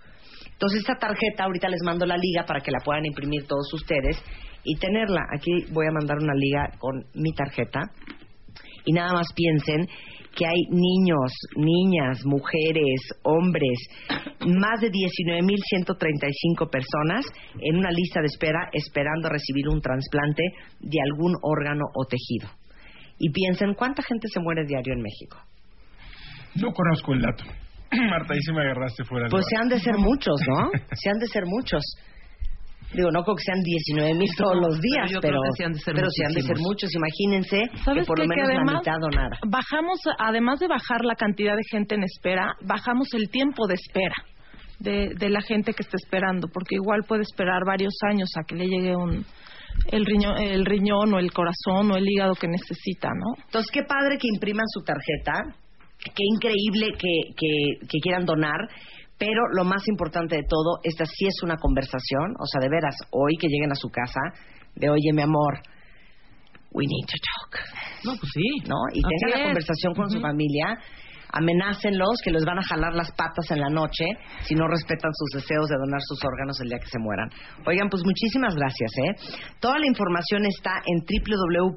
Entonces, 0.52 0.80
esta 0.80 0.96
tarjeta, 0.96 1.44
ahorita 1.44 1.70
les 1.70 1.82
mando 1.86 2.06
la 2.06 2.18
liga 2.18 2.46
para 2.46 2.60
que 2.60 2.72
la 2.72 2.80
puedan 2.84 3.06
imprimir 3.06 3.46
todos 3.48 3.72
ustedes 3.74 4.18
y 4.64 4.76
tenerla. 4.78 5.22
Aquí 5.36 5.66
voy 5.72 5.88
a 5.88 5.92
mandar 5.92 6.18
una 6.18 6.34
liga 6.34 6.72
con 6.78 7.06
mi 7.14 7.34
tarjeta. 7.34 7.82
Y 8.86 8.94
nada 8.94 9.14
más 9.14 9.28
piensen 9.36 9.88
que 10.36 10.46
hay 10.46 10.62
niños, 10.70 11.32
niñas, 11.56 12.24
mujeres, 12.26 13.02
hombres, 13.24 13.78
más 14.46 14.80
de 14.80 14.90
19.135 14.90 16.70
personas 16.70 17.26
en 17.60 17.78
una 17.78 17.92
lista 17.92 18.22
de 18.22 18.28
espera 18.28 18.70
esperando 18.72 19.30
recibir 19.30 19.68
un 19.68 19.82
trasplante 19.82 20.44
de 20.80 20.98
algún 21.04 21.36
órgano 21.42 21.86
o 21.94 22.06
tejido. 22.06 22.50
Y 23.18 23.32
piensen, 23.32 23.74
¿cuánta 23.74 24.02
gente 24.04 24.28
se 24.30 24.40
muere 24.40 24.66
diario 24.66 24.94
en 24.94 25.02
México? 25.02 25.38
No 26.56 26.72
conozco 26.72 27.14
el 27.14 27.22
dato. 27.22 27.44
Marta, 27.92 28.34
ahí 28.34 28.40
sí 28.42 28.54
me 28.54 28.62
agarraste 28.62 29.04
fuera 29.04 29.28
Pues 29.30 29.46
se 29.50 29.58
han 29.58 29.68
de 29.68 29.80
ser 29.80 29.98
muchos, 29.98 30.40
¿no? 30.48 30.70
Se 30.94 31.10
han 31.10 31.20
de 31.20 31.28
ser 31.28 31.44
muchos. 31.46 31.84
Digo, 32.94 33.12
no 33.12 33.24
creo 33.24 33.36
que 33.36 33.44
sean 33.44 33.62
19 33.62 34.14
mil 34.16 34.30
todos 34.36 34.56
No, 34.56 34.68
los 34.68 34.82
días, 34.82 35.06
pero 35.06 35.14
yo 35.14 35.20
pero, 35.22 35.40
creo 35.40 35.52
que 35.52 35.58
sí 35.58 35.64
han 35.64 35.74
de 35.74 35.80
ser 35.80 35.94
pero 35.96 36.10
sí 36.10 36.24
han 36.26 36.34
de 36.34 36.42
ser 36.42 36.58
muchísimos. 36.58 36.68
muchos. 36.68 36.90
Imagínense 36.96 37.84
¿Sabes 37.86 38.04
que 38.04 38.08
por 38.08 38.18
qué? 38.18 38.24
lo 38.28 38.30
Que 38.34 38.42
menos 38.42 38.66
la 38.66 38.74
mitad 38.80 38.98
donara. 39.00 39.38
Bajamos, 39.48 40.00
además 40.18 40.60
de 40.60 40.68
bajar 40.68 41.06
la 41.06 41.16
cantidad 41.16 41.56
de 41.56 41.64
gente 41.70 41.96
en 41.96 42.04
espera, 42.04 42.54
bajamos 42.62 43.08
el 43.14 43.30
tiempo 43.30 43.68
de 43.68 43.76
espera 43.76 44.16
de, 44.80 45.14
de 45.18 45.30
la 45.30 45.42
gente 45.42 45.74
que 45.74 45.84
está 45.84 45.98
esperando, 45.98 46.48
porque 46.54 46.76
igual 46.76 47.04
puede 47.08 47.22
esperar 47.24 47.64
varios 47.66 47.94
años 48.10 48.30
a 48.40 48.44
que 48.48 48.56
le 48.56 48.66
llegue 48.66 48.96
un, 48.96 49.26
el, 49.92 50.06
riñón, 50.06 50.38
el 50.38 50.66
riñón 50.66 51.14
o 51.14 51.20
el 51.20 51.32
corazón 51.32 51.92
o 51.92 51.98
el 51.98 52.08
hígado 52.08 52.34
que 52.34 52.48
necesita, 52.48 53.10
¿no? 53.10 53.44
Entonces, 53.46 53.70
qué 53.72 53.84
padre 53.84 54.18
que 54.18 54.28
impriman 54.34 54.66
su 54.68 54.82
tarjeta, 54.84 55.54
qué 56.00 56.24
increíble 56.34 56.94
que, 56.98 57.34
que, 57.36 57.88
que 57.88 58.00
quieran 58.02 58.26
donar, 58.26 58.58
pero 59.20 59.42
lo 59.54 59.64
más 59.66 59.88
importante 59.88 60.36
de 60.38 60.44
todo, 60.44 60.80
esta 60.84 61.06
sí 61.06 61.28
es 61.28 61.44
una 61.44 61.58
conversación, 61.58 62.34
o 62.40 62.46
sea, 62.48 62.60
de 62.62 62.70
veras, 62.70 62.96
hoy 63.12 63.36
que 63.38 63.48
lleguen 63.48 63.72
a 63.72 63.76
su 63.76 63.90
casa, 63.90 64.20
de 64.76 64.90
oye, 64.90 65.12
mi 65.14 65.22
amor, 65.22 65.60
we 66.72 66.86
need 66.88 67.06
to 67.06 67.18
talk. 67.20 67.60
No, 68.06 68.16
pues 68.18 68.32
sí. 68.34 68.42
¿No? 68.68 68.76
Y 68.94 69.02
tengan 69.02 69.32
la 69.40 69.46
conversación 69.48 69.94
con 69.94 70.10
su 70.10 70.20
familia, 70.22 70.80
amenácenlos 71.32 72.22
que 72.24 72.32
les 72.32 72.46
van 72.46 72.58
a 72.60 72.64
jalar 72.64 72.94
las 72.96 73.12
patas 73.12 73.52
en 73.52 73.60
la 73.60 73.70
noche 73.70 74.06
si 74.46 74.56
no 74.56 74.68
respetan 74.68 75.12
sus 75.14 75.30
deseos 75.42 75.68
de 75.68 75.76
donar 75.78 76.00
sus 76.02 76.24
órganos 76.24 76.60
el 76.62 76.70
día 76.70 76.80
que 76.80 76.88
se 76.88 76.98
mueran. 77.00 77.30
Oigan, 77.68 77.90
pues 77.90 78.04
muchísimas 78.06 78.56
gracias, 78.56 78.92
¿eh? 78.98 79.16
Toda 79.60 79.78
la 79.80 79.88
información 79.88 80.46
está 80.46 80.82
en 80.86 81.04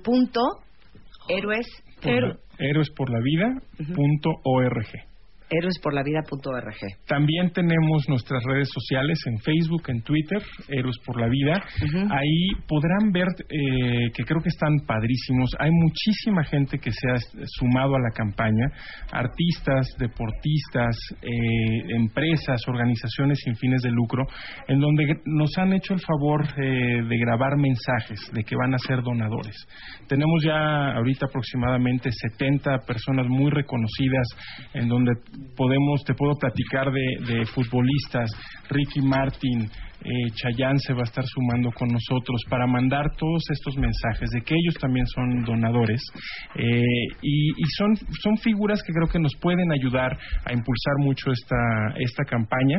www.héroes 0.07 1.67
Por- 2.01 2.41
héroesporlavida.org. 2.59 5.12
héroesporlavida.org. 5.53 6.77
También 7.07 7.53
tenemos 7.53 8.09
nuestras 8.09 8.43
redes 8.45 8.71
sociales 8.73 9.21
en 9.27 9.39
Facebook, 9.39 9.83
en 9.89 10.03
Twitter, 10.03 10.43
Héroes 10.69 10.97
por 11.05 11.21
la 11.21 11.29
Vida. 11.29 11.63
Ahí 12.11 12.49
podrán 12.67 13.13
ver 13.13 13.29
eh, 13.49 14.11
que 14.15 14.25
creo 14.25 14.41
que 14.41 14.49
están 14.49 14.81
padrísimos. 14.87 15.51
Hay 15.59 15.71
muchísima 15.71 16.43
gente 16.45 16.79
que 16.79 16.91
se 16.91 17.11
ha 17.11 17.17
sumado 17.59 17.97
a 17.97 18.01
la 18.01 18.11
campaña, 18.11 18.67
artistas, 19.13 19.95
deportistas, 19.99 20.97
eh, 21.21 21.97
empresas, 21.97 22.61
organizaciones 22.67 23.41
sin 23.45 23.55
fines 23.57 23.83
de 23.83 23.91
lucro, 23.91 24.25
en 24.69 24.81
donde 24.81 25.21
nos 25.27 25.51
han 25.59 25.75
hecho 25.75 25.95
el 25.95 26.01
favor 26.01 26.47
eh, 26.57 27.03
de 27.03 27.19
grabar 27.19 27.57
mensajes 27.57 28.21
de 28.33 28.43
que 28.45 28.57
van 28.57 28.75
a 28.75 28.79
ser 28.79 29.03
donadores. 29.03 29.57
Tenemos 30.09 30.43
ya 30.45 30.93
ahorita 30.93 31.27
aproximadamente 31.27 32.11
70 32.11 32.79
personas 32.87 33.27
muy 33.29 33.51
reconocidas 33.51 34.29
en 34.75 34.89
donde 34.89 35.13
podemos, 35.57 36.03
te 36.05 36.15
puedo 36.15 36.35
platicar 36.35 36.91
de, 36.91 37.35
de 37.35 37.47
futbolistas, 37.47 38.31
Ricky 38.69 39.01
Martin, 39.01 39.71
eh, 40.05 40.31
Chayanne 40.35 40.79
se 40.79 40.93
va 40.93 41.01
a 41.01 41.05
estar 41.05 41.25
sumando 41.25 41.71
con 41.73 41.89
nosotros 41.89 42.43
para 42.49 42.67
mandar 42.67 43.15
todos 43.17 43.43
estos 43.51 43.77
mensajes 43.77 44.31
de 44.31 44.43
que 44.43 44.55
ellos 44.55 44.75
también 44.81 45.07
son 45.07 45.45
donadores 45.45 46.01
eh, 46.57 46.83
y, 47.23 47.51
y 47.51 47.65
son, 47.79 47.97
son 48.21 48.37
figuras 48.39 48.83
que 48.83 48.93
creo 48.93 49.09
que 49.09 49.19
nos 49.19 49.35
pueden 49.41 49.71
ayudar 49.73 50.13
a 50.45 50.53
impulsar 50.53 50.95
mucho 50.99 51.31
esta, 51.31 51.57
esta 51.97 52.25
campaña. 52.25 52.79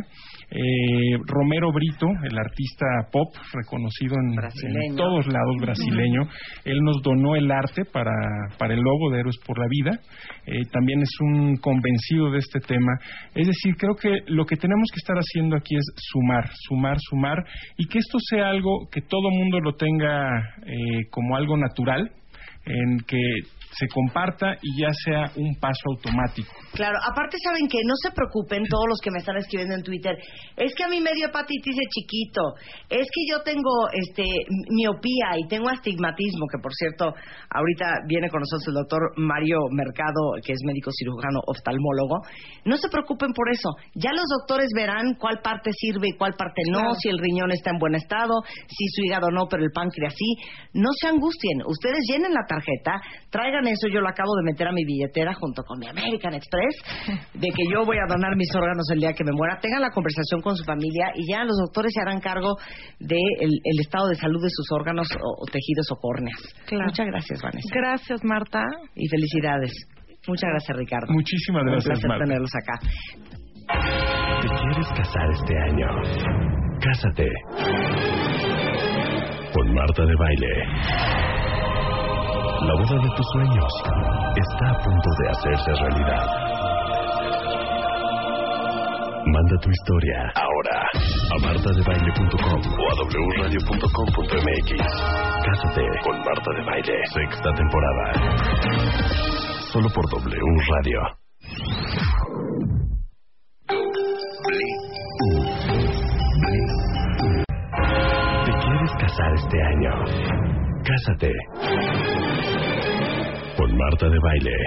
Eh, 0.52 1.18
Romero 1.26 1.72
Brito, 1.72 2.08
el 2.24 2.38
artista 2.38 2.86
pop 3.12 3.34
reconocido 3.54 4.16
en 4.18 4.96
todos 4.96 5.26
lados 5.28 5.56
brasileño, 5.62 6.28
él 6.66 6.80
nos 6.84 7.02
donó 7.02 7.36
el 7.36 7.50
arte 7.50 7.86
para, 7.86 8.12
para 8.58 8.74
el 8.74 8.82
logo 8.82 9.12
de 9.12 9.20
Héroes 9.22 9.38
por 9.46 9.58
la 9.58 9.68
Vida. 9.70 10.00
Eh, 10.46 10.62
también 10.72 11.02
es 11.02 11.12
un 11.22 11.56
convencido 11.58 12.32
de 12.32 12.40
este 12.40 12.60
tema. 12.60 12.92
Es 13.34 13.48
decir, 13.48 13.76
creo 13.78 13.96
que 13.96 14.20
lo 14.28 14.46
que 14.46 14.58
tenemos 14.58 14.90
que 14.92 15.00
estar 15.00 15.16
haciendo 15.16 15.56
aquí 15.56 15.76
es 15.76 15.86
sumar, 15.96 16.50
sumar, 16.68 16.98
sumar 17.00 17.13
y 17.78 17.88
que 17.88 18.00
esto 18.00 18.18
sea 18.30 18.50
algo 18.50 18.88
que 18.92 19.02
todo 19.02 19.30
mundo 19.30 19.60
lo 19.60 19.74
tenga 19.74 20.56
eh, 20.66 21.08
como 21.10 21.36
algo 21.36 21.58
natural, 21.58 22.12
en 22.66 23.00
que 23.08 23.18
se 23.74 23.88
comparta 23.88 24.56
y 24.62 24.82
ya 24.82 24.90
sea 25.06 25.32
un 25.36 25.56
paso 25.60 25.82
automático. 25.90 26.52
Claro, 26.74 26.98
aparte 27.04 27.38
saben 27.44 27.68
que 27.68 27.80
no 27.86 27.94
se 28.02 28.12
preocupen 28.12 28.64
todos 28.70 28.86
los 28.88 29.00
que 29.00 29.12
me 29.12 29.20
están 29.20 29.38
escribiendo 29.38 29.76
en 29.76 29.84
Twitter. 29.84 30.16
Es 30.58 30.74
que 30.76 30.84
a 30.84 30.88
mí 30.88 31.02
me 31.02 31.14
dio 31.14 31.28
hepatitis 31.28 31.76
de 31.76 31.88
chiquito. 31.90 32.42
Es 32.90 33.06
que 33.06 33.22
yo 33.30 33.42
tengo 33.42 33.90
este 33.92 34.24
miopía 34.70 35.38
y 35.38 35.48
tengo 35.48 35.70
astigmatismo, 35.70 36.46
que 36.52 36.62
por 36.62 36.74
cierto, 36.74 37.14
ahorita 37.50 37.86
viene 38.08 38.30
con 38.30 38.42
nosotros 38.42 38.68
el 38.68 38.74
doctor 38.74 39.02
Mario 39.18 39.58
Mercado, 39.72 40.38
que 40.46 40.54
es 40.54 40.60
médico 40.66 40.92
cirujano 40.92 41.40
oftalmólogo. 41.48 42.22
No 42.66 42.78
se 42.78 42.90
preocupen 42.90 43.34
por 43.34 43.50
eso. 43.52 43.70
Ya 43.96 44.12
los 44.12 44.26
doctores 44.40 44.70
verán 44.76 45.16
cuál 45.20 45.42
parte 45.42 45.72
sirve 45.74 46.10
y 46.10 46.18
cuál 46.18 46.34
parte 46.34 46.62
no, 46.72 46.94
si 46.96 47.10
el 47.10 47.18
riñón 47.18 47.52
está 47.52 47.72
en 47.72 47.78
buen 47.78 47.96
estado, 47.96 48.42
si 48.68 48.86
su 48.96 49.04
hígado 49.06 49.30
no, 49.32 49.48
pero 49.50 49.64
el 49.64 49.72
páncreas 49.72 50.14
sí. 50.16 50.36
No 50.74 50.90
se 51.00 51.08
angustien. 51.08 51.62
Ustedes 51.66 52.00
llenen 52.10 52.34
la 52.34 52.46
tarjeta, 52.48 53.02
traigan 53.30 53.63
eso, 53.68 53.88
yo 53.88 54.02
lo 54.02 54.10
acabo 54.10 54.36
de 54.38 54.52
meter 54.52 54.68
a 54.68 54.72
mi 54.72 54.84
billetera 54.86 55.34
junto 55.34 55.64
con 55.64 55.80
mi 55.80 55.88
American 55.88 56.34
Express 56.34 56.76
de 57.34 57.48
que 57.50 57.64
yo 57.72 57.86
voy 57.86 57.98
a 57.98 58.08
donar 58.08 58.36
mis 58.36 58.54
órganos 58.56 58.86
el 58.92 59.00
día 59.00 59.14
que 59.14 59.24
me 59.24 59.32
muera. 59.32 59.60
Tengan 59.62 59.82
la 59.82 59.92
conversación 59.92 60.42
con 60.42 60.56
su 60.56 60.64
familia 60.64 61.12
y 61.16 61.32
ya 61.32 61.44
los 61.44 61.58
doctores 61.58 61.92
se 61.94 62.02
harán 62.02 62.20
cargo 62.20 62.56
del 63.00 63.10
de 63.10 63.46
el 63.64 63.80
estado 63.80 64.08
de 64.10 64.16
salud 64.16 64.42
de 64.42 64.50
sus 64.50 64.68
órganos 64.72 65.08
o, 65.20 65.46
tejidos 65.52 65.88
o 65.92 65.96
córneas. 65.96 66.40
Muchas 66.72 67.08
gracias, 67.08 67.42
Vanessa. 67.42 67.70
Gracias, 67.74 68.24
Marta. 68.24 68.64
Y 68.96 69.08
felicidades. 69.08 69.72
Muchas 70.28 70.50
gracias, 70.50 70.78
Ricardo. 70.78 71.08
Muchísimas 71.12 71.64
gracias, 71.64 71.98
Un 71.98 72.02
placer 72.02 72.28
tenerlos 72.28 72.52
acá. 72.56 72.80
¿Te 74.42 74.48
quieres 74.48 74.88
casar 74.96 75.30
este 75.32 75.58
año? 75.58 75.88
Cásate. 76.80 77.28
Con 79.54 79.74
Marta 79.74 80.06
de 80.06 80.16
Baile. 80.16 81.43
La 82.66 82.74
boda 82.76 82.96
de 82.96 83.10
tus 83.18 83.28
sueños 83.34 83.72
está 84.38 84.70
a 84.70 84.78
punto 84.84 85.10
de 85.20 85.30
hacerse 85.32 85.72
realidad. 85.82 86.26
Manda 89.26 89.58
tu 89.62 89.70
historia 89.70 90.32
ahora 90.34 90.88
a 90.94 91.40
martadebaile.com 91.42 92.62
o 92.80 92.90
a 92.90 92.96
wradio.com.mx. 93.38 94.70
Cásate 95.46 95.84
con 96.04 96.18
Marta 96.20 96.52
de 96.56 96.64
Baile, 96.64 97.02
sexta 97.14 97.52
temporada. 97.54 98.06
Solo 99.74 99.90
por 99.90 100.10
W 100.10 100.42
Radio. 100.72 101.00
¿Te 108.46 108.52
quieres 108.52 108.92
casar 109.00 109.34
este 109.34 109.62
año? 109.62 109.92
Cásate 110.86 112.13
Marta 113.76 114.08
de 114.08 114.20
Baile. 114.22 114.58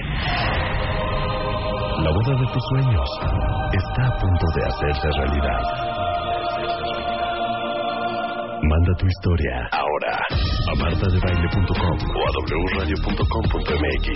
La 2.03 2.11
boda 2.11 2.35
de 2.41 2.47
tus 2.53 2.63
sueños 2.71 3.09
está 3.73 4.07
a 4.07 4.19
punto 4.19 4.47
de 4.55 4.65
hacerse 4.67 5.09
realidad. 5.17 5.63
Manda 8.63 8.93
tu 8.99 9.07
historia 9.07 9.69
ahora 9.71 10.19
a 10.71 10.75
martadebaile.com 10.83 11.99
o 12.15 12.21
a 12.27 12.31
wradio.com.mx. 12.75 14.07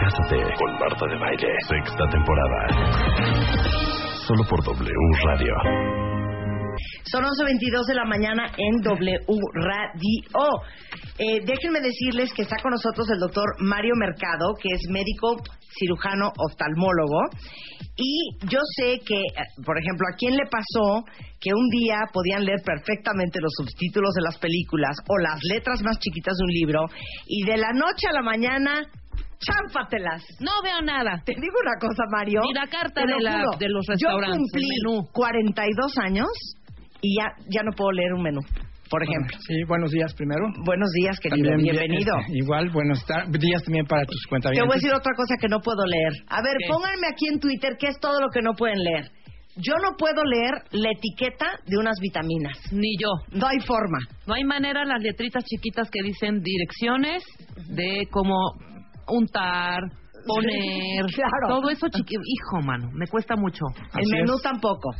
Cásate 0.00 0.40
con 0.58 0.72
Marta 0.78 1.06
de 1.06 1.18
Baile, 1.18 1.52
sexta 1.68 2.04
temporada. 2.08 2.60
Solo 4.26 4.42
por 4.48 4.64
W 4.64 4.90
Radio. 5.26 6.13
Son 7.04 7.22
11.22 7.22 7.86
de 7.86 7.94
la 7.94 8.04
mañana 8.04 8.46
en 8.56 8.80
W 8.80 9.18
Radio. 9.54 10.48
Eh, 11.18 11.40
déjenme 11.44 11.80
decirles 11.80 12.32
que 12.32 12.42
está 12.42 12.56
con 12.62 12.72
nosotros 12.72 13.06
el 13.10 13.18
doctor 13.20 13.44
Mario 13.60 13.92
Mercado, 13.94 14.54
que 14.60 14.70
es 14.72 14.80
médico 14.88 15.36
cirujano 15.78 16.32
oftalmólogo. 16.38 17.20
Y 17.96 18.38
yo 18.48 18.58
sé 18.76 19.00
que, 19.04 19.20
eh, 19.20 19.44
por 19.64 19.78
ejemplo, 19.78 20.06
a 20.10 20.16
quién 20.16 20.34
le 20.34 20.46
pasó 20.50 21.04
que 21.38 21.52
un 21.52 21.68
día 21.68 22.00
podían 22.10 22.44
leer 22.44 22.62
perfectamente 22.64 23.38
los 23.40 23.52
subtítulos 23.52 24.14
de 24.14 24.22
las 24.22 24.38
películas 24.38 24.96
o 25.06 25.18
las 25.18 25.38
letras 25.44 25.82
más 25.82 25.98
chiquitas 25.98 26.34
de 26.38 26.44
un 26.44 26.50
libro 26.50 26.80
y 27.26 27.44
de 27.44 27.58
la 27.58 27.72
noche 27.72 28.08
a 28.08 28.12
la 28.12 28.22
mañana 28.22 28.82
chámpatelas. 29.38 30.24
No 30.40 30.52
veo 30.62 30.80
nada. 30.80 31.22
Te 31.24 31.34
digo 31.34 31.54
una 31.60 31.78
cosa, 31.78 32.04
Mario. 32.10 32.40
Ni 32.42 32.54
la 32.54 32.66
carta 32.66 33.02
de, 33.04 33.20
la, 33.20 33.44
de, 33.58 33.68
los 33.68 33.84
restaurantes. 33.86 34.40
Yo 34.40 34.90
cumplí 34.94 35.12
42 35.12 35.98
años 35.98 36.28
y 37.04 37.16
ya, 37.18 37.28
ya 37.50 37.62
no 37.62 37.72
puedo 37.72 37.92
leer 37.92 38.14
un 38.14 38.22
menú 38.22 38.40
por 38.90 39.02
ejemplo. 39.02 39.36
sí, 39.40 39.64
buenos 39.66 39.90
días 39.90 40.14
primero. 40.14 40.46
Buenos 40.64 40.88
días, 40.92 41.18
querido. 41.18 41.56
Bienvenido. 41.56 42.14
igual, 42.28 42.70
buenos 42.70 43.04
días 43.40 43.62
también 43.64 43.86
para 43.86 44.04
tus 44.04 44.24
cuentas. 44.28 44.52
Te 44.52 44.60
voy 44.60 44.70
a 44.70 44.74
decir 44.74 44.92
otra 44.92 45.12
cosa 45.16 45.34
que 45.40 45.48
no 45.48 45.58
puedo 45.58 45.84
leer. 45.84 46.12
A 46.28 46.40
ver, 46.42 46.54
pónganme 46.68 47.08
aquí 47.12 47.26
en 47.26 47.40
Twitter 47.40 47.76
qué 47.76 47.88
es 47.88 47.98
todo 47.98 48.20
lo 48.20 48.28
que 48.28 48.40
no 48.40 48.52
pueden 48.54 48.78
leer. 48.78 49.10
Yo 49.56 49.74
no 49.82 49.96
puedo 49.96 50.22
leer 50.24 50.62
la 50.72 50.90
etiqueta 50.90 51.46
de 51.66 51.76
unas 51.76 51.98
vitaminas. 52.00 52.58
Ni 52.72 52.96
yo. 53.00 53.08
No 53.32 53.46
hay 53.48 53.58
forma. 53.66 53.98
No 54.26 54.34
hay 54.34 54.44
manera 54.44 54.84
las 54.84 55.02
letritas 55.02 55.44
chiquitas 55.44 55.90
que 55.90 56.02
dicen 56.02 56.40
direcciones 56.40 57.24
de 57.68 58.06
cómo 58.12 58.36
untar, 59.08 59.80
poner. 60.26 61.04
claro. 61.14 61.60
Todo 61.60 61.70
eso 61.70 61.88
chiquito. 61.88 62.20
Hijo, 62.24 62.62
mano, 62.64 62.90
me 62.92 63.06
cuesta 63.06 63.36
mucho. 63.36 63.64
El 63.96 64.08
menú 64.10 64.38
tampoco. 64.42 64.90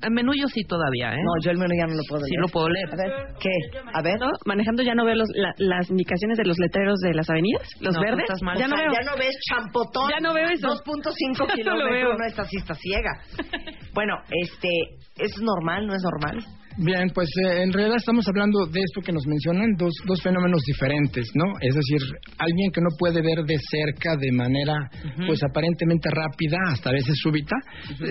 El 0.00 0.12
menú 0.12 0.32
yo 0.38 0.46
sí 0.48 0.62
todavía, 0.62 1.12
¿eh? 1.12 1.22
No, 1.22 1.32
yo 1.42 1.50
el 1.50 1.58
menú 1.58 1.74
ya 1.78 1.86
no 1.86 1.94
lo 1.94 2.02
puedo 2.08 2.22
leer. 2.22 2.30
Sí 2.30 2.36
lo 2.40 2.48
puedo 2.48 2.68
leer. 2.68 2.88
A 2.92 2.96
ver, 2.96 3.12
¿qué? 3.40 3.50
A 3.92 4.02
ver. 4.02 4.18
Manejando 4.46 4.82
ya 4.82 4.94
no 4.94 5.04
veo 5.04 5.16
los, 5.16 5.28
las 5.58 5.90
indicaciones 5.90 6.38
de 6.38 6.44
los 6.44 6.58
letreros 6.58 6.98
de 7.00 7.14
las 7.14 7.28
avenidas, 7.28 7.68
los 7.80 7.98
verdes. 7.98 8.26
Ya 8.58 8.68
no 8.68 8.76
veo. 8.76 8.92
Ya 8.92 9.10
no 9.10 9.16
ves 9.18 9.34
champotón. 9.48 10.10
Ya 10.10 10.20
no 10.20 10.34
veo 10.34 10.48
eso. 10.50 10.68
2.5 10.68 11.52
kilómetros. 11.54 12.18
No, 12.18 12.26
esta 12.26 12.44
sí 12.44 12.56
está 12.58 12.74
ciega. 12.74 13.10
bueno, 13.92 14.14
este, 14.30 14.68
¿es 15.16 15.40
normal? 15.40 15.86
¿No 15.86 15.94
es 15.94 16.02
normal? 16.02 16.44
Bien, 16.78 17.10
pues 17.12 17.28
eh, 17.42 17.62
en 17.62 17.72
realidad 17.72 17.96
estamos 17.98 18.24
hablando 18.28 18.64
de 18.66 18.78
esto 18.78 19.00
que 19.02 19.10
nos 19.10 19.26
mencionan, 19.26 19.74
dos, 19.76 19.92
dos 20.06 20.22
fenómenos 20.22 20.62
diferentes, 20.62 21.26
¿no? 21.34 21.44
Es 21.60 21.74
decir, 21.74 21.98
alguien 22.38 22.70
que 22.70 22.80
no 22.80 22.94
puede 22.96 23.20
ver 23.20 23.42
de 23.44 23.58
cerca 23.58 24.14
de 24.14 24.30
manera, 24.30 24.74
pues 25.26 25.42
aparentemente 25.42 26.08
rápida, 26.08 26.56
hasta 26.70 26.90
a 26.90 26.92
veces 26.92 27.18
súbita, 27.20 27.56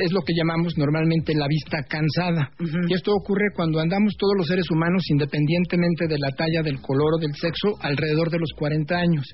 es 0.04 0.12
lo 0.12 0.20
que 0.20 0.34
llamamos 0.36 0.74
normalmente 0.78 1.34
la 1.34 1.48
vista 1.48 1.80
cansada. 1.88 2.52
Y 2.90 2.94
esto 2.94 3.12
ocurre 3.16 3.56
cuando 3.56 3.80
andamos 3.80 4.14
todos 4.20 4.34
los 4.36 4.48
seres 4.48 4.70
humanos, 4.70 5.02
independientemente 5.12 6.08
de 6.10 6.20
la 6.20 6.32
talla, 6.36 6.62
del 6.62 6.82
color 6.82 7.16
o 7.16 7.22
del 7.22 7.34
sexo, 7.40 7.72
alrededor 7.80 8.30
de 8.30 8.40
los 8.40 8.52
40 8.58 8.96
años. 8.96 9.26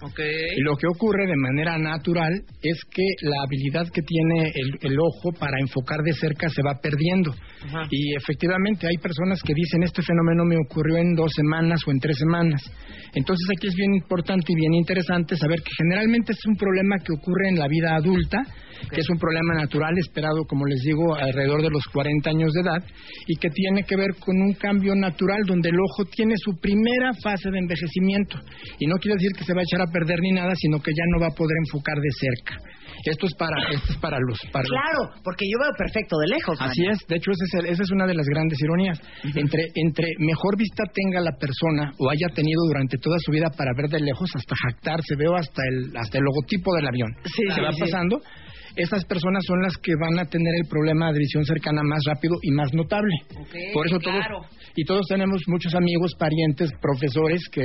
Y 0.56 0.62
lo 0.62 0.76
que 0.78 0.86
ocurre 0.86 1.26
de 1.26 1.38
manera 1.38 1.80
natural 1.80 2.34
es 2.62 2.78
que 2.92 3.04
la 3.24 3.42
habilidad 3.48 3.90
que 3.90 4.04
tiene 4.04 4.52
el, 4.54 4.92
el 4.92 4.98
ojo 5.00 5.34
para 5.40 5.58
enfocar 5.60 6.02
de 6.06 6.14
cerca 6.14 6.50
se 6.50 6.62
va 6.62 6.78
perdiendo. 6.80 7.34
Y 7.90 8.16
efectivamente 8.16 8.88
hay 8.88 8.98
personas 8.98 9.42
que 9.42 9.54
dicen 9.54 9.84
este 9.84 10.02
fenómeno 10.02 10.44
me 10.46 10.58
ocurrió 10.58 10.98
en 10.98 11.16
dos 11.16 11.32
semanas 11.36 11.80
o 11.88 11.92
en 11.92 12.00
tres 12.00 12.18
semanas. 12.18 12.62
Entonces 13.14 13.48
aquí 13.56 13.68
es 13.68 13.76
bien 13.76 13.94
importante 13.94 14.52
y 14.52 14.56
bien 14.56 14.74
interesante 14.74 15.36
saber 15.38 15.62
que 15.62 15.72
generalmente 15.78 16.34
es 16.34 16.46
un 16.46 16.56
problema 16.56 16.98
que 16.98 17.14
ocurre 17.14 17.50
en 17.50 17.60
la 17.60 17.68
vida 17.68 17.96
adulta, 17.96 18.42
que 18.92 19.02
es 19.02 19.10
un 19.10 19.18
problema 19.18 19.54
natural 19.56 19.98
esperado, 19.98 20.44
como 20.48 20.66
les 20.66 20.82
digo, 20.82 21.16
alrededor 21.16 21.62
de 21.62 21.70
los 21.70 21.86
40 21.86 22.30
años 22.30 22.52
de 22.54 22.62
edad 22.62 22.84
y 23.28 23.36
que 23.38 23.50
tiene 23.50 23.84
que 23.84 23.96
ver 23.96 24.16
con 24.20 24.42
un 24.42 24.54
cambio 24.54 24.96
natural 24.96 25.44
donde 25.46 25.70
el 25.70 25.80
ojo 25.80 26.06
tiene 26.06 26.36
su 26.38 26.60
primera 26.60 27.14
fase 27.22 27.50
de 27.50 27.60
envejecimiento. 27.60 28.40
Y 28.80 28.88
no 28.88 28.98
quiere 28.98 29.16
decir 29.16 29.32
que 29.38 29.46
se 29.46 29.54
va 29.54 29.62
a 29.62 29.64
echar 29.64 29.82
a 29.82 29.92
perder 29.92 30.20
ni 30.22 30.32
nada, 30.32 30.54
sino 30.56 30.80
que 30.80 30.92
ya 30.92 31.04
no 31.14 31.22
va 31.22 31.28
a 31.28 31.36
poder 31.36 31.56
enfocar 31.66 31.96
de 31.96 32.10
cerca. 32.20 32.58
Esto 33.06 33.28
es 33.28 33.34
para, 33.36 33.58
esto 33.72 33.92
es 33.92 33.98
para 33.98 34.18
los... 34.20 34.40
Para 34.52 34.64
claro, 34.64 35.20
porque 35.24 35.46
yo 35.46 35.60
veo 35.60 35.72
perfecto 35.78 36.18
de 36.20 36.28
lejos. 36.28 36.58
Así 36.62 36.86
es, 36.88 36.98
de 37.08 37.16
hecho 37.18 37.32
esa 37.32 37.46
es, 37.46 37.53
esa 37.60 37.84
es 37.84 37.92
una 37.92 38.06
de 38.06 38.14
las 38.14 38.26
grandes 38.28 38.60
ironías. 38.62 39.00
entre, 39.36 39.68
entre 39.76 40.08
mejor 40.20 40.58
vista 40.58 40.84
tenga 40.94 41.20
la 41.22 41.32
persona 41.38 41.92
o 42.00 42.10
haya 42.10 42.28
tenido 42.34 42.62
durante 42.68 42.98
toda 42.98 43.18
su 43.20 43.32
vida 43.32 43.50
para 43.56 43.72
ver 43.76 43.90
de 43.90 44.00
lejos, 44.00 44.30
hasta 44.36 44.56
jactarse, 44.56 45.16
veo 45.16 45.36
hasta 45.36 45.62
el, 45.70 45.96
hasta 45.96 46.18
el 46.18 46.24
logotipo 46.24 46.76
del 46.76 46.88
avión. 46.88 47.10
Sí, 47.24 47.44
se 47.54 47.62
va 47.62 47.72
pasando 47.78 48.22
esas 48.76 49.06
personas 49.06 49.44
son 49.48 49.62
las 49.62 49.78
que 49.78 49.94
van 50.00 50.20
a 50.20 50.26
tener 50.26 50.54
el 50.62 50.68
problema 50.68 51.12
de 51.12 51.20
visión 51.20 51.46
cercana 51.46 51.82
más 51.84 52.00
rápido 52.08 52.36
y 52.42 52.52
más 52.52 52.74
notable. 52.74 53.14
Por 53.74 53.88
eso 53.88 54.00
todos 54.00 54.26
y 54.76 54.86
todos 54.86 55.06
tenemos 55.08 55.42
muchos 55.48 55.76
amigos, 55.76 56.14
parientes, 56.18 56.72
profesores 56.82 57.42
que 57.52 57.62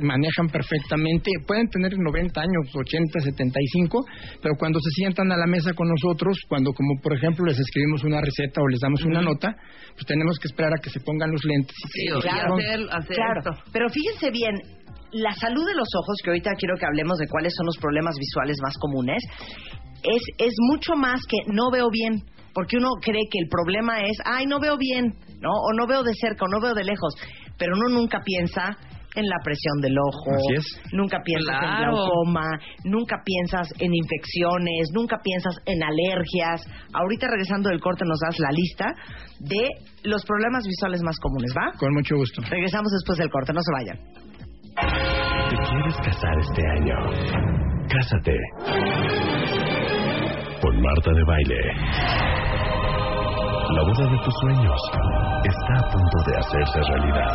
manejan 0.00 0.48
perfectamente, 0.48 1.30
pueden 1.46 1.68
tener 1.68 1.98
90 1.98 2.40
años, 2.40 2.70
80, 2.72 3.20
75, 3.20 4.04
pero 4.40 4.54
cuando 4.56 4.78
se 4.78 4.90
sientan 4.90 5.32
a 5.32 5.36
la 5.36 5.46
mesa 5.46 5.72
con 5.74 5.88
nosotros, 5.88 6.38
cuando 6.48 6.72
como 6.72 7.00
por 7.02 7.16
ejemplo 7.16 7.46
les 7.46 7.58
escribimos 7.58 8.04
una 8.04 8.20
receta 8.20 8.60
o 8.60 8.68
les 8.68 8.78
damos 8.80 9.04
una 9.04 9.20
nota, 9.22 9.56
pues 9.94 10.06
tenemos 10.06 10.38
que 10.38 10.46
esperar 10.46 10.72
a 10.78 10.80
que 10.80 10.90
se 10.90 11.00
pongan 11.00 11.32
los 11.32 11.42
lentes. 11.44 11.74
Sí, 11.92 12.06
hacer, 12.14 12.86
hacer 12.92 13.16
claro. 13.16 13.58
Pero 13.72 13.88
fíjense 13.88 14.30
bien, 14.30 14.54
la 15.12 15.32
salud 15.32 15.66
de 15.66 15.74
los 15.74 15.88
ojos, 15.98 16.16
que 16.22 16.30
ahorita 16.30 16.50
quiero 16.58 16.76
que 16.78 16.86
hablemos 16.86 17.18
de 17.18 17.26
cuáles 17.26 17.52
son 17.56 17.66
los 17.66 17.78
problemas 17.78 18.14
visuales 18.18 18.56
más 18.62 18.76
comunes, 18.78 19.22
es, 20.02 20.22
es 20.38 20.54
mucho 20.70 20.94
más 20.96 21.20
que 21.28 21.38
no 21.52 21.70
veo 21.70 21.88
bien, 21.90 22.22
porque 22.54 22.76
uno 22.78 22.90
cree 23.02 23.24
que 23.30 23.38
el 23.38 23.48
problema 23.48 24.00
es, 24.02 24.16
ay, 24.24 24.46
no 24.46 24.58
veo 24.60 24.76
bien, 24.78 25.14
¿no? 25.40 25.50
O 25.50 25.72
no 25.74 25.86
veo 25.86 26.02
de 26.02 26.14
cerca, 26.14 26.44
o 26.44 26.48
no 26.48 26.60
veo 26.60 26.74
de 26.74 26.84
lejos, 26.84 27.14
pero 27.58 27.72
uno 27.76 27.94
nunca 28.00 28.20
piensa 28.24 28.76
en 29.14 29.24
la 29.28 29.36
presión 29.42 29.80
del 29.80 29.96
ojo, 29.98 30.30
Así 30.34 30.54
es. 30.58 30.92
nunca 30.92 31.18
piensas 31.24 31.54
en 31.54 31.58
Claro. 31.60 31.92
glaucoma, 31.92 32.44
nunca 32.84 33.16
piensas 33.24 33.66
en 33.78 33.94
infecciones, 33.94 34.90
nunca 34.92 35.16
piensas 35.24 35.56
en 35.64 35.82
alergias. 35.82 36.60
Ahorita 36.92 37.26
regresando 37.28 37.70
del 37.70 37.80
corte 37.80 38.04
nos 38.04 38.18
das 38.20 38.38
la 38.38 38.50
lista 38.52 38.84
de 39.40 39.70
los 40.04 40.22
problemas 40.26 40.64
visuales 40.66 41.00
más 41.02 41.16
comunes, 41.18 41.50
¿va? 41.56 41.72
Con 41.78 41.94
mucho 41.94 42.14
gusto. 42.16 42.42
Regresamos 42.50 42.92
después 42.92 43.16
del 43.16 43.30
corte, 43.30 43.54
no 43.54 43.60
se 43.62 43.72
vayan. 43.72 43.98
¿Te 45.48 45.56
quieres 45.56 45.96
casar 46.04 46.38
este 46.38 46.62
año? 46.76 46.94
Cásate. 47.88 48.36
Con 50.60 50.80
Marta 50.80 51.10
de 51.12 51.24
Baile. 51.24 51.60
La 53.74 53.82
boda 53.82 54.10
de 54.10 54.18
tus 54.24 54.34
sueños 54.40 54.80
está 55.44 55.74
a 55.78 55.90
punto 55.90 56.16
de 56.26 56.36
hacerse 56.38 56.80
realidad. 56.88 57.34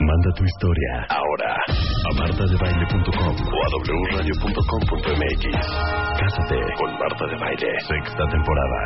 Manda 0.00 0.30
tu 0.36 0.44
historia 0.44 1.06
ahora 1.08 1.56
a 2.04 2.14
martadebaile.com 2.18 3.34
o 3.34 3.58
a 3.62 3.68
wradio.com.mx. 4.12 5.44
Cásate 6.18 6.58
con 6.78 6.90
Marta 6.98 7.26
de 7.26 7.36
Baile. 7.38 7.70
Sexta 7.80 8.24
temporada. 8.30 8.78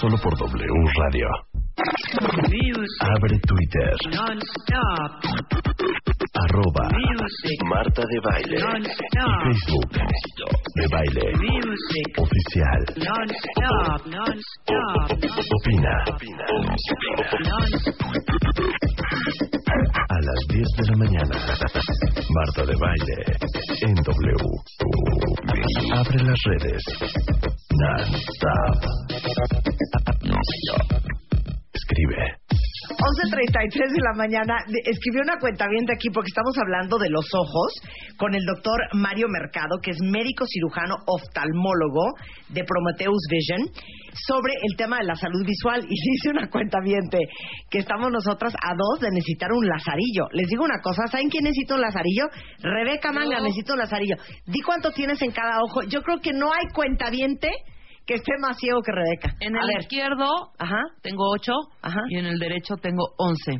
Solo 0.00 0.16
por 0.22 0.36
W 0.38 0.74
Radio. 0.98 1.55
Abre 1.76 3.38
Twitter. 3.40 3.92
Arroba 6.34 6.88
Marta 7.68 8.02
de 8.02 8.18
Baile. 8.24 8.56
Y 8.56 8.60
Facebook. 9.44 9.90
De 10.74 10.86
Baile. 10.90 11.24
Oficial. 12.16 12.82
Opina. 15.56 15.94
A 20.08 20.18
las 20.20 20.40
10 20.48 20.68
de 20.76 20.84
la 20.86 20.96
mañana. 20.96 21.36
Marta 22.30 22.62
de 22.64 22.74
Baile. 22.80 23.18
En 23.82 23.94
W. 23.94 24.34
Abre 25.92 26.18
las 26.24 26.42
redes. 26.44 26.82
Non-stop. 27.76 28.80
Escribe. 31.96 32.36
11.33 32.86 33.72
de 33.72 34.02
la 34.04 34.12
mañana, 34.14 34.54
escribió 34.84 35.22
una 35.22 35.38
cuenta 35.38 35.66
bien 35.66 35.86
de 35.86 35.94
aquí 35.94 36.10
porque 36.10 36.28
estamos 36.28 36.56
hablando 36.58 36.98
de 36.98 37.08
los 37.08 37.24
ojos 37.34 37.72
con 38.18 38.34
el 38.34 38.44
doctor 38.44 38.78
Mario 38.92 39.26
Mercado, 39.28 39.80
que 39.82 39.92
es 39.92 39.98
médico 40.02 40.44
cirujano 40.46 40.94
oftalmólogo 41.06 42.12
de 42.50 42.64
Prometheus 42.64 43.26
Vision, 43.30 43.72
sobre 44.12 44.52
el 44.62 44.76
tema 44.76 44.98
de 44.98 45.04
la 45.04 45.16
salud 45.16 45.44
visual. 45.44 45.84
Y 45.88 45.96
dice 46.12 46.28
una 46.30 46.50
cuenta 46.50 46.78
que 47.70 47.78
estamos 47.78 48.12
nosotras 48.12 48.52
a 48.54 48.74
dos 48.76 49.00
de 49.00 49.10
necesitar 49.10 49.52
un 49.52 49.66
lazarillo. 49.66 50.28
Les 50.32 50.46
digo 50.48 50.64
una 50.64 50.80
cosa, 50.82 51.06
¿saben 51.06 51.30
quién 51.30 51.44
necesita 51.44 51.76
un 51.76 51.80
lazarillo? 51.80 52.28
Rebeca 52.60 53.10
Manga 53.10 53.40
necesita 53.40 53.72
un 53.72 53.78
lazarillo. 53.78 54.16
Di 54.44 54.60
cuánto 54.60 54.92
tienes 54.92 55.20
en 55.22 55.32
cada 55.32 55.62
ojo. 55.62 55.82
Yo 55.88 56.02
creo 56.02 56.20
que 56.20 56.34
no 56.34 56.52
hay 56.52 56.66
cuenta 56.74 57.10
que 58.06 58.14
esté 58.14 58.32
más 58.40 58.56
ciego 58.58 58.80
que 58.82 58.92
Rebeca. 58.92 59.36
En 59.40 59.56
A 59.56 59.60
el 59.60 59.66
ver. 59.66 59.80
izquierdo 59.82 60.26
Ajá. 60.58 60.80
tengo 61.02 61.24
8 61.34 61.52
y 62.08 62.18
en 62.18 62.26
el 62.26 62.38
derecho 62.38 62.74
tengo 62.76 63.02
11. 63.18 63.58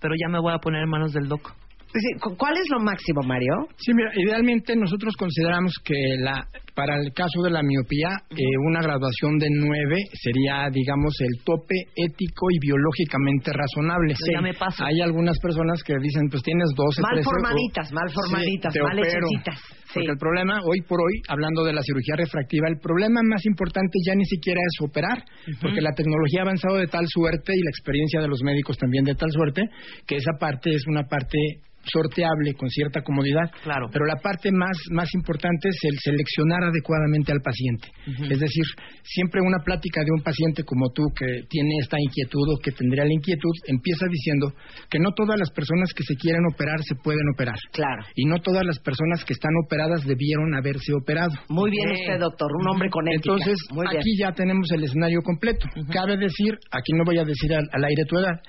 Pero 0.00 0.14
ya 0.20 0.28
me 0.28 0.40
voy 0.40 0.52
a 0.52 0.58
poner 0.58 0.82
en 0.82 0.88
manos 0.90 1.12
del 1.12 1.28
doc. 1.28 1.52
Sí, 1.92 2.18
¿cu- 2.20 2.36
¿Cuál 2.36 2.54
es 2.58 2.68
lo 2.70 2.80
máximo, 2.80 3.22
Mario? 3.22 3.54
Sí, 3.76 3.92
mira, 3.94 4.10
idealmente 4.16 4.74
nosotros 4.74 5.14
consideramos 5.16 5.72
que 5.84 5.94
la, 6.18 6.44
para 6.74 6.96
el 7.00 7.12
caso 7.12 7.42
de 7.42 7.50
la 7.50 7.62
miopía, 7.62 8.10
eh, 8.30 8.42
una 8.68 8.80
graduación 8.82 9.38
de 9.38 9.48
9 9.50 9.96
sería, 10.12 10.68
digamos, 10.72 11.14
el 11.20 11.42
tope 11.44 11.74
ético 11.94 12.46
y 12.50 12.58
biológicamente 12.58 13.52
razonable. 13.52 14.14
Pero 14.18 14.38
ya 14.38 14.42
me 14.42 14.54
paso. 14.54 14.84
Hay 14.84 15.00
algunas 15.00 15.38
personas 15.38 15.82
que 15.84 15.94
dicen, 16.02 16.28
pues 16.30 16.42
tienes 16.42 16.66
12, 16.76 17.00
Mal 17.02 17.12
13, 17.14 17.28
o- 17.28 17.30
formaditas, 17.30 17.92
mal 17.92 18.10
formaditas, 18.10 18.72
Sí, 18.72 18.80
mal 18.80 18.98
opero. 18.98 19.26
hechecitas. 19.26 19.60
Porque 19.94 20.10
el 20.10 20.18
problema, 20.18 20.58
hoy 20.66 20.80
por 20.82 20.98
hoy, 21.00 21.22
hablando 21.28 21.62
de 21.62 21.72
la 21.72 21.80
cirugía 21.82 22.16
refractiva, 22.16 22.66
el 22.68 22.80
problema 22.80 23.20
más 23.22 23.46
importante 23.46 23.96
ya 24.04 24.16
ni 24.16 24.24
siquiera 24.24 24.58
es 24.58 24.82
operar, 24.82 25.22
porque 25.62 25.80
la 25.80 25.92
tecnología 25.92 26.40
ha 26.40 26.42
avanzado 26.42 26.76
de 26.78 26.88
tal 26.88 27.06
suerte 27.06 27.52
y 27.54 27.62
la 27.62 27.70
experiencia 27.70 28.20
de 28.20 28.26
los 28.26 28.42
médicos 28.42 28.76
también 28.76 29.04
de 29.04 29.14
tal 29.14 29.30
suerte, 29.30 29.62
que 30.08 30.16
esa 30.16 30.32
parte 30.40 30.74
es 30.74 30.82
una 30.88 31.04
parte 31.04 31.38
sorteable 31.86 32.54
con 32.54 32.68
cierta 32.70 33.02
comodidad. 33.02 33.50
Claro. 33.62 33.88
Pero 33.92 34.06
la 34.06 34.16
parte 34.16 34.50
más, 34.50 34.76
más 34.90 35.12
importante 35.14 35.68
es 35.68 35.76
el 35.82 35.98
seleccionar 36.02 36.63
adecuadamente 36.64 37.32
al 37.32 37.40
paciente. 37.40 37.88
Es 38.30 38.38
decir, 38.38 38.64
siempre 39.02 39.40
una 39.40 39.58
plática 39.64 40.00
de 40.02 40.10
un 40.16 40.22
paciente 40.22 40.64
como 40.64 40.90
tú 40.92 41.02
que 41.16 41.44
tiene 41.48 41.70
esta 41.80 41.96
inquietud 42.00 42.44
o 42.54 42.58
que 42.58 42.72
tendría 42.72 43.04
la 43.04 43.12
inquietud 43.12 43.52
empieza 43.66 44.06
diciendo 44.10 44.52
que 44.90 44.98
no 44.98 45.12
todas 45.12 45.38
las 45.38 45.50
personas 45.50 45.92
que 45.94 46.02
se 46.04 46.16
quieren 46.16 46.42
operar 46.52 46.82
se 46.82 46.94
pueden 46.96 47.24
operar. 47.34 47.56
Claro. 47.72 48.02
Y 48.14 48.26
no 48.26 48.38
todas 48.40 48.64
las 48.64 48.78
personas 48.80 49.24
que 49.24 49.32
están 49.32 49.52
operadas 49.64 50.04
debieron 50.04 50.54
haberse 50.54 50.92
operado. 50.94 51.32
Muy 51.48 51.70
bien 51.70 51.90
usted, 51.90 52.18
doctor, 52.18 52.50
un 52.60 52.68
hombre 52.68 52.90
con 52.90 53.06
ética. 53.08 53.32
Entonces, 53.32 53.56
Muy 53.72 53.86
bien. 53.88 54.00
aquí 54.00 54.16
ya 54.18 54.32
tenemos 54.32 54.70
el 54.72 54.84
escenario 54.84 55.20
completo. 55.22 55.66
Cabe 55.92 56.16
decir, 56.16 56.54
aquí 56.70 56.92
no 56.92 57.04
voy 57.04 57.18
a 57.18 57.24
decir 57.24 57.54
al, 57.54 57.64
al 57.72 57.84
aire 57.84 58.04
tu 58.06 58.18
edad, 58.18 58.40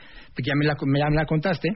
ya 0.44 0.54
me 0.56 0.66
la, 0.66 0.76
me- 0.86 1.00
ya 1.00 1.10
me 1.10 1.16
la 1.16 1.26
contaste, 1.26 1.70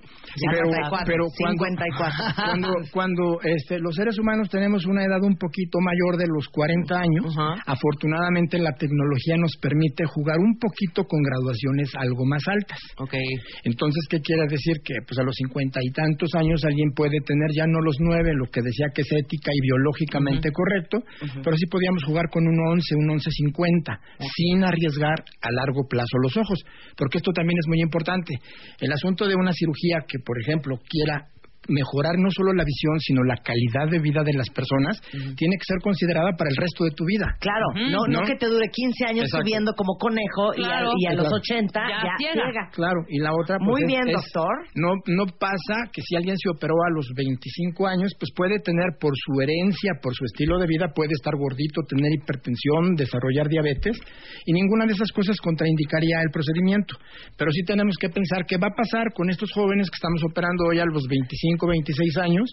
pero, 0.52 0.68
54, 0.68 1.06
pero 1.06 1.24
cuando, 1.38 1.64
54. 1.66 2.36
cuando, 2.46 2.70
cuando, 2.92 3.24
este, 3.44 3.80
los 3.80 3.96
seres 3.96 4.18
humanos 4.20 4.50
tenemos 4.50 4.86
una 4.86 5.04
edad 5.04 5.22
un 5.24 5.38
poquito 5.38 5.80
mayor 5.80 6.18
de 6.18 6.28
los 6.28 6.48
40 6.50 6.96
años, 6.96 7.26
afortunadamente 7.66 8.58
la 8.60 8.74
tecnología 8.74 9.38
nos 9.38 9.56
permite 9.62 10.04
jugar 10.06 10.38
un 10.40 10.58
poquito 10.58 11.04
con 11.06 11.22
graduaciones 11.22 11.90
algo 11.96 12.26
más 12.26 12.44
altas. 12.48 12.80
Okay. 12.98 13.24
Entonces, 13.64 14.06
¿qué 14.10 14.20
quiere 14.20 14.46
decir? 14.50 14.78
Que 14.84 14.96
pues 15.08 15.18
a 15.20 15.24
los 15.24 15.36
cincuenta 15.36 15.80
y 15.82 15.92
tantos 15.92 16.30
años 16.36 16.64
alguien 16.66 16.92
puede 16.96 17.20
tener 17.26 17.50
ya 17.56 17.66
no 17.66 17.80
los 17.82 17.96
nueve, 18.00 18.32
lo 18.36 18.46
que 18.52 18.62
decía 18.62 18.88
que 18.94 19.02
es 19.02 19.12
ética 19.12 19.52
y 19.54 19.62
biológicamente 19.62 20.52
correcto, 20.52 21.04
pero 21.44 21.56
sí 21.56 21.66
podíamos 21.68 22.04
jugar 22.04 22.26
con 22.30 22.48
un 22.48 22.60
once, 22.68 22.96
un 22.96 23.10
once 23.12 23.30
cincuenta, 23.32 24.00
sin 24.36 24.64
arriesgar 24.64 25.24
a 25.42 25.52
largo 25.52 25.88
plazo 25.88 26.18
los 26.22 26.36
ojos, 26.38 26.60
porque 26.98 27.18
esto 27.18 27.32
también 27.32 27.58
es 27.60 27.68
muy 27.68 27.82
importante. 27.82 28.34
El 28.80 28.92
asunto 28.92 29.28
de 29.28 29.36
una 29.36 29.54
cirugía 29.54 30.06
que, 30.08 30.20
por 30.20 30.40
ejemplo, 30.42 30.80
quiera 30.88 31.28
mejorar 31.70 32.18
no 32.18 32.30
solo 32.32 32.54
la 32.54 32.64
visión, 32.64 33.00
sino 33.00 33.24
la 33.24 33.38
calidad 33.38 33.88
de 33.90 34.00
vida 34.00 34.22
de 34.24 34.34
las 34.34 34.50
personas, 34.50 35.00
tiene 35.38 35.56
que 35.58 35.66
ser 35.66 35.78
considerada 35.82 36.32
para 36.38 36.50
el 36.50 36.58
resto 36.58 36.84
de 36.86 36.92
tu 36.92 37.06
vida. 37.06 37.26
Claro, 37.40 37.66
no, 37.92 38.06
no 38.10 38.26
que 38.26 38.36
te 38.36 38.48
dure 38.48 38.68
15 38.70 39.06
años 39.06 39.26
Exacto. 39.26 39.46
subiendo 39.46 39.74
como 39.74 39.96
conejo 39.98 40.54
y 40.58 40.64
a- 40.64 40.68
Claro. 40.70 40.90
y, 40.98 41.06
a, 41.08 41.14
los 41.14 41.26
Exacto. 41.26 41.80
80 41.80 41.80
Ya 41.90 42.14
ya. 42.20 42.70
Claro, 42.72 43.00
y 43.08 43.20
la 43.20 43.32
otra... 43.34 43.58
pues, 43.58 43.70
Muy 43.70 43.84
bien, 43.88 44.08
es- 44.08 44.16
doctor. 44.16 44.54
No, 44.76 44.94
no 45.08 45.26
pasa 45.40 45.90
que 45.92 46.02
si 46.02 46.16
alguien 46.16 46.36
se 46.38 46.50
operó 46.50 46.74
a 46.86 46.90
los 46.94 47.08
25 47.16 47.88
años, 47.88 48.12
pues 48.20 48.32
puede 48.36 48.60
tener 48.60 48.98
por 49.00 49.14
su 49.16 49.40
herencia, 49.42 49.94
por 50.02 50.14
su 50.14 50.26
estilo 50.26 50.58
de 50.60 50.68
vida, 50.68 50.92
puede 50.94 51.14
estar 51.14 51.34
gordito, 51.36 51.82
tener 51.88 52.12
hipertensión, 52.14 52.96
desarrollar 52.96 53.48
diabetes, 53.48 53.98
y 54.46 54.54
ninguna 54.54 54.86
de 54.86 54.94
esas 54.94 55.12
cosas 55.12 55.38
contraindicaría 55.42 56.22
el 56.24 56.32
procedimiento. 56.32 56.96
Pero 57.38 57.52
sí 57.52 57.64
tenemos 57.64 57.96
que 58.00 58.10
pensar 58.10 58.46
qué 58.46 58.58
va 58.58 58.68
a 58.68 58.76
pasar 58.76 59.14
con 59.14 59.30
estos 59.30 59.52
jóvenes 59.54 59.90
que 59.90 59.96
estamos 59.96 60.22
operando 60.30 60.66
hoy 60.70 60.80
a 60.80 60.86
los 60.86 61.04
25, 61.08 61.59
26 61.68 62.18
años, 62.18 62.50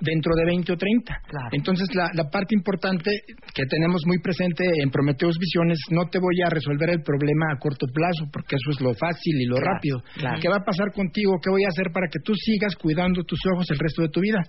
dentro 0.00 0.32
de 0.34 0.44
20 0.46 0.72
o 0.72 0.76
30. 0.76 1.14
Entonces, 1.52 1.88
la, 1.94 2.08
la 2.14 2.24
parte 2.30 2.54
importante 2.54 3.10
que 3.54 3.64
tenemos 3.66 4.02
muy 4.06 4.18
presente 4.20 4.64
en 4.82 4.90
Prometeus 4.90 5.36
Visiones, 5.38 5.78
no 5.90 6.08
te 6.08 6.18
voy 6.18 6.40
a 6.44 6.48
resolver 6.48 6.88
el 6.90 7.02
problema 7.02 7.52
a 7.52 7.58
corto 7.58 7.86
plazo, 7.92 8.24
porque 8.32 8.56
eso 8.56 8.70
es 8.70 8.80
lo 8.80 8.94
fácil 8.94 9.36
y 9.40 9.44
lo 9.44 9.56
Claro, 9.56 9.74
rápido. 9.74 9.96
claro. 10.16 10.38
¿Qué 10.40 10.48
va 10.48 10.56
a 10.56 10.64
pasar 10.64 10.92
contigo? 10.92 11.36
¿Qué 11.42 11.50
voy 11.50 11.64
a 11.64 11.68
hacer 11.68 11.92
para 11.92 12.08
que 12.08 12.18
tú 12.24 12.32
sigas 12.34 12.74
cuidando 12.76 13.22
tus 13.24 13.40
ojos 13.52 13.66
el 13.70 13.78
resto 13.78 14.02
de 14.02 14.08
tu 14.08 14.20
vida? 14.20 14.40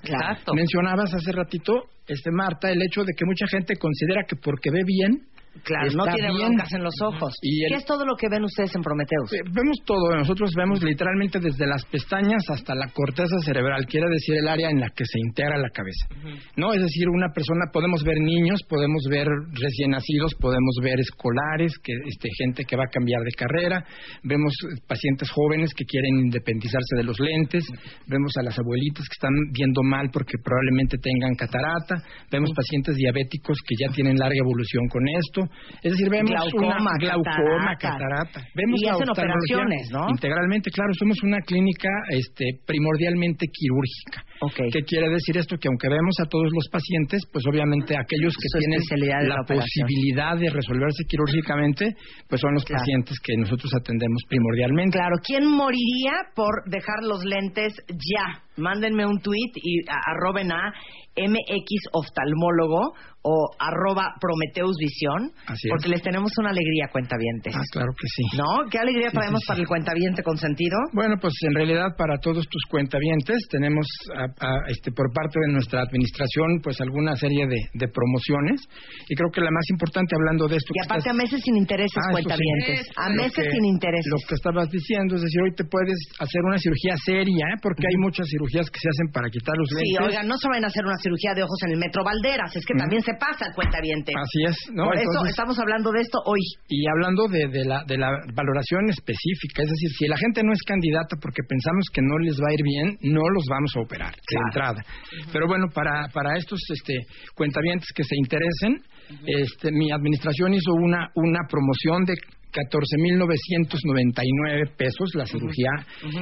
Mencionabas 0.56 1.14
hace 1.14 1.32
ratito, 1.32 1.74
este 2.08 2.32
Marta, 2.32 2.72
el 2.72 2.82
hecho 2.82 3.04
de 3.04 3.14
que 3.18 3.26
mucha 3.26 3.46
gente 3.48 3.76
considera 3.76 4.24
que 4.28 4.36
porque 4.38 4.72
ve 4.72 4.84
bien, 4.86 5.20
Claro, 5.64 5.91
no 5.93 6.06
tiene 6.06 6.30
bien. 6.32 6.47
broncas 6.47 6.74
en 6.74 6.84
los 6.84 6.95
ojos. 7.04 7.36
Y 7.41 7.66
el- 7.66 7.70
¿Qué 7.72 7.78
es 7.78 7.86
todo 7.86 8.06
lo 8.06 8.16
que 8.16 8.28
ven 8.30 8.43
ustedes 8.43 8.74
en 8.76 8.82
Prometeus? 8.82 9.34
Eh, 9.34 9.41
Vemos 9.52 9.78
todo, 9.86 10.16
nosotros 10.16 10.52
vemos 10.56 10.82
literalmente 10.82 11.39
desde 11.39 11.68
las 11.68 11.84
pestañas 11.86 12.41
hasta 12.49 12.74
la 12.74 12.88
corteza 12.88 13.38
cerebral, 13.45 13.86
quiere 13.86 14.08
decir 14.10 14.38
el 14.38 14.47
área 14.47 14.70
en 14.70 14.80
la 14.80 14.88
que 14.89 15.04
se 15.06 15.20
integra 15.20 15.58
la 15.58 15.70
cabeza. 15.70 16.08
¿No? 16.56 16.74
Es 16.74 16.82
decir, 16.82 17.10
una 17.10 17.28
persona, 17.36 17.66
podemos 17.72 18.02
ver 18.04 18.20
niños, 18.22 18.62
podemos 18.68 19.04
ver 19.10 19.28
recién 19.54 19.91
nacidos, 19.91 20.34
podemos 20.39 20.76
ver 20.82 20.99
escolares, 20.99 21.78
que, 21.84 21.93
este, 22.08 22.30
gente 22.38 22.64
que 22.64 22.76
va 22.78 22.84
a 22.86 22.91
cambiar 22.91 23.22
de 23.22 23.32
carrera, 23.32 23.84
vemos 24.24 24.54
eh, 24.64 24.82
pacientes 24.88 25.30
jóvenes 25.30 25.74
que 25.76 25.86
quieren 25.86 26.18
independizarse 26.20 26.95
de 26.95 27.04
los 27.04 27.20
lentes, 27.20 27.66
vemos 28.08 28.32
a 28.39 28.43
las 28.43 28.58
abuelitas 28.58 29.06
que 29.08 29.14
están 29.20 29.34
viendo 29.54 29.84
mal 29.84 30.09
porque 30.12 30.38
probablemente 30.43 30.97
tengan 30.97 31.36
catarata, 31.36 32.01
vemos 32.32 32.51
pacientes 32.55 32.96
diabéticos 32.96 33.58
que 33.67 33.76
ya 33.80 33.92
tienen 33.93 34.17
larga 34.17 34.39
evolución 34.39 34.88
con 34.88 35.04
esto, 35.09 35.41
es 35.84 35.92
decir, 35.92 36.09
vemos 36.09 36.32
Glaucoma, 36.32 36.78
una 36.82 36.97
glaucoma, 37.00 37.76
catarata. 37.80 38.42
Vemos 38.55 38.80
Y 38.82 38.86
la 38.86 38.92
hacen 38.93 39.09
operaciones, 39.09 39.89
¿no? 39.92 40.09
Integralmente, 40.09 40.70
claro, 40.72 40.92
somos 40.97 41.18
una 41.24 41.39
clínica 41.42 41.89
este, 42.09 42.46
primordialmente 42.66 43.46
quirúrgica. 43.51 44.24
¿Qué 44.72 44.82
quiere 44.84 45.09
decir 45.09 45.38
esto? 45.38 45.55
Que 45.58 45.68
aunque 45.68 45.88
vemos 45.88 46.16
a 46.20 46.26
todos 46.26 46.50
los 46.51 46.68
pacientes, 46.72 47.22
pues 47.32 47.46
obviamente 47.47 47.96
aquellos 47.96 48.34
que 48.34 48.50
Su 48.50 48.59
tienen 48.59 48.82
la 49.30 49.38
posibilidad 49.47 50.36
de 50.38 50.50
resolverse 50.50 51.04
quirúrgicamente, 51.08 51.96
pues 52.28 52.42
son 52.42 52.54
los 52.55 52.63
Claro. 52.66 52.80
pacientes 52.82 53.18
que 53.24 53.38
nosotros 53.38 53.72
atendemos 53.80 54.22
primordialmente. 54.28 54.97
Claro, 54.97 55.16
¿quién 55.24 55.46
moriría 55.46 56.13
por 56.36 56.63
dejar 56.68 57.04
los 57.04 57.24
lentes 57.24 57.74
ya? 57.89 58.42
Mándenme 58.58 59.05
un 59.05 59.20
tweet 59.22 59.51
y 59.55 59.82
arroben 59.88 60.51
a 60.51 60.74
MX 61.18 61.89
Oftalmólogo 61.93 62.93
o 63.24 63.50
arroba 63.60 64.16
Prometeus 64.20 64.76
Visión, 64.80 65.30
Así 65.46 65.68
es. 65.68 65.72
porque 65.72 65.89
les 65.89 66.02
tenemos 66.02 66.32
una 66.39 66.50
alegría, 66.50 66.89
cuentavientes. 66.92 67.54
Ah, 67.56 67.62
claro 67.72 67.92
que 67.93 68.08
sí. 68.10 68.24
¿No? 68.38 68.66
¿Qué 68.70 68.80
alegría 68.80 69.10
Sí, 69.12 69.18
traemos 69.18 69.39
sí, 69.42 69.46
sí. 69.46 69.48
para 69.50 69.60
el 69.62 69.68
cuentaviente 69.68 70.24
consentido? 70.24 70.78
Bueno, 70.93 71.16
pues 71.22 71.34
en 71.48 71.54
realidad 71.54 71.93
para 71.98 72.18
todos 72.18 72.48
tus 72.50 72.64
cuentavientes 72.70 73.46
tenemos 73.50 73.86
a- 74.18 74.26
a- 74.46 74.64
este, 74.70 74.92
por 74.92 75.14
parte 75.14 75.38
de 75.46 75.54
nuestra 75.54 75.82
administración 75.82 76.60
pues 76.64 76.82
alguna 76.82 77.16
serie 77.16 77.46
de, 77.46 77.60
de 77.74 77.88
promociones 77.88 78.62
y 79.08 79.14
creo 79.16 79.30
que 79.32 79.42
la 79.42 79.52
más 79.52 79.70
importante 79.70 80.16
hablando 80.16 80.48
de 80.48 80.58
esto 80.58 80.74
Y 80.74 80.80
que 80.82 80.86
aparte 80.86 81.10
estás- 81.10 81.14
a 81.14 81.22
meses 81.22 81.39
sin 81.46 81.58
intereses, 81.58 81.98
Ah, 82.02 82.10
sí. 82.10 82.24
cuentavientes. 82.26 82.89
A 82.98 83.10
meses 83.10 83.43
que- 83.46 83.52
sin 83.52 83.66
intereses. 83.66 84.12
Lo 84.12 84.18
que 84.28 84.36
estabas 84.36 84.68
diciendo, 84.70 85.16
es 85.16 85.22
decir, 85.22 85.42
hoy 85.46 85.54
te 85.54 85.66
puedes 85.66 85.98
hacer 86.20 86.42
una 86.42 86.58
cirugía 86.58 86.96
seria, 87.06 87.46
¿eh? 87.54 87.58
porque 87.62 87.86
hay 87.86 87.98
muchas 88.02 88.26
cirugías 88.30 88.66
que 88.70 88.80
se 88.82 88.89
hacen 88.89 89.14
para 89.14 89.30
quitar 89.30 89.54
los 89.58 89.70
Sí, 89.70 89.76
lentes. 89.78 90.08
oigan, 90.10 90.26
no 90.28 90.36
se 90.38 90.48
vayan 90.50 90.66
a 90.66 90.68
hacer 90.74 90.84
una 90.86 90.98
cirugía 90.98 91.34
de 91.38 91.43
ojos 91.43 91.60
en 91.66 91.72
el 91.74 91.80
Metro 91.80 92.04
Valderas, 92.04 92.56
es 92.56 92.66
que 92.66 92.74
también 92.74 93.02
se 93.02 93.11
pasa 93.20 93.47
el 93.47 93.54
cuentaviente. 93.54 94.12
Así 94.16 94.43
es, 94.46 94.55
¿no? 94.74 94.86
Por 94.86 94.97
eso 94.97 95.25
estamos 95.28 95.58
hablando 95.59 95.92
de 95.92 96.01
esto 96.01 96.20
hoy. 96.25 96.42
Y 96.67 96.88
hablando 96.88 97.28
de, 97.28 97.47
de 97.47 97.66
la, 97.66 97.83
de 97.86 97.97
la 97.97 98.09
valoración 98.33 98.89
específica, 98.89 99.63
es 99.63 99.70
decir, 99.70 99.89
si 99.97 100.08
la 100.08 100.17
gente 100.17 100.43
no 100.43 100.54
es 100.54 100.62
candidata 100.63 101.16
porque 101.21 101.43
pensamos 101.47 101.86
que 101.93 102.01
no 102.01 102.17
les 102.20 102.36
va 102.36 102.50
a 102.50 102.54
ir 102.54 102.63
bien, 102.63 102.97
no 103.01 103.21
los 103.29 103.46
vamos 103.50 103.71
a 103.75 103.82
operar 103.82 104.13
de 104.13 104.38
entrada. 104.47 104.83
Pero 105.32 105.47
bueno, 105.47 105.67
para, 105.74 106.08
para 106.13 106.38
estos 106.38 106.59
este, 106.70 107.05
cuentavientes 107.36 107.89
que 107.96 108.04
se 108.04 108.16
interesen, 108.16 108.82
este, 109.25 109.71
mi 109.71 109.92
administración 109.92 110.54
hizo 110.54 110.74
una, 110.74 111.09
una 111.16 111.39
promoción 111.50 112.05
de 112.05 112.13
14.999 112.52 114.76
pesos 114.78 115.16
la 115.16 115.26
cirugía 115.26 115.70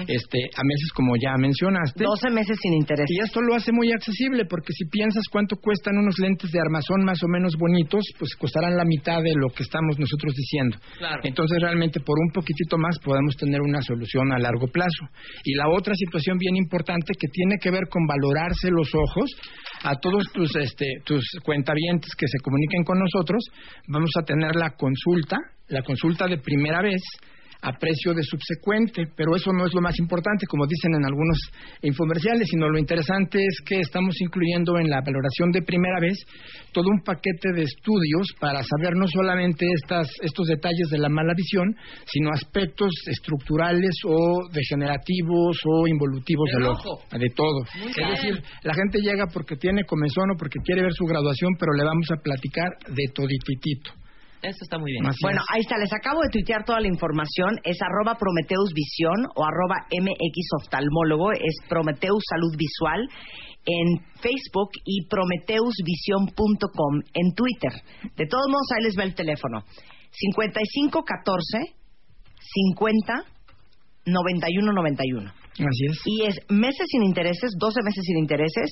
este 0.08 0.40
a 0.56 0.64
meses 0.64 0.92
como 0.94 1.16
ya 1.22 1.36
mencionaste. 1.38 2.04
12 2.04 2.30
meses 2.32 2.58
sin 2.62 2.74
interés. 2.74 3.06
Y 3.10 3.20
esto 3.22 3.42
lo 3.42 3.56
hace 3.56 3.72
muy 3.72 3.92
accesible 3.92 4.46
porque 4.46 4.74
si 4.74 4.86
piensas 4.86 5.24
cuánto 5.32 5.56
cuestan 5.58 5.98
unos 5.98 6.20
lentes 6.20 6.52
de 6.52 6.60
armazón 6.60 7.04
más 7.04 7.24
o 7.24 7.28
menos 7.28 7.56
bonitos 7.58 8.06
pues 8.18 8.36
costarán 8.36 8.78
la 8.78 8.86
mitad 8.86 9.22
de 9.22 9.34
lo 9.36 9.50
que 9.50 9.64
estamos 9.64 9.98
nosotros 9.98 10.34
diciendo. 10.36 10.78
Claro. 10.98 11.22
entonces 11.24 11.58
realmente 11.62 12.00
por 12.00 12.18
un 12.20 12.32
poquitito 12.32 12.78
más 12.78 12.98
podemos 13.00 13.36
tener 13.36 13.62
una 13.62 13.82
solución 13.82 14.32
a 14.32 14.40
largo 14.40 14.68
plazo. 14.68 15.10
Y 15.44 15.56
la 15.56 15.70
otra 15.70 15.96
situación 15.96 16.38
bien 16.38 16.56
importante 16.56 17.14
que 17.20 17.28
tiene 17.28 17.58
que 17.62 17.72
ver 17.72 17.88
con 17.90 18.06
valorarse 18.06 18.70
los 18.70 18.94
ojos 18.94 19.32
a 19.84 19.96
todos 19.96 20.26
tus 20.34 20.56
este 20.60 20.86
tus 21.06 21.24
cuentavientes 21.44 22.14
que 22.16 22.28
se 22.28 22.40
comuniquen 22.40 22.84
con 22.84 23.00
nosotros 23.00 23.44
vamos 23.88 24.12
a 24.20 24.24
tener 24.24 24.56
la 24.56 24.72
consulta 24.72 25.38
la 25.70 25.84
consulta 25.84 26.19
de 26.28 26.38
primera 26.38 26.82
vez 26.82 27.02
a 27.62 27.74
precio 27.74 28.14
de 28.14 28.24
subsecuente, 28.24 29.04
pero 29.18 29.36
eso 29.36 29.52
no 29.52 29.66
es 29.66 29.74
lo 29.74 29.82
más 29.82 30.00
importante, 30.00 30.46
como 30.48 30.66
dicen 30.66 30.96
en 30.96 31.06
algunos 31.06 31.38
infomerciales, 31.82 32.48
sino 32.50 32.70
lo 32.70 32.80
interesante 32.80 33.40
es 33.40 33.60
que 33.66 33.82
estamos 33.82 34.16
incluyendo 34.22 34.80
en 34.80 34.90
la 34.90 35.02
valoración 35.02 35.52
de 35.52 35.62
primera 35.64 36.00
vez 36.00 36.18
todo 36.72 36.86
un 36.88 37.04
paquete 37.04 37.52
de 37.54 37.64
estudios 37.64 38.28
para 38.40 38.64
saber 38.64 38.96
no 38.96 39.08
solamente 39.08 39.66
estas, 39.76 40.08
estos 40.22 40.48
detalles 40.48 40.88
de 40.90 41.00
la 41.00 41.10
mala 41.10 41.34
visión, 41.36 41.76
sino 42.06 42.32
aspectos 42.32 42.92
estructurales 43.08 43.96
o 44.06 44.48
degenerativos 44.54 45.58
o 45.66 45.88
involutivos 45.88 46.50
Del 46.54 46.64
ojo. 46.64 46.94
ojo, 46.94 47.18
de 47.18 47.30
todo. 47.36 47.66
Muy 47.78 47.90
es 47.90 47.96
bien. 47.96 48.10
decir, 48.10 48.44
la 48.64 48.74
gente 48.74 49.00
llega 49.02 49.26
porque 49.34 49.58
tiene 49.58 49.84
comezón 49.84 50.32
o 50.32 50.38
porque 50.38 50.60
quiere 50.64 50.84
ver 50.84 50.94
su 50.94 51.04
graduación, 51.06 51.52
pero 51.60 51.74
le 51.74 51.84
vamos 51.84 52.08
a 52.12 52.22
platicar 52.24 52.70
de 52.88 53.04
todititito. 53.14 53.92
Eso 54.42 54.58
está 54.62 54.78
muy 54.78 54.92
bien. 54.92 55.06
Así 55.06 55.20
Bueno, 55.22 55.42
es. 55.42 55.48
ahí 55.54 55.62
está, 55.62 55.78
les 55.78 55.92
acabo 55.94 56.22
de 56.22 56.30
tuitear 56.30 56.64
toda 56.64 56.80
la 56.80 56.88
información. 56.88 57.60
Es 57.64 57.78
arroba 57.82 58.18
Prometeus 58.18 58.72
Visión 58.74 59.28
o 59.36 59.44
arroba 59.46 59.86
MX 59.92 60.48
Oftalmólogo. 60.64 61.32
Es 61.34 61.56
Prometeus 61.68 62.24
Salud 62.30 62.56
Visual 62.58 63.10
en 63.66 64.00
Facebook 64.22 64.70
y 64.86 65.06
prometeusvision.com 65.08 67.02
en 67.14 67.36
Twitter. 67.36 67.74
De 68.16 68.26
todos 68.28 68.48
modos, 68.48 68.68
ahí 68.76 68.84
les 68.84 68.98
va 68.98 69.04
el 69.04 69.16
teléfono. 69.16 69.64
5514 70.12 71.76
50 72.40 73.14
91 74.06 74.74
91. 74.74 75.32
Así 75.60 75.86
es. 75.86 76.00
Y 76.06 76.24
es 76.24 76.40
meses 76.50 76.88
sin 76.90 77.04
intereses, 77.04 77.52
12 77.60 77.82
meses 77.84 78.04
sin 78.06 78.18
intereses, 78.18 78.72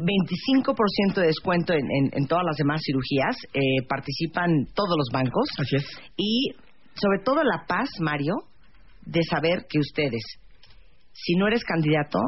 25% 0.00 1.14
de 1.20 1.26
descuento 1.26 1.72
en, 1.74 1.80
en- 1.90 2.10
en 2.12 2.26
todas 2.26 2.44
las 2.46 2.56
demás 2.56 2.80
cirugías. 2.84 3.36
eh, 3.54 3.84
participan 3.88 4.66
todos 4.74 4.96
los 4.96 5.08
bancos. 5.12 5.48
Así 5.58 5.76
es. 5.76 5.86
Y 6.16 6.52
sobre 6.94 7.18
todo 7.24 7.42
la 7.42 7.64
paz, 7.66 7.88
Mario, 8.00 8.34
de 9.04 9.20
saber 9.28 9.66
que 9.68 9.78
ustedes, 9.78 10.22
si 11.12 11.34
no 11.36 11.46
eres 11.46 11.62
candidato, 11.64 12.18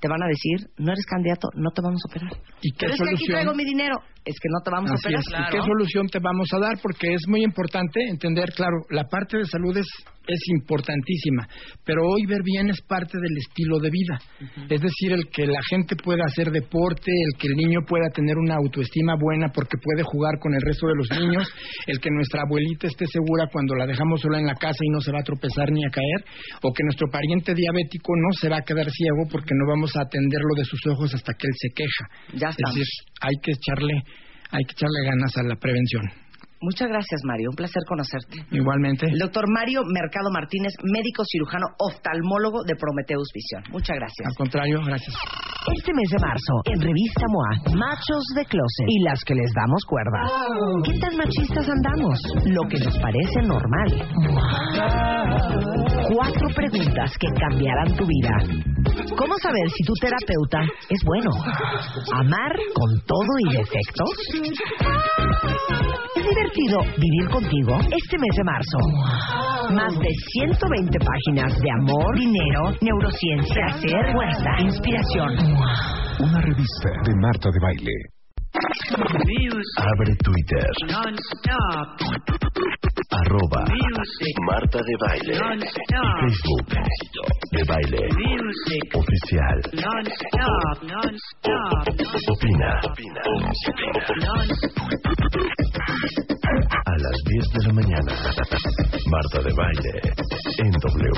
te 0.00 0.08
van 0.08 0.22
a 0.22 0.26
decir, 0.26 0.70
no 0.78 0.92
eres 0.92 1.04
candidato, 1.06 1.48
no 1.54 1.70
te 1.70 1.82
vamos 1.82 2.00
a 2.04 2.10
operar. 2.10 2.32
¿Y 2.62 2.70
qué 2.72 2.86
Pero 2.86 2.92
es 2.94 2.98
que 2.98 3.04
aquí 3.04 3.16
solución? 3.16 3.32
traigo 3.36 3.54
mi 3.54 3.64
dinero. 3.64 3.96
Es 4.24 4.36
que 4.38 4.48
no 4.50 4.60
te 4.62 4.70
vamos 4.70 4.90
a 4.90 4.94
operar. 4.94 5.20
es. 5.20 5.26
¿Y 5.28 5.50
qué 5.50 5.62
solución 5.62 6.06
te 6.08 6.18
vamos 6.18 6.48
a 6.52 6.58
dar? 6.58 6.78
Porque 6.82 7.14
es 7.14 7.22
muy 7.28 7.42
importante 7.42 8.00
entender, 8.08 8.52
claro, 8.54 8.84
la 8.90 9.04
parte 9.04 9.38
de 9.38 9.44
salud 9.44 9.76
es, 9.76 9.86
es 10.26 10.40
importantísima, 10.48 11.48
pero 11.84 12.02
hoy 12.06 12.26
ver 12.26 12.42
bien 12.44 12.68
es 12.68 12.80
parte 12.82 13.18
del 13.18 13.36
estilo 13.38 13.78
de 13.78 13.90
vida. 13.90 14.18
Es 14.68 14.80
decir, 14.80 15.12
el 15.12 15.28
que 15.32 15.46
la 15.46 15.60
gente 15.68 15.96
pueda 15.96 16.24
hacer 16.26 16.50
deporte, 16.50 17.10
el 17.10 17.38
que 17.38 17.48
el 17.48 17.56
niño 17.56 17.80
pueda 17.86 18.08
tener 18.10 18.36
una 18.36 18.56
autoestima 18.56 19.14
buena 19.18 19.48
porque 19.48 19.78
puede 19.82 20.02
jugar 20.04 20.38
con 20.38 20.54
el 20.54 20.60
resto 20.60 20.86
de 20.86 20.94
los 20.96 21.10
niños, 21.10 21.48
el 21.86 21.98
que 21.98 22.10
nuestra 22.10 22.42
abuelita 22.42 22.86
esté 22.86 23.06
segura 23.06 23.48
cuando 23.50 23.74
la 23.74 23.86
dejamos 23.86 24.20
sola 24.20 24.38
en 24.38 24.46
la 24.46 24.54
casa 24.54 24.78
y 24.82 24.90
no 24.90 25.00
se 25.00 25.12
va 25.12 25.20
a 25.20 25.24
tropezar 25.24 25.70
ni 25.72 25.84
a 25.84 25.90
caer, 25.90 26.24
o 26.62 26.72
que 26.72 26.84
nuestro 26.84 27.08
pariente 27.10 27.54
diabético 27.54 28.12
no 28.14 28.32
se 28.38 28.48
va 28.48 28.58
a 28.58 28.62
quedar 28.62 28.90
ciego 28.90 29.24
porque 29.30 29.54
no 29.54 29.66
vamos 29.66 29.96
a 29.96 30.02
atenderlo 30.02 30.54
de 30.56 30.64
sus 30.64 30.80
ojos 30.86 31.14
hasta 31.14 31.32
que 31.34 31.46
él 31.46 31.54
se 31.56 31.68
queja. 31.74 32.38
Ya 32.38 32.48
es 32.50 32.56
decir, 32.56 32.86
hay 33.20 33.34
que 33.42 33.52
echarle 33.52 33.94
hay 34.50 34.64
que 34.64 34.72
echarle 34.72 35.04
ganas 35.04 35.36
a 35.36 35.42
la 35.42 35.56
prevención. 35.56 36.02
Muchas 36.60 36.88
gracias, 36.88 37.22
Mario. 37.24 37.48
Un 37.48 37.56
placer 37.56 37.82
conocerte. 37.88 38.44
Igualmente. 38.50 39.06
El 39.06 39.18
doctor 39.18 39.48
Mario 39.48 39.80
Mercado 39.88 40.28
Martínez, 40.30 40.74
médico 40.84 41.24
cirujano 41.24 41.64
oftalmólogo 41.78 42.60
de 42.64 42.76
Prometeus 42.76 43.32
Visión. 43.32 43.64
Muchas 43.72 43.96
gracias. 43.96 44.28
Al 44.28 44.36
contrario, 44.36 44.80
gracias. 44.84 45.16
Este 45.74 45.92
mes 45.94 46.10
de 46.10 46.18
marzo, 46.20 46.60
en 46.66 46.80
Revista 46.80 47.24
MOA, 47.32 47.80
Machos 47.80 48.24
de 48.36 48.44
Closet 48.44 48.88
y 48.88 49.00
las 49.04 49.24
que 49.24 49.34
les 49.34 49.50
damos 49.56 49.82
cuerda. 49.88 50.20
¿Qué 50.84 50.98
tan 51.00 51.16
machistas 51.16 51.66
andamos? 51.66 52.20
Lo 52.44 52.68
que 52.68 52.76
nos 52.76 52.98
parece 52.98 53.40
normal. 53.40 53.88
Cuatro 56.12 56.48
preguntas 56.54 57.16
que 57.18 57.28
cambiarán 57.40 57.96
tu 57.96 58.04
vida. 58.04 58.36
¿Cómo 59.16 59.38
saber 59.38 59.70
si 59.72 59.84
tu 59.84 59.94
terapeuta 59.94 60.60
es 60.90 61.00
bueno? 61.04 61.30
¿Amar 62.20 62.52
con 62.74 63.00
todo 63.06 63.32
y 63.48 63.56
defectos? 63.56 64.10
¿Es 66.16 66.24
divertido 66.24 66.49
vivir 66.98 67.28
contigo 67.30 67.78
este 67.80 68.18
mes 68.18 68.36
de 68.36 68.44
marzo? 68.44 68.78
Más 69.72 69.92
de 69.98 70.08
120 70.32 70.98
páginas 70.98 71.54
de 71.60 71.70
amor, 71.70 72.18
dinero, 72.18 72.74
neurociencia, 72.80 73.66
placer, 73.66 74.12
fuerza, 74.12 74.50
inspiración. 74.60 75.30
Una 76.18 76.40
revista 76.40 76.90
de 77.04 77.14
Marta 77.16 77.50
de 77.50 77.60
Baile. 77.60 78.19
Abre 78.52 80.16
Twitter. 80.24 80.70
Arroba 83.10 83.64
Marta 84.46 84.78
de 84.78 84.94
Baile. 85.00 85.34
Facebook. 86.20 86.68
De 87.52 87.62
Baile. 87.68 88.02
Oficial. 88.94 89.58
Opina. 92.28 92.72
A 96.86 96.94
las 96.98 97.16
10 97.24 97.46
de 97.52 97.60
la 97.66 97.72
mañana. 97.72 98.12
Marta 99.06 99.38
de 99.42 99.52
Baile. 99.54 99.94
En 100.58 100.72
W. 100.72 101.12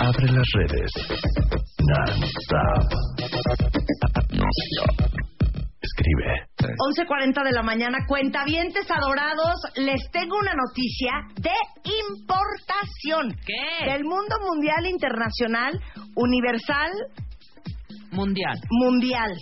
Abre 0.00 0.26
las 0.32 0.48
redes. 0.54 0.92
Non-stop. 1.88 2.88
Escribe. 5.82 6.46
11.40 6.78 7.42
de 7.44 7.52
la 7.52 7.62
mañana, 7.62 7.98
cuentavientes 8.06 8.88
adorados, 8.88 9.56
les 9.76 10.00
tengo 10.12 10.38
una 10.38 10.52
noticia 10.54 11.10
de 11.34 11.50
importación. 12.08 13.34
¿Qué? 13.44 13.90
Del 13.90 14.04
mundo 14.04 14.36
mundial, 14.48 14.86
internacional, 14.86 15.78
universal, 16.14 16.90
Mundial. 18.12 18.58
mundial. 18.70 19.32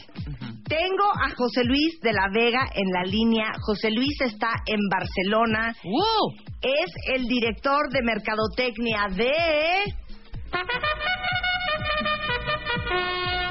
Tengo 0.67 1.05
a 1.13 1.29
José 1.37 1.65
Luis 1.65 2.01
de 2.01 2.13
la 2.13 2.29
Vega 2.33 2.65
en 2.75 2.91
la 2.93 3.03
línea. 3.03 3.51
José 3.61 3.91
Luis 3.91 4.19
está 4.21 4.53
en 4.67 4.79
Barcelona. 4.89 5.75
Es 6.63 6.91
el 7.15 7.27
director 7.27 7.91
de 7.91 8.03
mercadotecnia 8.03 9.09
de... 9.11 9.33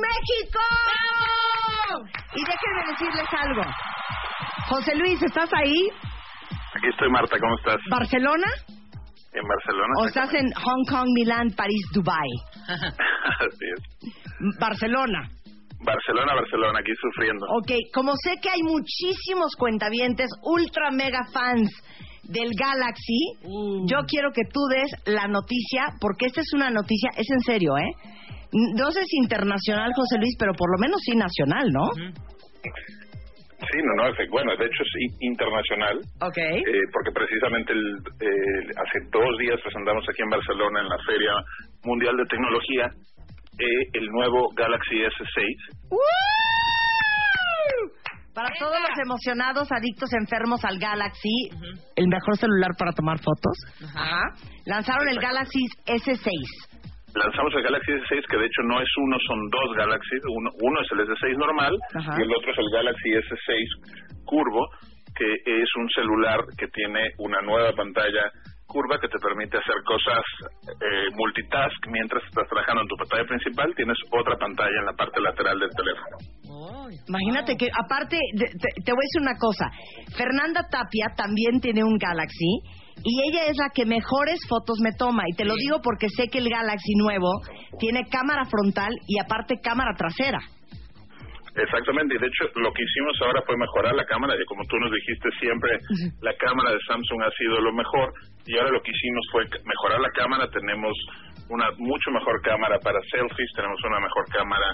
México! 0.00 0.60
Y 2.34 2.40
déjenme 2.40 2.92
decirles 2.92 3.28
algo. 3.38 3.62
José 4.68 4.94
Luis, 4.96 5.22
¿estás 5.22 5.50
ahí? 5.54 5.88
Aquí 6.74 6.88
estoy, 6.90 7.08
Marta, 7.10 7.36
¿cómo 7.38 7.56
estás? 7.58 7.76
¿Barcelona? 7.90 8.46
En 9.32 9.42
Barcelona. 9.46 9.94
¿O 10.00 10.06
estás 10.06 10.34
en 10.34 10.52
Hong 10.52 10.84
Kong, 10.88 11.08
Milán, 11.14 11.50
París, 11.56 11.86
Dubai? 11.92 12.28
Así 12.68 13.66
es. 13.76 14.58
Barcelona. 14.58 15.28
Barcelona, 15.84 16.34
Barcelona, 16.34 16.78
aquí 16.80 16.92
sufriendo. 17.00 17.46
Ok, 17.58 17.72
como 17.92 18.12
sé 18.22 18.36
que 18.40 18.48
hay 18.48 18.62
muchísimos 18.62 19.54
cuentavientes 19.56 20.28
ultra 20.42 20.90
mega 20.90 21.24
fans 21.32 21.70
del 22.22 22.50
Galaxy, 22.58 23.36
yo 23.86 23.98
quiero 24.08 24.32
que 24.32 24.44
tú 24.50 24.60
des 24.70 24.90
la 25.04 25.28
noticia, 25.28 25.92
porque 26.00 26.26
esta 26.26 26.40
es 26.40 26.52
una 26.54 26.70
noticia, 26.70 27.10
es 27.16 27.30
en 27.30 27.40
serio, 27.40 27.76
¿eh? 27.76 27.92
No 28.78 28.90
sé 28.92 29.02
si 29.04 29.16
internacional, 29.18 29.90
José 29.96 30.16
Luis, 30.18 30.36
pero 30.38 30.52
por 30.54 30.70
lo 30.70 30.78
menos 30.78 31.00
sí 31.04 31.16
nacional, 31.16 31.66
¿no? 31.72 31.86
Sí, 32.62 33.78
no, 33.82 33.92
no, 34.04 34.08
es- 34.08 34.30
bueno, 34.30 34.52
de 34.56 34.66
hecho 34.66 34.82
es 34.82 34.92
i- 35.00 35.26
internacional. 35.26 35.98
Ok. 36.20 36.38
eh, 36.38 36.62
porque 36.92 37.10
precisamente 37.12 37.72
el, 37.72 37.82
eh, 38.20 38.62
hace 38.78 38.98
dos 39.10 39.38
días 39.40 39.58
presentamos 39.62 40.04
aquí 40.08 40.22
en 40.22 40.30
Barcelona 40.30 40.80
en 40.80 40.88
la 40.88 40.98
Feria 41.06 41.32
Mundial 41.84 42.16
de 42.16 42.26
Tecnología 42.26 42.86
eh, 43.58 43.82
el 43.94 44.06
nuevo 44.10 44.48
Galaxy 44.54 44.96
S6. 45.02 45.44
Para 48.34 48.50
todos 48.58 48.74
los 48.80 48.98
emocionados, 49.00 49.68
adictos, 49.70 50.12
enfermos 50.12 50.64
al 50.64 50.78
Galaxy, 50.78 51.50
el 51.94 52.08
mejor 52.08 52.36
celular 52.36 52.70
para 52.76 52.90
tomar 52.92 53.18
fotos, 53.18 53.56
Ajá. 53.94 54.22
lanzaron 54.66 55.08
el 55.08 55.18
Galaxy 55.20 55.60
S6. 55.86 56.73
Lanzamos 57.14 57.54
el 57.54 57.62
Galaxy 57.62 57.92
S6, 57.92 58.26
que 58.28 58.38
de 58.38 58.46
hecho 58.46 58.62
no 58.64 58.80
es 58.80 58.88
uno, 58.96 59.16
son 59.26 59.38
dos 59.50 59.76
Galaxy. 59.76 60.16
Uno, 60.28 60.50
uno 60.62 60.80
es 60.80 60.88
el 60.92 60.98
S6 61.06 61.36
normal 61.38 61.78
Ajá. 61.94 62.16
y 62.18 62.22
el 62.22 62.32
otro 62.34 62.50
es 62.52 62.58
el 62.58 62.70
Galaxy 62.70 63.10
S6 63.10 64.24
curvo, 64.24 64.68
que 65.14 65.32
es 65.46 65.68
un 65.76 65.88
celular 65.90 66.40
que 66.58 66.66
tiene 66.68 67.10
una 67.18 67.40
nueva 67.42 67.72
pantalla 67.72 68.30
curva 68.74 68.98
que 68.98 69.06
te 69.06 69.18
permite 69.22 69.54
hacer 69.54 69.78
cosas 69.86 70.24
eh, 70.66 71.06
multitask 71.14 71.78
mientras 71.94 72.18
estás 72.26 72.42
trabajando 72.50 72.82
en 72.82 72.88
tu 72.90 72.96
pantalla 72.98 73.24
principal. 73.30 73.70
Tienes 73.78 73.98
otra 74.10 74.34
pantalla 74.34 74.74
en 74.82 74.86
la 74.90 74.94
parte 74.98 75.20
lateral 75.22 75.56
del 75.62 75.70
teléfono. 75.70 76.14
Imagínate 77.06 77.54
que, 77.54 77.70
aparte, 77.70 78.18
te, 78.34 78.46
te 78.82 78.90
voy 78.90 78.98
a 78.98 79.06
decir 79.06 79.22
una 79.22 79.38
cosa. 79.38 79.70
Fernanda 80.18 80.66
Tapia 80.66 81.14
también 81.14 81.62
tiene 81.62 81.86
un 81.86 81.96
Galaxy 81.96 82.82
y 83.06 83.14
ella 83.30 83.46
es 83.46 83.56
la 83.56 83.70
que 83.70 83.86
mejores 83.86 84.42
fotos 84.48 84.78
me 84.82 84.90
toma. 84.98 85.22
Y 85.30 85.36
te 85.38 85.44
lo 85.44 85.54
digo 85.54 85.78
porque 85.78 86.10
sé 86.10 86.26
que 86.26 86.38
el 86.38 86.50
Galaxy 86.50 86.98
nuevo 86.98 87.30
tiene 87.78 88.02
cámara 88.10 88.44
frontal 88.50 88.90
y 89.06 89.22
aparte 89.22 89.62
cámara 89.62 89.94
trasera. 89.96 90.42
Exactamente, 91.54 92.16
y 92.16 92.18
de 92.18 92.26
hecho 92.26 92.50
lo 92.58 92.72
que 92.72 92.82
hicimos 92.82 93.14
ahora 93.22 93.40
fue 93.46 93.56
mejorar 93.56 93.94
la 93.94 94.04
cámara, 94.06 94.34
y 94.34 94.44
como 94.46 94.64
tú 94.66 94.76
nos 94.76 94.90
dijiste 94.90 95.28
siempre, 95.38 95.70
la 96.20 96.34
cámara 96.34 96.72
de 96.72 96.78
Samsung 96.82 97.22
ha 97.22 97.30
sido 97.30 97.60
lo 97.60 97.72
mejor, 97.72 98.12
y 98.46 98.58
ahora 98.58 98.70
lo 98.70 98.82
que 98.82 98.90
hicimos 98.92 99.24
fue 99.32 99.44
mejorar 99.64 100.00
la 100.00 100.10
cámara, 100.12 100.48
tenemos 100.50 100.92
una 101.48 101.68
mucho 101.76 102.10
mejor 102.10 102.40
cámara 102.42 102.78
para 102.82 102.98
selfies, 103.10 103.50
tenemos 103.54 103.78
una 103.84 104.00
mejor 104.00 104.24
cámara, 104.32 104.64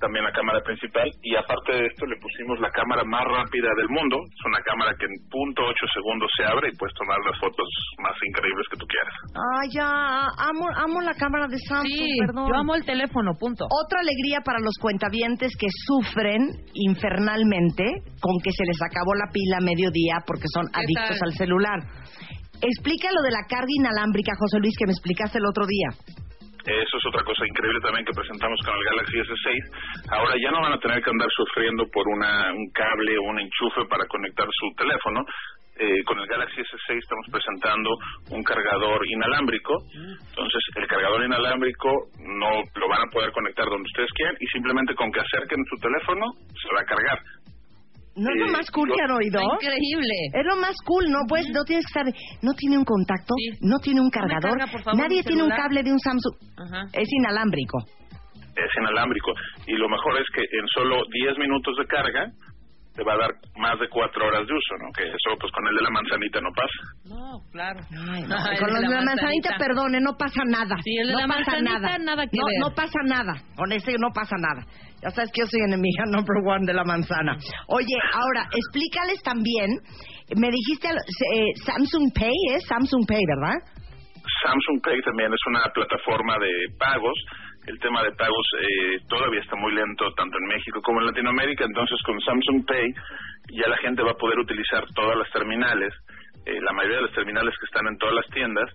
también 0.00 0.24
la 0.24 0.32
cámara 0.32 0.60
principal, 0.64 1.04
y 1.22 1.36
aparte 1.36 1.72
de 1.76 1.86
esto 1.86 2.04
le 2.06 2.16
pusimos 2.16 2.58
la 2.60 2.70
cámara 2.72 3.04
más 3.04 3.24
rápida 3.24 3.68
del 3.76 3.88
mundo, 3.92 4.16
es 4.24 4.42
una 4.44 4.60
cámara 4.64 4.92
que 4.98 5.04
en 5.04 5.16
punto 5.28 5.62
ocho 5.64 5.86
segundos 5.92 6.28
se 6.36 6.44
abre 6.48 6.68
y 6.72 6.76
puedes 6.76 6.94
tomar 6.96 7.16
las 7.28 7.36
fotos 7.40 7.68
más 8.00 8.16
increíbles 8.24 8.66
que 8.72 8.76
tú 8.80 8.86
quieras. 8.88 9.14
Ay, 9.36 9.68
ya, 9.76 9.88
amo, 10.48 10.64
amo 10.76 11.00
la 11.04 11.14
cámara 11.14 11.46
de 11.46 11.58
Samsung, 11.68 11.92
Sí, 11.92 12.16
perdón. 12.24 12.48
yo 12.48 12.54
amo 12.56 12.74
el 12.74 12.84
teléfono, 12.84 13.32
punto. 13.38 13.64
Otra 13.68 14.00
alegría 14.00 14.40
para 14.44 14.60
los 14.64 14.76
cuentavientes 14.80 15.52
que 15.60 15.68
sufren 15.88 16.40
infernalmente 16.72 17.84
con 18.20 18.40
que 18.42 18.50
se 18.52 18.64
les 18.64 18.80
acabó 18.80 19.12
la 19.14 19.28
pila 19.32 19.58
a 19.60 19.64
mediodía 19.64 20.24
porque 20.26 20.48
son 20.52 20.66
¿Qué 20.72 20.80
adictos 20.80 21.18
tal? 21.20 21.28
al 21.28 21.32
celular. 21.36 21.78
Explica 22.62 23.08
lo 23.12 23.22
de 23.22 23.30
la 23.30 23.44
carga 23.48 23.68
inalámbrica, 23.68 24.32
José 24.38 24.58
Luis, 24.60 24.74
que 24.78 24.86
me 24.86 24.92
explicaste 24.92 25.38
el 25.38 25.46
otro 25.46 25.66
día. 25.66 25.90
Eso 26.64 26.96
es 26.96 27.04
otra 27.06 27.22
cosa 27.24 27.44
increíble 27.46 27.78
también 27.84 28.06
que 28.06 28.16
presentamos 28.16 28.56
con 28.64 28.72
el 28.72 28.84
Galaxy 28.88 29.20
S6. 29.20 30.16
Ahora 30.16 30.32
ya 30.40 30.50
no 30.50 30.62
van 30.62 30.72
a 30.72 30.80
tener 30.80 31.02
que 31.02 31.10
andar 31.10 31.28
sufriendo 31.36 31.84
por 31.92 32.08
una, 32.08 32.54
un 32.54 32.70
cable 32.72 33.18
o 33.18 33.22
un 33.28 33.38
enchufe 33.38 33.84
para 33.84 34.06
conectar 34.08 34.48
su 34.48 34.72
teléfono. 34.74 35.20
Eh, 35.76 36.04
con 36.04 36.18
el 36.20 36.26
Galaxy 36.26 36.62
S6 36.62 37.02
estamos 37.02 37.26
presentando 37.30 37.90
un 38.30 38.42
cargador 38.44 38.96
inalámbrico. 39.04 39.76
Entonces, 39.92 40.62
el 40.76 40.86
cargador 40.86 41.22
inalámbrico 41.22 41.90
no 42.16 42.62
lo 42.80 42.88
van 42.88 43.02
a 43.02 43.10
poder 43.12 43.30
conectar 43.32 43.66
donde 43.66 43.84
ustedes 43.84 44.10
quieran 44.14 44.36
y 44.40 44.46
simplemente 44.46 44.94
con 44.94 45.12
que 45.12 45.20
acerquen 45.20 45.60
su 45.68 45.76
teléfono 45.76 46.32
se 46.48 46.68
va 46.72 46.80
a 46.80 46.88
cargar. 46.88 47.18
¿No 48.16 48.30
es 48.30 48.36
lo 48.40 48.46
Eh, 48.46 48.52
más 48.52 48.70
cool 48.70 48.88
que 48.94 49.02
han 49.02 49.10
oído? 49.10 49.40
Increíble. 49.42 50.14
Es 50.32 50.44
lo 50.46 50.56
más 50.56 50.74
cool, 50.86 51.04
no 51.10 51.18
pues, 51.28 51.46
no 51.52 51.64
tienes 51.64 51.84
que 51.86 51.92
saber, 51.98 52.14
no 52.42 52.52
tiene 52.54 52.78
un 52.78 52.84
contacto, 52.84 53.34
no 53.60 53.78
tiene 53.80 54.00
un 54.00 54.10
cargador, 54.10 54.56
carga, 54.58 54.66
por 54.70 54.82
favor, 54.82 55.00
nadie 55.00 55.22
tiene 55.24 55.42
un 55.42 55.50
cable 55.50 55.82
de 55.82 55.90
un 55.92 55.98
Samsung, 55.98 56.34
Ajá. 56.56 56.82
es 56.92 57.08
inalámbrico. 57.12 57.78
Es 58.54 58.70
inalámbrico. 58.80 59.32
Y 59.66 59.72
lo 59.72 59.88
mejor 59.88 60.14
es 60.20 60.26
que 60.32 60.42
en 60.42 60.66
solo 60.74 61.02
10 61.10 61.38
minutos 61.38 61.74
de 61.76 61.86
carga 61.86 62.30
te 62.94 63.02
va 63.02 63.14
a 63.14 63.18
dar 63.18 63.30
más 63.58 63.78
de 63.80 63.88
4 63.88 64.26
horas 64.26 64.46
de 64.46 64.54
uso, 64.54 64.74
¿no? 64.78 64.86
Que 64.94 65.02
eso, 65.02 65.30
pues 65.40 65.50
con 65.52 65.66
el 65.66 65.74
de 65.74 65.82
la 65.82 65.90
manzanita 65.90 66.40
no 66.40 66.50
pasa. 66.54 66.80
No, 67.10 67.26
claro. 67.50 67.80
Ay, 67.90 68.22
no, 68.22 68.36
Ay, 68.38 68.56
con 68.58 68.68
el 68.70 68.74
los 68.74 68.82
de 68.86 68.94
la 68.94 69.02
manzanita, 69.02 69.56
perdone, 69.58 69.98
no 70.00 70.14
pasa 70.16 70.42
nada. 70.46 70.76
Sí, 70.82 70.94
el 71.02 71.08
de 71.08 71.12
no 71.14 71.20
la 71.20 71.26
pasa 71.26 71.58
manzanita, 71.58 71.78
nada. 71.80 71.98
nada 71.98 72.22
que 72.26 72.38
no, 72.38 72.46
ver. 72.46 72.58
no 72.62 72.70
pasa 72.74 73.00
nada. 73.04 73.34
Con 73.56 73.72
ese 73.72 73.98
no 73.98 74.10
pasa 74.14 74.36
nada. 74.38 74.62
Ya 75.02 75.10
sabes 75.10 75.30
que 75.34 75.42
yo 75.42 75.46
soy 75.46 75.60
enemiga 75.66 76.04
number 76.06 76.38
one 76.46 76.64
de 76.66 76.72
la 76.72 76.84
manzana. 76.84 77.36
Oye, 77.68 77.98
ahora, 78.14 78.46
explícales 78.54 79.20
también, 79.22 79.68
me 80.38 80.48
dijiste 80.50 80.88
eh, 80.88 81.52
Samsung 81.66 82.14
Pay, 82.14 82.38
es 82.54 82.64
Samsung 82.66 83.04
Pay, 83.06 83.20
¿verdad? 83.26 83.58
Samsung 84.46 84.80
Pay 84.82 85.02
también 85.02 85.32
es 85.34 85.42
una 85.50 85.66
plataforma 85.74 86.38
de 86.38 86.50
pagos. 86.78 87.18
El 87.66 87.78
tema 87.78 88.02
de 88.02 88.12
pagos 88.12 88.46
eh, 88.60 88.98
todavía 89.08 89.40
está 89.40 89.56
muy 89.56 89.72
lento 89.74 90.12
tanto 90.14 90.36
en 90.36 90.46
México 90.46 90.80
como 90.82 91.00
en 91.00 91.06
Latinoamérica, 91.06 91.64
entonces 91.64 91.98
con 92.04 92.20
Samsung 92.20 92.66
Pay 92.66 92.92
ya 93.52 93.68
la 93.68 93.76
gente 93.78 94.02
va 94.02 94.12
a 94.12 94.20
poder 94.20 94.38
utilizar 94.38 94.84
todas 94.94 95.16
las 95.16 95.30
terminales. 95.30 95.92
Eh, 96.46 96.60
la 96.60 96.72
mayoría 96.72 96.98
de 96.98 97.06
las 97.06 97.14
terminales 97.14 97.54
que 97.58 97.66
están 97.66 97.86
en 97.86 97.96
todas 97.98 98.14
las 98.14 98.26
tiendas 98.28 98.68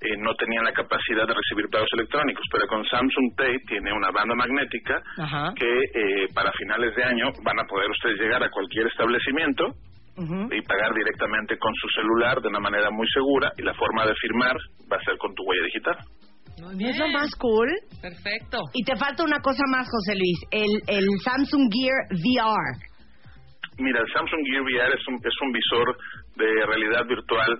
eh, 0.00 0.16
no 0.16 0.34
tenían 0.34 0.64
la 0.64 0.72
capacidad 0.72 1.28
de 1.28 1.34
recibir 1.34 1.68
pagos 1.70 1.88
electrónicos, 1.92 2.44
pero 2.50 2.66
con 2.66 2.84
Samsung 2.86 3.36
Pay 3.36 3.58
tiene 3.68 3.92
una 3.92 4.10
banda 4.10 4.34
magnética 4.34 5.02
Ajá. 5.18 5.52
que 5.54 5.68
eh, 5.68 6.28
para 6.32 6.50
finales 6.52 6.96
de 6.96 7.04
año 7.04 7.28
van 7.44 7.60
a 7.60 7.64
poder 7.64 7.90
ustedes 7.90 8.18
llegar 8.18 8.42
a 8.42 8.50
cualquier 8.50 8.86
establecimiento 8.86 9.74
y 10.20 10.60
pagar 10.62 10.92
directamente 10.92 11.56
con 11.56 11.72
su 11.76 11.88
celular 11.88 12.42
de 12.42 12.48
una 12.48 12.60
manera 12.60 12.90
muy 12.90 13.06
segura 13.08 13.52
y 13.56 13.62
la 13.62 13.72
forma 13.72 14.04
de 14.04 14.14
firmar 14.16 14.54
va 14.92 14.98
a 14.98 15.04
ser 15.04 15.16
con 15.16 15.34
tu 15.34 15.42
huella 15.44 15.64
digital. 15.64 15.96
Es 16.80 16.98
lo 16.98 17.08
más 17.08 17.34
cool. 17.36 17.68
Perfecto. 18.00 18.58
Y 18.74 18.84
te 18.84 18.96
falta 18.96 19.24
una 19.24 19.40
cosa 19.40 19.62
más, 19.68 19.88
José 19.88 20.14
Luis, 20.16 20.38
el, 20.50 20.82
el 20.86 21.06
Samsung 21.24 21.70
Gear 21.72 21.98
VR. 22.10 22.90
Mira, 23.78 24.00
el 24.00 24.12
Samsung 24.12 24.44
Gear 24.44 24.62
VR 24.62 24.94
es 24.94 25.08
un, 25.08 25.14
es 25.14 25.36
un 25.42 25.52
visor 25.52 25.96
de 26.36 26.66
realidad 26.66 27.06
virtual 27.06 27.58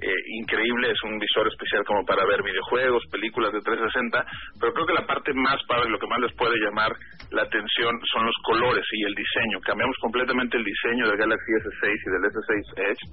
eh, 0.00 0.14
increíble, 0.38 0.92
es 0.92 1.02
un 1.02 1.18
visor 1.18 1.48
especial 1.48 1.82
como 1.84 2.04
para 2.06 2.24
ver 2.24 2.40
videojuegos, 2.42 3.02
películas 3.10 3.52
de 3.52 3.60
360, 3.60 4.24
pero 4.60 4.72
creo 4.72 4.86
que 4.86 4.94
la 4.94 5.06
parte 5.06 5.34
más 5.34 5.58
padre, 5.66 5.90
lo 5.90 5.98
que 5.98 6.06
más 6.06 6.20
les 6.20 6.32
puede 6.36 6.54
llamar 6.54 6.94
la 7.32 7.42
atención 7.42 7.98
son 8.06 8.26
los 8.26 8.36
colores 8.46 8.86
y 8.92 9.02
el 9.02 9.14
diseño. 9.14 9.58
Cambiamos 9.66 9.96
completamente 10.00 10.56
el 10.56 10.62
diseño 10.62 11.08
del 11.08 11.18
Galaxy 11.18 11.50
S6 11.50 11.90
y 11.90 12.10
del 12.14 12.30
S6 12.30 12.62
Edge. 12.78 13.04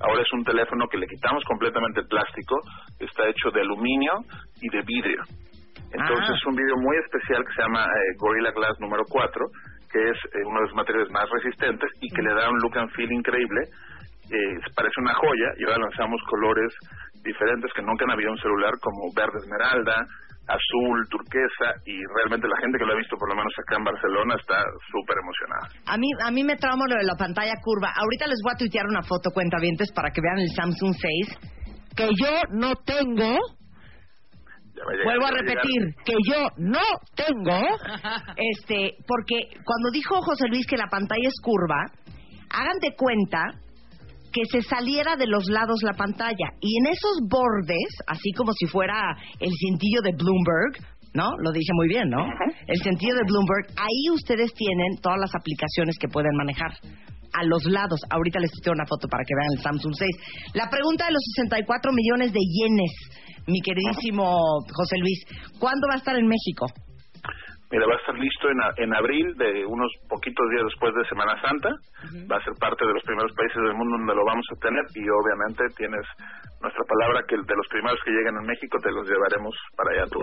Ahora 0.00 0.22
es 0.22 0.32
un 0.32 0.44
teléfono 0.44 0.86
que 0.88 0.98
le 0.98 1.06
quitamos 1.06 1.42
completamente 1.44 2.00
el 2.00 2.06
plástico, 2.06 2.56
está 2.98 3.28
hecho 3.28 3.50
de 3.50 3.60
aluminio 3.60 4.12
y 4.60 4.68
de 4.68 4.82
vidrio. 4.82 5.22
Entonces 5.92 6.30
Ah. 6.30 6.34
es 6.34 6.46
un 6.46 6.56
video 6.56 6.76
muy 6.76 6.96
especial 6.98 7.44
que 7.46 7.52
se 7.54 7.62
llama 7.62 7.84
eh, 7.84 8.16
Gorilla 8.18 8.50
Glass 8.50 8.74
número 8.80 9.04
4, 9.08 9.46
que 9.92 10.02
es 10.10 10.18
eh, 10.34 10.42
uno 10.44 10.60
de 10.60 10.66
los 10.66 10.74
materiales 10.74 11.10
más 11.10 11.30
resistentes 11.30 11.88
y 12.00 12.08
que 12.10 12.22
le 12.22 12.34
da 12.34 12.50
un 12.50 12.58
look 12.58 12.76
and 12.76 12.90
feel 12.92 13.12
increíble. 13.12 13.62
Eh, 14.30 14.56
parece 14.74 15.00
una 15.00 15.14
joya 15.14 15.48
y 15.58 15.64
ahora 15.64 15.78
lanzamos 15.86 16.20
colores 16.28 16.74
diferentes 17.22 17.70
que 17.74 17.82
nunca 17.82 18.04
han 18.04 18.10
habido 18.10 18.30
en 18.30 18.34
un 18.34 18.42
celular 18.42 18.72
como 18.80 19.12
verde 19.14 19.38
esmeralda, 19.38 19.94
azul, 20.46 21.08
turquesa 21.08 21.80
y 21.86 21.96
realmente 22.16 22.48
la 22.48 22.60
gente 22.60 22.78
que 22.78 22.84
lo 22.84 22.92
ha 22.92 22.96
visto 22.96 23.16
por 23.16 23.28
lo 23.28 23.36
menos 23.36 23.52
acá 23.58 23.76
en 23.78 23.84
Barcelona 23.84 24.34
está 24.38 24.58
súper 24.92 25.16
emocionada. 25.18 25.68
A 25.86 25.96
mí, 25.96 26.08
a 26.22 26.30
mí 26.30 26.44
me 26.44 26.56
trauma 26.56 26.84
lo 26.88 26.96
de 26.96 27.04
la 27.04 27.16
pantalla 27.16 27.54
curva. 27.62 27.92
Ahorita 27.96 28.26
les 28.26 28.40
voy 28.42 28.52
a 28.52 28.58
tuitear 28.58 28.86
una 28.86 29.02
foto, 29.02 29.30
cuentavientes, 29.32 29.92
para 29.92 30.10
que 30.10 30.20
vean 30.20 30.38
el 30.38 30.50
Samsung 30.54 30.94
6, 30.94 31.96
que 31.96 32.08
yo 32.20 32.32
no 32.52 32.76
tengo. 32.84 33.38
A 34.74 34.90
llegar, 34.90 35.04
Vuelvo 35.04 35.26
a 35.26 35.30
repetir, 35.30 35.94
que 36.04 36.16
yo 36.28 36.46
no 36.58 36.82
tengo. 37.14 37.60
Este, 38.36 38.96
porque 39.06 39.48
cuando 39.64 39.90
dijo 39.92 40.20
José 40.20 40.48
Luis 40.48 40.66
que 40.66 40.76
la 40.76 40.88
pantalla 40.88 41.28
es 41.28 41.40
curva, 41.40 41.86
hagan 42.50 42.78
de 42.80 42.94
cuenta 42.96 43.63
que 44.34 44.42
se 44.50 44.62
saliera 44.66 45.14
de 45.14 45.28
los 45.28 45.46
lados 45.46 45.78
la 45.82 45.94
pantalla 45.94 46.50
y 46.60 46.76
en 46.78 46.86
esos 46.90 47.22
bordes, 47.30 47.88
así 48.08 48.32
como 48.36 48.52
si 48.52 48.66
fuera 48.66 49.16
el 49.38 49.52
cintillo 49.56 50.02
de 50.02 50.10
Bloomberg, 50.10 50.82
¿no? 51.14 51.30
Lo 51.38 51.52
dije 51.52 51.70
muy 51.72 51.86
bien, 51.86 52.10
¿no? 52.10 52.26
El 52.66 52.82
sentido 52.82 53.14
de 53.16 53.22
Bloomberg, 53.30 53.70
ahí 53.78 54.10
ustedes 54.12 54.52
tienen 54.54 54.98
todas 55.00 55.20
las 55.20 55.30
aplicaciones 55.36 55.96
que 56.00 56.08
pueden 56.08 56.34
manejar 56.34 56.72
a 57.32 57.44
los 57.44 57.64
lados. 57.66 58.00
Ahorita 58.10 58.40
les 58.40 58.50
estoy 58.52 58.72
una 58.72 58.86
foto 58.86 59.06
para 59.06 59.22
que 59.22 59.34
vean 59.38 59.54
el 59.56 59.62
Samsung 59.62 59.94
6. 59.94 60.10
La 60.54 60.68
pregunta 60.68 61.06
de 61.06 61.12
los 61.12 61.22
64 61.36 61.92
millones 61.92 62.32
de 62.32 62.40
yenes, 62.40 62.92
mi 63.46 63.60
queridísimo 63.60 64.34
José 64.66 64.98
Luis, 64.98 65.22
¿cuándo 65.60 65.86
va 65.86 65.94
a 65.94 65.98
estar 65.98 66.16
en 66.16 66.26
México? 66.26 66.66
Mira, 67.74 67.86
va 67.90 67.94
a 67.94 67.98
estar 67.98 68.14
listo 68.14 68.46
en, 68.54 68.58
a- 68.62 68.74
en 68.78 68.90
abril, 68.94 69.34
de 69.34 69.66
unos 69.66 69.90
poquitos 70.08 70.46
días 70.54 70.62
después 70.70 70.94
de 70.94 71.02
Semana 71.10 71.34
Santa. 71.42 71.70
Va 72.30 72.36
a 72.38 72.44
ser 72.46 72.54
parte 72.62 72.86
de 72.86 72.94
los 72.94 73.02
primeros 73.02 73.32
países 73.34 73.58
del 73.58 73.74
mundo 73.74 73.98
donde 73.98 74.14
lo 74.14 74.22
vamos 74.24 74.46
a 74.54 74.56
tener 74.62 74.84
y 74.94 75.02
obviamente 75.10 75.66
tienes 75.74 76.06
nuestra 76.62 76.84
palabra 76.86 77.26
que 77.26 77.34
de 77.34 77.56
los 77.58 77.66
primeros 77.68 77.98
que 78.06 78.14
lleguen 78.14 78.38
en 78.38 78.46
México 78.46 78.78
te 78.78 78.92
los 78.94 79.02
llevaremos 79.10 79.50
para 79.74 79.90
allá 79.90 80.04
a 80.06 80.12
tu 80.14 80.18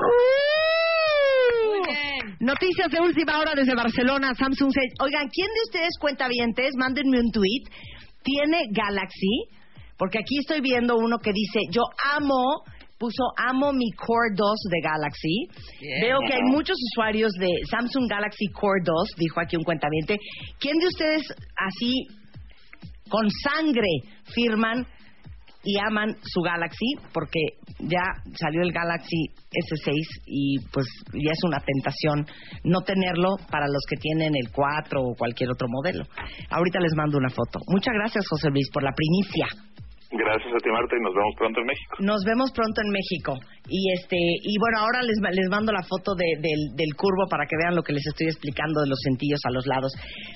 Noticias 2.40 2.90
de 2.90 3.00
última 3.00 3.40
hora 3.40 3.52
desde 3.56 3.76
Barcelona, 3.76 4.34
Samsung 4.34 4.72
6. 4.74 4.94
Oigan, 5.04 5.28
¿quién 5.30 5.48
de 5.48 5.62
ustedes 5.70 5.94
cuentavientes? 6.00 6.72
Mándenme 6.76 7.20
un 7.20 7.32
tweet. 7.32 7.70
¿Tiene 8.24 8.64
Galaxy? 8.72 9.50
Porque 9.98 10.20
aquí 10.20 10.40
estoy 10.40 10.62
viendo 10.62 10.96
uno 10.98 11.18
que 11.20 11.32
dice, 11.34 11.60
yo 11.72 11.82
amo, 12.18 12.64
puso 13.02 13.24
amo 13.36 13.74
mi 13.74 13.90
Core 13.94 14.36
2 14.36 14.60
de 14.70 14.80
Galaxy. 14.80 15.48
Veo 16.02 16.20
que 16.28 16.36
hay 16.36 16.44
muchos 16.44 16.78
usuarios 16.94 17.32
de 17.34 17.50
Samsung 17.68 18.08
Galaxy 18.08 18.46
Core 18.54 18.84
2, 18.86 19.16
dijo 19.18 19.42
aquí 19.42 19.58
un 19.58 19.64
cuentaviente. 19.64 20.18
¿Quién 20.60 20.78
de 20.78 20.86
ustedes 20.86 21.24
así, 21.58 22.06
con 23.10 23.26
sangre, 23.44 23.90
firman 24.36 24.86
y 25.64 25.78
aman 25.80 26.16
su 26.24 26.42
Galaxy 26.42 26.96
porque 27.14 27.40
ya 27.80 28.02
salió 28.36 28.62
el 28.62 28.72
Galaxy 28.72 29.30
S6 29.50 29.94
y 30.28 30.60
pues 30.72 30.86
ya 31.14 31.32
es 31.32 31.44
una 31.44 31.60
tentación 31.60 32.26
no 32.64 32.82
tenerlo 32.82 33.38
para 33.50 33.66
los 33.68 33.84
que 33.90 33.98
tienen 33.98 34.34
el 34.36 34.52
4 34.52 35.02
o 35.02 35.16
cualquier 35.16 35.50
otro 35.50 35.68
modelo. 35.70 36.04
Ahorita 36.50 36.80
les 36.80 36.94
mando 36.96 37.18
una 37.18 37.30
foto. 37.30 37.60
Muchas 37.68 37.94
gracias, 37.94 38.28
José 38.28 38.50
Luis, 38.50 38.70
por 38.72 38.84
la 38.84 38.92
primicia. 38.92 39.48
Gracias 40.12 40.52
a 40.54 40.58
ti, 40.60 40.70
Marta, 40.70 40.92
y 40.96 41.02
nos 41.04 41.14
vemos 41.16 41.34
pronto 41.40 41.60
en 41.62 41.68
México. 41.68 41.94
Nos 42.00 42.22
vemos 42.28 42.52
pronto 42.52 42.82
en 42.84 42.92
México. 42.92 43.32
Y 43.72 43.80
este 43.96 44.18
y 44.20 44.54
bueno, 44.60 44.84
ahora 44.84 45.00
les, 45.04 45.16
les 45.32 45.48
mando 45.50 45.72
la 45.72 45.84
foto 45.88 46.12
de- 46.20 46.36
del, 46.44 46.76
del 46.76 46.92
curvo 47.00 47.28
para 47.32 47.46
que 47.48 47.56
vean 47.56 47.76
lo 47.76 47.82
que 47.84 47.94
les 47.94 48.06
estoy 48.06 48.28
explicando 48.28 48.82
de 48.84 48.90
los 48.92 49.00
centillos 49.08 49.40
a 49.48 49.52
los 49.52 49.66
lados. 49.68 49.92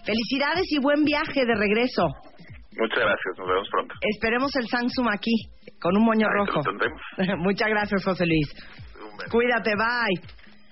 Felicidades 0.07 0.63
y 0.71 0.79
buen 0.79 1.03
viaje 1.03 1.43
de 1.45 1.55
regreso. 1.55 2.07
Muchas 2.79 2.99
gracias, 3.03 3.31
nos 3.37 3.47
vemos 3.47 3.67
pronto. 3.71 3.93
Esperemos 4.15 4.51
el 4.55 4.67
Samsung 4.67 5.07
aquí, 5.11 5.35
con 5.79 5.95
un 5.97 6.03
moño 6.03 6.27
rojo. 6.27 6.59
Muchas 7.39 7.69
gracias, 7.69 8.03
José 8.03 8.25
Luis. 8.25 8.47
Cuídate, 9.31 9.71
bye. 9.75 10.44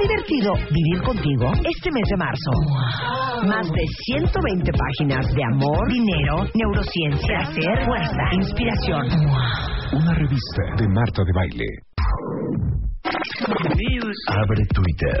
¿Es 0.00 0.08
divertido 0.08 0.54
vivir 0.70 1.02
contigo 1.02 1.52
este 1.52 1.90
mes 1.92 2.08
de 2.08 2.16
marzo? 2.16 2.50
Más 3.46 3.70
de 3.70 3.84
120 4.06 4.72
páginas 4.72 5.26
de 5.34 5.42
amor, 5.52 5.88
dinero, 5.92 6.44
neurociencia, 6.54 7.38
placer, 7.38 7.84
fuerza, 7.84 8.22
inspiración. 8.32 9.06
Una 9.92 10.14
revista 10.14 10.62
de 10.78 10.88
Marta 10.88 11.22
de 11.22 11.32
Baile. 11.34 11.66
Abre 14.28 14.64
Twitter. 14.72 15.20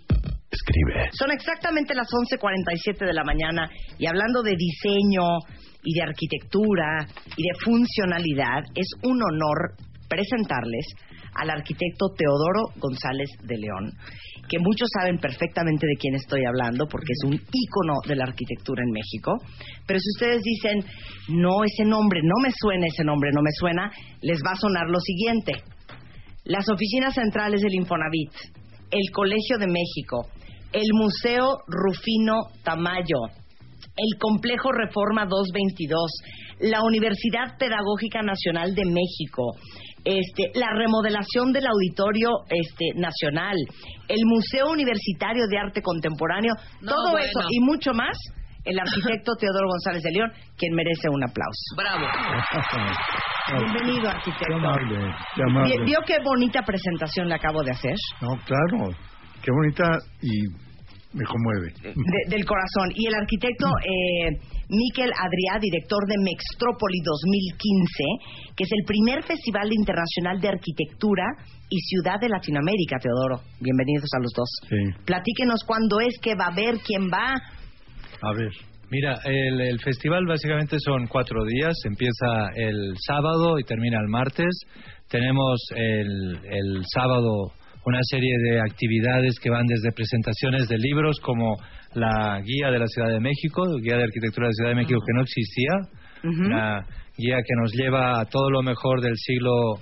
Escribe. 0.51 1.09
Son 1.13 1.31
exactamente 1.31 1.95
las 1.95 2.07
11:47 2.11 3.05
de 3.05 3.13
la 3.13 3.23
mañana 3.23 3.69
y 3.97 4.05
hablando 4.05 4.43
de 4.43 4.55
diseño 4.57 5.39
y 5.83 5.93
de 5.93 6.03
arquitectura 6.03 7.07
y 7.37 7.41
de 7.41 7.59
funcionalidad, 7.63 8.63
es 8.75 8.87
un 9.03 9.21
honor 9.23 9.75
presentarles 10.09 10.85
al 11.35 11.49
arquitecto 11.49 12.09
Teodoro 12.17 12.75
González 12.77 13.29
de 13.43 13.57
León, 13.57 13.93
que 14.49 14.59
muchos 14.59 14.89
saben 14.99 15.17
perfectamente 15.17 15.87
de 15.87 15.95
quién 15.95 16.15
estoy 16.15 16.43
hablando 16.43 16.85
porque 16.87 17.13
es 17.13 17.23
un 17.23 17.33
ícono 17.33 17.93
de 18.05 18.15
la 18.17 18.25
arquitectura 18.25 18.83
en 18.83 18.91
México. 18.91 19.37
Pero 19.87 19.99
si 19.99 20.09
ustedes 20.17 20.43
dicen, 20.43 20.83
no, 21.29 21.63
ese 21.63 21.85
nombre, 21.85 22.19
no 22.21 22.35
me 22.43 22.51
suena 22.51 22.87
ese 22.87 23.05
nombre, 23.05 23.31
no 23.33 23.41
me 23.41 23.51
suena, 23.53 23.89
les 24.21 24.39
va 24.45 24.51
a 24.51 24.55
sonar 24.55 24.89
lo 24.89 24.99
siguiente. 24.99 25.53
Las 26.43 26.67
oficinas 26.69 27.15
centrales 27.15 27.61
del 27.61 27.75
Infonavit, 27.75 28.33
el 28.91 29.09
Colegio 29.13 29.57
de 29.57 29.67
México, 29.67 30.27
el 30.73 30.87
Museo 30.93 31.57
Rufino 31.67 32.33
Tamayo, 32.63 33.17
el 33.97 34.19
Complejo 34.19 34.71
Reforma 34.71 35.25
222, 35.25 36.11
la 36.61 36.81
Universidad 36.83 37.57
Pedagógica 37.57 38.21
Nacional 38.21 38.73
de 38.75 38.85
México, 38.85 39.55
este, 40.03 40.51
la 40.57 40.67
remodelación 40.73 41.51
del 41.51 41.67
Auditorio 41.67 42.29
este, 42.49 42.85
Nacional, 42.95 43.55
el 44.07 44.21
Museo 44.25 44.71
Universitario 44.71 45.43
de 45.49 45.57
Arte 45.57 45.81
Contemporáneo, 45.81 46.53
No, 46.81 46.91
todo 46.91 47.11
bueno. 47.11 47.25
eso 47.27 47.39
y 47.49 47.59
mucho 47.59 47.93
más, 47.93 48.17
el 48.63 48.79
arquitecto 48.79 49.33
Teodoro 49.39 49.67
González 49.69 50.03
de 50.03 50.11
León, 50.11 50.31
quien 50.57 50.73
merece 50.75 51.09
un 51.09 51.23
aplauso. 51.23 51.75
Bravo. 51.75 52.05
Bienvenido, 53.73 54.09
arquitecto. 54.09 54.45
Qué 54.47 54.53
amable, 54.53 55.15
qué 55.35 55.41
amable. 55.43 55.75
¿Vio- 55.75 55.85
¿Vio 55.85 55.97
qué 56.05 56.17
bonita 56.23 56.61
presentación 56.61 57.27
le 57.27 57.35
acabo 57.35 57.63
de 57.63 57.71
hacer? 57.71 57.95
No, 58.21 58.29
claro. 58.45 58.95
Qué 59.43 59.51
bonita 59.51 59.97
y 60.21 60.47
me 61.13 61.25
conmueve. 61.25 61.73
De- 61.83 62.29
del 62.29 62.45
corazón. 62.45 62.91
Y 62.95 63.07
el 63.07 63.15
arquitecto 63.15 63.67
eh, 63.83 64.29
Miquel 64.69 65.11
Adrià, 65.11 65.59
director 65.59 65.99
de 66.07 66.15
Mextrópoli 66.23 66.99
2015, 67.03 68.55
que 68.55 68.63
es 68.63 68.69
el 68.71 68.85
primer 68.85 69.23
festival 69.23 69.67
internacional 69.73 70.39
de 70.39 70.47
arquitectura 70.49 71.25
y 71.69 71.77
ciudad 71.79 72.19
de 72.21 72.29
Latinoamérica, 72.29 72.97
Teodoro. 72.99 73.41
Bienvenidos 73.59 74.09
a 74.15 74.19
los 74.21 74.31
dos. 74.35 74.49
Sí. 74.69 75.03
Platíquenos 75.05 75.63
cuándo 75.65 75.99
es, 75.99 76.15
qué 76.21 76.35
va 76.35 76.45
a 76.45 76.51
haber, 76.53 76.79
quién 76.85 77.09
va. 77.11 77.33
A 78.21 78.33
ver. 78.33 78.51
Mira, 78.89 79.19
el, 79.23 79.61
el 79.61 79.79
festival 79.79 80.25
básicamente 80.27 80.77
son 80.79 81.07
cuatro 81.07 81.45
días. 81.45 81.73
Empieza 81.85 82.51
el 82.55 82.93
sábado 82.99 83.57
y 83.57 83.63
termina 83.63 83.97
el 83.99 84.07
martes. 84.09 84.51
Tenemos 85.09 85.61
el, 85.75 86.39
el 86.43 86.83
sábado 86.93 87.53
una 87.85 87.99
serie 88.03 88.37
de 88.43 88.59
actividades 88.61 89.39
que 89.39 89.49
van 89.49 89.65
desde 89.65 89.91
presentaciones 89.91 90.67
de 90.67 90.77
libros 90.77 91.19
como 91.21 91.55
la 91.93 92.39
guía 92.41 92.69
de 92.71 92.79
la 92.79 92.87
Ciudad 92.87 93.09
de 93.09 93.19
México, 93.19 93.63
guía 93.81 93.97
de 93.97 94.03
arquitectura 94.03 94.47
de 94.47 94.49
la 94.49 94.53
Ciudad 94.53 94.69
de 94.71 94.75
México 94.75 94.99
que 95.05 95.13
no 95.13 95.21
existía, 95.21 95.71
una 96.23 96.85
guía 97.17 97.37
que 97.37 97.55
nos 97.59 97.71
lleva 97.73 98.19
a 98.21 98.25
todo 98.25 98.49
lo 98.51 98.61
mejor 98.61 99.01
del 99.01 99.15
siglo 99.15 99.75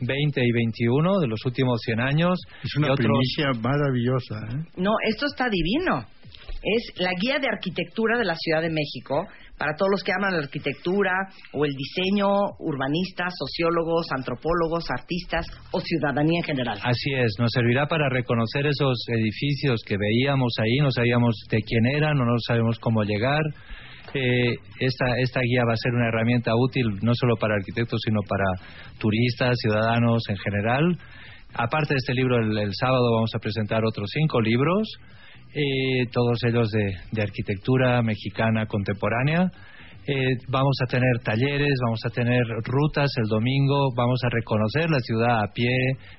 XX 0.00 0.38
y 0.38 0.50
XXI, 0.50 1.20
de 1.20 1.26
los 1.28 1.40
últimos 1.46 1.80
100 1.84 2.00
años. 2.00 2.38
Es 2.62 2.76
una 2.76 2.92
otros- 2.92 3.06
primicia 3.06 3.46
maravillosa. 3.62 4.34
¿eh? 4.50 4.64
No, 4.76 4.90
esto 5.08 5.26
está 5.26 5.48
divino. 5.48 6.04
Es 6.62 6.98
la 6.98 7.10
guía 7.20 7.38
de 7.38 7.46
arquitectura 7.46 8.18
de 8.18 8.24
la 8.24 8.34
Ciudad 8.36 8.62
de 8.62 8.70
México 8.70 9.22
para 9.58 9.74
todos 9.76 9.90
los 9.90 10.02
que 10.02 10.12
aman 10.12 10.32
la 10.32 10.42
arquitectura 10.42 11.12
o 11.52 11.64
el 11.64 11.72
diseño, 11.72 12.28
urbanistas, 12.58 13.32
sociólogos, 13.38 14.06
antropólogos, 14.10 14.84
artistas 14.90 15.46
o 15.70 15.80
ciudadanía 15.80 16.40
en 16.40 16.44
general. 16.44 16.78
Así 16.82 17.12
es, 17.14 17.32
nos 17.38 17.52
servirá 17.52 17.86
para 17.86 18.08
reconocer 18.08 18.66
esos 18.66 18.98
edificios 19.08 19.82
que 19.86 19.96
veíamos 19.96 20.52
ahí, 20.60 20.78
no 20.82 20.90
sabíamos 20.90 21.36
de 21.50 21.58
quién 21.62 21.86
eran, 21.96 22.16
no 22.16 22.24
sabemos 22.46 22.78
cómo 22.78 23.02
llegar. 23.04 23.42
Eh, 24.14 24.54
esta, 24.78 25.06
esta 25.18 25.40
guía 25.40 25.64
va 25.66 25.72
a 25.72 25.76
ser 25.76 25.92
una 25.92 26.08
herramienta 26.08 26.52
útil 26.54 26.86
no 27.02 27.12
solo 27.14 27.36
para 27.36 27.54
arquitectos, 27.54 28.00
sino 28.04 28.20
para 28.28 28.44
turistas, 28.98 29.56
ciudadanos 29.60 30.22
en 30.28 30.36
general. 30.36 30.98
Aparte 31.54 31.94
de 31.94 31.98
este 31.98 32.14
libro, 32.14 32.38
el 32.38 32.74
sábado 32.74 33.12
vamos 33.14 33.30
a 33.34 33.38
presentar 33.38 33.84
otros 33.84 34.10
cinco 34.12 34.40
libros, 34.40 34.88
eh, 35.54 36.06
todos 36.10 36.38
ellos 36.44 36.68
de, 36.70 37.22
arquitectura 37.22 38.02
mexicana 38.02 38.66
contemporánea. 38.66 39.50
Eh, 40.06 40.36
vamos 40.48 40.76
a 40.82 40.90
tener 40.90 41.20
talleres, 41.22 41.72
vamos 41.82 42.00
a 42.04 42.10
tener 42.10 42.42
rutas 42.64 43.10
el 43.16 43.28
domingo, 43.28 43.94
vamos 43.96 44.20
a 44.24 44.28
reconocer 44.28 44.90
la 44.90 44.98
ciudad 44.98 45.42
a 45.42 45.52
pie, 45.54 45.74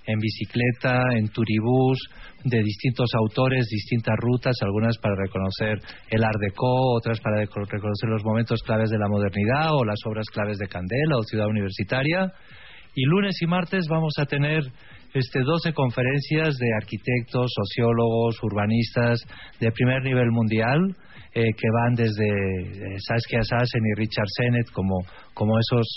en 0.07 0.20
bicicleta, 0.20 1.03
en 1.14 1.28
turibús, 1.28 1.99
de 2.45 2.64
distintos 2.64 3.10
autores, 3.14 3.68
distintas 3.68 4.16
rutas, 4.18 4.56
algunas 4.62 4.98
para 4.98 5.16
reconocer 5.16 5.80
el 6.10 6.24
Art 6.24 6.40
Deco, 6.40 6.95
otras 6.95 7.20
para 7.20 7.41
reconocer 7.41 8.10
los 8.10 8.24
momentos 8.24 8.64
claves 8.64 8.90
de 8.90 8.98
la 8.98 9.10
modernidad 9.10 9.74
o 9.74 9.84
las 9.84 9.99
obras 10.06 10.26
claves 10.32 10.57
de 10.57 10.68
Candela 10.68 11.18
o 11.18 11.24
Ciudad 11.24 11.48
Universitaria. 11.48 12.32
Y 12.95 13.03
lunes 13.06 13.36
y 13.41 13.45
martes 13.45 13.88
vamos 13.90 14.14
a 14.18 14.26
tener 14.26 14.64
este, 15.15 15.39
12 15.39 15.73
conferencias 15.73 16.57
de 16.57 16.67
arquitectos, 16.75 17.51
sociólogos, 17.55 18.37
urbanistas 18.43 19.19
de 19.59 19.71
primer 19.71 20.03
nivel 20.03 20.29
mundial 20.29 20.95
eh, 21.33 21.51
que 21.57 21.67
van 21.71 21.95
desde 21.95 22.27
eh, 22.27 22.97
Saskia 22.99 23.41
Sassen 23.43 23.81
y 23.85 23.99
Richard 23.99 24.27
Sennett 24.27 24.71
como, 24.71 24.99
como 25.33 25.57
esos 25.59 25.87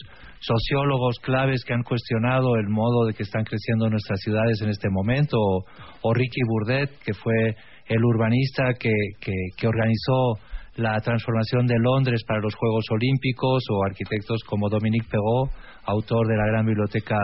sociólogos 0.41 1.19
claves 1.21 1.65
que 1.65 1.75
han 1.75 1.83
cuestionado 1.83 2.57
el 2.57 2.69
modo 2.69 3.07
de 3.07 3.15
que 3.15 3.25
están 3.25 3.43
creciendo 3.43 3.91
nuestras 3.91 4.21
ciudades 4.21 4.61
en 4.63 4.71
este 4.71 4.89
momento, 4.89 5.37
o, 5.39 6.15
Ricky 6.15 6.43
Burdett, 6.47 6.91
que 7.05 7.13
fue 7.13 7.57
el 7.87 8.05
urbanista 8.05 8.75
que, 8.79 8.95
que, 9.21 9.33
que 9.57 9.67
organizó 9.67 10.39
la 10.77 11.01
transformación 11.01 11.67
de 11.67 11.79
Londres 11.79 12.23
para 12.27 12.41
los 12.41 12.55
Juegos 12.55 12.85
Olímpicos 12.91 13.65
o 13.71 13.85
arquitectos 13.85 14.43
como 14.45 14.69
Dominique 14.69 15.09
Perrault, 15.11 15.51
autor 15.89 16.29
de 16.29 16.37
la 16.37 16.47
Gran 16.47 16.67
Biblioteca 16.67 17.17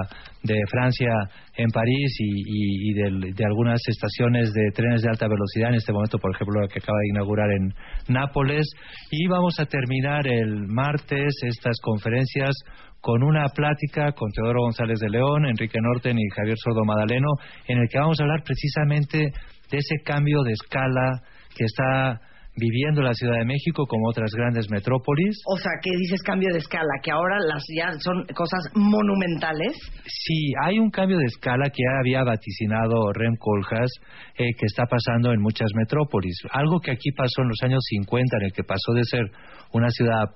de 0.42 0.58
Francia 0.70 1.12
en 1.56 1.70
París 1.70 2.16
y, 2.18 2.92
de, 2.94 3.44
algunas 3.44 3.80
estaciones 3.86 4.52
de 4.52 4.70
trenes 4.74 5.02
de 5.02 5.10
alta 5.10 5.28
velocidad, 5.28 5.68
en 5.70 5.76
este 5.76 5.92
momento, 5.92 6.18
por 6.18 6.34
ejemplo, 6.34 6.60
la 6.60 6.68
que 6.68 6.80
acaba 6.80 6.98
de 6.98 7.08
inaugurar 7.10 7.50
en 7.50 7.74
Nápoles. 8.08 8.66
Y 9.10 9.26
vamos 9.26 9.60
a 9.60 9.66
terminar 9.66 10.26
el 10.26 10.66
martes 10.66 11.34
estas 11.42 11.78
conferencias 11.80 12.54
con 13.00 13.22
una 13.22 13.48
plática 13.48 14.12
con 14.12 14.30
Teodoro 14.32 14.62
González 14.62 14.98
de 14.98 15.10
León, 15.10 15.44
Enrique 15.46 15.78
Norten 15.80 16.18
y 16.18 16.28
Javier 16.34 16.56
Sordo 16.56 16.84
Madaleno, 16.84 17.28
en 17.68 17.78
el 17.78 17.88
que 17.88 17.98
vamos 17.98 18.18
a 18.18 18.22
hablar 18.22 18.42
precisamente 18.42 19.30
de 19.70 19.78
ese 19.78 20.02
cambio 20.04 20.42
de 20.42 20.52
escala 20.52 21.22
que 21.54 21.64
está 21.64 22.20
viviendo 22.56 23.02
la 23.02 23.14
Ciudad 23.14 23.38
de 23.38 23.44
México 23.44 23.86
como 23.86 24.08
otras 24.08 24.30
grandes 24.32 24.70
metrópolis. 24.70 25.36
O 25.46 25.56
sea, 25.58 25.72
que 25.82 25.90
dices 25.98 26.22
cambio 26.22 26.50
de 26.52 26.58
escala, 26.58 27.00
que 27.02 27.10
ahora 27.10 27.38
las 27.40 27.64
ya 27.74 27.90
son 27.98 28.24
cosas 28.34 28.70
monumentales. 28.74 29.76
Sí, 30.06 30.52
hay 30.62 30.78
un 30.78 30.90
cambio 30.90 31.18
de 31.18 31.26
escala 31.26 31.70
que 31.70 31.82
ya 31.82 31.98
había 31.98 32.22
vaticinado 32.22 33.12
Rem 33.12 33.36
Koolhaas 33.36 33.90
eh, 34.36 34.54
que 34.56 34.66
está 34.66 34.86
pasando 34.86 35.32
en 35.32 35.40
muchas 35.40 35.70
metrópolis. 35.74 36.36
Algo 36.50 36.80
que 36.80 36.92
aquí 36.92 37.10
pasó 37.12 37.42
en 37.42 37.48
los 37.48 37.62
años 37.62 37.80
50, 37.88 38.36
en 38.38 38.44
el 38.44 38.52
que 38.52 38.62
pasó 38.62 38.92
de 38.92 39.04
ser 39.04 39.30
una 39.72 39.90
ciudad 39.90 40.30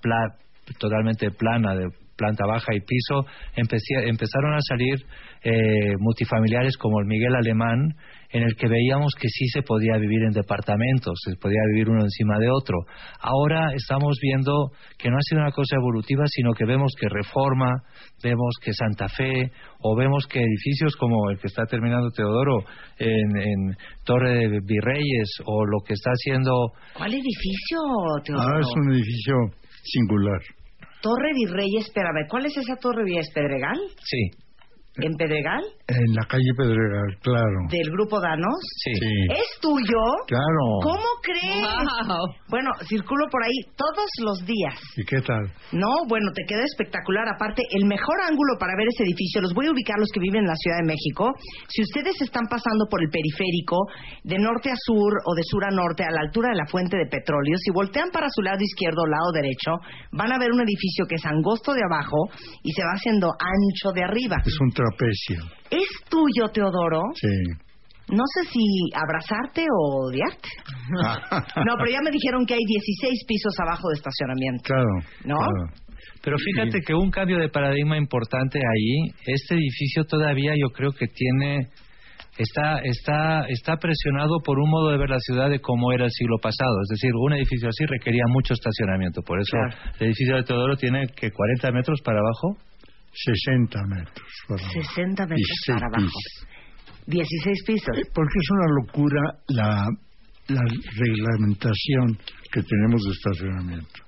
totalmente 0.79 1.31
plana, 1.31 1.75
de 1.75 1.87
planta 2.17 2.45
baja 2.47 2.75
y 2.75 2.81
piso, 2.81 3.25
empezaron 3.55 4.55
a 4.55 4.61
salir 4.61 4.97
eh, 5.45 5.95
multifamiliares 5.99 6.77
como 6.77 6.99
el 7.01 7.07
Miguel 7.07 7.35
Alemán, 7.37 7.95
en 8.31 8.43
el 8.43 8.55
que 8.57 8.69
veíamos 8.69 9.15
que 9.19 9.29
sí 9.29 9.47
se 9.49 9.63
podía 9.63 9.97
vivir 9.97 10.23
en 10.23 10.33
departamentos, 10.33 11.19
se 11.25 11.37
podía 11.37 11.61
vivir 11.73 11.89
uno 11.89 12.03
encima 12.03 12.39
de 12.39 12.51
otro. 12.51 12.77
Ahora 13.21 13.73
estamos 13.75 14.19
viendo 14.21 14.71
que 14.99 15.09
no 15.11 15.17
ha 15.17 15.23
sido 15.23 15.41
una 15.41 15.53
cosa 15.53 15.77
evolutiva, 15.77 16.25
sino 16.27 16.53
que 16.53 16.67
vemos 16.67 16.93
que 16.99 17.09
Reforma, 17.09 17.83
vemos 18.23 18.55
que 18.63 18.73
Santa 18.73 19.09
Fe, 19.09 19.51
o 19.81 19.97
vemos 19.97 20.27
que 20.27 20.41
edificios 20.41 20.95
como 20.97 21.31
el 21.31 21.39
que 21.39 21.47
está 21.47 21.65
terminando 21.65 22.11
Teodoro 22.11 22.65
en, 22.99 23.77
Torre 24.05 24.49
de 24.49 24.61
Virreyes, 24.63 25.31
o 25.45 25.65
lo 25.65 25.81
que 25.87 25.95
está 25.95 26.11
haciendo... 26.11 26.53
¿Cuál 26.95 27.13
edificio, 27.13 27.79
Teodoro? 28.25 28.57
Ah, 28.57 28.61
es 28.61 28.69
un 28.77 28.93
edificio 28.93 29.35
singular. 29.85 30.41
Torre 31.01 31.33
Virreyes, 31.35 31.87
espérame, 31.87 32.27
¿cuál 32.29 32.47
es 32.47 32.57
esa 32.57 32.77
Torre 32.77 33.05
Virreyes? 33.05 33.31
¿Pedregal? 33.33 33.79
Sí. 34.03 34.48
¿En 35.07 35.15
Pedregal? 35.15 35.63
En 35.87 36.15
la 36.15 36.27
calle 36.27 36.51
Pedregal, 36.57 37.17
claro. 37.23 37.59
¿Del 37.71 37.91
grupo 37.91 38.21
Danos? 38.21 38.59
Sí. 38.85 38.93
¿Es 39.31 39.61
tuyo? 39.61 40.03
Claro. 40.27 40.65
¿Cómo 40.83 41.09
crees? 41.23 41.65
Bueno, 42.49 42.71
circulo 42.87 43.27
por 43.31 43.43
ahí 43.45 43.63
todos 43.77 44.11
los 44.25 44.45
días. 44.45 44.75
¿Y 44.97 45.05
qué 45.05 45.21
tal? 45.23 45.53
No, 45.73 46.05
bueno, 46.09 46.33
te 46.35 46.45
queda 46.45 46.65
espectacular. 46.65 47.29
Aparte, 47.29 47.63
el 47.71 47.87
mejor 47.87 48.17
ángulo 48.27 48.59
para 48.59 48.75
ver 48.77 48.89
ese 48.89 49.05
edificio, 49.05 49.41
los 49.41 49.55
voy 49.55 49.67
a 49.67 49.73
ubicar 49.73 49.99
los 49.99 50.11
que 50.13 50.21
viven 50.21 50.43
en 50.43 50.49
la 50.49 50.57
Ciudad 50.57 50.79
de 50.79 50.93
México. 50.93 51.33
Si 51.69 51.83
ustedes 51.83 52.21
están 52.21 52.47
pasando 52.51 52.87
por 52.91 53.03
el 53.03 53.11
periférico, 53.11 53.79
de 54.25 54.39
norte 54.39 54.71
a 54.71 54.77
sur 54.77 55.13
o 55.25 55.35
de 55.35 55.43
sur 55.45 55.65
a 55.65 55.71
norte, 55.71 56.05
a 56.05 56.11
la 56.11 56.21
altura 56.21 56.51
de 56.51 56.57
la 56.57 56.67
fuente 56.67 56.97
de 56.97 57.07
petróleo, 57.07 57.57
si 57.57 57.71
voltean 57.71 58.11
para 58.11 58.29
su 58.29 58.43
lado 58.43 58.61
izquierdo 58.61 59.03
o 59.03 59.07
lado 59.07 59.31
derecho, 59.33 59.73
van 60.13 60.33
a 60.33 60.39
ver 60.39 60.51
un 60.53 60.61
edificio 60.61 61.07
que 61.07 61.17
es 61.17 61.25
angosto 61.25 61.73
de 61.73 61.83
abajo 61.85 62.29
y 62.63 62.73
se 62.73 62.83
va 62.83 62.93
haciendo 62.95 63.31
ancho 63.33 63.93
de 63.95 64.05
arriba. 64.05 64.37
Es 64.45 64.59
un 64.61 64.71
¿Es 65.71 65.89
tuyo, 66.09 66.49
Teodoro? 66.53 67.03
Sí. 67.15 67.29
No 68.11 68.25
sé 68.35 68.49
si 68.51 68.61
abrazarte 68.95 69.67
o 69.71 70.09
odiarte. 70.09 70.49
no, 71.67 71.75
pero 71.79 71.91
ya 71.91 72.01
me 72.03 72.11
dijeron 72.11 72.47
que 72.47 72.55
hay 72.55 72.65
16 72.67 73.25
pisos 73.27 73.55
abajo 73.61 73.89
de 73.89 73.97
estacionamiento. 73.97 74.63
Claro. 74.65 74.89
¿No? 75.25 75.37
Pero 76.23 76.37
fíjate 76.39 76.81
que 76.81 76.95
un 76.95 77.11
cambio 77.11 77.39
de 77.39 77.49
paradigma 77.49 77.97
importante 77.97 78.59
ahí, 78.59 79.13
este 79.27 79.55
edificio 79.55 80.05
todavía 80.05 80.55
yo 80.57 80.71
creo 80.71 80.93
que 80.93 81.07
tiene 81.07 81.69
está 82.39 82.79
está 82.83 83.43
está 83.49 83.77
presionado 83.77 84.39
por 84.45 84.59
un 84.59 84.71
modo 84.71 84.91
de 84.91 84.99
ver 84.99 85.11
la 85.11 85.19
ciudad 85.19 85.51
de 85.51 85.61
cómo 85.61 85.93
era 85.93 86.05
el 86.05 86.11
siglo 86.11 86.39
pasado, 86.41 86.81
es 86.83 86.89
decir, 86.89 87.11
un 87.15 87.35
edificio 87.35 87.69
así 87.69 87.85
requería 87.87 88.25
mucho 88.29 88.55
estacionamiento, 88.55 89.23
por 89.23 89.41
eso 89.41 89.57
el 89.99 90.07
edificio 90.07 90.37
de 90.37 90.45
Teodoro 90.45 90.77
tiene 90.77 91.07
que 91.09 91.31
40 91.31 91.73
metros 91.73 92.01
para 92.03 92.21
abajo 92.21 92.57
60 93.25 93.81
metros. 93.89 94.29
60 94.73 95.27
metros 95.27 95.59
para 95.67 95.87
abajo. 95.87 96.21
16 97.07 97.65
pisos. 97.67 97.99
Eh, 97.99 98.03
porque 98.15 98.39
es 98.39 98.51
una 98.51 98.67
locura 98.83 99.23
la, 99.49 99.87
la 100.49 100.63
reglamentación 100.97 102.19
que 102.53 102.63
tenemos 102.63 103.03
de 103.03 103.11
estacionamiento. 103.11 104.03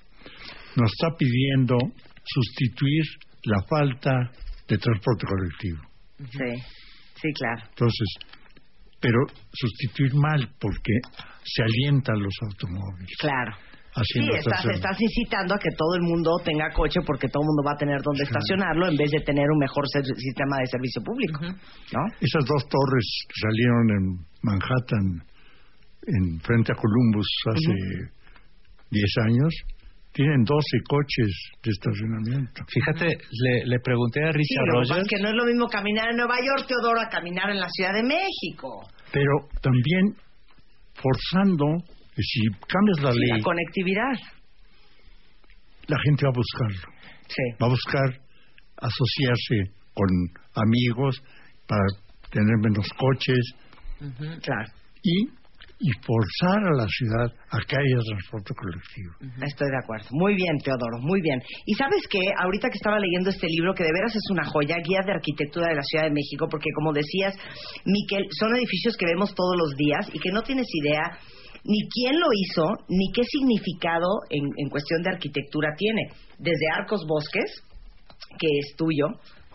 Nos 0.76 0.92
está 0.92 1.16
pidiendo 1.16 1.76
sustituir 2.24 3.04
la 3.44 3.62
falta 3.68 4.30
de 4.68 4.78
transporte 4.78 5.26
colectivo. 5.26 5.80
Sí, 6.18 6.62
sí, 7.20 7.28
claro. 7.34 7.62
Entonces, 7.70 8.08
pero 9.00 9.18
sustituir 9.52 10.14
mal 10.14 10.48
porque 10.60 10.92
se 11.42 11.62
alientan 11.62 12.22
los 12.22 12.34
automóviles. 12.42 13.16
Claro 13.18 13.69
sí, 14.04 14.20
estás, 14.34 14.64
estás, 14.66 14.96
incitando 15.00 15.54
a 15.54 15.58
que 15.58 15.70
todo 15.76 15.94
el 15.96 16.02
mundo 16.02 16.30
tenga 16.44 16.70
coche 16.70 17.00
porque 17.06 17.28
todo 17.28 17.42
el 17.42 17.48
mundo 17.48 17.62
va 17.66 17.72
a 17.72 17.76
tener 17.76 18.00
donde 18.02 18.24
estacionarlo 18.24 18.88
en 18.88 18.96
vez 18.96 19.10
de 19.10 19.20
tener 19.20 19.44
un 19.50 19.58
mejor 19.58 19.84
sistema 19.88 20.58
de 20.58 20.66
servicio 20.66 21.02
público. 21.02 21.40
¿no? 21.42 22.02
Esas 22.20 22.44
dos 22.44 22.62
torres 22.68 23.06
que 23.28 23.36
salieron 23.40 23.84
en 23.90 24.04
Manhattan, 24.42 25.06
en 26.06 26.40
frente 26.40 26.72
a 26.72 26.76
Columbus 26.76 27.28
hace 27.52 27.74
10 28.90 29.04
años, 29.28 29.54
tienen 30.12 30.42
12 30.42 30.62
coches 30.88 31.30
de 31.62 31.70
estacionamiento. 31.70 32.62
Fíjate, 32.66 33.06
le, 33.06 33.66
le 33.66 33.78
pregunté 33.80 34.24
a 34.24 34.32
Richard 34.32 34.66
sí, 34.66 34.70
Rogers. 34.72 35.08
que 35.08 35.22
no 35.22 35.28
es 35.28 35.34
lo 35.34 35.44
mismo 35.44 35.66
caminar 35.68 36.10
en 36.10 36.16
Nueva 36.16 36.36
York, 36.38 36.66
Teodoro, 36.66 37.00
a 37.00 37.08
caminar 37.08 37.50
en 37.50 37.60
la 37.60 37.68
Ciudad 37.68 37.94
de 37.94 38.02
México. 38.02 38.88
Pero 39.12 39.48
también 39.62 40.16
forzando 40.94 41.78
si 42.16 42.40
cambias 42.66 43.00
la 43.02 43.10
ley... 43.12 43.38
La 43.38 43.42
conectividad. 43.42 44.12
La 45.86 45.96
gente 46.04 46.26
va 46.26 46.30
a 46.30 46.36
buscarlo. 46.36 46.94
Sí. 47.28 47.42
Va 47.62 47.66
a 47.66 47.70
buscar 47.70 48.20
asociarse 48.76 49.74
con 49.94 50.08
amigos 50.54 51.22
para 51.66 51.82
tener 52.30 52.56
menos 52.62 52.88
coches. 52.96 53.54
Claro. 54.42 54.68
Y, 55.02 55.28
y 55.80 55.90
forzar 56.04 56.60
a 56.64 56.76
la 56.76 56.86
ciudad 56.88 57.32
a 57.50 57.58
que 57.66 57.76
haya 57.76 57.98
transporte 58.06 58.54
colectivo. 58.54 59.12
Estoy 59.46 59.68
de 59.68 59.78
acuerdo. 59.82 60.08
Muy 60.12 60.34
bien, 60.34 60.56
Teodoro, 60.62 60.98
muy 61.00 61.20
bien. 61.20 61.40
Y 61.66 61.74
sabes 61.74 62.02
qué, 62.10 62.20
ahorita 62.42 62.68
que 62.68 62.78
estaba 62.78 62.98
leyendo 62.98 63.30
este 63.30 63.46
libro, 63.48 63.74
que 63.74 63.84
de 63.84 63.92
veras 63.92 64.14
es 64.14 64.30
una 64.30 64.44
joya, 64.44 64.76
Guía 64.84 65.00
de 65.04 65.12
Arquitectura 65.12 65.68
de 65.68 65.76
la 65.76 65.82
Ciudad 65.82 66.04
de 66.04 66.14
México, 66.14 66.46
porque 66.50 66.70
como 66.74 66.92
decías, 66.92 67.34
Miquel, 67.84 68.26
son 68.38 68.54
edificios 68.56 68.96
que 68.96 69.06
vemos 69.06 69.34
todos 69.34 69.56
los 69.56 69.74
días 69.76 70.08
y 70.12 70.18
que 70.18 70.32
no 70.32 70.42
tienes 70.42 70.66
idea 70.84 71.18
ni 71.64 71.88
quién 71.88 72.18
lo 72.18 72.26
hizo, 72.32 72.84
ni 72.88 73.10
qué 73.12 73.22
significado 73.24 74.20
en, 74.30 74.68
cuestión 74.68 75.02
de 75.02 75.10
arquitectura 75.10 75.74
tiene. 75.76 76.08
Desde 76.38 76.70
Arcos 76.74 77.04
Bosques, 77.06 77.62
que 78.38 78.48
es 78.58 78.76
tuyo, 78.76 79.06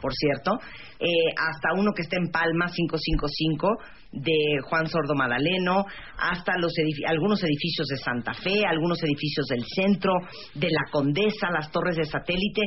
por 0.02 0.14
cierto, 0.14 0.52
eh, 0.99 1.34
hasta 1.38 1.73
uno 1.73 1.91
que 1.95 2.03
está 2.03 2.18
en 2.18 2.30
Palma 2.32 2.68
555 2.68 3.68
de 4.11 4.61
Juan 4.64 4.88
Sordo 4.88 5.15
Madaleno, 5.15 5.86
hasta 6.18 6.57
los 6.57 6.73
algunos 7.07 7.44
edificios 7.44 7.88
de 7.88 7.98
Santa 7.98 8.34
Fe, 8.34 8.65
algunos 8.65 9.02
edificios 9.03 9.48
del 9.48 9.64
centro, 9.64 10.14
de 10.53 10.69
la 10.69 10.84
Condesa, 10.91 11.49
las 11.52 11.72
torres 11.72 11.98
de 11.98 12.06
satélite. 12.06 12.61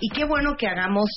Y 0.00 0.08
qué 0.10 0.24
bueno 0.24 0.54
que 0.56 0.68
hagamos, 0.68 1.10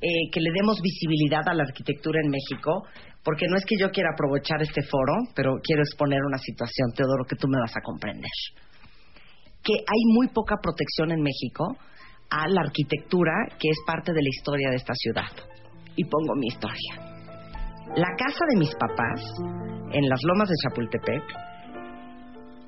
eh, 0.00 0.30
que 0.32 0.40
le 0.40 0.50
demos 0.54 0.80
visibilidad 0.80 1.42
a 1.46 1.54
la 1.54 1.64
arquitectura 1.64 2.20
en 2.22 2.30
México, 2.30 2.86
porque 3.24 3.46
no 3.48 3.56
es 3.56 3.64
que 3.66 3.76
yo 3.78 3.90
quiera 3.90 4.10
aprovechar 4.14 4.62
este 4.62 4.82
foro, 4.82 5.12
pero 5.34 5.56
quiero 5.62 5.82
exponer 5.82 6.20
una 6.26 6.38
situación, 6.38 6.92
Teodoro, 6.94 7.24
que 7.24 7.36
tú 7.36 7.48
me 7.48 7.60
vas 7.60 7.76
a 7.76 7.80
comprender. 7.82 8.30
que 9.62 9.74
hay 9.74 10.02
muy 10.14 10.28
poca 10.28 10.56
protección 10.62 11.12
en 11.12 11.20
México 11.20 11.76
a 12.30 12.48
la 12.48 12.62
arquitectura 12.62 13.32
que 13.58 13.68
es 13.68 13.78
parte 13.86 14.12
de 14.12 14.22
la 14.22 14.28
historia 14.28 14.70
de 14.70 14.76
esta 14.76 14.94
ciudad. 14.94 15.28
Y 15.96 16.04
pongo 16.04 16.34
mi 16.36 16.46
historia. 16.46 17.10
La 17.94 18.08
casa 18.16 18.44
de 18.52 18.58
mis 18.58 18.74
papás, 18.74 19.20
en 19.92 20.08
las 20.08 20.20
lomas 20.22 20.48
de 20.48 20.54
Chapultepec, 20.62 21.24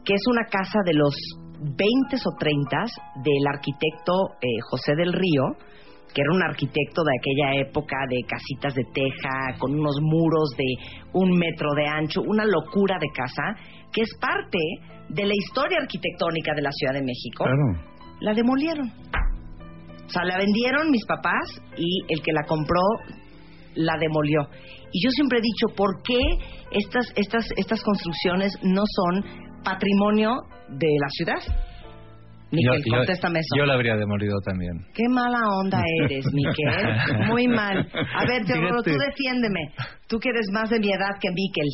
que 0.04 0.14
es 0.14 0.22
una 0.28 0.44
casa 0.50 0.80
de 0.84 0.94
los 0.94 1.14
20 1.60 1.78
o 2.26 2.36
30 2.38 2.76
del 3.22 3.46
arquitecto 3.46 4.12
eh, 4.40 4.48
José 4.68 4.96
del 4.96 5.12
Río, 5.12 5.56
que 6.14 6.20
era 6.20 6.32
un 6.32 6.42
arquitecto 6.42 7.02
de 7.02 7.12
aquella 7.18 7.60
época 7.60 7.96
de 8.08 8.22
casitas 8.26 8.74
de 8.74 8.84
teja, 8.92 9.58
con 9.58 9.78
unos 9.78 9.96
muros 10.00 10.50
de 10.56 10.98
un 11.12 11.36
metro 11.36 11.74
de 11.74 11.86
ancho, 11.86 12.20
una 12.22 12.44
locura 12.44 12.98
de 13.00 13.08
casa, 13.14 13.56
que 13.92 14.02
es 14.02 14.10
parte 14.20 14.58
de 15.08 15.26
la 15.26 15.34
historia 15.34 15.78
arquitectónica 15.80 16.54
de 16.54 16.62
la 16.62 16.70
Ciudad 16.72 16.94
de 16.94 17.02
México. 17.02 17.44
La 18.20 18.34
demolieron. 18.34 18.88
O 20.06 20.08
sea, 20.08 20.24
la 20.24 20.38
vendieron 20.38 20.90
mis 20.90 21.04
papás 21.06 21.60
y 21.76 22.02
el 22.08 22.20
que 22.22 22.32
la 22.32 22.44
compró 22.44 22.80
la 23.74 23.96
demolió. 23.98 24.48
Y 24.92 25.04
yo 25.04 25.10
siempre 25.10 25.38
he 25.38 25.42
dicho, 25.42 25.74
¿por 25.74 26.02
qué 26.02 26.20
estas, 26.70 27.06
estas, 27.16 27.46
estas 27.56 27.82
construcciones 27.82 28.52
no 28.62 28.82
son 28.86 29.24
patrimonio 29.64 30.36
de 30.68 30.88
la 31.00 31.08
ciudad? 31.08 31.71
Miquel, 32.52 32.82
yo, 32.84 32.96
contéstame 32.98 33.38
eso. 33.40 33.48
Yo 33.56 33.64
la 33.64 33.74
habría 33.74 33.96
demolido 33.96 34.38
también. 34.44 34.72
Qué 34.94 35.08
mala 35.08 35.38
onda 35.58 35.82
eres, 36.04 36.24
Miquel. 36.32 37.26
Muy 37.28 37.48
mal. 37.48 37.78
A 37.78 38.26
ver, 38.26 38.44
Teodoro, 38.46 38.82
tú 38.82 38.90
Fíjate. 38.90 39.06
defiéndeme. 39.08 39.60
Tú 40.06 40.18
que 40.18 40.28
eres 40.28 40.46
más 40.52 40.68
de 40.68 40.78
mi 40.78 40.88
edad 40.88 41.18
que 41.20 41.30
Miquel. 41.30 41.68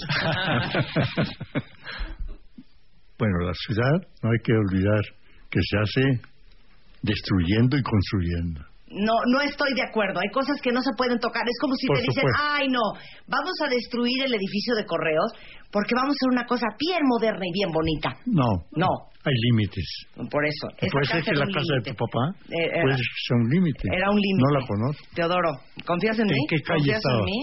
Bueno, 3.19 3.39
la 3.47 3.53
ciudad 3.53 4.09
no 4.23 4.31
hay 4.31 4.39
que 4.45 4.53
olvidar 4.53 5.01
que 5.51 5.59
se 5.61 5.77
hace 5.77 6.21
destruyendo 7.03 7.77
y 7.77 7.83
construyendo. 7.83 8.61
No, 8.91 9.13
no 9.31 9.41
estoy 9.43 9.75
de 9.75 9.83
acuerdo. 9.83 10.21
Hay 10.21 10.31
cosas 10.33 10.61
que 10.63 10.73
no 10.73 10.81
se 10.81 10.91
pueden 10.97 11.19
tocar. 11.19 11.43
Es 11.47 11.59
como 11.61 11.75
si 11.77 11.87
Por 11.87 11.97
te 11.97 12.03
dicen, 12.03 12.25
supuesto. 12.25 12.43
ay, 12.57 12.69
no, 12.69 12.81
vamos 13.29 13.53
a 13.65 13.69
destruir 13.69 14.25
el 14.25 14.33
edificio 14.35 14.75
de 14.77 14.85
correos 14.87 15.31
porque 15.71 15.95
vamos 15.95 16.15
a 16.15 16.17
hacer 16.17 16.31
una 16.33 16.47
cosa 16.47 16.67
bien 16.81 17.01
moderna 17.05 17.45
y 17.45 17.53
bien 17.53 17.71
bonita. 17.71 18.17
No. 18.27 18.49
No. 18.73 18.89
Hay 19.25 19.35
límites. 19.53 19.85
Por 20.31 20.47
eso. 20.47 20.69
Puede 20.91 21.05
ser 21.05 21.23
que 21.23 21.33
la 21.37 21.45
un 21.45 21.53
casa 21.53 21.67
límite. 21.69 21.91
de 21.91 21.97
tu 21.97 21.97
papá 22.01 22.25
Eh, 22.49 22.81
puede 22.81 22.97
ser 22.97 23.37
un 23.37 23.49
límite. 23.51 23.89
Era 23.93 24.11
un 24.11 24.17
límite. 24.21 24.45
No 24.49 24.59
la 24.59 24.67
conozco. 24.67 25.05
Teodoro, 25.15 25.51
¿confías 25.85 26.19
en 26.21 26.31
¿En 26.31 26.35
mí? 26.37 26.47
qué 26.49 26.57
calle 26.63 26.79
¿Confías 26.97 27.03
en 27.05 27.25
mí? 27.25 27.41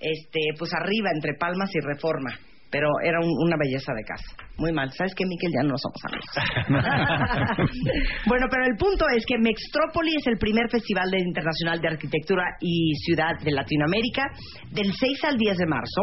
Este, 0.00 0.40
pues 0.58 0.72
arriba, 0.74 1.10
entre 1.14 1.34
Palmas 1.34 1.70
y 1.74 1.80
Reforma. 1.80 2.30
Pero 2.70 2.88
era 3.02 3.18
un- 3.20 3.46
una 3.46 3.56
belleza 3.58 3.92
de 3.96 4.04
casa. 4.04 4.24
Muy 4.58 4.72
mal. 4.72 4.90
¿Sabes 4.92 5.14
qué, 5.14 5.24
Miquel? 5.24 5.50
Ya 5.56 5.62
no 5.66 5.74
somos 5.78 6.00
amigos. 6.04 6.28
bueno, 8.26 8.46
pero 8.50 8.64
el 8.66 8.76
punto 8.76 9.06
es 9.16 9.24
que 9.26 9.38
Mextrópoli 9.38 10.14
es 10.16 10.26
el 10.26 10.38
primer 10.38 10.68
festival 10.70 11.10
de- 11.10 11.20
internacional 11.20 11.80
de 11.80 11.88
arquitectura 11.88 12.44
y 12.60 12.92
ciudad 13.06 13.38
de 13.42 13.52
Latinoamérica 13.52 14.24
del 14.72 14.92
6 14.92 15.24
al 15.24 15.36
10 15.38 15.56
de 15.56 15.66
marzo. 15.66 16.02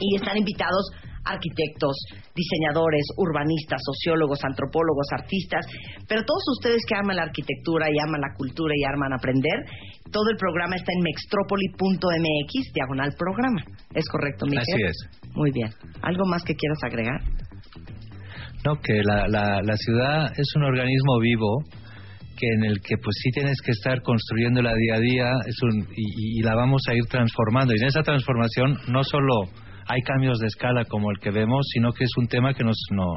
Y 0.00 0.16
están 0.16 0.36
invitados 0.38 0.90
arquitectos, 1.26 1.96
diseñadores, 2.34 3.04
urbanistas, 3.16 3.80
sociólogos, 3.84 4.38
antropólogos, 4.44 5.06
artistas, 5.12 5.66
pero 6.08 6.22
todos 6.24 6.42
ustedes 6.58 6.82
que 6.86 6.96
aman 6.96 7.16
la 7.16 7.24
arquitectura 7.24 7.86
y 7.90 7.98
aman 7.98 8.20
la 8.20 8.34
cultura 8.36 8.74
y 8.76 8.84
aman 8.84 9.12
aprender, 9.12 9.66
todo 10.10 10.30
el 10.30 10.36
programa 10.36 10.76
está 10.76 10.92
en 10.92 11.02
mextropoli.mx, 11.02 12.72
diagonal 12.72 13.12
programa. 13.18 13.62
¿Es 13.94 14.08
correcto, 14.08 14.46
Miguel? 14.46 14.62
Así 14.62 14.82
es. 14.82 14.96
Muy 15.34 15.50
bien. 15.50 15.70
¿Algo 16.02 16.24
más 16.26 16.42
que 16.44 16.54
quieras 16.54 16.78
agregar? 16.84 17.20
No, 18.64 18.80
que 18.80 19.02
la, 19.02 19.28
la, 19.28 19.62
la 19.62 19.76
ciudad 19.76 20.32
es 20.36 20.48
un 20.56 20.64
organismo 20.64 21.20
vivo 21.20 21.62
que 22.36 22.46
en 22.46 22.64
el 22.64 22.80
que 22.80 22.96
pues 22.98 23.16
sí 23.22 23.30
tienes 23.30 23.60
que 23.62 23.72
estar 23.72 24.02
construyéndola 24.02 24.74
día 24.74 24.94
a 24.94 25.00
día 25.00 25.32
es 25.46 25.56
un, 25.62 25.88
y, 25.96 26.38
y 26.38 26.42
la 26.42 26.54
vamos 26.54 26.82
a 26.88 26.94
ir 26.94 27.04
transformando. 27.08 27.74
Y 27.74 27.80
en 27.80 27.86
esa 27.86 28.02
transformación 28.02 28.78
no 28.88 29.02
solo 29.04 29.48
hay 29.88 30.00
cambios 30.02 30.38
de 30.38 30.46
escala 30.46 30.84
como 30.84 31.10
el 31.10 31.18
que 31.18 31.30
vemos, 31.30 31.66
sino 31.72 31.92
que 31.92 32.04
es 32.04 32.10
un 32.16 32.26
tema 32.26 32.54
que 32.54 32.64
nos, 32.64 32.76
no, 32.90 33.14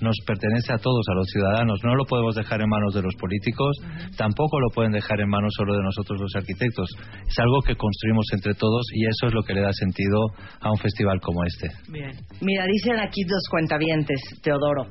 nos 0.00 0.16
pertenece 0.26 0.72
a 0.72 0.78
todos, 0.78 1.04
a 1.10 1.14
los 1.14 1.26
ciudadanos. 1.28 1.80
No 1.84 1.94
lo 1.94 2.04
podemos 2.04 2.34
dejar 2.34 2.60
en 2.60 2.68
manos 2.68 2.94
de 2.94 3.02
los 3.02 3.14
políticos, 3.16 3.76
tampoco 4.16 4.60
lo 4.60 4.68
pueden 4.74 4.92
dejar 4.92 5.20
en 5.20 5.28
manos 5.28 5.52
solo 5.56 5.74
de 5.74 5.82
nosotros 5.82 6.20
los 6.20 6.34
arquitectos. 6.36 6.88
Es 7.26 7.38
algo 7.38 7.60
que 7.66 7.76
construimos 7.76 8.26
entre 8.32 8.54
todos 8.54 8.86
y 8.92 9.06
eso 9.06 9.28
es 9.28 9.34
lo 9.34 9.42
que 9.42 9.54
le 9.54 9.62
da 9.62 9.72
sentido 9.72 10.26
a 10.60 10.70
un 10.70 10.78
festival 10.78 11.20
como 11.20 11.44
este. 11.44 11.68
Bien. 11.88 12.12
Mira, 12.40 12.64
dicen 12.66 12.98
aquí 13.00 13.22
dos 13.24 13.42
cuentavientes, 13.50 14.20
Teodoro. 14.42 14.86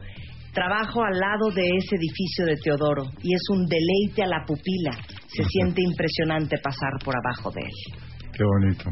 Trabajo 0.53 1.03
al 1.03 1.19
lado 1.19 1.51
de 1.53 1.61
ese 1.61 1.95
edificio 1.97 2.45
de 2.45 2.55
Teodoro 2.55 3.03
y 3.22 3.34
es 3.34 3.41
un 3.51 3.68
deleite 3.68 4.23
a 4.23 4.27
la 4.27 4.43
pupila. 4.45 4.91
Se 5.27 5.43
siente 5.43 5.84
impresionante 5.84 6.57
pasar 6.64 6.93
por 7.03 7.14
abajo 7.15 7.51
de 7.51 7.61
él. 7.61 8.31
Qué 8.34 8.43
bonito. 8.43 8.89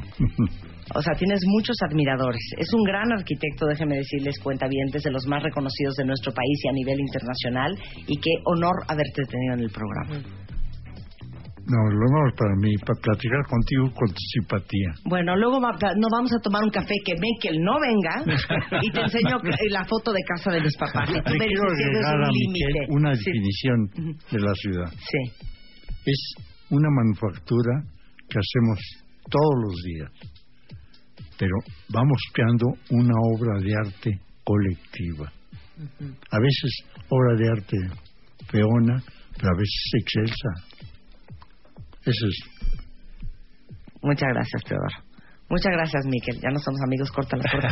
O 0.93 1.01
sea, 1.01 1.13
tienes 1.15 1.39
muchos 1.47 1.75
admiradores. 1.89 2.41
Es 2.57 2.71
un 2.73 2.83
gran 2.83 3.11
arquitecto, 3.11 3.65
déjenme 3.65 3.95
decirles, 3.97 4.37
cuentavientes, 4.39 5.01
de 5.03 5.11
los 5.11 5.25
más 5.25 5.41
reconocidos 5.41 5.95
de 5.95 6.05
nuestro 6.05 6.31
país 6.31 6.59
y 6.63 6.69
a 6.69 6.73
nivel 6.73 6.99
internacional. 6.99 7.75
Y 8.07 8.17
qué 8.19 8.29
honor 8.45 8.75
haberte 8.87 9.23
tenido 9.25 9.53
en 9.55 9.59
el 9.61 9.71
programa. 9.71 10.21
No, 11.67 11.81
el 11.89 11.97
honor 11.97 12.35
para 12.37 12.53
mí, 12.61 12.75
para 12.85 12.99
platicar 13.01 13.41
contigo 13.49 13.89
con 13.97 14.07
simpatía. 14.15 14.93
Bueno, 15.05 15.35
luego 15.35 15.59
va- 15.59 15.73
nos 15.97 16.11
vamos 16.13 16.31
a 16.31 16.39
tomar 16.39 16.63
un 16.63 16.69
café 16.69 16.93
que 17.03 17.15
Michael 17.19 17.57
no 17.63 17.79
venga 17.81 18.21
y 18.83 18.91
te 18.91 19.01
enseño 19.01 19.37
la 19.71 19.83
foto 19.85 20.13
de 20.13 20.21
casa 20.21 20.51
de 20.51 20.61
mis 20.61 20.77
papás. 20.77 21.09
Y 21.09 21.13
tú 21.23 21.33
Le 21.33 21.39
me 21.39 21.45
quiero 21.47 21.63
agregar 21.65 22.15
un 22.17 22.23
a 22.23 22.27
Miquel 22.29 22.73
límite. 22.73 22.85
una 22.89 23.15
Sí. 23.15 23.23
definición 23.25 23.89
de 24.29 24.39
la 24.39 24.53
ciudad. 24.53 24.91
Sí. 24.93 25.45
Es 26.05 26.33
una 26.69 26.87
manufactura 26.91 27.81
que 28.29 28.37
hacemos 28.37 28.79
todos 29.27 29.55
los 29.65 29.75
días, 29.81 30.11
pero 31.37 31.55
vamos 31.89 32.17
creando 32.33 32.67
una 32.91 33.13
obra 33.33 33.59
de 33.61 33.73
arte 33.75 34.19
colectiva. 34.43 35.31
A 36.31 36.39
veces 36.39 36.83
obra 37.09 37.35
de 37.37 37.49
arte 37.49 37.77
feona, 38.49 39.01
pero 39.37 39.49
a 39.49 39.57
veces 39.57 39.91
excelsa. 39.99 40.49
Eso 42.05 42.27
es. 42.27 42.37
Muchas 44.01 44.29
gracias, 44.33 44.63
Teodoro. 44.63 45.05
Muchas 45.47 45.73
gracias, 45.73 46.05
Miquel. 46.07 46.39
Ya 46.41 46.49
no 46.49 46.57
somos 46.59 46.79
amigos, 46.81 47.11
corta 47.11 47.37
las 47.37 47.45
puertas. 47.51 47.71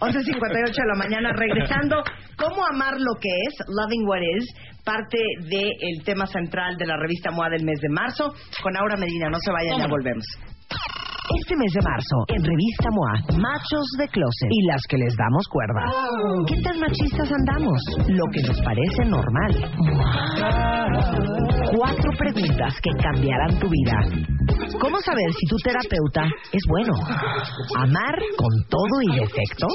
11.58 0.00 0.74
de 0.74 0.86
la 0.86 0.94
mañana, 0.96 1.32
regresando. 1.32 2.02
¿Cómo 2.36 2.62
amar 2.66 2.94
lo 2.98 3.14
que 3.20 3.28
es? 3.28 3.54
Loving 3.68 4.06
What 4.06 4.20
Is, 4.36 4.54
parte 4.84 5.18
del 5.48 6.04
tema 6.04 6.26
central 6.26 6.76
de 6.76 6.86
la 6.86 6.96
revista 6.98 7.30
MOA 7.30 7.48
del 7.50 7.64
mes 7.64 7.80
de 7.80 7.88
marzo. 7.88 8.34
Con 8.62 8.76
Aura 8.76 8.96
Medina, 8.96 9.28
no 9.30 9.38
se 9.40 9.50
vayan, 9.50 9.78
ya 9.78 9.86
volvemos. 9.86 10.24
Este 11.44 11.56
mes 11.56 11.74
de 11.74 11.82
marzo, 11.82 12.24
en 12.28 12.42
Revista 12.42 12.88
MOA, 12.90 13.20
machos 13.36 13.86
de 13.98 14.08
closet 14.08 14.48
y 14.48 14.66
las 14.66 14.80
que 14.88 14.96
les 14.96 15.14
damos 15.14 15.46
cuerda. 15.48 15.92
¿Qué 16.46 16.56
tan 16.62 16.80
machistas 16.80 17.30
andamos? 17.30 17.78
Lo 18.08 18.24
que 18.32 18.40
nos 18.48 18.58
parece 18.62 19.04
normal. 19.04 19.52
Cuatro 21.76 22.12
preguntas 22.16 22.80
que 22.80 22.90
cambiarán 22.96 23.58
tu 23.60 23.68
vida. 23.68 24.24
¿Cómo 24.80 24.98
saber 25.00 25.32
si 25.38 25.46
tu 25.46 25.56
terapeuta 25.56 26.24
es 26.50 26.62
bueno? 26.66 26.94
¿Amar 27.76 28.16
con 28.38 28.48
todo 28.70 29.02
y 29.02 29.20
defectos? 29.20 29.74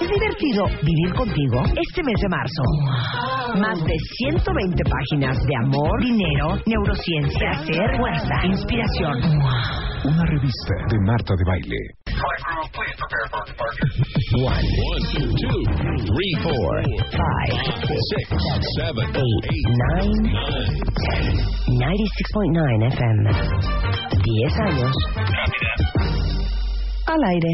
¿Es 0.00 0.08
divertido 0.08 0.64
vivir 0.84 1.12
contigo 1.12 1.62
este 1.66 2.04
mes 2.04 2.20
de 2.22 2.28
marzo? 2.28 2.62
Más 3.58 3.78
de 3.84 3.96
120 4.18 4.82
páginas 4.84 5.36
de 5.38 5.56
amor, 5.64 6.02
dinero, 6.02 6.56
neurociencia, 6.66 7.52
ser, 7.64 7.96
fuerza, 7.96 8.46
inspiración. 8.46 9.55
Una 10.04 10.24
revista 10.26 10.74
de 10.90 10.98
Marta 11.00 11.34
de 11.36 11.44
Baile. 11.44 11.80
One, 14.36 14.66
two, 15.12 15.26
two, 15.26 15.62
three, 16.04 16.34
four, 16.42 16.82
five, 17.12 17.52
six, 18.10 18.26
seven, 18.76 19.06
eight, 19.16 19.66
nine, 19.94 20.14
ten. 21.10 21.46
96.9 21.68 22.82
FM. 22.92 23.24
10 24.24 24.58
años. 24.60 24.94
Al 27.06 27.24
aire. 27.24 27.52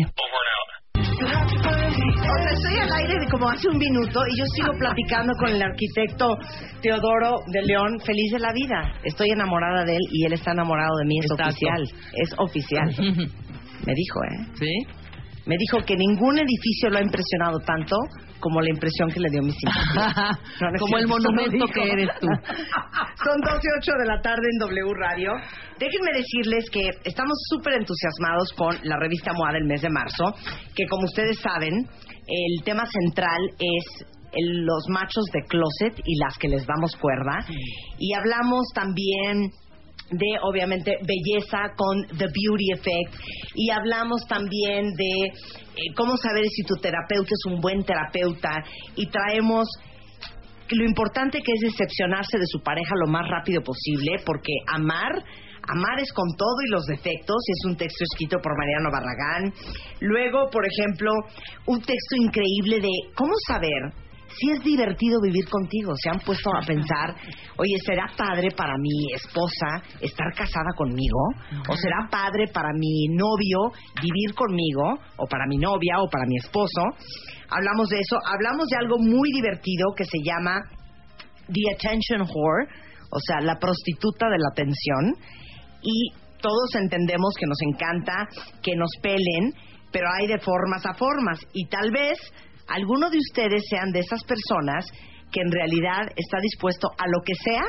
O 1.92 2.38
sea, 2.38 2.52
estoy 2.52 2.76
al 2.80 2.92
aire 2.92 3.14
de 3.20 3.30
como 3.30 3.48
hace 3.50 3.68
un 3.68 3.78
minuto 3.78 4.20
y 4.30 4.38
yo 4.38 4.44
sigo 4.56 4.72
platicando 4.78 5.32
con 5.38 5.48
el 5.50 5.62
arquitecto 5.62 6.36
Teodoro 6.80 7.40
de 7.48 7.62
León, 7.62 8.00
feliz 8.04 8.32
de 8.32 8.38
la 8.38 8.52
vida. 8.52 8.94
Estoy 9.04 9.30
enamorada 9.30 9.84
de 9.84 9.92
él 9.96 10.02
y 10.10 10.24
él 10.24 10.32
está 10.32 10.52
enamorado 10.52 10.96
de 10.98 11.04
mí, 11.06 11.18
es 11.18 11.26
Exacto. 11.30 11.50
oficial. 11.50 11.82
Es 12.14 12.34
oficial. 12.38 12.88
Me 13.86 13.94
dijo, 13.94 14.20
¿eh? 14.24 14.46
¿Sí? 14.54 14.86
Me 15.46 15.56
dijo 15.58 15.84
que 15.84 15.96
ningún 15.96 16.38
edificio 16.38 16.88
lo 16.90 16.98
ha 16.98 17.02
impresionado 17.02 17.58
tanto 17.60 17.96
como 18.42 18.60
la 18.60 18.68
impresión 18.70 19.08
que 19.10 19.20
le 19.20 19.30
dio 19.30 19.42
mi 19.42 19.52
simpatía. 19.52 20.30
No, 20.60 20.70
no 20.70 20.78
Como 20.78 20.98
el 20.98 21.06
monumento 21.06 21.64
que 21.72 21.82
eres 21.82 22.08
tú. 22.20 22.26
Son 23.24 23.36
12 23.40 23.60
y 23.62 23.70
8 23.80 23.92
de 24.00 24.06
la 24.06 24.20
tarde 24.20 24.42
en 24.52 24.58
W 24.58 24.92
Radio. 24.98 25.30
Déjenme 25.78 26.10
decirles 26.14 26.68
que 26.70 26.82
estamos 27.04 27.38
súper 27.48 27.74
entusiasmados 27.74 28.52
con 28.56 28.76
la 28.82 28.96
revista 28.98 29.32
MOA 29.32 29.52
del 29.52 29.64
mes 29.64 29.80
de 29.82 29.90
marzo, 29.90 30.24
que 30.74 30.84
como 30.90 31.04
ustedes 31.04 31.38
saben, 31.40 31.72
el 32.26 32.64
tema 32.64 32.84
central 32.86 33.40
es 33.58 34.06
el- 34.32 34.64
los 34.64 34.84
machos 34.88 35.24
de 35.32 35.40
closet 35.48 36.00
y 36.04 36.18
las 36.18 36.36
que 36.38 36.48
les 36.48 36.66
damos 36.66 36.96
cuerda. 36.96 37.44
Y 37.98 38.12
hablamos 38.14 38.66
también 38.74 39.50
de, 40.12 40.38
obviamente, 40.42 40.98
belleza 41.02 41.72
con 41.76 42.02
The 42.06 42.26
Beauty 42.26 42.72
Effect. 42.72 43.14
Y 43.54 43.70
hablamos 43.70 44.26
también 44.26 44.92
de 44.94 45.26
eh, 45.26 45.94
cómo 45.96 46.16
saber 46.16 46.44
si 46.48 46.62
tu 46.62 46.74
terapeuta 46.76 47.30
es 47.30 47.52
un 47.52 47.60
buen 47.60 47.82
terapeuta. 47.84 48.62
Y 48.96 49.06
traemos 49.06 49.68
lo 50.70 50.84
importante 50.84 51.40
que 51.42 51.52
es 51.52 51.60
decepcionarse 51.60 52.38
de 52.38 52.46
su 52.46 52.62
pareja 52.62 52.94
lo 53.04 53.10
más 53.10 53.28
rápido 53.28 53.62
posible, 53.62 54.16
porque 54.24 54.52
amar, 54.68 55.12
amar 55.68 56.00
es 56.00 56.12
con 56.12 56.28
todo 56.36 56.56
y 56.66 56.70
los 56.70 56.84
defectos, 56.86 57.36
es 57.46 57.66
un 57.66 57.76
texto 57.76 58.04
escrito 58.04 58.38
por 58.42 58.56
Mariano 58.56 58.90
Barragán. 58.90 59.52
Luego, 60.00 60.48
por 60.50 60.64
ejemplo, 60.66 61.10
un 61.66 61.80
texto 61.80 62.16
increíble 62.16 62.80
de 62.80 63.12
cómo 63.14 63.32
saber 63.46 64.01
si 64.38 64.50
es 64.50 64.64
divertido 64.64 65.20
vivir 65.20 65.48
contigo. 65.48 65.92
Se 65.96 66.10
han 66.10 66.20
puesto 66.20 66.50
a 66.54 66.60
pensar, 66.64 67.14
oye, 67.56 67.74
¿será 67.84 68.06
padre 68.16 68.48
para 68.56 68.74
mi 68.78 69.12
esposa 69.14 69.82
estar 70.00 70.32
casada 70.34 70.72
conmigo? 70.76 71.18
¿O 71.68 71.76
será 71.76 72.08
padre 72.10 72.46
para 72.52 72.70
mi 72.74 73.08
novio 73.08 73.72
vivir 74.00 74.34
conmigo? 74.34 74.98
¿O 75.16 75.26
para 75.26 75.46
mi 75.46 75.58
novia? 75.58 76.00
¿O 76.00 76.08
para 76.08 76.26
mi 76.26 76.36
esposo? 76.36 76.82
Hablamos 77.48 77.88
de 77.88 78.00
eso. 78.00 78.16
Hablamos 78.26 78.66
de 78.68 78.76
algo 78.78 78.98
muy 78.98 79.30
divertido 79.32 79.92
que 79.96 80.04
se 80.04 80.18
llama 80.24 80.60
The 81.46 81.74
Attention 81.74 82.22
Whore, 82.22 82.66
o 83.10 83.20
sea, 83.20 83.40
la 83.40 83.58
prostituta 83.58 84.26
de 84.28 84.38
la 84.38 84.48
atención. 84.52 85.14
Y 85.82 86.12
todos 86.40 86.74
entendemos 86.74 87.34
que 87.38 87.46
nos 87.46 87.58
encanta 87.62 88.28
que 88.62 88.74
nos 88.76 88.90
pelen, 89.02 89.54
pero 89.92 90.06
hay 90.18 90.26
de 90.26 90.38
formas 90.38 90.84
a 90.86 90.94
formas. 90.94 91.40
Y 91.52 91.66
tal 91.66 91.90
vez 91.90 92.18
alguno 92.68 93.10
de 93.10 93.18
ustedes 93.18 93.64
sean 93.68 93.90
de 93.92 94.00
esas 94.00 94.22
personas 94.24 94.86
que 95.30 95.40
en 95.40 95.50
realidad 95.50 96.12
está 96.16 96.38
dispuesto 96.40 96.88
a 96.98 97.06
lo 97.08 97.22
que 97.24 97.34
sea 97.34 97.62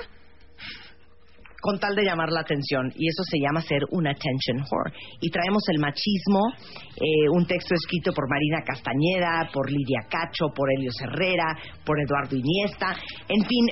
con 1.63 1.79
tal 1.79 1.95
de 1.95 2.03
llamar 2.03 2.29
la 2.29 2.41
atención 2.41 2.91
y 2.93 3.07
eso 3.07 3.23
se 3.23 3.39
llama 3.39 3.61
ser 3.61 3.79
un 3.91 4.05
attention 4.05 4.57
whore. 4.69 4.91
Y 5.21 5.29
traemos 5.29 5.63
el 5.69 5.79
machismo, 5.79 6.51
eh, 6.97 7.29
un 7.31 7.47
texto 7.47 7.73
escrito 7.73 8.11
por 8.11 8.27
Marina 8.29 8.61
Castañeda, 8.65 9.49
por 9.53 9.71
Lidia 9.71 10.01
Cacho, 10.09 10.47
por 10.53 10.67
Helio 10.75 10.91
Herrera, 11.01 11.57
por 11.85 11.95
Eduardo 12.01 12.35
Iniesta, 12.35 12.97
en 13.29 13.45
fin, 13.45 13.65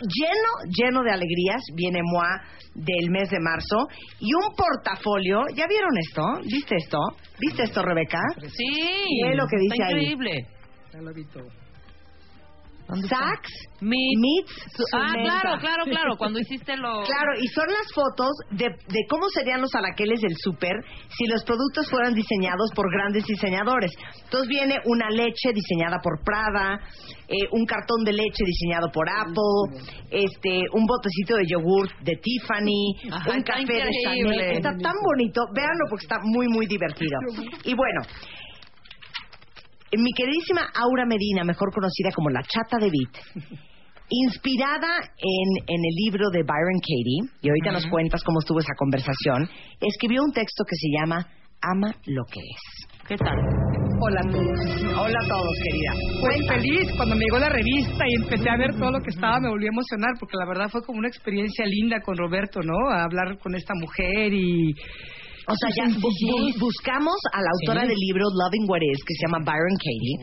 lleno, 0.00 0.50
lleno 0.74 1.02
de 1.02 1.12
alegrías, 1.12 1.60
viene 1.74 2.00
MOA 2.02 2.40
del 2.74 3.10
mes 3.10 3.28
de 3.28 3.40
marzo 3.40 3.88
y 4.20 4.32
un 4.32 4.54
portafolio, 4.56 5.42
¿ya 5.54 5.66
vieron 5.66 5.90
esto? 5.98 6.22
¿Viste 6.50 6.76
esto? 6.76 6.98
¿Viste 7.38 7.64
esto, 7.64 7.82
Rebeca? 7.82 8.20
Sí. 8.40 8.72
¿Qué 9.22 9.30
es 9.30 9.36
lo 9.36 9.46
que 9.46 9.58
dice 9.58 9.74
está 9.74 9.86
ahí? 9.88 10.44
Ya 10.94 11.02
lo 11.02 11.12
vi 11.12 11.24
todo. 11.26 11.48
Sax 12.86 13.40
Meets- 13.80 14.20
meets 14.20 14.52
Ah, 14.92 15.14
claro, 15.14 15.58
claro, 15.58 15.84
claro. 15.88 16.16
Cuando 16.18 16.38
hiciste 16.38 16.76
lo. 16.76 17.02
Claro, 17.04 17.32
y 17.40 17.48
son 17.48 17.64
las 17.66 17.90
fotos 17.94 18.30
de, 18.50 18.66
de 18.68 19.00
cómo 19.08 19.26
serían 19.30 19.62
los 19.62 19.74
alaqueles 19.74 20.20
del 20.20 20.36
súper 20.36 20.72
si 21.16 21.24
los 21.26 21.42
productos 21.44 21.88
fueran 21.88 22.12
diseñados 22.12 22.70
por 22.74 22.84
grandes 22.92 23.24
diseñadores. 23.24 23.90
Entonces 24.24 24.48
viene 24.50 24.76
una 24.84 25.08
leche 25.08 25.52
diseñada 25.54 25.96
por 26.02 26.22
Prada, 26.22 26.78
eh, 27.26 27.48
un 27.52 27.64
cartón 27.64 28.04
de 28.04 28.12
leche 28.12 28.44
diseñado 28.44 28.90
por 28.92 29.08
Apple, 29.08 29.80
este, 30.10 30.60
un 30.74 30.84
botecito 30.84 31.36
de 31.36 31.46
yogur 31.48 31.88
de 32.04 32.16
Tiffany, 32.20 33.00
Ajá, 33.12 33.30
un 33.30 33.38
está 33.38 33.52
café 33.54 33.64
de 33.64 33.78
increíble. 33.80 34.36
Chanel. 34.36 34.56
Está 34.58 34.70
tan 34.76 34.96
bonito, 35.02 35.40
véanlo 35.54 35.84
porque 35.88 36.04
está 36.04 36.18
muy, 36.22 36.48
muy 36.48 36.66
divertido. 36.66 37.16
Y 37.64 37.72
bueno, 37.74 38.02
mi 40.00 40.12
queridísima 40.12 40.62
Aura 40.74 41.04
Medina, 41.06 41.44
mejor 41.44 41.72
conocida 41.72 42.10
como 42.14 42.30
la 42.30 42.42
Chata 42.42 42.78
de 42.78 42.90
Beat, 42.90 43.44
inspirada 44.08 44.98
en, 45.16 45.48
en 45.66 45.80
el 45.84 45.94
libro 46.04 46.30
de 46.30 46.42
Byron 46.42 46.80
Katie, 46.80 47.38
y 47.42 47.48
ahorita 47.48 47.72
nos 47.72 47.86
cuentas 47.86 48.22
cómo 48.24 48.40
estuvo 48.40 48.58
esa 48.58 48.74
conversación, 48.76 49.48
escribió 49.80 50.22
un 50.22 50.32
texto 50.32 50.64
que 50.64 50.76
se 50.76 50.88
llama 50.88 51.26
Ama 51.60 51.94
lo 52.06 52.24
que 52.24 52.40
es. 52.40 52.84
¿Qué 53.08 53.16
tal? 53.16 53.36
Hola 54.00 54.20
a 54.20 54.30
todos. 54.30 54.98
Hola 54.98 55.18
a 55.22 55.28
todos, 55.28 55.56
querida. 55.62 55.92
Pues 56.20 56.36
feliz 56.48 56.90
cuando 56.96 57.14
me 57.16 57.24
llegó 57.24 57.38
la 57.38 57.48
revista 57.48 58.04
y 58.08 58.22
empecé 58.22 58.50
a 58.50 58.56
ver 58.56 58.74
todo 58.78 58.90
lo 58.90 59.00
que 59.00 59.10
estaba, 59.10 59.40
me 59.40 59.48
volví 59.48 59.66
a 59.66 59.68
emocionar 59.68 60.10
porque 60.18 60.36
la 60.36 60.46
verdad 60.46 60.68
fue 60.70 60.82
como 60.82 60.98
una 60.98 61.08
experiencia 61.08 61.64
linda 61.66 62.00
con 62.00 62.16
Roberto, 62.16 62.60
¿no? 62.60 62.90
A 62.90 63.04
hablar 63.04 63.38
con 63.38 63.54
esta 63.54 63.74
mujer 63.74 64.32
y... 64.32 64.74
O 65.46 65.54
sea, 65.54 65.68
ya 65.76 65.84
bu- 66.00 66.00
bu- 66.00 66.54
buscamos 66.58 67.16
a 67.32 67.38
la 67.40 67.50
autora 67.60 67.82
Sí. 67.82 67.88
del 67.88 67.98
libro 68.00 68.24
Loving 68.32 68.64
What 68.68 68.80
Is, 68.80 69.04
que 69.04 69.14
se 69.14 69.26
llama 69.26 69.44
Byron 69.44 69.76
Katie, 69.76 70.16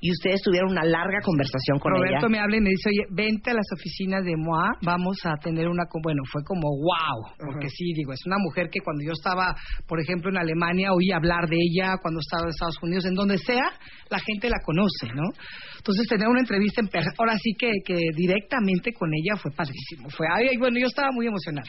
y 0.00 0.10
ustedes 0.12 0.40
tuvieron 0.42 0.70
una 0.70 0.84
larga 0.84 1.18
conversación 1.24 1.78
con 1.80 1.92
Roberto 1.92 2.26
ella. 2.26 2.28
me 2.28 2.38
habla 2.38 2.56
y 2.56 2.60
me 2.60 2.70
dice, 2.70 2.88
oye, 2.90 3.04
vente 3.10 3.50
a 3.50 3.54
las 3.54 3.66
oficinas 3.74 4.22
de 4.24 4.36
MOA, 4.36 4.78
vamos 4.82 5.18
a 5.24 5.34
tener 5.42 5.66
una... 5.68 5.84
co-". 5.90 5.98
Bueno, 6.02 6.22
fue 6.30 6.42
como 6.44 6.68
wow, 6.78 7.34
porque 7.38 7.68
sí, 7.70 7.92
digo, 7.94 8.12
es 8.12 8.24
una 8.26 8.38
mujer 8.38 8.68
que 8.70 8.80
cuando 8.80 9.02
yo 9.04 9.12
estaba, 9.12 9.54
por 9.88 9.98
ejemplo, 10.00 10.30
en 10.30 10.38
Alemania, 10.38 10.92
oí 10.92 11.10
hablar 11.10 11.48
de 11.48 11.56
ella, 11.58 11.96
cuando 12.00 12.20
estaba 12.20 12.44
en 12.44 12.50
Estados 12.50 12.78
Unidos, 12.82 13.04
en 13.06 13.14
donde 13.14 13.38
sea, 13.38 13.66
la 14.10 14.20
gente 14.20 14.48
la 14.48 14.60
conoce, 14.64 15.10
¿no? 15.14 15.24
Entonces, 15.76 16.06
tener 16.08 16.28
una 16.28 16.40
entrevista 16.40 16.80
en 16.80 16.88
ahora 17.18 17.36
sí 17.42 17.52
que, 17.58 17.70
que 17.84 17.96
directamente 18.14 18.92
con 18.92 19.10
ella 19.14 19.36
fue 19.36 19.50
padrísimo. 19.52 20.08
Fue, 20.10 20.26
ay, 20.32 20.56
bueno, 20.56 20.78
yo 20.78 20.86
estaba 20.86 21.08
muy 21.12 21.26
emocionada. 21.26 21.68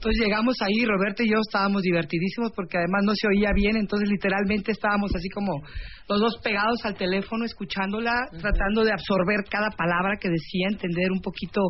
Entonces 0.00 0.24
llegamos 0.24 0.56
ahí, 0.62 0.86
Roberto 0.86 1.22
y 1.22 1.28
yo 1.28 1.36
estábamos 1.44 1.82
divertidísimos 1.82 2.52
porque 2.56 2.78
además 2.78 3.02
no 3.04 3.12
se 3.14 3.28
oía 3.28 3.52
bien, 3.54 3.76
entonces 3.76 4.08
literalmente 4.08 4.72
estábamos 4.72 5.14
así 5.14 5.28
como 5.28 5.60
los 6.08 6.18
dos 6.18 6.38
pegados 6.42 6.80
al 6.84 6.96
teléfono, 6.96 7.44
escuchándola, 7.44 8.16
tratando 8.32 8.82
de 8.82 8.92
absorber 8.92 9.44
cada 9.50 9.68
palabra 9.76 10.16
que 10.18 10.30
decía, 10.30 10.72
entender 10.72 11.12
un 11.12 11.20
poquito. 11.20 11.60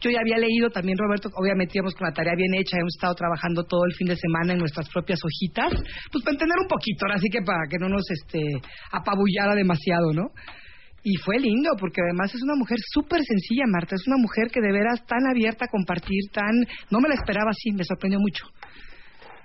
Yo 0.00 0.08
ya 0.08 0.20
había 0.24 0.38
leído 0.38 0.70
también, 0.70 0.96
Roberto, 0.96 1.28
obviamente 1.36 1.76
íbamos 1.76 1.94
con 1.94 2.08
la 2.08 2.14
tarea 2.14 2.32
bien 2.34 2.54
hecha, 2.54 2.80
hemos 2.80 2.96
estado 2.96 3.14
trabajando 3.14 3.62
todo 3.64 3.84
el 3.84 3.92
fin 3.92 4.08
de 4.08 4.16
semana 4.16 4.54
en 4.54 4.58
nuestras 4.58 4.88
propias 4.88 5.20
hojitas, 5.20 5.68
pues 6.10 6.24
para 6.24 6.32
entender 6.32 6.56
un 6.56 6.68
poquito, 6.68 7.04
ahora 7.04 7.18
sí 7.18 7.28
que 7.28 7.42
para 7.44 7.68
que 7.68 7.76
no 7.76 7.90
nos 7.90 8.08
este, 8.08 8.40
apabullara 8.90 9.54
demasiado, 9.54 10.14
¿no? 10.14 10.32
Y 11.08 11.14
fue 11.18 11.38
lindo, 11.38 11.70
porque 11.78 12.00
además 12.02 12.34
es 12.34 12.42
una 12.42 12.56
mujer 12.56 12.78
súper 12.92 13.22
sencilla, 13.22 13.62
Marta. 13.68 13.94
Es 13.94 14.08
una 14.08 14.16
mujer 14.16 14.50
que 14.50 14.60
de 14.60 14.72
veras 14.72 15.06
tan 15.06 15.24
abierta 15.30 15.66
a 15.66 15.68
compartir, 15.68 16.18
tan... 16.32 16.50
No 16.90 16.98
me 16.98 17.08
la 17.08 17.14
esperaba 17.14 17.50
así, 17.50 17.70
me 17.70 17.84
sorprendió 17.84 18.18
mucho. 18.18 18.44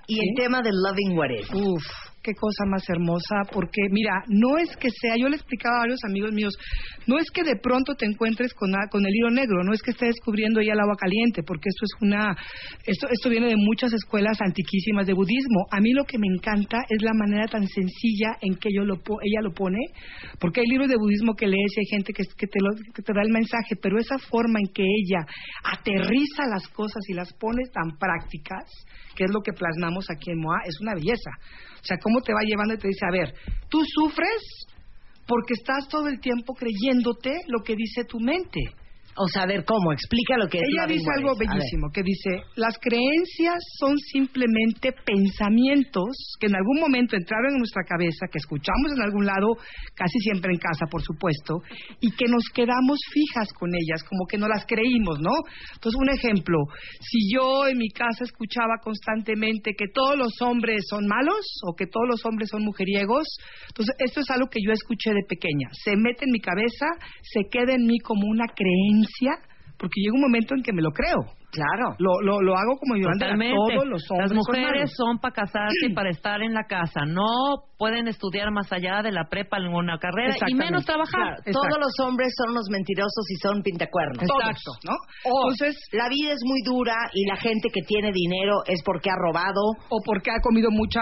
Y 0.08 0.18
el 0.28 0.36
tema 0.36 0.64
de 0.64 0.72
Loving 0.74 1.16
What 1.16 1.30
Is. 1.30 1.50
Uf, 1.54 1.84
qué 2.24 2.34
cosa 2.34 2.66
más 2.70 2.84
hermosa, 2.90 3.50
porque 3.52 3.82
mira, 3.90 4.24
no 4.28 4.58
es 4.58 4.76
que 4.78 4.90
sea, 4.90 5.16
yo 5.18 5.28
le 5.30 5.36
explicaba 5.36 5.78
a 5.78 5.80
varios 5.82 6.00
amigos 6.06 6.32
míos, 6.32 6.54
no 7.08 7.18
es 7.18 7.26
que 7.34 7.44
de 7.44 7.56
pronto 7.56 7.96
te 7.96 8.06
encuentres 8.06 8.54
con, 8.54 8.72
con 8.92 9.06
el 9.06 9.16
hilo 9.16 9.30
negro, 9.32 9.64
no 9.64 9.74
es 9.74 9.82
que 9.82 9.92
estés 9.92 10.16
descubriendo 10.16 10.62
ya 10.62 10.74
el 10.74 10.80
agua 10.80 10.96
caliente, 10.96 11.42
porque 11.44 11.70
esto 11.70 11.86
es 11.86 11.92
una, 12.02 12.36
esto, 12.86 13.08
esto 13.10 13.30
viene 13.30 13.48
de 13.48 13.56
muchas 13.58 13.94
escuelas 13.94 14.38
antiquísimas 14.42 15.08
de 15.08 15.14
budismo. 15.14 15.66
A 15.72 15.80
mí 15.80 15.94
lo 15.94 16.06
que 16.06 16.18
me 16.20 16.28
encanta 16.28 16.78
es 16.90 17.02
la 17.02 17.14
manera 17.14 17.46
tan 17.48 17.68
sencilla 17.68 18.38
en 18.42 18.56
que 18.56 18.70
yo 18.74 18.84
lo, 18.84 18.96
ella 19.24 19.42
lo 19.42 19.52
pone, 19.54 19.80
porque 20.40 20.62
hay 20.62 20.68
libros 20.68 20.90
de 20.90 20.98
budismo 20.98 21.34
que 21.36 21.48
lees 21.48 21.72
y 21.76 21.80
hay 21.80 21.86
gente 21.98 22.14
que, 22.14 22.24
que 22.38 22.48
te 22.48 22.60
lo- 22.62 22.76
que 22.94 23.02
te 23.02 23.14
da 23.14 23.22
el 23.24 23.32
mensaje, 23.32 23.76
pero 23.82 23.98
esa 23.98 24.18
forma 24.20 24.60
en 24.60 24.72
que 24.74 24.84
ella 24.84 25.26
aterriza 25.64 26.46
las 26.50 26.68
cosas 26.70 27.02
y 27.08 27.14
las 27.14 27.32
pone 27.34 27.64
tan 27.74 27.98
prácticas, 27.98 28.64
que 29.16 29.26
es 29.26 29.32
lo 29.32 29.42
que 29.42 29.54
plasmamos 29.54 30.06
aquí 30.10 30.32
en 30.32 30.40
MOA, 30.40 30.62
es 30.66 30.80
una 30.82 30.94
belleza. 30.94 31.32
O 31.82 31.84
sea, 31.84 31.98
cómo 31.98 32.22
te 32.22 32.34
va 32.34 32.42
llevando 32.46 32.74
y 32.74 32.78
te 32.78 32.88
dice, 32.88 33.06
a 33.08 33.12
ver, 33.12 33.34
tú 33.70 33.82
sufres 33.86 34.68
porque 35.28 35.54
estás 35.54 35.88
todo 35.88 36.08
el 36.08 36.20
tiempo 36.20 36.54
creyéndote 36.54 37.42
lo 37.48 37.64
que 37.64 37.76
dice 37.76 38.04
tu 38.06 38.20
mente. 38.20 38.60
O 39.22 39.28
sea, 39.28 39.44
a 39.44 39.46
ver, 39.46 39.64
¿cómo? 39.66 39.94
Explica 39.94 40.36
lo 40.36 40.48
que 40.48 40.58
es 40.58 40.64
Ella 40.66 40.88
dice 40.88 41.06
algo 41.16 41.38
bellísimo, 41.38 41.92
que 41.94 42.02
dice, 42.02 42.42
las 42.56 42.74
creencias 42.82 43.62
son 43.78 43.96
simplemente 44.00 44.94
pensamientos 45.06 46.10
que 46.40 46.48
en 46.48 46.56
algún 46.56 46.80
momento 46.80 47.16
entraron 47.16 47.54
en 47.54 47.60
nuestra 47.60 47.84
cabeza, 47.84 48.26
que 48.32 48.40
escuchamos 48.40 48.92
en 48.98 49.04
algún 49.04 49.28
lado, 49.28 49.62
casi 49.94 50.18
siempre 50.26 50.52
en 50.52 50.58
casa, 50.58 50.88
por 50.90 51.04
supuesto, 51.04 51.62
y 52.00 52.10
que 52.18 52.26
nos 52.26 52.50
quedamos 52.50 52.98
fijas 53.14 53.54
con 53.54 53.70
ellas, 53.76 54.02
como 54.10 54.26
que 54.26 54.40
no 54.40 54.48
las 54.48 54.66
creímos, 54.66 55.20
¿no? 55.20 55.38
Entonces, 55.76 56.02
un 56.02 56.10
ejemplo, 56.10 56.58
si 57.00 57.30
yo 57.32 57.68
en 57.68 57.78
mi 57.78 57.90
casa 57.90 58.24
escuchaba 58.24 58.82
constantemente 58.82 59.78
que 59.78 59.86
todos 59.94 60.18
los 60.18 60.34
hombres 60.42 60.82
son 60.90 61.06
malos 61.06 61.46
o 61.70 61.76
que 61.76 61.86
todos 61.86 62.08
los 62.10 62.26
hombres 62.26 62.50
son 62.50 62.66
mujeriegos, 62.66 63.28
entonces 63.68 63.94
esto 64.00 64.22
es 64.22 64.30
algo 64.32 64.50
que 64.50 64.66
yo 64.66 64.72
escuché 64.72 65.14
de 65.14 65.22
pequeña, 65.30 65.70
se 65.74 65.96
mete 65.96 66.26
en 66.26 66.32
mi 66.32 66.40
cabeza, 66.40 66.88
se 67.22 67.46
queda 67.52 67.76
en 67.76 67.86
mí 67.86 68.00
como 68.00 68.26
una 68.26 68.48
creencia, 68.48 69.11
porque 69.82 70.00
llega 70.00 70.14
un 70.14 70.22
momento 70.22 70.54
en 70.54 70.62
que 70.62 70.74
me 70.74 70.82
lo 70.82 70.92
creo. 70.92 71.18
Claro. 71.52 71.96
Lo, 72.00 72.22
lo, 72.22 72.40
lo 72.40 72.56
hago 72.56 72.78
como 72.80 72.96
yo 72.96 73.10
Totalmente. 73.12 73.58
todos 73.58 73.86
los 73.90 74.02
hombres 74.10 74.32
Las 74.32 74.38
mujeres 74.38 74.92
son 74.96 75.08
son 75.12 75.20
para 75.20 75.34
casarse 75.34 75.90
y 75.90 75.94
para 75.94 76.10
estar 76.16 76.42
en 76.42 76.54
la 76.54 76.64
casa. 76.64 77.02
No 77.06 77.66
pueden 77.78 78.08
estudiar 78.08 78.52
más 78.52 78.72
allá 78.72 79.02
de 79.02 79.12
la 79.12 79.28
prepa 79.28 79.58
en 79.58 79.68
una 79.68 79.98
carrera 79.98 80.36
y 80.48 80.54
menos 80.54 80.86
trabajar. 80.86 81.42
Claro, 81.44 81.52
todos 81.52 81.78
los 81.82 82.08
hombres 82.08 82.32
son 82.38 82.52
unos 82.52 82.70
mentirosos 82.70 83.26
y 83.28 83.36
son 83.42 83.64
pintacuernos. 83.64 84.22
Exacto, 84.22 84.72
¿no? 84.86 84.96
O 85.26 85.52
Entonces- 85.52 85.76
la 85.92 86.08
vida 86.08 86.32
es 86.32 86.42
muy 86.46 86.62
dura 86.64 86.96
y 87.14 87.26
la 87.26 87.36
gente 87.36 87.68
que 87.74 87.82
tiene 87.82 88.12
dinero 88.14 88.62
es 88.68 88.82
porque 88.86 89.10
ha 89.10 89.18
robado. 89.18 89.62
O 89.90 90.00
porque 90.06 90.30
ha 90.32 90.40
comido 90.42 90.70
mucha 90.72 91.02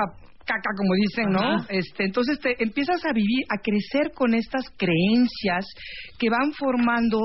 caca, 0.50 0.72
como 0.76 0.94
dicen, 0.96 1.30
¿no? 1.30 1.58
Ajá. 1.62 1.66
Este, 1.70 2.06
entonces 2.06 2.40
te 2.40 2.56
empiezas 2.64 3.06
a 3.06 3.14
vivir, 3.14 3.46
a 3.50 3.62
crecer 3.62 4.12
con 4.16 4.34
estas 4.34 4.66
creencias 4.78 5.66
que 6.18 6.30
van 6.30 6.52
formando 6.54 7.20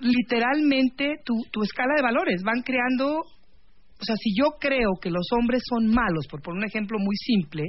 literalmente 0.00 1.16
tu, 1.24 1.34
tu 1.50 1.62
escala 1.62 1.94
de 1.96 2.02
valores, 2.02 2.42
van 2.42 2.62
creando, 2.62 3.20
o 3.20 4.04
sea, 4.04 4.16
si 4.16 4.34
yo 4.36 4.56
creo 4.58 4.98
que 5.00 5.10
los 5.10 5.26
hombres 5.38 5.62
son 5.68 5.88
malos, 5.88 6.26
por 6.30 6.42
poner 6.42 6.58
un 6.58 6.68
ejemplo 6.68 6.98
muy 6.98 7.16
simple, 7.16 7.64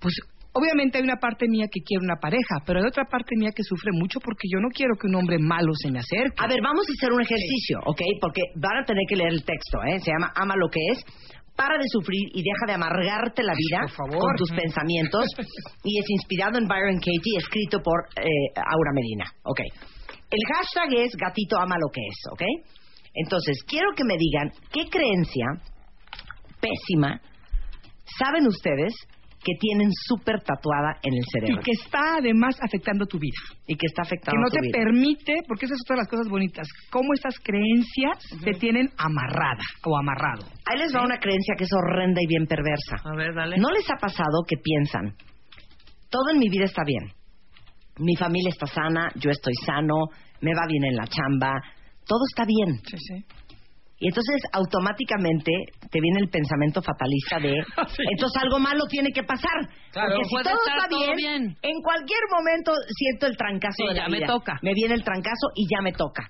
pues 0.00 0.14
obviamente 0.54 0.98
hay 0.98 1.04
una 1.04 1.16
parte 1.16 1.46
mía 1.48 1.66
que 1.70 1.80
quiere 1.82 2.02
una 2.02 2.16
pareja, 2.16 2.62
pero 2.64 2.78
hay 2.80 2.86
otra 2.86 3.04
parte 3.04 3.36
mía 3.36 3.50
que 3.54 3.62
sufre 3.62 3.90
mucho 3.92 4.20
porque 4.20 4.48
yo 4.50 4.60
no 4.60 4.68
quiero 4.68 4.94
que 4.96 5.08
un 5.08 5.16
hombre 5.16 5.36
malo 5.38 5.72
se 5.74 5.90
me 5.90 5.98
acerque. 5.98 6.38
A 6.38 6.46
ver, 6.46 6.58
vamos 6.62 6.86
a 6.88 6.92
hacer 6.96 7.12
un 7.12 7.20
ejercicio, 7.20 7.78
¿ok? 7.84 8.00
Porque 8.20 8.42
van 8.56 8.82
a 8.82 8.84
tener 8.84 9.02
que 9.08 9.16
leer 9.16 9.32
el 9.32 9.44
texto, 9.44 9.82
¿eh? 9.84 9.98
Se 10.00 10.10
llama 10.12 10.32
Ama 10.34 10.54
lo 10.56 10.68
que 10.68 10.80
es. 10.92 11.04
Para 11.54 11.78
de 11.78 11.86
sufrir 11.86 12.34
y 12.34 12.42
deja 12.42 12.66
de 12.66 12.72
amargarte 12.72 13.44
la 13.44 13.54
vida 13.54 13.86
con 13.96 14.34
tus 14.36 14.50
pensamientos. 14.50 15.26
Y 15.84 15.98
es 16.00 16.06
inspirado 16.08 16.58
en 16.58 16.66
Byron 16.66 16.96
Katie, 16.96 17.38
escrito 17.38 17.78
por 17.80 18.08
eh, 18.16 18.24
Aura 18.56 18.90
Medina. 18.94 19.24
Ok. 19.44 19.60
El 20.34 20.54
hashtag 20.56 20.98
es 21.04 21.12
gatito 21.16 21.56
ama 21.58 21.76
lo 21.78 21.88
que 21.92 22.00
es, 22.00 22.16
¿ok? 22.32 22.42
Entonces, 23.14 23.62
quiero 23.66 23.90
que 23.96 24.04
me 24.04 24.16
digan 24.18 24.50
qué 24.72 24.88
creencia 24.90 25.46
pésima 26.60 27.20
saben 28.18 28.46
ustedes 28.46 28.92
que 29.44 29.52
tienen 29.60 29.90
súper 30.08 30.40
tatuada 30.40 30.96
en 31.02 31.12
el 31.12 31.20
Y 31.20 31.30
cerebro. 31.30 31.62
que 31.62 31.72
está 31.72 32.16
además 32.16 32.56
afectando 32.62 33.04
tu 33.04 33.18
vida. 33.18 33.36
Y 33.66 33.76
que 33.76 33.86
está 33.86 34.00
Que 34.02 34.08
afectando 34.08 34.40
no 34.40 34.46
tu 34.48 34.54
te 34.56 34.60
vida. 34.62 34.72
permite, 34.78 35.34
porque 35.46 35.66
esas 35.66 35.76
son 35.78 35.84
todas 35.86 35.98
las 36.04 36.08
cosas 36.08 36.28
bonitas, 36.30 36.66
cómo 36.90 37.12
esas 37.12 37.34
creencias 37.44 38.18
te 38.42 38.52
tienen 38.54 38.88
amarrada 38.96 39.62
o 39.84 39.98
amarrado. 39.98 40.46
Ahí 40.64 40.78
les 40.78 40.94
va 40.96 41.04
una 41.04 41.18
creencia 41.18 41.54
que 41.58 41.64
es 41.64 41.70
horrenda 41.72 42.20
y 42.22 42.26
bien 42.26 42.46
perversa. 42.46 42.96
A 43.04 43.14
ver, 43.16 43.34
dale. 43.34 43.58
¿No 43.58 43.68
les 43.70 43.84
ha 43.90 43.96
pasado 44.00 44.42
que 44.48 44.56
piensan, 44.56 45.14
todo 46.08 46.30
en 46.32 46.38
mi 46.38 46.48
vida 46.48 46.64
está 46.64 46.82
bien? 46.86 47.12
Mi 47.98 48.16
familia 48.16 48.50
está 48.50 48.66
sana, 48.66 49.08
yo 49.16 49.30
estoy 49.30 49.54
sano, 49.64 49.94
me 50.40 50.52
va 50.54 50.66
bien 50.68 50.84
en 50.84 50.96
la 50.96 51.06
chamba, 51.06 51.52
todo 52.06 52.20
está 52.30 52.44
bien. 52.44 52.76
Sí, 52.86 52.96
sí. 52.98 53.24
Y 54.00 54.08
entonces 54.08 54.42
automáticamente 54.52 55.50
te 55.90 56.00
viene 56.00 56.20
el 56.20 56.28
pensamiento 56.28 56.82
fatalista 56.82 57.38
de, 57.38 57.54
entonces 58.12 58.42
algo 58.42 58.58
malo 58.58 58.84
tiene 58.88 59.10
que 59.12 59.22
pasar. 59.22 59.54
Claro, 59.92 60.16
Porque 60.16 60.28
si 60.28 60.34
todo 60.42 60.58
está 60.66 60.88
todo 60.88 61.14
bien, 61.14 61.56
en 61.62 61.80
cualquier 61.82 62.20
momento 62.36 62.72
siento 62.98 63.26
el 63.26 63.36
trancazo 63.36 63.76
Sí, 63.76 63.84
de 63.88 63.94
la 63.94 64.02
ya 64.04 64.08
me 64.08 64.16
vida. 64.18 64.26
toca. 64.26 64.58
Me 64.62 64.72
viene 64.74 64.94
el 64.94 65.04
trancazo 65.04 65.48
y 65.54 65.66
ya 65.70 65.80
me 65.82 65.92
toca. 65.92 66.28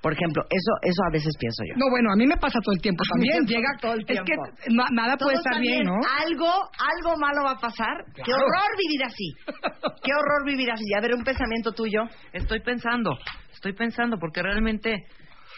Por 0.00 0.12
ejemplo, 0.12 0.44
eso 0.48 0.72
eso 0.82 1.02
a 1.08 1.10
veces 1.12 1.34
pienso 1.38 1.64
yo. 1.66 1.74
No, 1.76 1.90
bueno, 1.90 2.12
a 2.12 2.16
mí 2.16 2.26
me 2.26 2.36
pasa 2.36 2.58
todo 2.62 2.72
el 2.74 2.80
tiempo 2.80 3.02
también. 3.10 3.44
Llega 3.46 3.68
todo 3.80 3.94
el 3.94 4.00
Es 4.00 4.06
tiempo. 4.06 4.24
que 4.24 4.72
na- 4.72 4.88
nada 4.92 5.16
puede 5.16 5.36
estar 5.36 5.60
bien, 5.60 5.82
¿no? 5.84 5.94
Algo, 6.22 6.46
algo 6.46 7.16
malo 7.18 7.42
va 7.44 7.52
a 7.52 7.58
pasar. 7.58 8.04
Qué 8.14 8.32
horror 8.32 8.70
vivir 8.78 9.02
así. 9.04 9.28
Qué 10.04 10.12
horror 10.14 10.46
vivir 10.46 10.70
así. 10.70 10.84
A 10.96 11.00
ver, 11.00 11.14
un 11.14 11.24
pensamiento 11.24 11.72
tuyo. 11.72 12.02
Estoy 12.32 12.60
pensando, 12.60 13.18
estoy 13.52 13.72
pensando, 13.74 14.18
porque 14.18 14.40
realmente, 14.42 15.04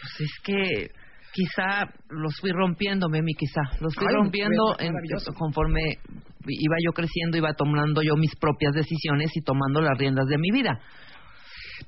pues 0.01 0.19
es 0.21 0.39
que 0.43 0.89
quizá 1.33 1.85
los 2.09 2.35
fui 2.39 2.51
rompiendo, 2.51 3.09
Memi, 3.09 3.33
quizá. 3.33 3.61
Los 3.79 3.93
fui 3.95 4.05
Ay, 4.07 4.15
rompiendo 4.15 4.75
en- 4.79 4.93
conforme 5.37 5.81
iba 6.47 6.75
yo 6.85 6.91
creciendo, 6.93 7.37
iba 7.37 7.53
tomando 7.53 8.01
yo 8.01 8.15
mis 8.17 8.35
propias 8.35 8.73
decisiones 8.73 9.31
y 9.35 9.41
tomando 9.41 9.81
las 9.81 9.97
riendas 9.97 10.25
de 10.27 10.37
mi 10.37 10.51
vida. 10.51 10.79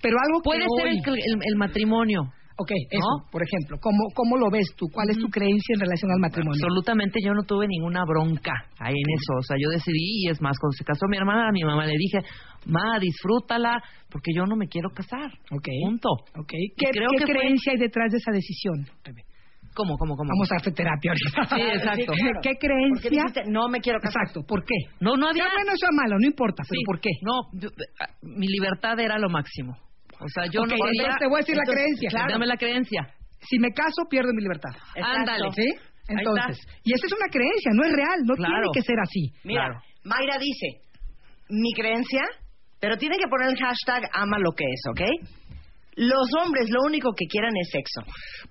Pero 0.01 0.15
algo 0.19 0.41
que 0.41 0.49
Puede 0.49 0.65
ser 0.77 0.87
hoy- 0.87 1.01
el, 1.05 1.33
el- 1.35 1.41
el 1.51 1.55
matrimonio. 1.57 2.21
Ok, 2.57 2.71
eso, 2.89 3.27
por 3.33 3.43
ejemplo, 3.43 3.75
¿cómo, 3.81 3.99
¿cómo 4.15 4.37
lo 4.37 4.49
ves 4.49 4.63
tú? 4.77 4.87
¿Cuál 4.87 5.09
es 5.09 5.17
tu 5.17 5.27
creencia 5.27 5.73
en 5.75 5.79
relación 5.81 6.09
al 6.09 6.19
matrimonio? 6.21 6.55
Absolutamente, 6.55 7.19
yo 7.21 7.33
no 7.33 7.43
tuve 7.43 7.67
ninguna 7.67 8.05
bronca 8.07 8.53
ahí 8.79 8.95
en 8.95 9.09
eso. 9.11 9.33
O 9.37 9.43
sea, 9.43 9.57
yo 9.59 9.67
decidí, 9.71 10.23
y 10.23 10.29
es 10.29 10.39
más, 10.39 10.55
cuando 10.57 10.71
se 10.77 10.85
casó 10.85 11.05
mi 11.09 11.17
hermana, 11.17 11.49
a 11.49 11.51
mi 11.51 11.65
mamá 11.65 11.85
le 11.85 11.97
dije, 11.97 12.19
ma, 12.65 12.97
disfrútala, 12.97 13.83
porque 14.09 14.31
yo 14.33 14.45
no 14.45 14.55
me 14.55 14.69
quiero 14.69 14.87
casar. 14.95 15.27
Ok. 15.51 15.67
Punto. 15.83 16.07
Ok. 16.39 16.47
¿Qué, 16.77 16.85
creo 16.95 17.09
qué 17.11 17.17
que 17.17 17.25
fue- 17.25 17.35
creencia 17.35 17.73
hay 17.73 17.77
detrás 17.79 18.09
de 18.13 18.17
esa 18.19 18.31
decisión? 18.31 18.87
¿Cómo, 19.75 19.97
cómo, 19.97 20.15
cómo? 20.15 20.29
Vamos 20.29 20.49
a 20.53 20.55
hacer 20.55 20.73
terapia 20.73 21.11
ahorita. 21.11 21.55
Sí, 21.57 21.61
exacto. 21.75 22.13
¿Qué 22.41 22.55
creencia? 22.57 23.09
Dijiste, 23.11 23.43
no 23.51 23.67
me 23.67 23.81
quiero 23.81 23.99
casar. 23.99 24.21
Exacto, 24.23 24.47
¿por 24.47 24.63
qué? 24.63 24.75
No, 25.01 25.17
no 25.17 25.27
había... 25.27 25.43
Sea 25.43 25.51
bueno 25.57 25.73
o 25.73 25.77
sea 25.77 25.89
malo, 25.91 26.15
no 26.17 26.25
importa, 26.25 26.63
pero 26.63 26.79
Sí, 26.79 26.85
¿por 26.85 27.01
qué? 27.01 27.09
No, 27.21 27.59
yo- 27.59 27.67
ah, 27.99 28.07
mi 28.21 28.47
libertad 28.47 28.97
era 28.97 29.19
lo 29.19 29.27
máximo. 29.27 29.75
O 30.19 30.27
sea, 30.29 30.45
yo 30.51 30.61
Ok, 30.61 30.67
no 30.71 30.77
podía... 30.77 30.91
entonces 31.01 31.19
te 31.19 31.27
voy 31.27 31.35
a 31.35 31.39
decir 31.39 31.55
la 31.57 31.63
creencia. 31.63 32.09
Claro. 32.09 32.31
Dame 32.33 32.45
la 32.47 32.57
creencia. 32.57 33.01
Si 33.41 33.59
me 33.59 33.69
caso, 33.71 34.03
pierdo 34.09 34.31
mi 34.33 34.41
libertad. 34.41 34.71
Ándale. 34.95 35.51
¿Sí? 35.55 35.67
Entonces, 36.07 36.59
y 36.83 36.93
esa 36.93 37.05
es 37.07 37.13
una 37.13 37.27
creencia, 37.31 37.71
no 37.73 37.83
es 37.83 37.91
real, 37.93 38.19
no 38.25 38.35
Claro. 38.35 38.53
tiene 38.53 38.67
que 38.73 38.81
ser 38.81 38.95
así. 39.01 39.31
Mira, 39.43 39.81
Mayra 40.03 40.37
dice, 40.37 40.81
mi 41.49 41.73
creencia, 41.73 42.21
pero 42.79 42.95
tiene 42.97 43.17
que 43.17 43.27
poner 43.27 43.49
el 43.49 43.57
hashtag 43.57 44.09
ama 44.13 44.37
lo 44.39 44.51
que 44.51 44.65
es, 44.65 44.81
¿ok? 44.91 45.01
Los 45.95 46.27
hombres 46.43 46.69
lo 46.69 46.83
único 46.85 47.11
que 47.15 47.25
quieran 47.25 47.53
es 47.57 47.69
sexo. 47.71 48.01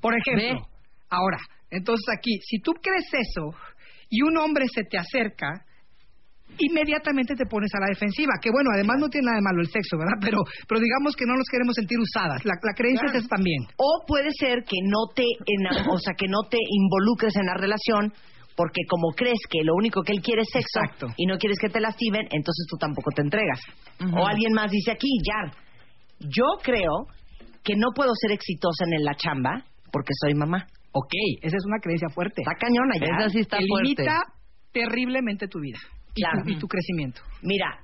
Por 0.01 0.15
ejemplo, 0.19 0.67
ahora, 1.11 1.39
entonces 1.71 2.05
aquí, 2.19 2.39
si 2.43 2.59
tú 2.59 2.73
crees 2.73 3.07
eso 3.13 3.57
y 4.11 4.23
un 4.23 4.37
hombre 4.39 4.65
se 4.73 4.83
te 4.85 4.99
acerca, 4.99 5.65
inmediatamente 6.59 7.35
te 7.35 7.47
pones 7.47 7.71
a 7.75 7.81
la 7.81 7.89
defensiva, 7.89 8.33
que 8.41 8.51
bueno, 8.51 8.71
además 8.75 8.97
no 9.01 9.09
tiene 9.09 9.27
nada 9.27 9.37
de 9.39 9.43
malo 9.49 9.61
el 9.61 9.69
sexo, 9.71 9.97
¿verdad? 9.99 10.19
Pero, 10.21 10.39
pero 10.69 10.81
digamos 10.81 11.17
que 11.17 11.27
no 11.27 11.35
nos 11.37 11.47
queremos 11.51 11.75
sentir 11.75 11.99
usadas. 11.99 12.45
La, 12.45 12.55
la 12.63 12.75
creencia 12.75 13.05
Claro. 13.07 13.19
es 13.19 13.25
esa 13.25 13.37
también. 13.37 13.63
O 13.77 14.05
puede 14.07 14.31
ser 14.39 14.65
que 14.65 14.77
no 14.85 15.07
te, 15.15 15.25
ena- 15.47 15.87
o 15.91 15.99
sea, 15.99 16.15
que 16.17 16.29
no 16.29 16.43
te 16.51 16.59
involucres 16.59 17.37
en 17.37 17.47
la 17.47 17.55
relación 17.55 18.13
porque 18.57 18.83
como 18.89 19.09
crees 19.17 19.41
que 19.51 19.65
lo 19.65 19.75
único 19.75 20.03
que 20.03 20.13
él 20.13 20.23
quiere 20.23 20.43
es 20.43 20.49
sexo 20.53 20.79
Exacto. 20.79 21.07
y 21.17 21.27
no 21.27 21.39
quieres 21.39 21.59
que 21.59 21.69
te 21.69 21.81
lastimen, 21.81 22.23
entonces 22.31 22.67
tú 22.71 22.77
tampoco 22.79 23.11
te 23.11 23.23
entregas. 23.23 23.59
O 24.15 24.27
alguien 24.27 24.53
más 24.53 24.71
dice 24.71 24.93
aquí, 24.93 25.09
ya, 25.27 25.51
yo 26.21 26.45
creo 26.63 27.07
que 27.65 27.75
no 27.77 27.89
puedo 27.95 28.13
ser 28.15 28.31
exitosa 28.31 28.85
en 28.91 29.03
la 29.05 29.15
chamba 29.17 29.65
porque 29.91 30.13
soy 30.21 30.35
mamá. 30.35 30.67
Ok, 30.93 31.13
esa 31.43 31.57
es 31.57 31.65
una 31.67 31.79
creencia 31.83 32.09
fuerte. 32.15 32.43
Está 32.43 32.55
cañona 32.55 32.95
ya. 33.01 33.17
Esa 33.19 33.29
sí 33.31 33.41
está 33.41 33.59
que 33.59 33.67
fuerte. 33.67 33.89
limita 34.03 34.23
terriblemente 34.73 35.49
tu 35.49 35.59
vida 35.61 35.79
y, 36.15 36.21
Claro. 36.23 36.43
tu, 36.45 36.51
y 36.51 36.59
tu 36.59 36.67
crecimiento. 36.69 37.21
Mira, 37.43 37.79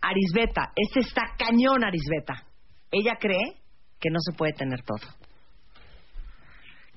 Arisbeta, 0.00 0.72
este 0.74 1.00
está 1.00 1.22
cañón, 1.38 1.84
Arisbeta. 1.84 2.44
Ella 2.90 3.16
cree 3.20 3.54
que 4.00 4.10
no 4.10 4.18
se 4.20 4.32
puede 4.36 4.52
tener 4.52 4.82
todo. 4.82 5.06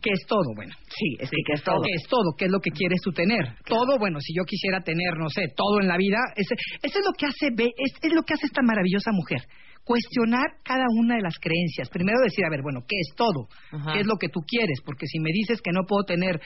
¿Qué 0.01 0.09
es 0.11 0.25
todo? 0.27 0.43
Bueno. 0.55 0.73
Sí, 0.89 1.15
es 1.19 1.29
que, 1.29 1.37
que 1.47 1.53
es 1.53 1.63
todo. 1.63 1.81
¿Qué 1.81 1.93
es 1.93 2.03
todo? 2.09 2.33
¿Qué 2.37 2.45
es 2.45 2.51
lo 2.51 2.59
que 2.59 2.71
quieres 2.71 2.99
tú 3.01 3.11
tener? 3.11 3.55
Todo, 3.65 3.97
bueno, 3.97 4.19
si 4.19 4.33
yo 4.35 4.43
quisiera 4.43 4.81
tener, 4.81 5.15
no 5.17 5.29
sé, 5.29 5.47
todo 5.55 5.79
en 5.79 5.87
la 5.87 5.95
vida, 5.95 6.17
ese, 6.35 6.55
eso 6.81 6.99
es 6.99 7.05
lo 7.05 7.13
que 7.13 7.25
hace, 7.27 7.49
ve- 7.55 7.71
es, 7.77 7.93
es 8.01 8.11
lo 8.13 8.21
que 8.23 8.33
hace 8.33 8.45
esta 8.47 8.61
maravillosa 8.61 9.11
mujer. 9.13 9.41
Cuestionar 9.83 10.47
cada 10.63 10.85
una 10.97 11.15
de 11.15 11.21
las 11.21 11.35
creencias. 11.41 11.89
Primero 11.89 12.17
decir, 12.23 12.45
a 12.45 12.49
ver, 12.49 12.61
bueno, 12.63 12.79
¿qué 12.87 12.95
es 12.99 13.15
todo? 13.17 13.47
Ajá. 13.71 13.91
¿Qué 13.93 13.99
es 13.99 14.07
lo 14.07 14.15
que 14.15 14.29
tú 14.29 14.39
quieres? 14.47 14.79
Porque 14.85 15.05
si 15.07 15.19
me 15.19 15.29
dices 15.33 15.61
que 15.61 15.71
no 15.71 15.81
puedo 15.87 16.03
tener 16.05 16.39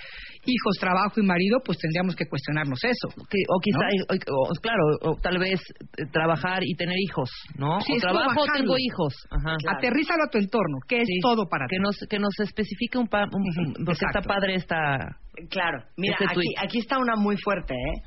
hijos, 0.46 0.74
trabajo 0.80 1.20
y 1.22 1.24
marido, 1.26 1.60
pues 1.64 1.78
tendríamos 1.78 2.16
que 2.16 2.26
cuestionarnos 2.26 2.80
eso. 2.84 3.08
Que- 3.30 3.46
o 3.48 3.60
quizá, 3.62 3.78
¿No? 3.78 4.18
o- 4.34 4.50
o- 4.50 4.56
claro, 4.62 4.82
o 5.02 5.16
tal 5.22 5.38
vez 5.38 5.60
eh, 5.98 6.06
trabajar 6.12 6.64
y 6.64 6.74
tener 6.76 6.96
hijos, 6.98 7.30
¿no? 7.58 7.80
Sí, 7.82 7.94
o 7.94 8.00
trabajo, 8.00 8.42
tengo 8.56 8.76
hijos. 8.78 9.14
Ajá. 9.30 9.56
Aterrízalo 9.78 10.24
a 10.26 10.30
tu 10.32 10.40
entorno. 10.40 10.78
¿Qué 10.88 10.98
es 10.98 11.08
Sí. 11.08 11.20
todo 11.22 11.46
para 11.48 11.68
que 11.70 11.78
ti? 11.78 11.82
nos 11.82 11.96
que 12.10 12.20
nos 12.20 12.34
especifique 12.40 12.98
un, 12.98 13.08
pa, 13.08 13.24
un- 13.26 13.74
porque 13.86 13.92
exacto. 13.92 14.20
está 14.20 14.22
padre 14.22 14.56
esta 14.56 15.18
Claro, 15.52 15.84
mira, 15.98 16.16
Este 16.20 16.26
aquí, 16.34 16.48
aquí 16.60 16.80
está 16.80 16.98
una 16.98 17.16
muy 17.16 17.38
fuerte, 17.38 17.76
¿eh? 17.76 18.02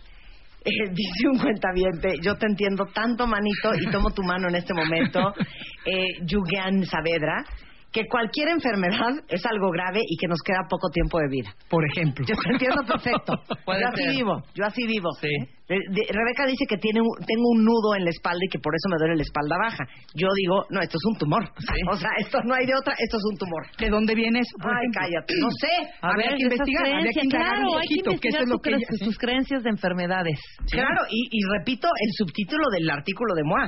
Eh, 0.64 0.70
dice 0.92 1.28
un 1.30 1.38
cuentaviente, 1.38 2.18
yo 2.22 2.36
te 2.36 2.46
entiendo 2.46 2.86
tanto, 2.86 3.26
manito, 3.26 3.72
y 3.80 3.90
tomo 3.90 4.10
tu 4.10 4.22
mano 4.22 4.48
en 4.48 4.56
este 4.56 4.74
momento, 4.74 5.34
eh, 5.86 6.06
Yugan 6.24 6.84
Saavedra, 6.84 7.44
que 7.92 8.06
cualquier 8.06 8.48
enfermedad 8.48 9.18
es 9.28 9.44
algo 9.46 9.70
grave 9.70 10.00
y 10.06 10.16
que 10.16 10.28
nos 10.28 10.38
queda 10.44 10.62
poco 10.68 10.88
tiempo 10.90 11.18
de 11.18 11.28
vida. 11.28 11.50
Por 11.68 11.82
ejemplo. 11.90 12.24
Yo 12.26 12.34
te 12.36 12.50
entiendo 12.52 12.82
perfecto. 12.86 13.32
Yo 13.66 13.88
así 13.88 14.02
ser. 14.04 14.10
vivo, 14.14 14.42
yo 14.54 14.64
así 14.64 14.86
vivo. 14.86 15.10
Sí. 15.20 15.28
De- 15.68 15.78
de- 15.90 16.06
Rebeca 16.10 16.46
dice 16.46 16.66
que 16.68 16.76
tiene 16.78 17.00
un- 17.00 17.14
tengo 17.26 17.46
un 17.54 17.64
nudo 17.64 17.94
en 17.96 18.04
la 18.04 18.10
espalda 18.10 18.38
y 18.42 18.48
que 18.50 18.58
por 18.58 18.74
eso 18.74 18.88
me 18.90 18.96
duele 18.98 19.16
la 19.16 19.22
espalda 19.22 19.56
baja. 19.58 19.84
Yo 20.14 20.28
digo, 20.36 20.66
no, 20.70 20.80
esto 20.80 20.98
es 20.98 21.04
un 21.06 21.16
tumor. 21.18 21.42
O 21.90 21.96
sea, 21.96 22.10
esto 22.18 22.38
no 22.44 22.54
hay 22.54 22.66
de 22.66 22.74
otra, 22.74 22.94
esto 22.98 23.16
es 23.16 23.24
un 23.30 23.36
tumor. 23.38 23.62
¿De 23.78 23.88
dónde 23.90 24.14
viene 24.14 24.40
eso? 24.40 24.54
por 24.62 24.70
Ay, 24.70 24.78
ejemplo? 24.86 25.00
cállate, 25.00 25.34
no 25.40 25.50
sé. 25.50 25.74
a 26.02 26.16
ver 26.16 26.26
que 26.26 26.34
esas 26.34 26.42
investigar, 26.42 26.86
habría 26.86 27.10
que 27.12 27.20
un 27.26 27.30
claro, 27.30 27.66
hay 27.78 27.88
que 27.88 27.94
que 27.94 28.00
investigar 28.10 28.42
lo 28.46 28.58
que 28.58 28.70
cre- 28.70 28.76
ella- 28.78 29.04
sus 29.04 29.18
creencias 29.18 29.62
de 29.62 29.70
enfermedades. 29.70 30.38
¿sí? 30.66 30.76
Claro, 30.76 31.02
y, 31.10 31.20
y 31.30 31.40
repito 31.58 31.86
el 31.88 32.10
subtítulo 32.18 32.64
del 32.70 32.90
artículo 32.90 33.34
de 33.34 33.42
Moa. 33.44 33.66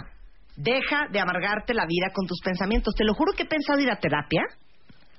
Deja 0.56 1.06
de 1.10 1.20
amargarte 1.20 1.74
la 1.74 1.86
vida 1.86 2.10
con 2.12 2.26
tus 2.26 2.38
pensamientos. 2.44 2.94
Te 2.94 3.04
lo 3.04 3.14
juro 3.14 3.32
que 3.32 3.44
he 3.44 3.46
pensado 3.46 3.80
ir 3.80 3.90
a 3.90 3.96
terapia 3.96 4.42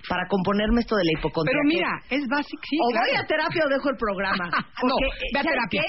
para 0.07 0.27
componerme 0.27 0.81
esto 0.81 0.95
de 0.95 1.03
la 1.05 1.19
hipocondria. 1.19 1.53
Pero 1.55 1.67
mira, 1.67 1.89
es 2.09 2.27
básico, 2.27 2.61
sí, 2.69 2.77
o 2.81 2.91
claro. 2.91 3.07
voy 3.09 3.15
a 3.17 3.25
terapia 3.25 3.61
o 3.65 3.69
dejo 3.69 3.89
el 3.89 3.97
programa. 3.97 4.49
No, 4.83 4.95
Porque, 4.99 5.25
ve 5.33 5.39
a 5.39 5.43
¿sabes 5.43 5.55
terapia. 5.69 5.83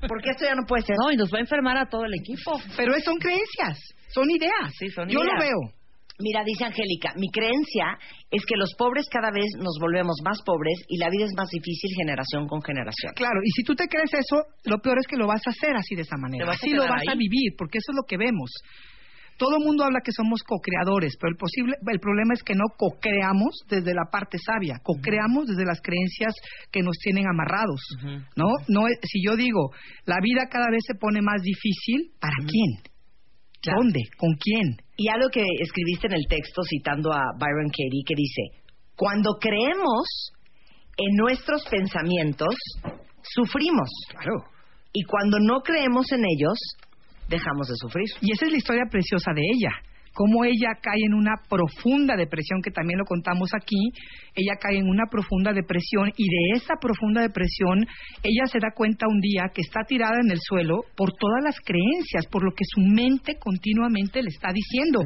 qué? 0.00 0.06
Porque 0.06 0.30
esto 0.30 0.44
ya 0.44 0.54
no 0.54 0.62
puede 0.68 0.82
ser. 0.82 0.96
No, 1.02 1.10
y 1.10 1.16
nos 1.16 1.32
va 1.32 1.38
a 1.38 1.40
enfermar 1.40 1.76
a 1.78 1.86
todo 1.88 2.04
el 2.04 2.12
equipo. 2.14 2.60
Pero 2.76 2.94
es- 2.94 3.04
son 3.04 3.16
creencias, 3.16 3.78
son 4.08 4.30
ideas. 4.30 4.70
Sí, 4.78 4.88
son 4.90 5.08
Yo 5.08 5.20
ideas. 5.20 5.34
lo 5.34 5.40
veo. 5.40 5.74
Mira, 6.20 6.44
dice 6.44 6.64
Angélica, 6.64 7.12
mi 7.16 7.28
creencia 7.28 7.98
es 8.30 8.44
que 8.46 8.54
los 8.56 8.74
pobres 8.78 9.06
cada 9.10 9.32
vez 9.32 9.50
nos 9.58 9.78
volvemos 9.80 10.14
más 10.24 10.38
pobres 10.46 10.78
y 10.88 10.96
la 10.98 11.10
vida 11.10 11.24
es 11.24 11.34
más 11.36 11.48
difícil 11.50 11.90
generación 11.96 12.46
con 12.46 12.62
generación. 12.62 13.12
Claro, 13.16 13.40
y 13.42 13.50
si 13.50 13.64
tú 13.64 13.74
te 13.74 13.88
crees 13.88 14.14
eso, 14.14 14.46
lo 14.64 14.78
peor 14.78 14.98
es 15.00 15.06
que 15.08 15.16
lo 15.16 15.26
vas 15.26 15.42
a 15.46 15.50
hacer 15.50 15.74
así 15.74 15.96
de 15.96 16.02
esa 16.02 16.16
manera. 16.16 16.46
Así 16.52 16.70
lo 16.70 16.82
vas 16.86 17.02
a 17.10 17.14
vivir, 17.18 17.54
porque 17.58 17.78
eso 17.78 17.90
es 17.90 17.96
lo 17.96 18.06
que 18.06 18.16
vemos. 18.16 18.50
Todo 19.36 19.58
el 19.58 19.64
mundo 19.64 19.82
habla 19.82 19.98
que 20.04 20.12
somos 20.12 20.44
co-creadores, 20.46 21.16
pero 21.18 21.32
el, 21.32 21.36
posible, 21.36 21.74
el 21.90 21.98
problema 21.98 22.34
es 22.34 22.44
que 22.44 22.54
no 22.54 22.70
co-creamos 22.78 23.66
desde 23.68 23.92
la 23.92 24.06
parte 24.10 24.38
sabia, 24.38 24.78
co-creamos 24.84 25.46
desde 25.48 25.64
las 25.66 25.80
creencias 25.82 26.34
que 26.70 26.82
nos 26.82 26.96
tienen 27.02 27.26
amarrados, 27.26 27.80
¿no? 28.36 28.46
no 28.68 28.86
es- 28.86 28.98
si 29.02 29.18
yo 29.26 29.34
digo, 29.34 29.72
la 30.06 30.20
vida 30.22 30.46
cada 30.48 30.70
vez 30.70 30.84
se 30.86 30.94
pone 30.94 31.20
más 31.20 31.42
difícil, 31.42 32.12
¿para 32.20 32.36
quién? 32.46 32.94
¿Dónde? 33.74 34.00
¿Con 34.16 34.34
quién? 34.38 34.76
Y 34.96 35.08
algo 35.08 35.28
que 35.30 35.44
escribiste 35.60 36.06
en 36.06 36.14
el 36.14 36.26
texto 36.28 36.62
citando 36.62 37.12
a 37.12 37.20
Byron 37.38 37.68
Katie 37.68 38.04
que 38.06 38.14
dice, 38.14 38.42
cuando 38.96 39.38
creemos 39.40 40.32
en 40.96 41.16
nuestros 41.16 41.64
pensamientos, 41.68 42.54
sufrimos. 43.22 43.88
Claro. 44.10 44.44
Y 44.92 45.02
cuando 45.04 45.38
no 45.40 45.60
creemos 45.62 46.12
en 46.12 46.24
ellos, 46.24 46.58
dejamos 47.28 47.68
de 47.68 47.74
sufrir. 47.76 48.06
Y 48.20 48.32
esa 48.32 48.46
es 48.46 48.52
la 48.52 48.58
historia 48.58 48.84
preciosa 48.90 49.32
de 49.34 49.42
ella. 49.42 49.70
Cómo 50.14 50.44
ella 50.44 50.72
cae 50.80 51.00
en 51.06 51.14
una 51.14 51.32
profunda 51.48 52.16
depresión, 52.16 52.62
que 52.62 52.70
también 52.70 52.98
lo 52.98 53.04
contamos 53.04 53.50
aquí. 53.54 53.90
Ella 54.34 54.54
cae 54.60 54.78
en 54.78 54.88
una 54.88 55.04
profunda 55.10 55.52
depresión 55.52 56.10
y 56.16 56.24
de 56.24 56.56
esa 56.56 56.74
profunda 56.80 57.20
depresión 57.20 57.84
ella 58.22 58.46
se 58.50 58.58
da 58.58 58.68
cuenta 58.74 59.06
un 59.08 59.20
día 59.20 59.44
que 59.54 59.60
está 59.60 59.80
tirada 59.86 60.16
en 60.24 60.30
el 60.30 60.38
suelo 60.40 60.82
por 60.96 61.10
todas 61.18 61.42
las 61.44 61.56
creencias, 61.60 62.26
por 62.26 62.44
lo 62.44 62.50
que 62.52 62.64
su 62.64 62.80
mente 62.80 63.36
continuamente 63.38 64.22
le 64.22 64.28
está 64.28 64.48
diciendo. 64.52 65.00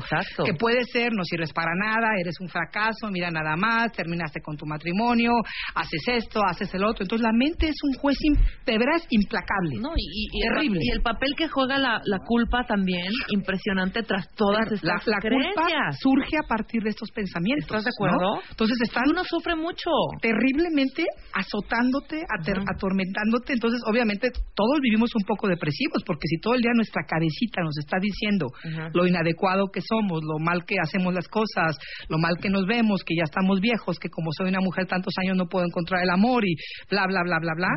Que 0.45 0.55
puede 0.55 0.85
ser, 0.85 1.13
no 1.13 1.25
sirves 1.25 1.53
para 1.53 1.73
nada, 1.75 2.09
eres 2.21 2.35
un 2.41 2.49
fracaso, 2.49 3.11
mira 3.11 3.31
nada 3.31 3.57
más, 3.57 3.93
terminaste 3.93 4.41
con 4.41 4.57
tu 4.57 4.67
matrimonio, 4.67 5.33
haces 5.75 6.03
esto, 6.07 6.41
haces 6.45 6.73
el 6.75 6.85
otro. 6.85 7.05
Entonces 7.05 7.25
la 7.25 7.33
mente 7.33 7.69
es 7.69 7.77
un 7.83 7.99
juez, 8.01 8.17
im- 8.23 8.39
de 8.67 8.79
veras, 8.79 9.03
implacable. 9.11 9.77
No, 9.81 9.91
y, 9.97 10.29
Terrible. 10.41 10.81
y 10.83 10.91
el 10.91 11.01
papel 11.03 11.31
que 11.37 11.49
juega 11.49 11.79
la, 11.79 12.01
la 12.05 12.19
culpa 12.27 12.65
también, 12.67 13.11
impresionante 13.31 14.03
tras 14.03 14.29
todas 14.35 14.71
estas 14.73 14.83
la, 14.85 14.98
la 15.07 15.19
culpa 15.55 15.67
surge 16.01 16.37
a 16.39 16.47
partir 16.49 16.83
de 16.83 16.91
estos 16.91 17.11
pensamientos. 17.11 17.67
¿Estás 17.67 17.85
de 17.85 17.91
acuerdo? 17.97 18.19
¿no? 18.37 18.41
Entonces 18.51 18.77
están 18.83 19.05
uno 19.11 19.23
sufre 19.25 19.55
mucho 19.57 19.91
terriblemente 20.21 21.05
azotándote, 21.35 22.23
ater- 22.39 22.63
atormentándote. 22.75 23.53
Entonces, 23.55 23.81
obviamente, 23.89 24.31
todos 24.55 24.79
vivimos 24.83 25.11
un 25.15 25.25
poco 25.27 25.49
depresivos, 25.49 26.03
porque 26.07 26.27
si 26.29 26.39
todo 26.41 26.55
el 26.55 26.61
día 26.63 26.73
nuestra 26.75 27.03
cabecita 27.07 27.63
nos 27.63 27.77
está 27.79 27.99
diciendo 28.01 28.47
lo 28.95 29.07
inadecuado 29.07 29.67
que 29.73 29.81
somos, 29.81 30.21
lo 30.23 30.39
mal 30.39 30.65
que 30.65 30.77
hacemos 30.83 31.15
las 31.15 31.29
cosas, 31.29 31.77
lo 32.09 32.19
mal 32.19 32.37
que 32.41 32.49
nos 32.51 32.67
vemos, 32.67 33.03
que 33.05 33.15
ya 33.17 33.25
estamos 33.25 33.61
viejos, 33.61 33.99
que 33.99 34.09
como 34.09 34.31
soy 34.33 34.49
una 34.49 34.61
mujer 34.61 34.87
tantos 34.87 35.15
años 35.23 35.37
no 35.37 35.47
puedo 35.47 35.65
encontrar 35.67 36.03
el 36.03 36.11
amor 36.11 36.45
y 36.47 36.55
bla, 36.91 37.07
bla, 37.07 37.23
bla, 37.23 37.39
bla, 37.41 37.53
bla, 37.57 37.69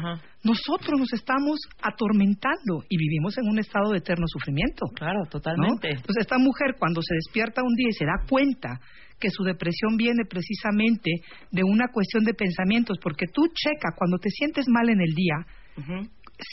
nosotros 0.43 0.99
nos 0.99 1.13
estamos 1.13 1.59
atormentando 1.81 2.83
y 2.89 2.97
vivimos 2.97 3.37
en 3.37 3.47
un 3.47 3.59
estado 3.59 3.91
de 3.91 3.99
eterno 3.99 4.25
sufrimiento. 4.27 4.87
Claro, 4.95 5.21
totalmente. 5.29 5.89
Entonces, 5.89 6.21
esta 6.21 6.37
mujer 6.37 6.75
cuando 6.79 7.01
se 7.01 7.15
despierta 7.15 7.61
un 7.63 7.75
día 7.75 7.89
y 7.89 7.93
se 7.93 8.05
da 8.05 8.25
cuenta 8.27 8.79
que 9.19 9.29
su 9.29 9.43
depresión 9.43 9.97
viene 9.97 10.25
precisamente 10.27 11.11
de 11.51 11.63
una 11.63 11.87
cuestión 11.93 12.23
de 12.23 12.33
pensamientos, 12.33 12.97
porque 13.01 13.27
tú 13.27 13.43
checa 13.53 13.93
cuando 13.95 14.17
te 14.17 14.29
sientes 14.31 14.65
mal 14.67 14.89
en 14.89 14.99
el 14.99 15.13
día, 15.13 15.35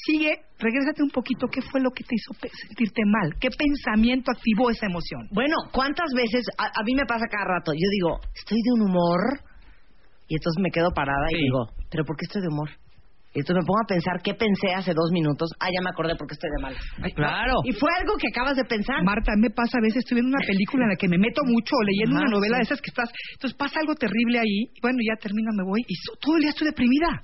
sigue, 0.05 0.37
regrésate 0.59 1.03
un 1.03 1.09
poquito, 1.09 1.47
¿qué 1.49 1.63
fue 1.63 1.81
lo 1.81 1.91
que 1.91 2.05
te 2.05 2.15
hizo 2.15 2.35
sentirte 2.69 3.03
mal? 3.07 3.35
¿Qué 3.41 3.49
pensamiento 3.49 4.31
activó 4.31 4.71
esa 4.71 4.85
emoción? 4.85 5.29
Bueno, 5.33 5.57
¿cuántas 5.73 6.13
veces, 6.15 6.45
a, 6.59 6.67
a 6.67 6.85
mí 6.85 6.95
me 6.95 7.07
pasa 7.07 7.25
cada 7.31 7.57
rato, 7.57 7.73
yo 7.73 7.89
digo, 7.91 8.21
estoy 8.37 8.59
de 8.63 8.73
un 8.75 8.91
humor, 8.91 9.41
y 10.29 10.35
entonces 10.35 10.63
me 10.63 10.71
quedo 10.71 10.93
parada 10.93 11.27
y 11.33 11.41
digo, 11.41 11.71
¿pero 11.91 12.05
por 12.05 12.17
qué 12.17 12.27
estoy 12.27 12.43
de 12.43 12.49
humor? 12.49 12.69
Y 13.39 13.47
entonces 13.47 13.63
me 13.63 13.67
pongo 13.71 13.79
a 13.79 13.87
pensar 13.87 14.19
qué 14.19 14.35
pensé 14.35 14.75
hace 14.75 14.91
dos 14.99 15.15
minutos. 15.15 15.47
Ah, 15.63 15.71
ya 15.71 15.79
me 15.79 15.91
acordé 15.95 16.19
porque 16.19 16.35
estoy 16.35 16.51
de 16.51 16.63
mal. 16.63 16.75
claro. 17.15 17.63
Y 17.63 17.71
fue 17.71 17.87
algo 17.95 18.19
que 18.19 18.27
acabas 18.35 18.57
de 18.59 18.65
pensar. 18.67 18.99
Marta, 19.07 19.31
me 19.39 19.51
pasa 19.51 19.79
a 19.79 19.81
veces, 19.81 20.03
estoy 20.03 20.17
viendo 20.19 20.35
una 20.35 20.43
película 20.43 20.83
en 20.83 20.91
la 20.91 20.99
que 20.99 21.07
me 21.07 21.19
meto 21.23 21.43
mucho 21.47 21.71
o 21.79 21.83
leyendo 21.87 22.19
Ajá, 22.19 22.27
una 22.27 22.35
novela 22.35 22.57
sí. 22.57 22.59
de 22.59 22.67
esas 22.67 22.83
que 22.83 22.91
estás, 22.91 23.07
entonces 23.39 23.57
pasa 23.57 23.79
algo 23.79 23.95
terrible 23.95 24.41
ahí, 24.43 24.67
bueno, 24.83 24.99
ya 25.07 25.15
termino, 25.23 25.55
me 25.55 25.63
voy, 25.63 25.87
y 25.87 25.95
todo 26.19 26.35
el 26.35 26.43
día 26.43 26.51
estoy 26.51 26.67
deprimida. 26.67 27.23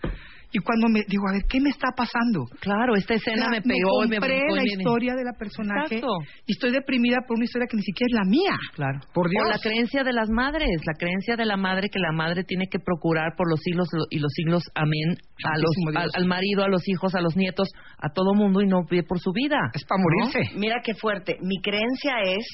Y 0.55 0.61
cuando 0.61 0.87
me 0.89 1.03
digo, 1.09 1.27
a 1.29 1.33
ver, 1.33 1.43
¿qué 1.51 1.59
me 1.61 1.71
está 1.71 1.89
pasando? 1.97 2.47
Claro, 2.61 2.95
esta 2.95 3.15
escena 3.15 3.51
me 3.51 3.61
pegó 3.61 4.05
y 4.05 4.09
me 4.09 4.19
compré 4.19 4.39
la 4.55 4.63
historia 4.63 5.15
de 5.17 5.25
la 5.25 5.33
personaje 5.33 5.97
Exacto. 5.97 6.15
y 6.47 6.53
estoy 6.53 6.71
deprimida 6.71 7.19
por 7.27 7.35
una 7.35 7.45
historia 7.45 7.67
que 7.69 7.77
ni 7.77 7.83
siquiera 7.83 8.07
es 8.07 8.15
la 8.15 8.31
mía. 8.31 8.57
Claro. 8.73 9.01
Por 9.13 9.29
Dios. 9.29 9.43
O 9.45 9.51
la 9.51 9.59
creencia 9.59 10.05
de 10.05 10.13
las 10.13 10.31
madres, 10.31 10.71
la 10.87 10.95
creencia 10.95 11.35
de 11.35 11.45
la 11.45 11.57
madre 11.57 11.89
que 11.91 11.99
la 11.99 12.13
madre 12.13 12.45
tiene 12.45 12.69
que 12.71 12.79
procurar 12.79 13.35
por 13.37 13.51
los 13.51 13.59
siglos 13.63 13.89
y 14.11 14.21
los 14.21 14.31
siglos, 14.33 14.63
amén, 14.77 15.19
a 15.43 15.59
los, 15.59 15.75
al, 15.97 16.11
al 16.15 16.27
marido, 16.27 16.63
a 16.63 16.69
los 16.69 16.87
hijos, 16.89 17.17
a 17.17 17.21
los 17.21 17.35
nietos, 17.37 17.69
a 17.99 18.11
todo 18.11 18.33
mundo 18.35 18.61
y 18.63 18.69
no 18.69 18.85
ve 18.89 19.03
por 19.03 19.19
su 19.19 19.33
vida. 19.33 19.59
Es 19.75 19.85
para 19.85 20.01
morirse. 20.01 20.55
Mira 20.57 20.77
qué 20.85 20.95
fuerte. 20.95 21.37
Mi 21.43 21.61
creencia 21.63 22.15
es 22.27 22.47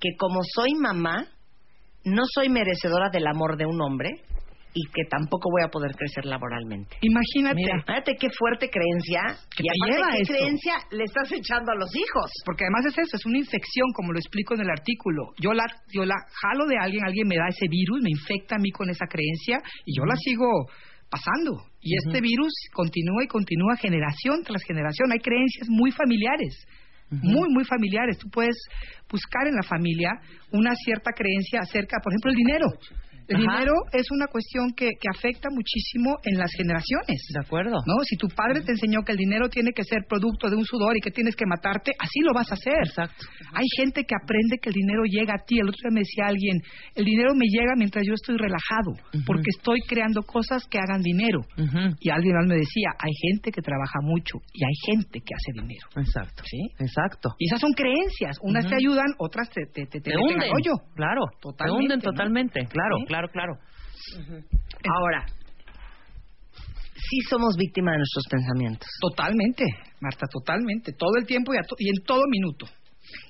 que 0.00 0.16
como 0.16 0.40
soy 0.42 0.72
mamá, 0.80 1.26
no 2.02 2.22
soy 2.32 2.48
merecedora 2.48 3.10
del 3.12 3.26
amor 3.26 3.58
de 3.58 3.66
un 3.66 3.78
hombre 3.82 4.22
y 4.76 4.84
que 4.92 5.08
tampoco 5.08 5.48
voy 5.50 5.64
a 5.64 5.68
poder 5.68 5.96
crecer 5.96 6.26
laboralmente. 6.26 7.00
Imagínate. 7.00 7.56
Mira, 7.56 7.80
fíjate 7.80 8.14
qué 8.20 8.28
fuerte 8.28 8.68
creencia. 8.68 9.40
Que 9.56 9.64
y 9.64 9.68
te 9.68 9.72
aparte, 9.72 9.96
lleva 9.96 10.12
¿qué 10.12 10.22
esto? 10.22 10.34
creencia 10.36 10.74
le 10.92 11.04
estás 11.04 11.32
echando 11.32 11.72
a 11.72 11.76
los 11.80 11.88
hijos? 11.96 12.28
Porque 12.44 12.64
además 12.68 12.92
es 12.92 13.08
eso, 13.08 13.16
es 13.16 13.24
una 13.24 13.38
infección, 13.38 13.88
como 13.96 14.12
lo 14.12 14.18
explico 14.18 14.52
en 14.52 14.60
el 14.60 14.70
artículo. 14.70 15.32
Yo 15.40 15.56
la, 15.56 15.64
yo 15.88 16.04
la 16.04 16.16
jalo 16.28 16.66
de 16.68 16.76
alguien, 16.76 17.04
alguien 17.08 17.26
me 17.26 17.40
da 17.40 17.48
ese 17.48 17.68
virus, 17.72 18.02
me 18.02 18.10
infecta 18.10 18.56
a 18.56 18.58
mí 18.58 18.70
con 18.70 18.90
esa 18.90 19.06
creencia 19.08 19.62
y 19.86 19.96
yo 19.96 20.04
la 20.04 20.14
sigo 20.16 20.68
pasando. 21.08 21.64
Y 21.80 21.96
este 21.96 22.20
virus 22.20 22.52
continúa 22.74 23.24
y 23.24 23.28
continúa 23.28 23.76
generación 23.76 24.42
tras 24.44 24.62
generación. 24.62 25.10
Hay 25.10 25.20
creencias 25.20 25.68
muy 25.70 25.90
familiares. 25.90 26.66
Muy, 27.08 27.48
muy 27.48 27.64
familiares. 27.64 28.18
Tú 28.18 28.28
puedes 28.28 28.56
buscar 29.08 29.46
en 29.46 29.54
la 29.54 29.62
familia 29.62 30.10
una 30.50 30.74
cierta 30.74 31.12
creencia 31.12 31.60
acerca, 31.60 31.98
por 32.02 32.12
ejemplo, 32.12 32.30
el 32.32 32.36
dinero. 32.36 32.66
El 33.28 33.36
Ajá. 33.36 33.58
dinero 33.58 33.74
es 33.92 34.06
una 34.10 34.26
cuestión 34.26 34.72
que, 34.76 34.90
que 35.00 35.08
afecta 35.12 35.48
muchísimo 35.50 36.16
en 36.24 36.38
las 36.38 36.50
generaciones. 36.56 37.18
De 37.32 37.40
acuerdo. 37.44 37.76
¿no? 37.86 37.94
Si 38.04 38.16
tu 38.16 38.28
padre 38.28 38.60
te 38.62 38.72
enseñó 38.72 39.02
que 39.02 39.12
el 39.12 39.18
dinero 39.18 39.48
tiene 39.48 39.72
que 39.72 39.82
ser 39.84 40.04
producto 40.08 40.48
de 40.48 40.56
un 40.56 40.64
sudor 40.64 40.96
y 40.96 41.00
que 41.00 41.10
tienes 41.10 41.34
que 41.34 41.46
matarte, 41.46 41.92
así 41.98 42.20
lo 42.20 42.32
vas 42.32 42.50
a 42.50 42.54
hacer. 42.54 42.78
Exacto. 42.86 43.26
Hay 43.52 43.66
gente 43.76 44.04
que 44.04 44.14
aprende 44.14 44.58
que 44.62 44.68
el 44.70 44.74
dinero 44.74 45.02
llega 45.04 45.34
a 45.34 45.44
ti. 45.44 45.58
El 45.58 45.68
otro 45.68 45.80
día 45.90 45.94
me 45.94 46.00
decía 46.00 46.24
alguien, 46.26 46.56
el 46.94 47.04
dinero 47.04 47.30
me 47.34 47.46
llega 47.46 47.74
mientras 47.76 48.04
yo 48.06 48.14
estoy 48.14 48.36
relajado, 48.36 48.92
porque 49.26 49.50
estoy 49.56 49.80
creando 49.88 50.22
cosas 50.22 50.66
que 50.68 50.78
hagan 50.78 51.02
dinero. 51.02 51.40
Y 52.00 52.10
alguien 52.10 52.36
más 52.36 52.46
me 52.46 52.56
decía, 52.56 52.90
hay 52.98 53.12
gente 53.32 53.50
que 53.50 53.62
trabaja 53.62 54.00
mucho 54.02 54.38
y 54.52 54.64
hay 54.64 54.76
gente 54.94 55.20
que 55.20 55.34
hace 55.34 55.52
dinero. 55.60 55.86
Exacto. 55.96 56.42
¿Sí? 56.46 56.60
Exacto. 56.78 57.30
Y 57.38 57.46
esas 57.46 57.60
son 57.60 57.72
creencias. 57.72 58.38
Unas 58.42 58.64
Ujú. 58.64 58.70
te 58.70 58.76
ayudan, 58.76 59.06
otras 59.18 59.50
te, 59.50 59.66
te, 59.66 59.86
te, 59.86 60.00
te 60.00 60.10
Te 60.10 60.16
hunden. 60.16 60.50
Claro. 60.94 61.22
Totalmente, 61.40 61.64
Te 61.64 61.70
hunden 61.72 61.98
¿no? 61.98 62.10
totalmente. 62.10 62.60
Claro, 62.66 62.96
Sí. 62.98 63.04
claro, 63.06 63.15
claro. 63.32 63.54
Ahora, 64.98 65.26
sí 66.94 67.20
somos 67.28 67.56
víctimas 67.56 67.92
de 67.94 67.98
nuestros 67.98 68.24
pensamientos. 68.30 68.88
Totalmente, 69.00 69.64
Marta, 70.00 70.26
totalmente. 70.30 70.92
Todo 70.92 71.16
el 71.18 71.26
tiempo 71.26 71.54
y, 71.54 71.58
a 71.58 71.62
to- 71.62 71.76
y 71.78 71.88
en 71.88 72.04
todo 72.04 72.22
minuto. 72.28 72.66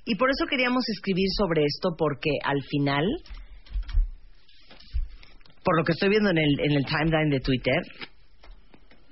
Y 0.05 0.15
por 0.17 0.31
eso 0.31 0.47
queríamos 0.49 0.85
escribir 0.89 1.27
sobre 1.37 1.65
esto, 1.65 1.91
porque 1.99 2.31
al 2.45 2.63
final, 2.63 3.05
por 5.65 5.77
lo 5.79 5.85
que 5.85 5.93
estoy 5.93 6.09
viendo 6.09 6.31
en 6.31 6.39
el, 6.39 6.61
en 6.61 6.73
el 6.73 6.85
timeline 6.87 7.31
de 7.31 7.41
Twitter, 7.41 7.83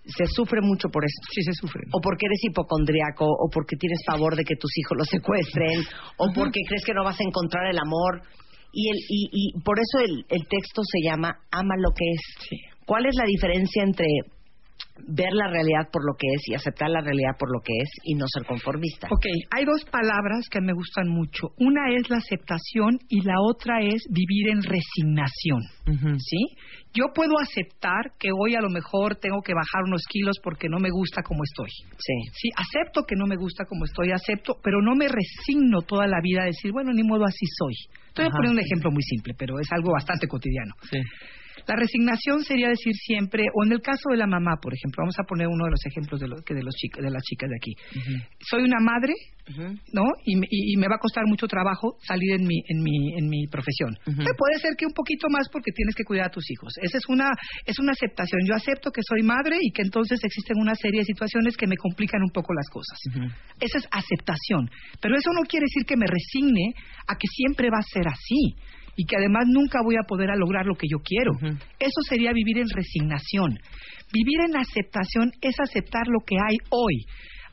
se 0.06 0.26
sufre 0.26 0.60
mucho 0.62 0.88
por 0.88 1.04
eso. 1.04 1.16
Sí, 1.32 1.42
se 1.42 1.52
sufre. 1.54 1.80
O 1.92 2.00
porque 2.00 2.26
eres 2.26 2.38
hipocondriaco, 2.44 3.24
o 3.26 3.48
porque 3.52 3.76
tienes 3.76 4.00
pavor 4.06 4.36
de 4.36 4.44
que 4.44 4.54
tus 4.56 4.70
hijos 4.78 4.98
los 4.98 5.08
secuestren, 5.08 5.80
o 6.18 6.32
porque 6.34 6.60
crees 6.68 6.84
que 6.84 6.94
no 6.94 7.04
vas 7.04 7.18
a 7.20 7.24
encontrar 7.24 7.66
el 7.70 7.78
amor. 7.78 8.22
Y, 8.76 8.90
el, 8.90 8.96
y, 9.08 9.28
y 9.32 9.60
por 9.62 9.78
eso 9.78 10.04
el, 10.04 10.26
el 10.28 10.48
texto 10.48 10.82
se 10.82 11.08
llama 11.08 11.30
Ama 11.52 11.74
lo 11.78 11.90
que 11.96 12.04
es. 12.10 12.60
¿Cuál 12.86 13.06
es 13.06 13.14
la 13.16 13.24
diferencia 13.24 13.82
entre 13.84 14.06
ver 15.06 15.32
la 15.32 15.48
realidad 15.48 15.90
por 15.90 16.04
lo 16.06 16.14
que 16.16 16.26
es 16.34 16.48
y 16.48 16.54
aceptar 16.54 16.88
la 16.88 17.00
realidad 17.00 17.36
por 17.38 17.50
lo 17.52 17.60
que 17.60 17.72
es 17.82 17.90
y 18.04 18.14
no 18.14 18.26
ser 18.28 18.46
conformista? 18.46 19.08
Ok, 19.10 19.26
hay 19.50 19.64
dos 19.64 19.84
palabras 19.90 20.48
que 20.50 20.60
me 20.60 20.72
gustan 20.72 21.08
mucho. 21.08 21.48
Una 21.58 21.92
es 21.94 22.08
la 22.10 22.18
aceptación 22.18 22.98
y 23.08 23.22
la 23.22 23.40
otra 23.40 23.80
es 23.80 24.04
vivir 24.10 24.50
en 24.50 24.62
resignación. 24.62 25.62
¿Sí? 26.18 26.56
Yo 26.94 27.06
puedo 27.14 27.34
aceptar 27.42 28.12
que 28.18 28.30
hoy 28.32 28.54
a 28.54 28.60
lo 28.60 28.70
mejor 28.70 29.16
tengo 29.16 29.42
que 29.42 29.52
bajar 29.52 29.82
unos 29.84 30.02
kilos 30.08 30.36
porque 30.42 30.68
no 30.68 30.78
me 30.78 30.90
gusta 30.90 31.22
como 31.22 31.42
estoy. 31.42 31.70
Sí. 31.98 32.14
Sí, 32.32 32.48
acepto 32.56 33.02
que 33.02 33.16
no 33.16 33.26
me 33.26 33.36
gusta 33.36 33.64
como 33.64 33.84
estoy, 33.84 34.12
acepto, 34.12 34.56
pero 34.62 34.80
no 34.80 34.94
me 34.94 35.08
resigno 35.08 35.82
toda 35.82 36.06
la 36.06 36.20
vida 36.22 36.42
a 36.42 36.46
decir, 36.46 36.70
bueno, 36.72 36.92
ni 36.92 37.02
modo 37.02 37.24
así 37.24 37.46
soy. 37.58 37.74
Estoy 38.08 38.26
Ajá. 38.26 38.36
poniendo 38.36 38.60
un 38.60 38.64
ejemplo 38.64 38.90
muy 38.92 39.02
simple, 39.02 39.34
pero 39.36 39.58
es 39.58 39.66
algo 39.72 39.92
bastante 39.92 40.28
cotidiano. 40.28 40.74
Sí. 40.88 40.98
La 41.66 41.76
resignación 41.76 42.42
sería 42.44 42.68
decir 42.68 42.92
siempre, 42.94 43.44
o 43.54 43.64
en 43.64 43.72
el 43.72 43.80
caso 43.80 44.10
de 44.10 44.16
la 44.16 44.26
mamá, 44.26 44.56
por 44.60 44.74
ejemplo, 44.74 45.02
vamos 45.02 45.16
a 45.18 45.24
poner 45.24 45.46
uno 45.48 45.64
de 45.64 45.70
los 45.70 45.86
ejemplos 45.86 46.20
de, 46.20 46.28
los, 46.28 46.42
que 46.42 46.54
de, 46.54 46.62
los 46.62 46.74
de 46.74 47.10
las 47.10 47.22
chicas 47.22 47.48
de 47.48 47.56
aquí. 47.56 47.72
Soy 48.40 48.62
una 48.64 48.80
madre 48.80 49.12
¿no? 49.92 50.04
Y, 50.24 50.36
me- 50.36 50.46
y- 50.48 50.72
y 50.72 50.76
me 50.78 50.88
va 50.88 50.96
a 50.96 50.98
costar 50.98 51.24
mucho 51.26 51.46
trabajo 51.46 51.96
salir 52.06 52.32
en 52.40 52.46
mi, 52.46 52.64
en 52.66 52.82
mi, 52.82 53.12
en 53.18 53.28
mi 53.28 53.46
profesión. 53.46 53.92
Puede 54.36 54.58
ser 54.58 54.72
que 54.76 54.86
un 54.86 54.92
poquito 54.94 55.28
más 55.28 55.48
porque 55.52 55.70
tienes 55.72 55.94
que 55.94 56.02
cuidar 56.04 56.26
a 56.26 56.30
tus 56.30 56.50
hijos. 56.50 56.72
Esa 56.80 56.96
es 56.96 57.04
una, 57.08 57.28
es 57.66 57.78
una 57.78 57.92
aceptación. 57.92 58.40
Yo 58.48 58.54
acepto 58.54 58.90
que 58.90 59.02
soy 59.06 59.22
madre 59.22 59.58
y 59.60 59.70
que 59.70 59.82
entonces 59.82 60.18
existen 60.24 60.56
una 60.58 60.74
serie 60.74 61.00
de 61.00 61.04
situaciones 61.04 61.56
que 61.58 61.66
me 61.66 61.76
complican 61.76 62.22
un 62.22 62.30
poco 62.30 62.54
las 62.54 62.68
cosas. 62.70 62.98
Esa 63.60 63.78
es 63.78 63.88
aceptación. 63.90 64.70
Pero 65.00 65.14
eso 65.16 65.30
no 65.32 65.42
quiere 65.46 65.64
decir 65.68 65.84
que 65.86 65.96
me 65.96 66.06
resigne 66.06 66.72
a 67.06 67.14
que 67.14 67.28
siempre 67.28 67.68
va 67.70 67.78
a 67.78 67.82
ser 67.82 68.08
así 68.08 68.56
y 68.96 69.04
que 69.06 69.16
además 69.16 69.44
nunca 69.48 69.80
voy 69.82 69.96
a 69.96 70.06
poder 70.06 70.30
a 70.30 70.36
lograr 70.36 70.66
lo 70.66 70.74
que 70.74 70.88
yo 70.90 70.98
quiero. 70.98 71.32
Eso 71.78 72.00
sería 72.08 72.32
vivir 72.32 72.58
en 72.58 72.68
resignación. 72.68 73.58
Vivir 74.12 74.40
en 74.48 74.56
aceptación 74.56 75.32
es 75.40 75.58
aceptar 75.60 76.06
lo 76.06 76.20
que 76.26 76.36
hay 76.36 76.56
hoy. 76.70 77.04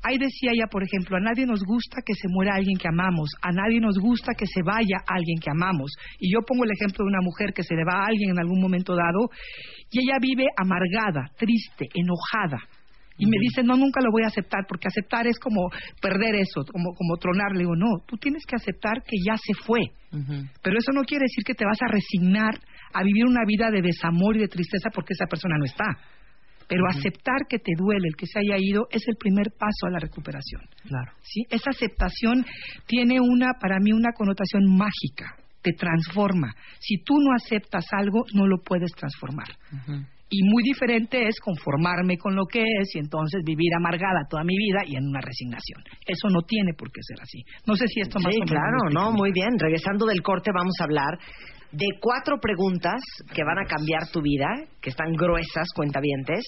Ahí 0.03 0.18
decía 0.18 0.51
ella, 0.53 0.65
por 0.65 0.84
ejemplo, 0.84 1.18
a 1.18 1.19
nadie 1.19 1.45
nos 1.45 1.63
gusta 1.63 2.01
que 2.03 2.15
se 2.15 2.27
muera 2.27 2.55
alguien 2.55 2.77
que 2.77 2.88
amamos, 2.88 3.30
a 3.41 3.51
nadie 3.51 3.80
nos 3.80 3.99
gusta 3.99 4.34
que 4.34 4.47
se 4.47 4.63
vaya 4.63 4.97
alguien 5.05 5.38
que 5.39 5.51
amamos. 5.51 5.91
Y 6.19 6.34
yo 6.34 6.39
pongo 6.41 6.63
el 6.63 6.72
ejemplo 6.72 7.05
de 7.05 7.09
una 7.09 7.22
mujer 7.22 7.53
que 7.53 7.61
se 7.61 7.76
le 7.76 7.85
va 7.85 8.01
a 8.01 8.07
alguien 8.07 8.31
en 8.31 8.39
algún 8.39 8.59
momento 8.59 8.95
dado 8.95 9.30
y 9.91 9.99
ella 9.99 10.18
vive 10.19 10.47
amargada, 10.57 11.30
triste, 11.38 11.85
enojada. 11.93 12.57
Y 13.22 13.27
me 13.27 13.38
dice, 13.39 13.61
no, 13.61 13.77
nunca 13.77 14.02
lo 14.02 14.10
voy 14.11 14.23
a 14.23 14.34
aceptar, 14.34 14.65
porque 14.68 14.88
aceptar 14.88 15.27
es 15.27 15.38
como 15.38 15.69
perder 16.02 16.34
eso, 16.41 16.65
como, 16.65 16.95
como 16.95 17.18
tronar. 17.18 17.52
Le 17.53 17.60
digo, 17.60 17.76
no, 17.76 18.02
tú 18.07 18.18
tienes 18.18 18.41
que 18.48 18.56
aceptar 18.56 19.03
que 19.03 19.15
ya 19.23 19.38
se 19.38 19.53
fue. 19.53 19.81
Pero 20.10 20.76
eso 20.76 20.91
no 20.91 21.03
quiere 21.03 21.26
decir 21.30 21.43
que 21.45 21.53
te 21.53 21.64
vas 21.64 21.77
a 21.84 21.91
resignar 21.91 22.57
a 22.93 23.03
vivir 23.03 23.26
una 23.26 23.45
vida 23.45 23.69
de 23.69 23.84
desamor 23.84 24.38
y 24.38 24.39
de 24.39 24.48
tristeza 24.48 24.89
porque 24.89 25.14
esa 25.14 25.27
persona 25.27 25.56
no 25.60 25.65
está. 25.65 25.85
Pero 26.68 26.81
aceptar 26.89 27.45
que 27.48 27.60
te 27.60 27.73
duele 27.77 28.07
el 28.07 28.15
que 28.15 28.26
se 28.26 28.39
haya 28.39 28.57
ido 28.57 28.88
es 28.89 29.03
el 29.07 29.18
primer 29.18 29.52
paso 29.52 29.85
a 29.85 29.91
la 29.91 29.99
recuperación. 29.99 30.64
Claro. 30.88 31.11
¿sí? 31.22 31.43
Esa 31.52 31.69
aceptación 31.69 32.43
tiene 32.88 33.19
una, 33.22 33.53
para 33.61 33.77
mí, 33.80 33.93
una 33.93 34.14
connotación 34.14 34.65
mágica. 34.65 35.38
Te 35.61 35.73
transforma. 35.73 36.56
Si 36.80 37.03
tú 37.03 37.14
no 37.19 37.35
aceptas 37.35 37.85
algo, 37.91 38.26
no 38.34 38.48
lo 38.48 38.57
puedes 38.64 38.91
transformar. 38.93 39.48
Y 40.33 40.43
muy 40.47 40.63
diferente 40.63 41.27
es 41.27 41.35
conformarme 41.41 42.17
con 42.17 42.35
lo 42.35 42.45
que 42.45 42.63
es 42.63 42.95
y 42.95 42.99
entonces 42.99 43.41
vivir 43.43 43.67
amargada 43.77 44.23
toda 44.29 44.45
mi 44.45 44.55
vida 44.55 44.79
y 44.87 44.95
en 44.95 45.05
una 45.05 45.19
resignación. 45.19 45.83
Eso 46.07 46.29
no 46.29 46.41
tiene 46.47 46.73
por 46.73 46.89
qué 46.89 47.01
ser 47.03 47.19
así. 47.21 47.43
No 47.67 47.75
sé 47.75 47.85
si 47.87 47.99
esto 47.99 48.17
más 48.19 48.31
Sí, 48.33 48.39
o 48.39 48.45
menos 48.45 48.49
claro, 48.51 48.77
no, 48.93 49.11
bien. 49.11 49.17
muy 49.17 49.31
bien. 49.33 49.59
Regresando 49.59 50.05
del 50.05 50.21
corte 50.21 50.51
vamos 50.55 50.73
a 50.79 50.85
hablar 50.85 51.19
de 51.73 51.85
cuatro 51.99 52.39
preguntas 52.39 53.01
que 53.35 53.43
van 53.43 53.59
a 53.59 53.65
cambiar 53.67 54.07
tu 54.11 54.21
vida, 54.21 54.47
que 54.81 54.89
están 54.91 55.11
gruesas, 55.13 55.67
cuentavientes. 55.75 56.45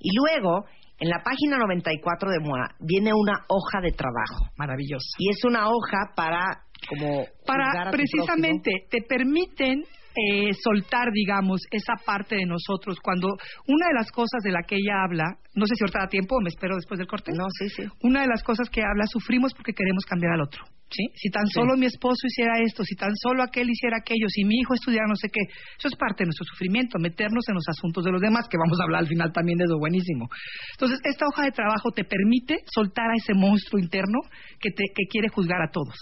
Y 0.00 0.10
luego, 0.16 0.64
en 0.98 1.10
la 1.10 1.20
página 1.22 1.58
94 1.58 2.30
de 2.30 2.40
MOA, 2.40 2.76
viene 2.80 3.12
una 3.12 3.44
hoja 3.48 3.80
de 3.82 3.92
trabajo. 3.92 4.48
Maravillosa. 4.56 5.16
Y 5.18 5.28
es 5.30 5.44
una 5.44 5.68
hoja 5.68 6.12
para, 6.16 6.44
como... 6.88 7.24
para 7.46 7.90
precisamente 7.90 8.70
te 8.90 9.02
permiten 9.06 9.82
eh, 10.26 10.50
soltar, 10.62 11.10
digamos, 11.12 11.60
esa 11.70 11.94
parte 12.04 12.36
de 12.36 12.46
nosotros. 12.46 12.98
Cuando 13.00 13.28
una 13.66 13.86
de 13.88 13.94
las 13.94 14.10
cosas 14.10 14.42
de 14.42 14.50
la 14.52 14.62
que 14.66 14.76
ella 14.76 15.04
habla, 15.04 15.24
no 15.54 15.66
sé 15.66 15.74
si 15.76 15.84
ahorita 15.84 16.00
da 16.00 16.08
tiempo 16.08 16.36
o 16.36 16.40
me 16.40 16.48
espero 16.48 16.76
después 16.76 16.98
del 16.98 17.06
corte. 17.06 17.32
No, 17.34 17.46
sí, 17.58 17.68
sí. 17.68 17.82
Una 18.02 18.22
de 18.22 18.28
las 18.28 18.42
cosas 18.42 18.68
que 18.70 18.82
habla, 18.82 19.06
sufrimos 19.06 19.54
porque 19.54 19.72
queremos 19.72 20.04
cambiar 20.04 20.32
al 20.34 20.42
otro. 20.42 20.64
¿sí? 20.90 21.04
Si 21.14 21.28
tan 21.30 21.46
Sí. 21.46 21.52
solo 21.54 21.76
mi 21.76 21.86
esposo 21.86 22.26
hiciera 22.26 22.54
esto, 22.64 22.82
si 22.82 22.94
tan 22.96 23.12
solo 23.16 23.42
aquel 23.42 23.68
hiciera 23.68 23.98
aquello, 23.98 24.26
si 24.28 24.44
mi 24.44 24.56
hijo 24.60 24.74
estudiara 24.74 25.06
no 25.06 25.16
sé 25.16 25.28
qué, 25.28 25.40
eso 25.78 25.88
es 25.88 25.94
parte 25.96 26.24
de 26.24 26.28
nuestro 26.28 26.46
sufrimiento, 26.46 26.98
meternos 26.98 27.44
en 27.48 27.54
los 27.56 27.64
asuntos 27.68 28.04
de 28.04 28.10
los 28.12 28.20
demás, 28.20 28.48
que 28.48 28.56
vamos 28.56 28.80
a 28.80 28.84
hablar 28.84 29.00
al 29.02 29.08
final 29.08 29.30
también 29.32 29.58
de 29.58 29.66
lo 29.68 29.78
buenísimo. 29.78 30.28
Entonces, 30.72 30.98
esta 31.04 31.26
hoja 31.26 31.44
de 31.44 31.52
trabajo 31.52 31.90
te 31.92 32.04
permite 32.04 32.64
soltar 32.72 33.04
a 33.10 33.16
ese 33.16 33.34
monstruo 33.34 33.78
interno 33.78 34.18
que, 34.60 34.70
te, 34.70 34.84
que 34.94 35.04
quiere 35.10 35.28
juzgar 35.28 35.60
a 35.60 35.70
todos. 35.70 35.94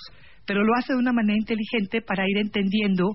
Pero 0.47 0.63
lo 0.63 0.75
hace 0.77 0.93
de 0.93 0.99
una 0.99 1.13
manera 1.13 1.37
inteligente 1.37 2.03
para 2.03 2.25
ir 2.29 2.39
entendiendo 2.39 3.11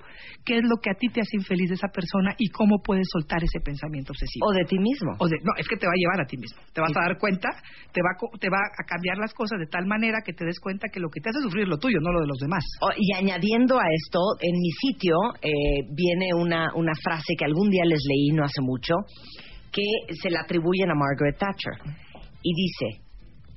qué 0.46 0.58
es 0.58 0.64
lo 0.64 0.78
que 0.82 0.92
a 0.92 0.96
ti 0.96 1.08
te 1.08 1.22
hace 1.22 1.38
infeliz 1.38 1.70
de 1.70 1.76
esa 1.76 1.88
persona 1.88 2.36
y 2.38 2.50
cómo 2.50 2.82
puedes 2.84 3.08
soltar 3.12 3.44
ese 3.44 3.60
pensamiento 3.64 4.12
obsesivo. 4.12 4.46
O 4.48 4.52
de 4.52 4.66
ti 4.66 4.78
mismo. 4.78 5.16
O 5.18 5.28
de, 5.28 5.38
no, 5.44 5.52
es 5.58 5.68
que 5.68 5.78
te 5.78 5.88
va 5.88 5.94
a 5.96 6.00
llevar 6.00 6.22
a 6.22 6.28
ti 6.28 6.38
mismo. 6.38 6.60
Te 6.74 6.82
vas 6.82 6.92
a 6.92 7.08
dar 7.08 7.18
cuenta, 7.18 7.50
te 7.92 8.02
va, 8.02 8.12
te 8.40 8.50
va 8.50 8.60
a 8.60 8.84
cambiar 8.84 9.18
las 9.18 9.34
cosas 9.34 9.60
de 9.60 9.68
tal 9.68 9.86
manera 9.86 10.20
que 10.26 10.34
te 10.34 10.46
des 10.46 10.60
cuenta 10.60 10.90
que 10.92 11.00
lo 11.00 11.10
que 11.10 11.22
te 11.22 11.30
hace 11.30 11.40
sufrir 11.42 11.64
es 11.64 11.70
lo 11.70 11.78
tuyo, 11.78 11.98
no 12.02 12.12
lo 12.12 12.22
de 12.22 12.28
los 12.28 12.38
demás. 12.38 12.64
Y 12.98 13.16
añadiendo 13.16 13.80
a 13.80 13.86
esto, 14.04 14.20
en 14.42 14.60
mi 14.60 14.72
sitio 14.72 15.16
eh, 15.42 15.88
viene 15.96 16.34
una, 16.36 16.76
una 16.76 16.94
frase 17.02 17.36
que 17.38 17.46
algún 17.46 17.70
día 17.70 17.86
les 17.86 18.04
leí 18.08 18.30
no 18.36 18.44
hace 18.44 18.62
mucho, 18.62 18.94
que 19.72 20.14
se 20.22 20.30
la 20.30 20.42
atribuyen 20.42 20.92
a 20.92 20.96
Margaret 20.96 21.38
Thatcher. 21.38 21.74
Y 22.44 22.54
dice, 22.54 23.02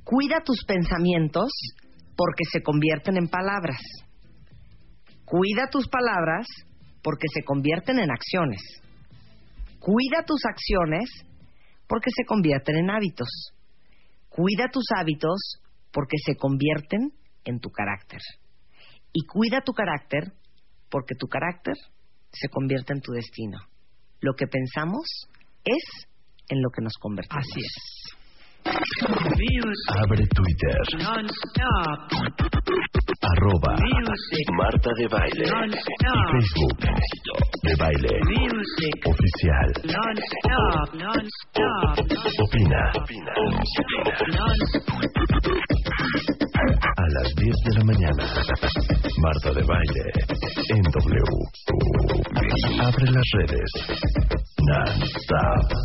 cuida 0.05 0.43
tus 0.45 0.65
pensamientos 0.65 1.51
porque 2.17 2.45
se 2.51 2.63
convierten 2.63 3.17
en 3.17 3.29
palabras. 3.29 3.81
Cuida 5.25 5.69
tus 5.71 5.89
palabras 5.89 6.47
porque 7.03 7.27
se 7.33 7.43
convierten 7.45 7.99
en 7.99 8.11
acciones. 8.11 8.61
Cuida 9.79 10.25
tus 10.27 10.41
acciones 10.49 11.09
porque 11.87 12.11
se 12.15 12.25
convierten 12.25 12.77
en 12.77 12.91
hábitos. 12.91 13.29
Cuida 14.29 14.69
tus 14.73 14.85
hábitos 14.97 15.61
porque 15.93 16.17
se 16.25 16.37
convierten 16.37 17.13
en 17.45 17.61
tu 17.61 17.71
carácter. 17.71 18.21
Y 19.13 19.27
cuida 19.27 19.61
tu 19.61 19.73
carácter 19.73 20.33
porque 20.91 21.15
tu 21.15 21.27
carácter 21.29 21.75
se 22.33 22.49
convierte 22.49 22.93
en 22.95 23.01
tu 23.01 23.13
destino. 23.13 23.59
Lo 24.21 24.35
que 24.35 24.47
pensamos 24.47 25.05
es 25.65 26.07
en 26.49 26.63
lo 26.63 26.71
que 26.71 26.83
nos 26.83 26.95
convertimos. 27.01 27.45
Así 27.45 27.61
es. 27.61 28.24
Abre 28.65 30.25
Twitter. 30.29 30.81
Arroba 33.21 33.77
Marta 34.57 34.91
de 34.97 35.07
Baile. 35.09 35.45
Facebook. 36.33 36.79
De 37.63 37.75
Baile. 37.77 38.21
Oficial. 39.05 39.71
Opina. 42.41 42.93
A 46.97 47.07
las 47.13 47.35
10 47.35 47.57
de 47.65 47.73
la 47.79 47.85
mañana. 47.85 48.25
Marta 49.19 49.53
de 49.53 49.63
Baile. 49.63 50.13
En 50.71 50.83
W. 50.83 51.23
Abre 52.81 53.07
las 53.11 53.31
redes. 53.33 53.71
Non-stop. 54.67 55.85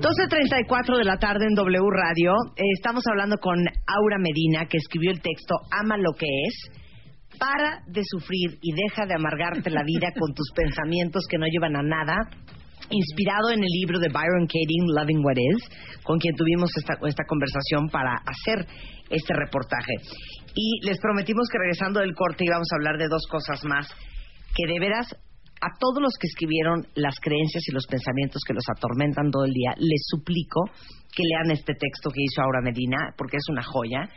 12.34 0.00 0.96
de 0.96 1.04
la 1.04 1.18
tarde 1.18 1.44
en 1.44 1.54
W 1.54 1.90
Radio. 1.92 2.32
Eh, 2.56 2.62
estamos 2.74 3.04
hablando 3.06 3.36
con 3.36 3.58
Aura 3.58 4.16
Medina, 4.18 4.64
que 4.64 4.78
escribió 4.78 5.10
el 5.10 5.20
texto 5.20 5.56
Ama 5.78 5.98
lo 5.98 6.12
que 6.16 6.24
es. 6.24 6.54
Para 7.38 7.84
de 7.86 8.00
sufrir 8.04 8.58
y 8.62 8.72
deja 8.72 9.04
de 9.04 9.12
amargarte 9.12 9.68
la 9.68 9.84
vida 9.84 10.08
con 10.18 10.32
tus 10.32 10.50
pensamientos 10.56 11.26
que 11.28 11.36
no 11.36 11.44
llevan 11.46 11.76
a 11.76 11.82
nada. 11.82 12.16
Inspirado 12.88 13.50
en 13.50 13.60
el 13.60 13.68
libro 13.68 13.98
de 13.98 14.08
Byron 14.08 14.46
Katie, 14.46 14.88
Loving 14.88 15.22
What 15.22 15.36
Is, 15.36 15.68
con 16.02 16.18
quien 16.18 16.34
tuvimos 16.34 16.70
esta, 16.78 16.94
esta 17.06 17.24
conversación 17.24 17.90
para 17.90 18.14
hacer 18.24 18.66
este 19.10 19.34
reportaje. 19.34 20.00
Y 20.54 20.80
les 20.86 20.98
prometimos 20.98 21.46
que 21.52 21.58
regresando 21.58 22.00
del 22.00 22.14
corte 22.14 22.46
íbamos 22.46 22.68
a 22.72 22.76
hablar 22.76 22.96
de 22.96 23.08
dos 23.08 23.26
cosas 23.30 23.62
más 23.64 23.86
que 24.56 24.66
de 24.66 24.80
veras 24.80 25.14
a 25.60 25.68
todos 25.78 26.00
los 26.00 26.14
que 26.18 26.26
escribieron 26.26 26.86
las 26.94 27.16
creencias 27.20 27.62
y 27.68 27.72
los 27.72 27.86
pensamientos 27.86 28.42
que 28.46 28.54
los 28.54 28.64
atormentan 28.68 29.30
todo 29.30 29.44
el 29.44 29.52
día, 29.52 29.74
les 29.76 30.02
suplico 30.08 30.64
que 31.14 31.22
lean 31.24 31.50
este 31.50 31.74
texto 31.74 32.10
que 32.10 32.22
hizo 32.22 32.40
Aura 32.42 32.60
Medina, 32.62 33.12
porque 33.16 33.36
es 33.36 33.44
una 33.50 33.62
joya. 33.62 34.08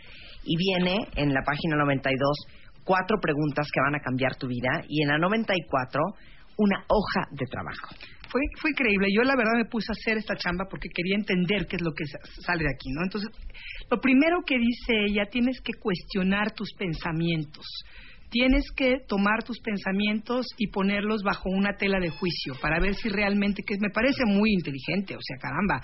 Y 0.45 0.56
viene 0.57 0.98
en 1.15 1.34
la 1.34 1.41
página 1.45 1.76
92 1.78 2.38
cuatro 2.84 3.18
preguntas 3.22 3.68
que 3.74 3.80
van 3.82 3.95
a 3.95 3.99
cambiar 4.03 4.36
tu 4.36 4.48
vida 4.48 4.84
y 4.88 5.03
en 5.03 5.07
la 5.10 5.18
94 5.18 6.02
una 6.57 6.84
hoja 6.88 7.22
de 7.32 7.45
trabajo. 7.49 7.95
Fue, 8.30 8.41
fue 8.60 8.72
increíble. 8.72 9.07
Yo 9.15 9.24
la 9.24 9.36
verdad 9.36 9.53
me 9.57 9.65
puse 9.65 9.88
a 9.91 9.98
hacer 9.99 10.18
esta 10.18 10.36
chamba 10.36 10.65
porque 10.70 10.90
quería 10.94 11.15
entender 11.15 11.65
qué 11.68 11.78
es 11.78 11.82
lo 11.82 11.91
que 11.94 12.06
sa- 12.06 12.20
sale 12.45 12.64
de 12.64 12.70
aquí, 12.74 12.90
¿no? 12.91 13.03
Entonces, 13.03 13.30
lo 13.90 13.99
primero 13.99 14.40
que 14.45 14.57
dice 14.60 15.06
ella, 15.07 15.26
tienes 15.32 15.60
que 15.61 15.74
cuestionar 15.80 16.52
tus 16.52 16.74
pensamientos. 16.78 17.65
Tienes 18.34 18.65
que 18.76 18.97
tomar 19.07 19.43
tus 19.43 19.60
pensamientos 19.60 20.47
y 20.57 20.72
ponerlos 20.72 21.22
bajo 21.22 21.51
una 21.51 21.77
tela 21.77 21.99
de 21.99 22.10
juicio 22.10 22.55
para 22.60 22.80
ver 22.80 22.95
si 22.95 23.07
realmente, 23.07 23.61
que 23.61 23.77
me 23.80 23.91
parece 23.91 24.26
muy 24.26 24.49
inteligente, 24.53 25.15
o 25.15 25.22
sea, 25.22 25.38
caramba, 25.38 25.80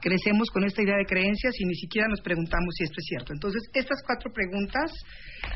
crecemos 0.00 0.50
con 0.50 0.64
esta 0.64 0.82
idea 0.82 0.96
de 0.96 1.06
creencias 1.06 1.54
y 1.56 1.64
ni 1.64 1.76
siquiera 1.76 2.08
nos 2.08 2.20
preguntamos 2.20 2.74
si 2.76 2.82
esto 2.82 2.96
es 2.98 3.06
cierto. 3.06 3.32
Entonces, 3.32 3.62
estas 3.72 4.02
cuatro 4.04 4.32
preguntas 4.32 4.90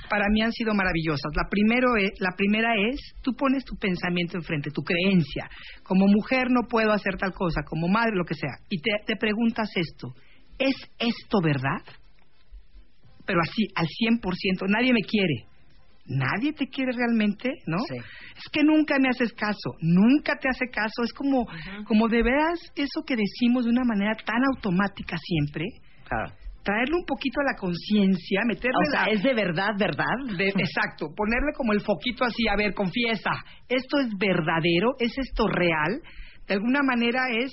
para 0.09 0.27
mí 0.31 0.40
han 0.40 0.52
sido 0.52 0.74
maravillosas. 0.74 1.32
La, 1.35 1.48
primero 1.51 1.97
es, 1.97 2.12
la 2.20 2.31
primera 2.36 2.70
es, 2.89 3.01
tú 3.20 3.32
pones 3.35 3.65
tu 3.65 3.74
pensamiento 3.74 4.36
enfrente, 4.36 4.70
tu 4.70 4.82
creencia. 4.82 5.51
Como 5.82 6.06
mujer 6.06 6.51
no 6.51 6.69
puedo 6.69 6.93
hacer 6.93 7.16
tal 7.16 7.32
cosa, 7.32 7.62
como 7.65 7.89
madre, 7.89 8.15
lo 8.15 8.24
que 8.24 8.35
sea. 8.35 8.62
Y 8.70 8.81
te, 8.81 8.93
te 9.05 9.16
preguntas 9.16 9.70
esto, 9.74 10.15
¿es 10.56 10.77
esto 11.01 11.40
verdad? 11.43 11.82
Pero 13.27 13.40
así, 13.43 13.66
al 13.74 13.89
100%, 13.89 14.69
nadie 14.69 14.93
me 14.93 15.02
quiere 15.02 15.48
nadie 16.09 16.53
te 16.53 16.67
quiere 16.69 16.93
realmente, 16.93 17.51
¿no? 17.67 17.79
Es 18.37 18.49
que 18.51 18.63
nunca 18.63 18.99
me 18.99 19.09
haces 19.09 19.33
caso, 19.33 19.77
nunca 19.81 20.37
te 20.37 20.49
hace 20.49 20.69
caso, 20.71 21.03
es 21.05 21.13
como, 21.13 21.47
como 21.85 22.09
de 22.09 22.23
veras 22.23 22.59
eso 22.75 23.03
que 23.07 23.17
decimos 23.17 23.65
de 23.65 23.71
una 23.71 23.85
manera 23.85 24.15
tan 24.25 24.43
automática 24.55 25.17
siempre. 25.19 25.67
Traerle 26.63 26.97
un 26.97 27.05
poquito 27.05 27.41
a 27.41 27.53
la 27.53 27.59
conciencia, 27.59 28.41
meterle 28.47 28.77
o 28.77 28.91
sea, 28.91 29.05
es 29.05 29.23
de 29.23 29.33
verdad, 29.33 29.71
¿verdad? 29.79 30.17
exacto, 30.41 31.15
ponerle 31.15 31.53
como 31.57 31.73
el 31.73 31.81
foquito 31.81 32.25
así, 32.25 32.49
a 32.49 32.57
ver, 32.57 32.75
confiesa, 32.75 33.31
esto 33.69 34.01
es 34.01 34.09
verdadero, 34.19 34.91
es 34.99 35.17
esto 35.17 35.47
real, 35.47 36.03
de 36.47 36.55
alguna 36.55 36.83
manera 36.83 37.23
es, 37.31 37.53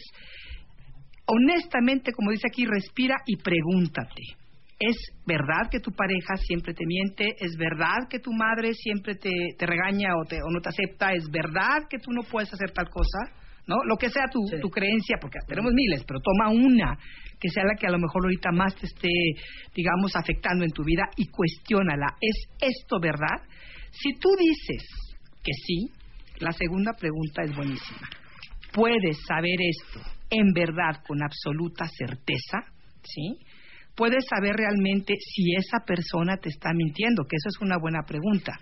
honestamente, 1.26 2.12
como 2.14 2.32
dice 2.32 2.48
aquí, 2.48 2.66
respira 2.66 3.16
y 3.26 3.38
pregúntate. 3.38 4.45
¿Es 4.78 4.98
verdad 5.26 5.70
que 5.72 5.80
tu 5.80 5.92
pareja 5.92 6.36
siempre 6.36 6.74
te 6.74 6.86
miente? 6.86 7.34
¿Es 7.40 7.56
verdad 7.58 8.10
que 8.10 8.20
tu 8.20 8.34
madre 8.34 8.74
siempre 8.74 9.16
te, 9.16 9.32
te 9.58 9.66
regaña 9.66 10.18
o, 10.18 10.26
te, 10.26 10.42
o 10.42 10.50
no 10.52 10.60
te 10.60 10.70
acepta? 10.70 11.14
¿Es 11.14 11.30
verdad 11.30 11.88
que 11.90 11.98
tú 11.98 12.12
no 12.12 12.24
puedes 12.24 12.54
hacer 12.54 12.72
tal 12.72 12.90
cosa? 12.90 13.20
¿No? 13.68 13.78
Lo 13.86 13.96
que 13.96 14.10
sea 14.10 14.26
tu, 14.32 14.42
tu 14.62 14.70
creencia, 14.70 15.18
porque 15.20 15.40
tenemos 15.48 15.74
miles, 15.74 16.04
pero 16.06 16.20
toma 16.20 16.52
una 16.52 17.00
que 17.40 17.50
sea 17.50 17.64
la 17.64 17.76
que 17.76 17.88
a 17.88 17.92
lo 17.92 17.98
mejor 17.98 18.24
ahorita 18.24 18.52
más 18.52 18.76
te 18.76 18.86
esté, 18.86 19.10
digamos, 19.74 20.16
afectando 20.16 20.64
en 20.64 20.72
tu 20.72 20.84
vida 20.84 21.04
y 21.16 21.28
cuestiónala. 21.28 22.08
¿Es 22.22 22.48
esto 22.62 23.00
verdad? 23.00 23.42
Si 23.92 24.14
tú 24.20 24.30
dices 24.38 24.84
que 25.42 25.52
sí, 25.54 25.90
la 26.40 26.52
segunda 26.52 26.94
pregunta 26.94 27.44
es 27.44 27.56
buenísima. 27.56 28.08
¿Puedes 28.74 29.18
saber 29.26 29.58
esto 29.60 30.02
en 30.30 30.52
verdad 30.54 31.02
con 31.08 31.24
absoluta 31.24 31.86
certeza? 31.88 32.60
¿Sí? 33.04 33.40
Puedes 33.96 34.26
saber 34.30 34.56
realmente 34.56 35.16
si 35.20 35.56
esa 35.56 35.80
persona 35.86 36.38
te 36.38 36.50
está 36.50 36.70
mintiendo? 36.74 37.24
Que 37.24 37.38
eso 37.38 37.50
es 37.50 37.62
una 37.62 37.78
buena 37.78 38.04
pregunta. 38.06 38.54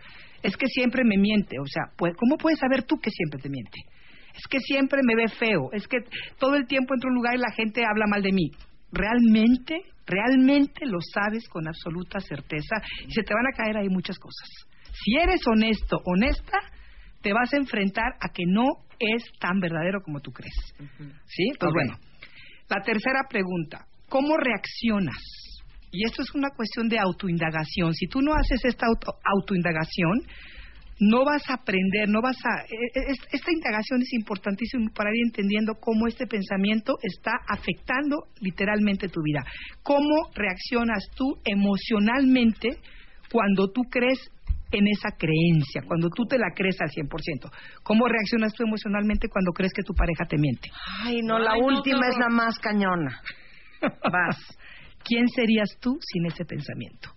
Es 0.41 0.57
que 0.57 0.67
siempre 0.67 1.03
me 1.03 1.17
miente, 1.17 1.57
o 1.59 1.65
sea, 1.65 1.83
¿cómo 1.97 2.37
puedes 2.37 2.59
saber 2.59 2.83
tú 2.83 2.97
que 2.99 3.09
siempre 3.09 3.41
te 3.41 3.49
miente? 3.49 3.79
Es 4.35 4.45
que 4.47 4.59
siempre 4.59 5.01
me 5.03 5.15
ve 5.15 5.27
feo, 5.27 5.69
es 5.71 5.87
que 5.87 5.97
todo 6.37 6.55
el 6.55 6.67
tiempo 6.67 6.93
entro 6.93 7.09
a 7.09 7.11
un 7.11 7.15
lugar 7.15 7.35
y 7.35 7.39
la 7.39 7.51
gente 7.55 7.83
habla 7.85 8.05
mal 8.07 8.21
de 8.21 8.31
mí. 8.31 8.51
¿Realmente, 8.91 9.81
realmente 10.05 10.85
lo 10.85 10.99
sabes 11.01 11.47
con 11.49 11.67
absoluta 11.67 12.19
certeza? 12.19 12.75
Y 13.07 13.11
se 13.11 13.23
te 13.23 13.33
van 13.33 13.47
a 13.47 13.55
caer 13.55 13.77
ahí 13.77 13.89
muchas 13.89 14.19
cosas. 14.19 14.49
Si 14.91 15.15
eres 15.15 15.41
honesto, 15.47 16.01
honesta, 16.05 16.59
te 17.21 17.31
vas 17.31 17.53
a 17.53 17.57
enfrentar 17.57 18.13
a 18.19 18.29
que 18.33 18.43
no 18.45 18.65
es 18.99 19.23
tan 19.39 19.59
verdadero 19.59 20.01
como 20.03 20.19
tú 20.19 20.31
crees. 20.31 20.53
¿Sí? 21.25 21.51
Pues 21.59 21.71
bueno. 21.71 21.97
La 22.69 22.81
tercera 22.81 23.21
pregunta, 23.29 23.85
¿Cómo 24.13 24.37
reaccionas? 24.37 25.17
Y 25.89 26.05
esto 26.05 26.21
es 26.21 26.35
una 26.35 26.51
cuestión 26.51 26.87
de 26.87 26.99
autoindagación. 26.99 27.95
Si 27.95 28.05
tú 28.05 28.21
no 28.21 28.31
haces 28.35 28.63
esta 28.63 28.85
autoindagación, 28.85 30.21
no 30.99 31.25
vas 31.25 31.49
a 31.49 31.55
aprender, 31.55 32.07
no 32.09 32.21
vas 32.21 32.37
a... 32.45 32.61
E, 32.61 33.09
e, 33.09 33.11
esta 33.31 33.51
indagación 33.51 34.03
es 34.03 34.13
importantísima 34.13 34.91
para 34.93 35.09
ir 35.15 35.23
entendiendo 35.25 35.73
cómo 35.81 36.05
este 36.07 36.27
pensamiento 36.27 36.93
está 37.01 37.31
afectando 37.49 38.27
literalmente 38.39 39.07
tu 39.07 39.23
vida. 39.23 39.43
¿Cómo 39.81 40.29
reaccionas 40.35 41.09
tú 41.15 41.39
emocionalmente 41.43 42.77
cuando 43.31 43.71
tú 43.71 43.81
crees 43.89 44.19
en 44.71 44.85
esa 44.89 45.09
creencia, 45.17 45.81
cuando 45.87 46.09
tú 46.15 46.27
te 46.27 46.37
la 46.37 46.53
crees 46.55 46.79
al 46.81 46.89
100%? 46.89 47.49
¿Cómo 47.81 48.07
reaccionas 48.07 48.53
tú 48.53 48.61
emocionalmente 48.61 49.27
cuando 49.27 49.53
crees 49.53 49.73
que 49.73 49.81
tu 49.81 49.95
pareja 49.95 50.25
te 50.29 50.37
miente? 50.37 50.69
Ay, 51.01 51.21
no, 51.23 51.39
la 51.39 51.57
última 51.57 52.07
es 52.09 52.17
la 52.19 52.29
más 52.29 52.59
cañona. 52.59 53.19
Vas. 54.11 54.37
¿Quién 55.03 55.27
serías 55.27 55.69
tú 55.79 55.97
sin 56.01 56.25
ese 56.25 56.45
pensamiento? 56.45 57.09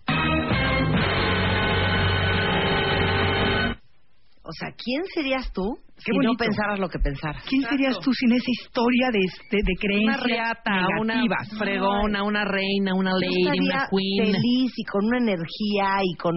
O 4.47 4.51
sea, 4.53 4.69
¿quién 4.81 5.03
serías 5.13 5.51
tú 5.51 5.77
si 5.97 6.11
no 6.23 6.33
pensaras 6.35 6.79
lo 6.79 6.87
que 6.87 6.99
pensaras? 6.99 7.43
¿Quién 7.49 7.63
serías 7.63 7.99
tú 7.99 8.13
sin 8.13 8.31
esa 8.31 8.49
historia 8.49 9.09
de, 9.11 9.19
de, 9.19 9.57
de 9.61 9.73
creencias 9.77 10.21
una 10.21 10.25
reata, 10.25 10.87
una 11.01 11.23
fregona, 11.57 12.23
una 12.23 12.45
reina, 12.45 12.93
una 12.95 13.11
lady, 13.11 13.59
una 13.59 13.87
queen? 13.91 14.31
feliz 14.31 14.71
y 14.77 14.83
con 14.85 15.05
una 15.05 15.17
energía 15.17 15.99
y 16.01 16.15
con 16.15 16.33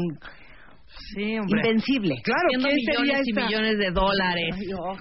Sí, 1.15 1.39
hombre. 1.39 1.61
Invencible. 1.61 2.15
Claro, 2.23 2.49
¿quién 2.49 2.63
millones 2.63 3.27
y 3.27 3.33
millones 3.33 3.79
de 3.79 3.91
dólares. 3.91 4.57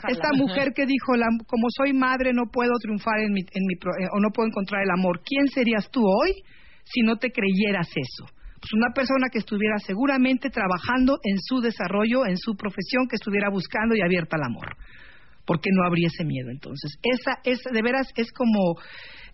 esta 0.08 0.30
mujer 0.36 0.74
que 0.74 0.86
dijo, 0.86 1.16
la, 1.16 1.28
como 1.48 1.68
soy 1.70 1.94
madre 1.94 2.34
no 2.34 2.44
puedo 2.52 2.72
triunfar 2.82 3.20
en 3.20 3.34
mi, 3.34 3.42
en 3.42 3.66
mi 3.66 3.74
eh, 3.74 4.08
o 4.12 4.20
no 4.20 4.30
puedo 4.32 4.48
encontrar 4.48 4.84
el 4.84 4.90
amor. 4.92 5.22
¿Quién 5.24 5.48
serías 5.48 5.90
tú 5.92 6.02
hoy 6.06 6.34
si 6.84 7.02
no 7.02 7.18
te 7.18 7.32
creyeras 7.32 7.88
eso? 7.90 8.26
Pues 8.60 8.74
una 8.74 8.94
persona 8.94 9.28
que 9.32 9.40
estuviera 9.40 9.78
seguramente 9.80 10.50
trabajando 10.50 11.18
en 11.24 11.38
su 11.40 11.62
desarrollo, 11.62 12.26
en 12.26 12.38
su 12.38 12.56
profesión, 12.56 13.08
que 13.08 13.16
estuviera 13.16 13.50
buscando 13.50 13.96
y 13.96 14.02
abierta 14.02 14.36
al 14.36 14.44
amor. 14.44 14.76
Porque 15.46 15.70
no 15.72 15.86
habría 15.86 16.08
ese 16.08 16.26
miedo. 16.26 16.50
Entonces, 16.50 17.00
esa, 17.02 17.40
es, 17.44 17.60
de 17.64 17.82
veras, 17.82 18.08
es 18.16 18.32
como 18.34 18.76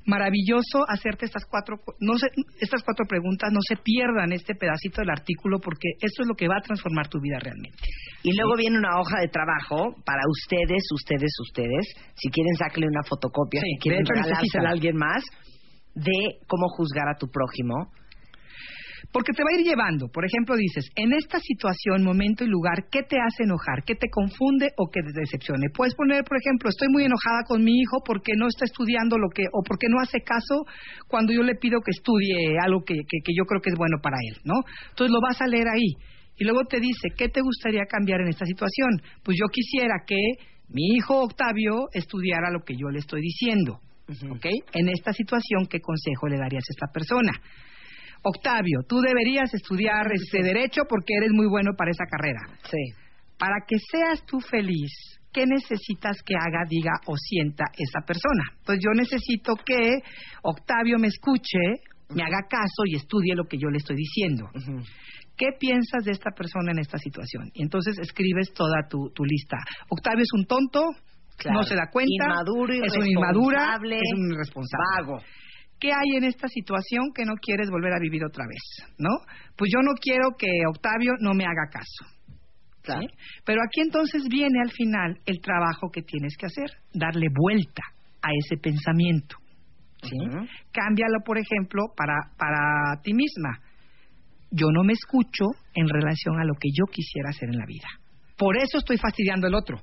maravilloso 0.05 0.85
hacerte 0.87 1.25
estas 1.25 1.45
cuatro, 1.49 1.77
no 1.99 2.13
estas 2.59 2.83
cuatro 2.83 3.05
preguntas, 3.07 3.51
no 3.51 3.59
se 3.67 3.75
pierdan 3.77 4.31
este 4.31 4.55
pedacito 4.55 5.01
del 5.01 5.09
artículo 5.09 5.59
porque 5.59 5.89
esto 5.99 6.21
es 6.21 6.27
lo 6.27 6.35
que 6.35 6.47
va 6.47 6.57
a 6.57 6.61
transformar 6.61 7.07
tu 7.07 7.19
vida 7.19 7.37
realmente. 7.39 7.77
Y 8.23 8.35
luego 8.35 8.55
viene 8.55 8.77
una 8.77 8.99
hoja 8.99 9.19
de 9.21 9.27
trabajo 9.27 9.95
para 10.05 10.21
ustedes, 10.29 10.83
ustedes, 10.93 11.31
ustedes, 11.41 11.85
si 12.15 12.29
quieren 12.29 12.55
sacarle 12.55 12.87
una 12.87 13.03
fotocopia, 13.03 13.61
si 13.61 13.77
quieren 13.81 14.05
regalársela 14.05 14.69
a 14.69 14.71
alguien 14.71 14.95
más, 14.95 15.23
de 15.95 16.39
cómo 16.47 16.67
juzgar 16.69 17.07
a 17.07 17.17
tu 17.17 17.27
prójimo, 17.27 17.91
porque 19.15 19.31
te 19.31 19.43
va 19.43 19.47
a 19.47 19.57
ir 19.57 19.65
llevando. 19.65 20.09
Por 20.09 20.25
ejemplo, 20.25 20.57
dices, 20.57 20.91
en 20.93 21.13
esta 21.13 21.39
situación, 21.39 22.03
momento 22.03 22.43
y 22.43 22.47
lugar, 22.47 22.91
¿qué 22.91 22.99
te 23.01 23.15
hace 23.15 23.43
enojar? 23.43 23.85
¿Qué 23.87 23.95
te 23.95 24.09
confunde 24.09 24.73
o 24.75 24.91
qué 24.91 24.99
te 24.99 25.17
decepcione? 25.17 25.69
Puedes 25.73 25.95
poner, 25.95 26.25
por 26.25 26.35
ejemplo, 26.35 26.67
estoy 26.67 26.89
muy 26.91 27.05
enojada 27.05 27.47
con 27.47 27.63
mi 27.63 27.79
hijo 27.79 28.03
porque 28.03 28.33
no 28.35 28.49
está 28.49 28.65
estudiando 28.65 29.17
lo 29.17 29.29
que, 29.33 29.43
o 29.53 29.63
porque 29.63 29.87
no 29.87 30.01
hace 30.01 30.19
caso 30.19 30.67
cuando 31.07 31.31
yo 31.31 31.43
le 31.43 31.55
pido 31.55 31.79
que 31.79 31.91
estudie 31.91 32.59
algo 32.59 32.83
que, 32.83 32.95
que, 33.07 33.31
yo 33.31 33.45
creo 33.45 33.61
que 33.61 33.69
es 33.69 33.77
bueno 33.77 34.03
para 34.03 34.17
él, 34.19 34.35
¿no? 34.43 34.55
Entonces 34.89 35.13
lo 35.13 35.21
vas 35.21 35.39
a 35.39 35.47
leer 35.47 35.69
ahí. 35.69 35.95
Y 36.35 36.43
luego 36.43 36.65
te 36.67 36.81
dice, 36.81 37.07
¿qué 37.15 37.29
te 37.29 37.39
gustaría 37.39 37.85
cambiar 37.87 38.19
en 38.19 38.27
esta 38.27 38.45
situación? 38.45 38.99
Pues 39.23 39.37
yo 39.39 39.47
quisiera 39.47 40.03
que 40.05 40.19
mi 40.67 40.91
hijo 40.91 41.23
Octavio 41.23 41.87
estudiara 41.93 42.51
lo 42.51 42.65
que 42.65 42.75
yo 42.75 42.89
le 42.89 42.99
estoy 42.99 43.21
diciendo. 43.21 43.79
¿Ok? 44.29 44.45
En 44.73 44.89
esta 44.89 45.13
situación, 45.13 45.67
¿qué 45.69 45.79
consejo 45.79 46.27
le 46.27 46.35
darías 46.37 46.65
a 46.67 46.73
esta 46.75 46.91
persona? 46.91 47.31
Octavio, 48.27 48.79
tú 48.87 49.01
deberías 49.01 49.53
estudiar 49.53 50.07
este 50.11 50.41
derecho 50.41 50.81
porque 50.89 51.13
eres 51.15 51.31
muy 51.31 51.47
bueno 51.47 51.71
para 51.77 51.91
esa 51.91 52.05
carrera. 52.09 52.41
Sí. 52.63 52.93
Para 53.37 53.57
que 53.67 53.77
seas 53.91 54.25
tú 54.25 54.39
feliz, 54.39 54.91
¿qué 55.31 55.45
necesitas 55.45 56.17
que 56.25 56.33
haga, 56.33 56.65
diga 56.67 56.93
o 57.05 57.15
sienta 57.15 57.65
esa 57.77 58.01
persona? 58.01 58.43
Pues 58.65 58.79
yo 58.81 58.89
necesito 58.95 59.53
que 59.63 59.99
Octavio 60.41 60.97
me 60.97 61.07
escuche, 61.07 61.83
me 62.09 62.23
haga 62.23 62.47
caso 62.49 62.81
y 62.85 62.95
estudie 62.95 63.35
lo 63.35 63.45
que 63.45 63.59
yo 63.59 63.69
le 63.69 63.77
estoy 63.77 63.95
diciendo. 63.95 64.49
¿Qué 65.37 65.47
piensas 65.59 66.03
de 66.05 66.11
esta 66.11 66.31
persona 66.31 66.71
en 66.71 66.79
esta 66.79 66.97
situación? 66.97 67.51
Y 67.53 67.61
entonces 67.61 67.99
escribes 67.99 68.53
toda 68.53 68.87
tu, 68.89 69.11
lista. 69.23 69.57
Octavio 69.89 70.23
es 70.23 70.33
un 70.33 70.45
tonto, 70.45 70.81
no 71.51 71.61
se 71.61 71.75
da 71.75 71.91
cuenta, 71.91 72.25
inmaduro, 72.25 72.73
es 72.73 72.97
un 72.97 73.07
inmadura, 73.07 73.75
es 73.75 74.13
un 74.17 74.31
irresponsable. 74.33 74.85
Vago. 74.97 75.21
¿Qué 75.79 75.91
hay 75.91 76.17
en 76.17 76.23
esta 76.23 76.47
situación 76.47 77.11
que 77.13 77.25
no 77.25 77.33
quieres 77.35 77.69
volver 77.69 77.93
a 77.93 77.99
vivir 77.99 78.23
otra 78.23 78.45
vez? 78.47 78.93
¿No? 78.97 79.09
Pues 79.55 79.71
yo 79.73 79.81
no 79.81 79.93
quiero 79.99 80.29
que 80.37 80.47
Octavio 80.67 81.13
no 81.19 81.33
me 81.33 81.45
haga 81.45 81.69
caso. 81.71 82.05
¿sí? 82.83 83.07
Pero 83.45 83.61
aquí 83.65 83.81
entonces 83.81 84.23
viene 84.29 84.59
al 84.63 84.71
final 84.71 85.19
el 85.25 85.39
trabajo 85.41 85.89
que 85.91 86.01
tienes 86.01 86.35
que 86.37 86.45
hacer, 86.45 86.69
darle 86.93 87.27
vuelta 87.33 87.83
a 88.21 88.29
ese 88.43 88.57
pensamiento. 88.61 89.37
¿sí? 90.01 90.17
Cámbialo, 90.71 91.19
por 91.25 91.37
ejemplo, 91.37 91.83
para, 91.95 92.15
para 92.37 93.01
ti 93.01 93.13
misma. 93.13 93.59
Yo 94.51 94.67
no 94.71 94.83
me 94.83 94.93
escucho 94.93 95.45
en 95.73 95.87
relación 95.89 96.39
a 96.39 96.45
lo 96.45 96.53
que 96.53 96.69
yo 96.69 96.85
quisiera 96.91 97.29
hacer 97.29 97.49
en 97.49 97.57
la 97.57 97.65
vida. 97.65 97.87
Por 98.37 98.57
eso 98.57 98.77
estoy 98.77 98.97
fastidiando 98.97 99.47
al 99.47 99.55
otro, 99.55 99.81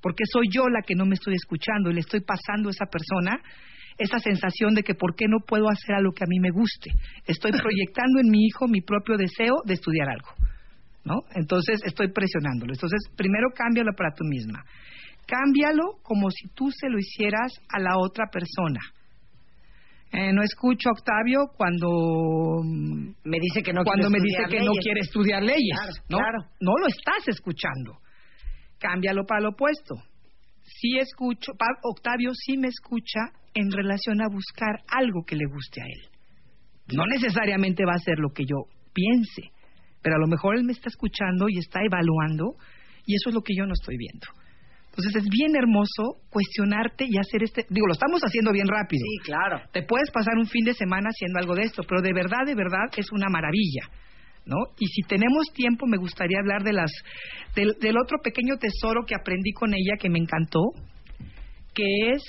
porque 0.00 0.24
soy 0.30 0.48
yo 0.50 0.68
la 0.68 0.82
que 0.82 0.94
no 0.94 1.06
me 1.06 1.14
estoy 1.14 1.34
escuchando 1.34 1.90
y 1.90 1.94
le 1.94 2.00
estoy 2.00 2.20
pasando 2.20 2.68
a 2.68 2.72
esa 2.72 2.86
persona 2.86 3.40
esa 4.02 4.18
sensación 4.18 4.74
de 4.74 4.82
que 4.82 4.94
por 4.94 5.14
qué 5.14 5.26
no 5.28 5.38
puedo 5.46 5.68
hacer 5.68 5.94
algo 5.96 6.12
que 6.12 6.24
a 6.24 6.28
mí 6.28 6.38
me 6.40 6.50
guste. 6.50 6.90
Estoy 7.26 7.52
proyectando 7.52 8.20
en 8.20 8.30
mi 8.30 8.44
hijo 8.46 8.68
mi 8.68 8.80
propio 8.80 9.16
deseo 9.16 9.56
de 9.64 9.74
estudiar 9.74 10.08
algo. 10.08 10.28
¿no? 11.04 11.22
Entonces 11.34 11.80
estoy 11.84 12.12
presionándolo. 12.12 12.72
Entonces, 12.74 13.00
primero 13.16 13.48
cámbialo 13.54 13.90
para 13.96 14.14
tú 14.14 14.24
misma. 14.24 14.62
Cámbialo 15.26 15.98
como 16.02 16.30
si 16.30 16.48
tú 16.54 16.70
se 16.70 16.88
lo 16.88 16.98
hicieras 16.98 17.52
a 17.68 17.80
la 17.80 17.98
otra 17.98 18.26
persona. 18.30 18.80
Eh, 20.12 20.32
no 20.32 20.42
escucho 20.42 20.90
a 20.90 20.92
Octavio 20.92 21.46
cuando 21.56 21.88
me 23.24 23.38
dice 23.40 23.62
que 23.62 23.72
no 23.72 23.82
cuando 23.82 24.08
quiere 24.08 24.20
me 24.20 24.24
dice 24.24 24.44
que 24.48 24.64
no 24.64 24.72
quiere 24.72 25.00
estudiar 25.00 25.42
leyes, 25.42 25.74
Claro, 25.74 25.92
¿no? 26.10 26.18
claro. 26.18 26.38
No 26.60 26.72
lo 26.78 26.86
estás 26.86 27.26
escuchando. 27.28 27.98
Cámbialo 28.78 29.24
para 29.24 29.40
lo 29.40 29.48
opuesto. 29.50 29.94
Sí 30.62 30.98
escucho, 30.98 31.52
Octavio 31.82 32.30
sí 32.34 32.58
me 32.58 32.68
escucha 32.68 33.20
en 33.54 33.70
relación 33.70 34.22
a 34.22 34.28
buscar 34.28 34.80
algo 34.88 35.24
que 35.26 35.36
le 35.36 35.46
guste 35.46 35.82
a 35.82 35.86
él. 35.86 36.08
No 36.96 37.04
necesariamente 37.06 37.84
va 37.84 37.94
a 37.94 38.04
ser 38.04 38.18
lo 38.18 38.30
que 38.30 38.44
yo 38.44 38.66
piense, 38.92 39.50
pero 40.02 40.16
a 40.16 40.18
lo 40.18 40.26
mejor 40.26 40.56
él 40.56 40.64
me 40.64 40.72
está 40.72 40.88
escuchando 40.88 41.48
y 41.48 41.58
está 41.58 41.80
evaluando 41.84 42.56
y 43.06 43.14
eso 43.14 43.30
es 43.30 43.34
lo 43.34 43.42
que 43.42 43.54
yo 43.56 43.66
no 43.66 43.72
estoy 43.72 43.96
viendo. 43.96 44.26
Entonces 44.92 45.24
es 45.24 45.28
bien 45.30 45.56
hermoso 45.56 46.20
cuestionarte 46.28 47.06
y 47.08 47.16
hacer 47.18 47.42
este, 47.42 47.64
digo, 47.70 47.86
lo 47.86 47.94
estamos 47.94 48.20
haciendo 48.20 48.52
bien 48.52 48.68
rápido. 48.68 49.00
Sí, 49.00 49.24
claro. 49.24 49.62
Te 49.72 49.82
puedes 49.84 50.10
pasar 50.10 50.36
un 50.36 50.46
fin 50.46 50.64
de 50.66 50.74
semana 50.74 51.08
haciendo 51.08 51.38
algo 51.38 51.54
de 51.54 51.62
esto, 51.62 51.82
pero 51.88 52.02
de 52.02 52.12
verdad, 52.12 52.44
de 52.44 52.54
verdad 52.54 52.92
es 52.96 53.10
una 53.10 53.28
maravilla. 53.30 53.88
¿No? 54.44 54.56
Y 54.76 54.86
si 54.86 55.02
tenemos 55.02 55.52
tiempo, 55.54 55.86
me 55.86 55.96
gustaría 55.96 56.40
hablar 56.40 56.64
de 56.64 56.72
las 56.72 56.90
del, 57.54 57.76
del 57.80 57.96
otro 57.96 58.18
pequeño 58.18 58.56
tesoro 58.56 59.06
que 59.06 59.14
aprendí 59.14 59.52
con 59.52 59.72
ella 59.72 59.96
que 60.00 60.10
me 60.10 60.18
encantó, 60.18 60.60
que 61.72 62.10
es 62.10 62.22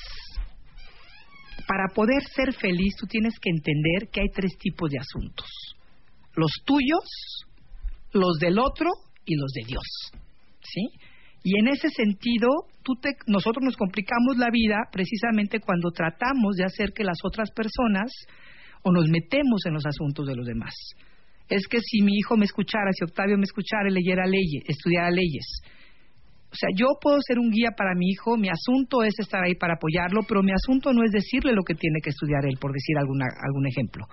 para 1.67 1.88
poder 1.93 2.23
ser 2.35 2.53
feliz 2.53 2.95
tú 2.99 3.07
tienes 3.07 3.34
que 3.39 3.49
entender 3.49 4.09
que 4.11 4.21
hay 4.21 4.30
tres 4.34 4.57
tipos 4.59 4.89
de 4.89 4.99
asuntos. 4.99 5.47
Los 6.35 6.51
tuyos, 6.65 7.45
los 8.11 8.38
del 8.39 8.59
otro 8.59 8.89
y 9.25 9.35
los 9.35 9.51
de 9.53 9.65
Dios. 9.67 9.84
¿Sí? 10.61 10.89
Y 11.43 11.59
en 11.59 11.67
ese 11.67 11.89
sentido, 11.89 12.47
tú 12.84 12.93
te- 13.01 13.17
nosotros 13.27 13.63
nos 13.63 13.75
complicamos 13.75 14.38
la 14.38 14.49
vida 14.51 14.77
precisamente 14.91 15.59
cuando 15.59 15.91
tratamos 15.91 16.55
de 16.55 16.65
hacer 16.65 16.91
que 16.93 17.03
las 17.03 17.17
otras 17.23 17.51
personas 17.51 18.11
o 18.81 18.91
nos 18.91 19.07
metemos 19.09 19.65
en 19.65 19.73
los 19.73 19.85
asuntos 19.85 20.25
de 20.27 20.35
los 20.35 20.45
demás. 20.45 20.73
Es 21.49 21.67
que 21.67 21.80
si 21.81 22.01
mi 22.01 22.13
hijo 22.17 22.38
me 22.38 22.45
escuchara, 22.45 22.91
si 22.97 23.03
Octavio 23.03 23.38
me 23.38 23.43
escuchara 23.43 23.89
y 23.89 23.93
leyera 23.93 24.25
leyes, 24.25 24.63
estudiara 24.67 25.11
leyes. 25.11 25.45
O 26.53 26.55
sea, 26.55 26.69
yo 26.75 26.85
puedo 27.01 27.17
ser 27.25 27.39
un 27.39 27.49
guía 27.49 27.71
para 27.75 27.95
mi 27.95 28.11
hijo, 28.11 28.38
mi 28.38 28.47
asunto 28.47 29.01
es 29.01 29.17
estar 29.17 29.43
ahí 29.43 29.55
para 29.55 29.73
apoyarlo, 29.73 30.21
pero 30.27 30.43
mi 30.43 30.51
asunto 30.51 30.93
no 30.93 31.03
es 31.03 31.11
decirle 31.11 31.51
lo 31.51 31.63
que 31.63 31.73
tiene 31.73 31.97
que 31.99 32.11
estudiar 32.11 32.45
él, 32.45 32.57
por 32.61 32.71
decir 32.71 32.95
alguna, 32.99 33.25
algún 33.41 33.65
ejemplo. 33.65 34.05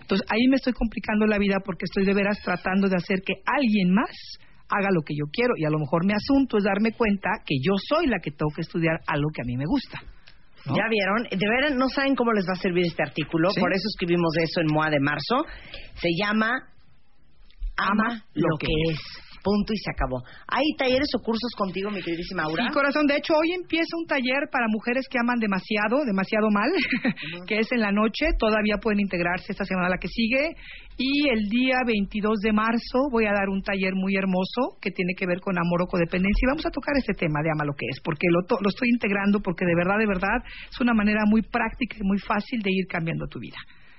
Entonces, 0.00 0.26
ahí 0.32 0.48
me 0.48 0.56
estoy 0.56 0.72
complicando 0.72 1.26
la 1.26 1.36
vida 1.36 1.60
porque 1.62 1.84
estoy 1.84 2.06
de 2.06 2.14
veras 2.14 2.40
tratando 2.42 2.88
de 2.88 2.96
hacer 2.96 3.20
que 3.20 3.34
alguien 3.44 3.92
más 3.92 4.10
haga 4.68 4.88
lo 4.92 5.02
que 5.02 5.14
yo 5.14 5.26
quiero. 5.30 5.54
Y 5.56 5.64
a 5.66 5.70
lo 5.70 5.78
mejor 5.78 6.06
mi 6.06 6.14
asunto 6.14 6.56
es 6.56 6.64
darme 6.64 6.92
cuenta 6.92 7.28
que 7.44 7.56
yo 7.60 7.72
soy 7.76 8.06
la 8.06 8.18
que 8.18 8.30
tengo 8.30 8.50
que 8.54 8.62
estudiar 8.62 9.00
algo 9.06 9.28
que 9.34 9.42
a 9.42 9.44
mí 9.44 9.56
me 9.56 9.66
gusta. 9.66 10.00
¿no? 10.66 10.76
Ya 10.76 10.88
vieron, 10.88 11.24
de 11.28 11.48
veras 11.48 11.76
no 11.76 11.88
saben 11.88 12.14
cómo 12.14 12.32
les 12.32 12.46
va 12.48 12.52
a 12.52 12.60
servir 12.60 12.86
este 12.86 13.02
artículo, 13.02 13.50
Sí. 13.50 13.60
por 13.60 13.72
eso 13.72 13.84
escribimos 13.92 14.34
eso 14.38 14.60
en 14.60 14.72
MOA 14.72 14.88
de 14.88 15.00
marzo. 15.00 15.44
Se 16.00 16.08
llama 16.18 16.48
Ama, 17.76 18.24
lo 18.34 18.56
que 18.58 18.68
es. 18.90 18.98
Punto 19.44 19.74
y 19.74 19.76
se 19.76 19.90
acabó. 19.92 20.24
¿Hay 20.48 20.64
talleres 20.78 21.08
o 21.14 21.20
cursos 21.20 21.52
contigo, 21.56 21.90
mi 21.90 22.00
queridísima 22.00 22.44
Aura? 22.44 22.64
Sí, 22.66 22.72
corazón. 22.72 23.06
De 23.06 23.16
hecho, 23.18 23.34
hoy 23.36 23.52
empieza 23.52 23.92
un 24.00 24.06
taller 24.06 24.48
para 24.50 24.66
mujeres 24.68 25.04
que 25.10 25.18
aman 25.20 25.38
demasiado, 25.38 26.02
demasiado 26.06 26.48
mal, 26.50 26.72
que 27.46 27.58
es 27.58 27.70
en 27.70 27.80
la 27.80 27.92
noche. 27.92 28.26
Todavía 28.38 28.78
pueden 28.80 29.00
integrarse 29.00 29.52
esta 29.52 29.66
semana 29.66 29.90
la 29.90 29.98
que 29.98 30.08
sigue. 30.08 30.56
Y 30.96 31.28
el 31.28 31.48
día 31.50 31.80
22 31.86 32.38
de 32.40 32.52
marzo 32.52 33.10
voy 33.10 33.26
a 33.26 33.32
dar 33.36 33.50
un 33.50 33.60
taller 33.62 33.92
muy 33.94 34.16
hermoso 34.16 34.78
que 34.80 34.90
tiene 34.90 35.12
que 35.14 35.26
ver 35.26 35.40
con 35.40 35.58
amor 35.58 35.82
o 35.82 35.86
codependencia. 35.86 36.40
Y 36.46 36.48
vamos 36.48 36.64
a 36.64 36.70
tocar 36.70 36.94
este 36.96 37.12
tema 37.12 37.42
de 37.42 37.50
ama 37.52 37.64
lo 37.66 37.74
que 37.74 37.84
es, 37.90 38.00
porque 38.00 38.26
lo, 38.30 38.46
to- 38.46 38.58
lo 38.62 38.68
estoy 38.70 38.88
integrando, 38.88 39.40
porque 39.40 39.66
de 39.66 39.74
verdad, 39.76 39.98
de 39.98 40.06
verdad, 40.06 40.38
es 40.70 40.80
una 40.80 40.94
manera 40.94 41.20
muy 41.26 41.42
práctica 41.42 41.96
y 42.00 42.02
muy 42.06 42.18
fácil 42.18 42.60
de 42.62 42.70
ir 42.72 42.86
cambiando 42.88 43.26
tu 43.26 43.40
vida. 43.40 43.58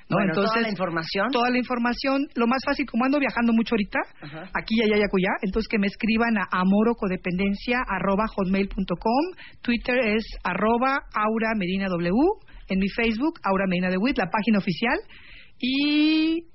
¿No? 0.10 0.18
Bueno, 0.18 0.32
entonces, 0.32 0.52
toda 0.52 0.62
la 0.62 0.70
información. 0.70 1.28
Toda 1.32 1.50
la 1.50 1.58
información. 1.58 2.28
Lo 2.36 2.48
más 2.48 2.60
fácil, 2.66 2.86
como 2.86 3.06
ando 3.06 3.20
viajando 3.20 3.54
mucho 3.54 3.76
ahorita, 3.76 4.00
Ajá. 4.22 4.50
aquí, 4.54 4.82
allá 4.84 4.98
y 4.98 5.04
acullá, 5.04 5.32
entonces 5.42 5.68
que 5.68 5.80
me 5.80 5.88
escriban 5.88 6.38
a 6.38 6.48
amorocodependencia 6.52 7.80
arroba 7.88 8.28
hotmail.com. 8.28 9.24
Twitter 9.62 9.98
es 10.16 10.26
arroba 10.44 11.00
Aura 11.14 11.54
Medina 11.58 11.88
W. 11.90 12.12
En 12.68 12.80
mi 12.80 12.90
Facebook, 12.90 13.40
Aura 13.44 13.66
Medina 13.68 13.90
de 13.90 13.98
Witt, 13.98 14.18
la 14.18 14.30
página 14.30 14.58
oficial. 14.60 14.98
Y 15.60 16.46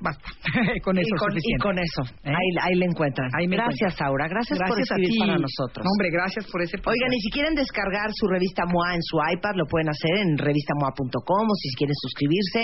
basta. 0.00 0.24
con 0.84 0.98
eso 0.98 1.08
y, 1.08 1.18
con, 1.18 1.30
y 1.32 1.40
suficiente. 1.40 1.62
con 1.62 1.76
eso. 1.78 2.02
¿Eh? 2.24 2.30
Ahí, 2.30 2.48
ahí 2.62 2.74
le 2.78 2.86
encuentran. 2.86 3.28
Ahí 3.36 3.46
gracias, 3.46 3.94
encuentran. 3.94 4.08
Aura. 4.08 4.28
Gracias, 4.28 4.58
por 4.58 4.78
a 4.78 4.82
escribir 4.82 5.10
ti. 5.10 5.18
para 5.18 5.38
nosotros. 5.38 5.82
No, 5.84 5.90
hombre, 5.90 6.08
gracias 6.10 6.44
por 6.50 6.62
ese 6.62 6.76
Oigan, 6.84 7.12
y 7.12 7.20
si 7.20 7.30
quieren 7.30 7.54
descargar 7.54 8.10
su 8.12 8.26
revista 8.28 8.64
MOA 8.66 8.94
en 8.94 9.02
su 9.02 9.16
iPad, 9.18 9.54
lo 9.56 9.66
pueden 9.66 9.88
hacer 9.88 10.16
en 10.18 10.38
revistamoa.com 10.38 11.44
o 11.48 11.54
si 11.54 11.68
quieren 11.76 11.94
suscribirse. 11.96 12.60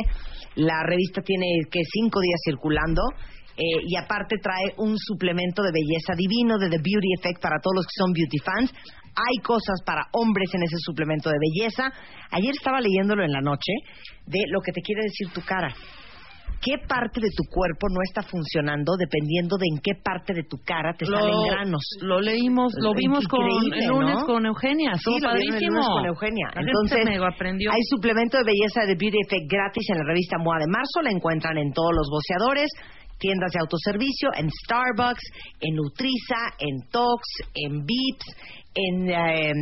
La 0.57 0.83
revista 0.85 1.23
tiene 1.23 1.47
que 1.71 1.81
cinco 1.85 2.21
días 2.21 2.41
circulando. 2.45 3.03
eh, 3.57 3.83
y 3.87 3.97
aparte 3.97 4.37
trae 4.41 4.73
un 4.79 4.97
suplemento 4.97 5.63
de 5.63 5.71
belleza 5.73 6.15
divino 6.17 6.57
de 6.59 6.71
The 6.71 6.79
Beauty 6.81 7.13
Effect 7.19 7.43
para 7.43 7.59
todos 7.61 7.77
los 7.77 7.87
que 7.87 7.99
son 7.99 8.13
beauty 8.13 8.39
fans. 8.39 8.73
Hay 9.15 9.43
cosas 9.43 9.83
para 9.85 10.07
hombres 10.13 10.49
en 10.55 10.63
ese 10.63 10.77
suplemento 10.79 11.29
de 11.29 11.37
belleza. 11.39 11.93
Ayer 12.31 12.53
estaba 12.57 12.81
leyéndolo 12.81 13.25
en 13.25 13.33
la 13.33 13.41
noche 13.41 13.73
de 14.27 14.45
lo 14.49 14.61
que 14.61 14.73
te 14.73 14.81
quiere 14.81 15.03
decir 15.03 15.29
tu 15.35 15.43
cara. 15.43 15.75
¿Qué 16.61 16.77
parte 16.87 17.21
de 17.21 17.29
tu 17.35 17.45
cuerpo 17.49 17.89
no 17.89 18.01
está 18.05 18.21
funcionando 18.23 18.93
dependiendo 18.99 19.57
de 19.57 19.65
en 19.73 19.81
qué 19.81 19.93
parte 19.97 20.35
de 20.35 20.45
tu 20.45 20.59
cara 20.65 20.93
te 20.93 21.07
Lo- 21.07 21.17
salen 21.19 21.41
granos? 21.49 21.81
Lo 22.03 22.21
leímos, 22.21 22.73
lo 22.77 22.93
vimos 22.93 23.27
con 23.29 23.41
el 23.47 23.89
lunes 23.89 24.17
¿no? 24.21 24.27
con 24.27 24.45
Eugenia, 24.45 24.93
Sí, 24.97 25.09
lo 25.09 25.17
vieron 25.17 25.41
el 25.41 25.47
padrísimo. 25.49 25.73
lunes 25.81 25.89
con 25.89 26.07
Eugenia. 26.07 26.47
Gente 26.53 26.71
Entonces, 26.71 27.71
hay 27.73 27.83
suplemento 27.89 28.37
de 28.39 28.45
belleza 28.45 28.81
de 28.85 28.95
Beauty 28.95 29.19
Effect 29.27 29.47
gratis 29.51 29.89
en 29.89 29.99
la 29.99 30.05
revista 30.05 30.37
MOA 30.39 30.59
de 30.61 30.67
marzo. 30.69 31.01
La 31.03 31.11
encuentran 31.11 31.57
en 31.57 31.73
todos 31.73 31.93
los 31.97 32.09
boceadores, 32.13 32.69
tiendas 33.19 33.53
de 33.53 33.61
autoservicio, 33.61 34.29
en 34.37 34.51
Starbucks, 34.51 35.25
en 35.61 35.75
Nutriza, 35.77 36.57
en 36.59 36.77
Tox, 36.93 37.23
en 37.55 37.85
Vips, 37.85 38.27
en 38.75 39.11
eh, 39.11 39.53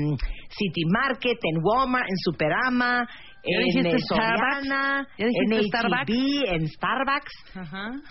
City 0.50 0.82
Market, 0.90 1.38
en 1.42 1.62
Walmart, 1.62 2.06
en 2.08 2.16
Superama, 2.18 3.06
¿Ya 3.06 3.27
en 3.44 3.64
dijiste 3.64 3.96
eh, 3.96 3.98
Starbucks? 3.98 4.66
Soriana, 4.66 5.08
¿Ya 5.18 5.26
dijiste 5.26 5.56
en 5.56 5.64
Starbucks? 5.64 6.12
En 6.46 6.68
Starbucks. 6.68 7.32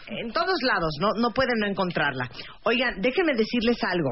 En 0.08 0.32
todos 0.32 0.58
lados, 0.64 0.94
no, 1.00 1.10
no 1.20 1.32
pueden 1.32 1.60
no 1.60 1.68
encontrarla. 1.68 2.30
Oigan, 2.64 3.02
déjenme 3.02 3.34
decirles 3.34 3.78
algo. 3.84 4.12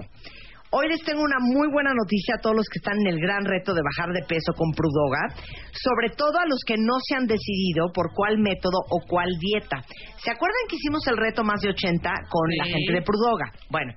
Hoy 0.71 0.89
les 0.89 1.01
tengo 1.05 1.21
una 1.21 1.39
muy 1.39 1.69
buena 1.71 1.93
noticia 1.93 2.35
a 2.35 2.41
todos 2.41 2.55
los 2.57 2.67
que 2.67 2.79
están 2.79 2.99
en 2.99 3.07
el 3.07 3.19
gran 3.21 3.45
reto 3.45 3.73
de 3.73 3.81
bajar 3.81 4.11
de 4.11 4.27
peso 4.27 4.51
con 4.57 4.73
Prudoga, 4.73 5.31
sobre 5.71 6.09
todo 6.17 6.37
a 6.37 6.45
los 6.45 6.59
que 6.65 6.75
no 6.75 6.99
se 7.07 7.15
han 7.15 7.27
decidido 7.27 7.93
por 7.93 8.11
cuál 8.13 8.39
método 8.39 8.79
o 8.89 8.99
cuál 9.07 9.29
dieta. 9.39 9.79
¿Se 10.17 10.31
acuerdan 10.31 10.67
que 10.67 10.75
hicimos 10.75 11.07
el 11.07 11.15
reto 11.15 11.45
más 11.45 11.61
de 11.61 11.69
80 11.69 12.09
con 12.27 12.49
la 12.57 12.65
gente 12.65 12.91
de 12.91 13.01
Prudoga? 13.01 13.53
Bueno, 13.69 13.93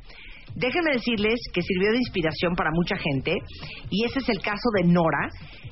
déjenme 0.55 0.93
decirles 0.93 1.41
que 1.53 1.62
sirvió 1.62 1.91
de 1.93 1.99
inspiración 1.99 2.55
para 2.55 2.70
mucha 2.73 2.97
gente 2.97 3.35
y 3.91 4.05
ese 4.05 4.20
es 4.20 4.29
el 4.29 4.41
caso 4.41 4.69
de 4.75 4.85
Nora. 4.85 5.29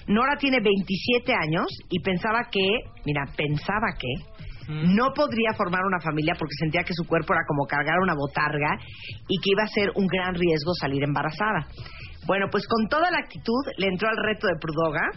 Nora 0.06 0.36
tiene 0.38 0.60
27 0.60 1.32
años 1.34 1.66
y 1.90 2.00
pensaba 2.00 2.48
que, 2.50 2.62
mira, 3.04 3.24
pensaba 3.36 3.86
que 3.98 4.36
no 4.68 5.12
podría 5.14 5.52
formar 5.56 5.82
una 5.84 6.00
familia 6.00 6.34
porque 6.38 6.54
sentía 6.58 6.82
que 6.82 6.94
su 6.94 7.06
cuerpo 7.06 7.34
era 7.34 7.44
como 7.46 7.66
cargar 7.66 7.98
una 8.02 8.14
botarga 8.14 8.78
y 9.28 9.38
que 9.40 9.50
iba 9.52 9.62
a 9.62 9.68
ser 9.68 9.90
un 9.94 10.06
gran 10.06 10.34
riesgo 10.34 10.72
salir 10.74 11.04
embarazada. 11.04 11.66
Bueno, 12.26 12.46
pues 12.50 12.66
con 12.66 12.88
toda 12.88 13.10
la 13.10 13.18
actitud 13.18 13.62
le 13.78 13.86
entró 13.86 14.08
al 14.08 14.16
reto 14.16 14.48
de 14.48 14.58
Prudoga. 14.60 15.10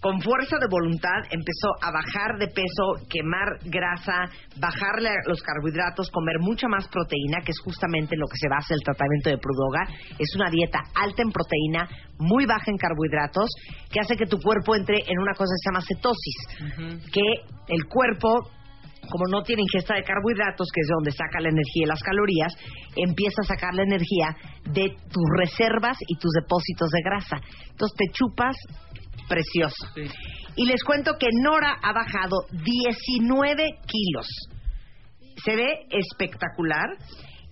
Con 0.00 0.20
fuerza 0.20 0.56
de 0.60 0.68
voluntad 0.70 1.26
empezó 1.30 1.74
a 1.82 1.90
bajar 1.90 2.38
de 2.38 2.46
peso, 2.46 3.02
quemar 3.10 3.58
grasa, 3.64 4.30
bajarle 4.56 5.10
los 5.26 5.42
carbohidratos, 5.42 6.10
comer 6.10 6.38
mucha 6.38 6.68
más 6.68 6.86
proteína, 6.86 7.40
que 7.44 7.50
es 7.50 7.58
justamente 7.58 8.14
en 8.14 8.20
lo 8.20 8.28
que 8.28 8.38
se 8.38 8.48
basa 8.48 8.74
el 8.74 8.82
tratamiento 8.82 9.30
de 9.30 9.38
Prudoga. 9.38 9.90
Es 10.18 10.30
una 10.36 10.50
dieta 10.50 10.78
alta 10.94 11.22
en 11.22 11.32
proteína, 11.32 11.88
muy 12.18 12.46
baja 12.46 12.70
en 12.70 12.78
carbohidratos, 12.78 13.50
que 13.90 13.98
hace 13.98 14.16
que 14.16 14.26
tu 14.26 14.38
cuerpo 14.38 14.76
entre 14.76 15.02
en 15.02 15.18
una 15.18 15.34
cosa 15.34 15.50
que 15.50 15.62
se 15.62 15.68
llama 15.68 15.82
cetosis, 15.82 17.10
que 17.10 17.74
el 17.74 17.84
cuerpo 17.86 18.50
como 19.10 19.24
no 19.30 19.42
tiene 19.42 19.62
ingesta 19.62 19.94
de 19.94 20.04
carbohidratos, 20.04 20.68
que 20.68 20.80
es 20.82 20.86
de 20.86 20.94
donde 20.94 21.12
saca 21.12 21.40
la 21.40 21.48
energía 21.48 21.84
y 21.84 21.88
las 21.88 22.02
calorías, 22.02 22.52
empieza 22.94 23.40
a 23.40 23.48
sacar 23.48 23.72
la 23.72 23.82
energía 23.82 24.36
de 24.68 24.94
tus 25.08 25.24
reservas 25.34 25.96
y 26.06 26.18
tus 26.18 26.30
depósitos 26.32 26.90
de 26.90 27.02
grasa. 27.02 27.40
Entonces 27.70 27.96
te 27.96 28.12
chupas 28.12 28.56
precioso. 29.28 29.86
Y 30.56 30.66
les 30.66 30.82
cuento 30.82 31.12
que 31.18 31.28
Nora 31.42 31.76
ha 31.82 31.92
bajado 31.92 32.46
19 32.50 33.64
kilos. 33.86 34.26
Se 35.44 35.54
ve 35.56 35.86
espectacular. 35.90 36.86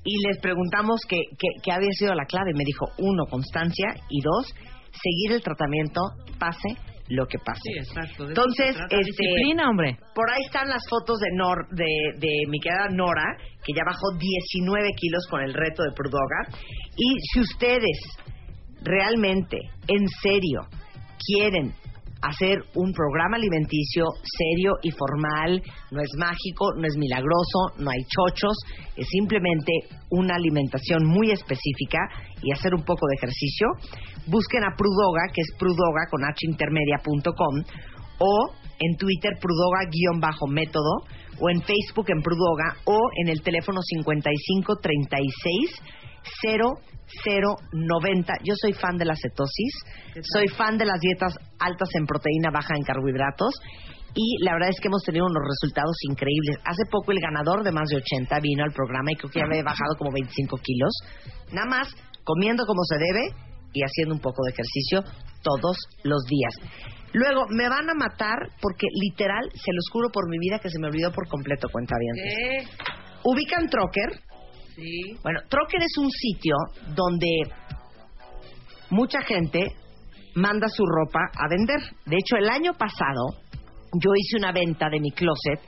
Y 0.09 0.25
les 0.29 0.39
preguntamos 0.39 1.01
qué 1.09 1.73
había 1.73 1.91
sido 1.99 2.15
la 2.15 2.27
clave. 2.27 2.53
Me 2.55 2.65
dijo, 2.65 2.87
uno, 2.99 3.25
constancia. 3.29 3.89
Y 4.09 4.21
dos, 4.23 4.55
seguir 4.93 5.33
el 5.33 5.43
tratamiento, 5.43 6.01
pase 6.39 6.77
lo 7.09 7.27
que 7.27 7.39
pase. 7.39 7.61
Sí, 7.63 7.79
exacto. 7.79 8.29
Entonces, 8.29 8.77
este, 8.91 8.97
Disciplina, 9.05 9.69
hombre. 9.69 9.99
por 10.15 10.31
ahí 10.31 10.43
están 10.45 10.69
las 10.69 10.83
fotos 10.89 11.19
de, 11.21 11.29
Nor, 11.35 11.69
de, 11.71 12.19
de 12.19 12.47
mi 12.49 12.59
querida 12.61 12.89
Nora, 12.91 13.37
que 13.65 13.73
ya 13.73 13.83
bajó 13.87 14.17
19 14.19 14.91
kilos 14.97 15.27
con 15.31 15.43
el 15.43 15.55
reto 15.55 15.83
de 15.83 15.93
Prudoga. 15.93 16.49
Y 16.97 17.15
si 17.33 17.41
ustedes 17.41 17.99
realmente, 18.83 19.59
en 19.89 20.07
serio, 20.23 20.63
quieren 21.19 21.75
hacer 22.23 22.59
un 22.75 22.93
programa 22.93 23.37
alimenticio 23.37 24.07
serio 24.23 24.73
y 24.83 24.91
formal, 24.91 25.63
no 25.91 26.01
es 26.01 26.11
mágico, 26.19 26.73
no 26.77 26.87
es 26.87 26.97
milagroso, 26.97 27.73
no 27.79 27.91
hay 27.91 28.03
chochos, 28.05 28.57
es 28.97 29.07
simplemente 29.09 29.73
una 30.11 30.35
alimentación 30.35 31.05
muy 31.05 31.31
específica 31.31 31.99
y 32.43 32.53
hacer 32.53 32.75
un 32.75 32.85
poco 32.85 33.07
de 33.07 33.15
ejercicio, 33.17 33.69
busquen 34.27 34.65
a 34.65 34.75
Prudoga, 34.77 35.29
que 35.33 35.43
es 35.43 35.53
prudoga 35.59 36.07
con 36.11 36.25
h 36.25 36.47
intermedia.com 36.49 37.63
o 38.19 38.51
en 38.79 38.97
Twitter 38.97 39.33
prudoga-método 39.41 41.05
o 41.39 41.51
en 41.51 41.61
Facebook 41.63 42.07
en 42.09 42.23
Prudoga 42.23 42.77
o 42.85 42.99
en 43.23 43.29
el 43.29 43.43
teléfono 43.43 43.83
5536 43.83 45.83
0090. 47.25 48.33
Yo 48.45 48.55
soy 48.61 48.73
fan 48.73 48.97
de 48.97 49.05
la 49.05 49.15
cetosis, 49.15 49.75
soy 50.23 50.49
fan 50.49 50.77
de 50.79 50.87
las 50.87 51.01
dietas 51.01 51.35
altas 51.59 51.89
en 51.95 52.07
proteína, 52.07 52.51
baja 52.51 52.75
en 52.77 52.83
carbohidratos 52.83 53.55
y 54.15 54.43
la 54.43 54.55
verdad 54.55 54.71
es 54.71 54.81
que 54.81 54.89
hemos 54.89 55.03
tenido 55.05 55.27
unos 55.27 55.43
resultados 55.45 55.95
increíbles. 56.09 56.57
Hace 56.65 56.85
poco 56.91 57.13
el 57.13 57.21
ganador 57.21 57.63
de 57.63 57.71
más 57.71 57.89
de 57.89 57.97
80 57.97 58.41
vino 58.41 58.65
al 58.65 58.73
programa 58.73 59.13
y 59.13 59.17
creo 59.17 59.31
que 59.31 59.41
ya 59.41 59.47
había 59.47 59.63
bajado 59.63 59.95
como 59.99 60.11
25 60.11 60.57
kilos. 60.57 60.93
Nada 61.53 61.69
más 61.69 61.89
comiendo 62.25 62.65
como 62.67 62.83
se 62.85 62.97
debe 62.97 63.29
y 63.73 63.83
haciendo 63.83 64.15
un 64.15 64.21
poco 64.21 64.43
de 64.45 64.53
ejercicio 64.53 65.05
todos 65.43 65.77
los 66.03 66.25
días. 66.25 66.55
Luego, 67.13 67.47
me 67.51 67.69
van 67.69 67.89
a 67.89 67.95
matar 67.95 68.37
porque 68.61 68.87
literal, 68.91 69.45
se 69.53 69.73
los 69.73 69.85
juro 69.93 70.09
por 70.11 70.29
mi 70.29 70.39
vida 70.39 70.59
que 70.59 70.71
se 70.71 70.79
me 70.79 70.89
olvidó 70.89 71.13
por 71.13 71.29
completo, 71.29 71.69
cuenta 71.71 71.95
bien. 71.99 72.67
Ubican 73.23 73.69
Trocker. 73.69 74.21
Sí. 74.77 75.17
Bueno, 75.23 75.41
Trocker 75.49 75.83
es 75.83 75.97
un 75.99 76.11
sitio 76.11 76.55
donde 76.95 77.29
mucha 78.91 79.23
gente 79.23 79.67
manda 80.35 80.69
su 80.69 80.85
ropa 80.85 81.21
a 81.35 81.49
vender. 81.49 81.81
De 82.05 82.17
hecho, 82.17 82.37
el 82.37 82.49
año 82.51 82.75
pasado 82.75 83.29
yo 83.95 84.11
hice 84.15 84.37
una 84.37 84.53
venta 84.53 84.89
de 84.91 85.01
mi 85.01 85.11
closet 85.11 85.61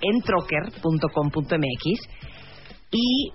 en 0.00 0.20
trocker.com.mx 0.22 2.08
y 2.92 3.32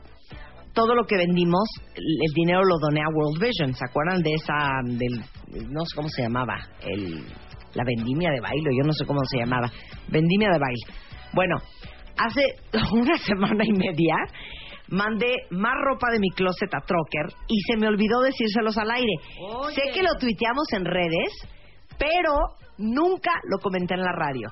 todo 0.73 0.93
lo 0.95 1.05
que 1.05 1.17
vendimos, 1.17 1.67
el 1.95 2.33
dinero 2.35 2.61
lo 2.63 2.77
doné 2.79 3.01
a 3.01 3.09
World 3.09 3.41
Vision. 3.41 3.73
¿Se 3.73 3.83
acuerdan 3.83 4.21
de 4.21 4.31
esa, 4.33 4.53
del, 4.85 5.23
no 5.71 5.83
sé 5.85 5.95
cómo 5.95 6.07
se 6.07 6.21
llamaba, 6.21 6.55
el, 6.81 7.25
la 7.73 7.83
vendimia 7.83 8.29
de 8.31 8.39
baile? 8.39 8.69
Yo 8.77 8.85
no 8.85 8.93
sé 8.93 9.05
cómo 9.05 9.19
se 9.25 9.39
llamaba. 9.39 9.71
Vendimia 10.07 10.49
de 10.51 10.59
baile. 10.59 10.85
Bueno, 11.33 11.55
hace 12.15 12.43
una 12.93 13.17
semana 13.17 13.65
y 13.65 13.73
media 13.73 14.15
mandé 14.89 15.33
más 15.49 15.73
ropa 15.83 16.11
de 16.11 16.19
mi 16.19 16.29
closet 16.29 16.73
a 16.73 16.81
Trocker 16.81 17.33
y 17.47 17.59
se 17.61 17.77
me 17.77 17.87
olvidó 17.87 18.21
decírselos 18.21 18.77
al 18.77 18.91
aire. 18.91 19.13
Sé 19.73 19.81
que 19.93 20.03
lo 20.03 20.13
tuiteamos 20.19 20.67
en 20.73 20.85
redes, 20.85 21.33
pero 21.97 22.33
nunca 22.77 23.31
lo 23.49 23.59
comenté 23.59 23.95
en 23.95 24.01
la 24.01 24.11
radio. 24.11 24.49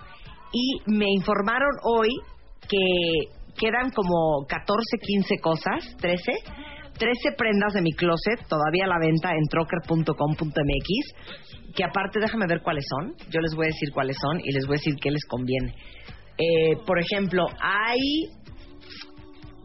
Y 0.51 0.81
me 0.87 1.07
informaron 1.09 1.71
hoy 1.83 2.09
que 2.67 3.29
quedan 3.57 3.91
como 3.91 4.45
14, 4.47 4.97
15 5.01 5.39
cosas, 5.41 5.95
13, 5.99 6.31
13 6.97 7.31
prendas 7.37 7.73
de 7.73 7.81
mi 7.81 7.91
closet, 7.93 8.47
todavía 8.47 8.85
a 8.85 8.87
la 8.87 8.99
venta 8.99 9.31
en 9.31 9.45
trocker.com.mx, 9.49 10.89
que 11.75 11.83
aparte 11.83 12.19
déjame 12.19 12.47
ver 12.47 12.61
cuáles 12.61 12.85
son, 12.89 13.15
yo 13.29 13.41
les 13.41 13.53
voy 13.53 13.65
a 13.65 13.67
decir 13.67 13.91
cuáles 13.93 14.17
son 14.21 14.39
y 14.39 14.51
les 14.51 14.65
voy 14.65 14.75
a 14.75 14.79
decir 14.79 14.95
qué 15.01 15.11
les 15.11 15.25
conviene. 15.25 15.75
Eh, 16.37 16.77
por 16.85 16.99
ejemplo, 16.99 17.47
hay 17.61 18.29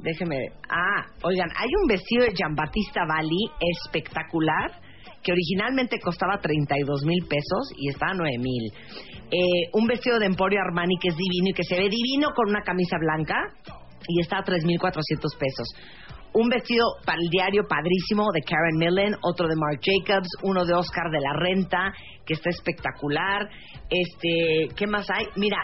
déjeme. 0.02 0.48
Ah, 0.68 1.06
oigan, 1.22 1.48
hay 1.56 1.68
un 1.80 1.86
vestido 1.86 2.24
de 2.24 2.32
Giambattista 2.32 3.02
Bali 3.06 3.50
espectacular 3.60 4.72
que 5.22 5.32
originalmente 5.32 6.00
costaba 6.00 6.38
32 6.38 7.04
mil 7.04 7.26
pesos 7.26 7.72
y 7.76 7.88
está 7.88 8.08
a 8.08 8.14
9 8.14 8.38
mil. 8.38 8.72
Eh, 9.30 9.68
un 9.74 9.86
vestido 9.86 10.18
de 10.18 10.26
Emporio 10.26 10.60
Armani 10.60 10.96
que 11.00 11.08
es 11.08 11.16
divino 11.16 11.50
y 11.50 11.52
que 11.52 11.64
se 11.64 11.76
ve 11.76 11.88
divino 11.88 12.28
con 12.34 12.48
una 12.48 12.62
camisa 12.62 12.96
blanca 12.98 13.36
y 14.08 14.20
está 14.20 14.38
a 14.38 14.44
3.400 14.44 14.90
pesos. 15.38 15.68
Un 16.32 16.48
vestido 16.48 16.84
para 17.04 17.18
el 17.20 17.28
diario 17.28 17.66
padrísimo 17.68 18.24
de 18.32 18.40
Karen 18.42 18.76
Millen, 18.78 19.16
otro 19.22 19.48
de 19.48 19.56
Marc 19.56 19.82
Jacobs, 19.82 20.28
uno 20.42 20.64
de 20.64 20.74
Oscar 20.74 21.10
de 21.10 21.20
la 21.20 21.32
Renta, 21.34 21.92
que 22.24 22.34
está 22.34 22.50
espectacular. 22.50 23.48
Este, 23.90 24.68
¿qué 24.76 24.86
más 24.86 25.10
hay? 25.10 25.26
Mira, 25.36 25.58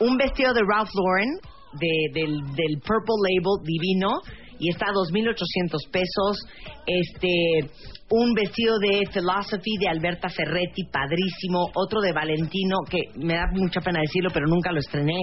un 0.00 0.16
vestido 0.16 0.54
de 0.54 0.62
Ralph 0.66 0.88
Lauren, 0.94 1.55
de, 1.72 2.20
del, 2.20 2.40
del 2.54 2.80
Purple 2.80 3.20
Label 3.22 3.62
divino, 3.64 4.20
y 4.58 4.70
está 4.70 4.86
a 4.86 4.92
2.800 4.92 5.90
pesos. 5.90 6.38
Este, 6.86 7.70
un 8.10 8.34
vestido 8.34 8.78
de 8.78 9.06
Philosophy 9.12 9.76
de 9.80 9.88
Alberta 9.88 10.28
Ferretti, 10.28 10.84
padrísimo. 10.84 11.70
Otro 11.74 12.00
de 12.00 12.12
Valentino, 12.12 12.78
que 12.88 13.10
me 13.16 13.34
da 13.34 13.46
mucha 13.52 13.80
pena 13.80 14.00
decirlo, 14.00 14.30
pero 14.32 14.46
nunca 14.46 14.72
lo 14.72 14.78
estrené. 14.78 15.20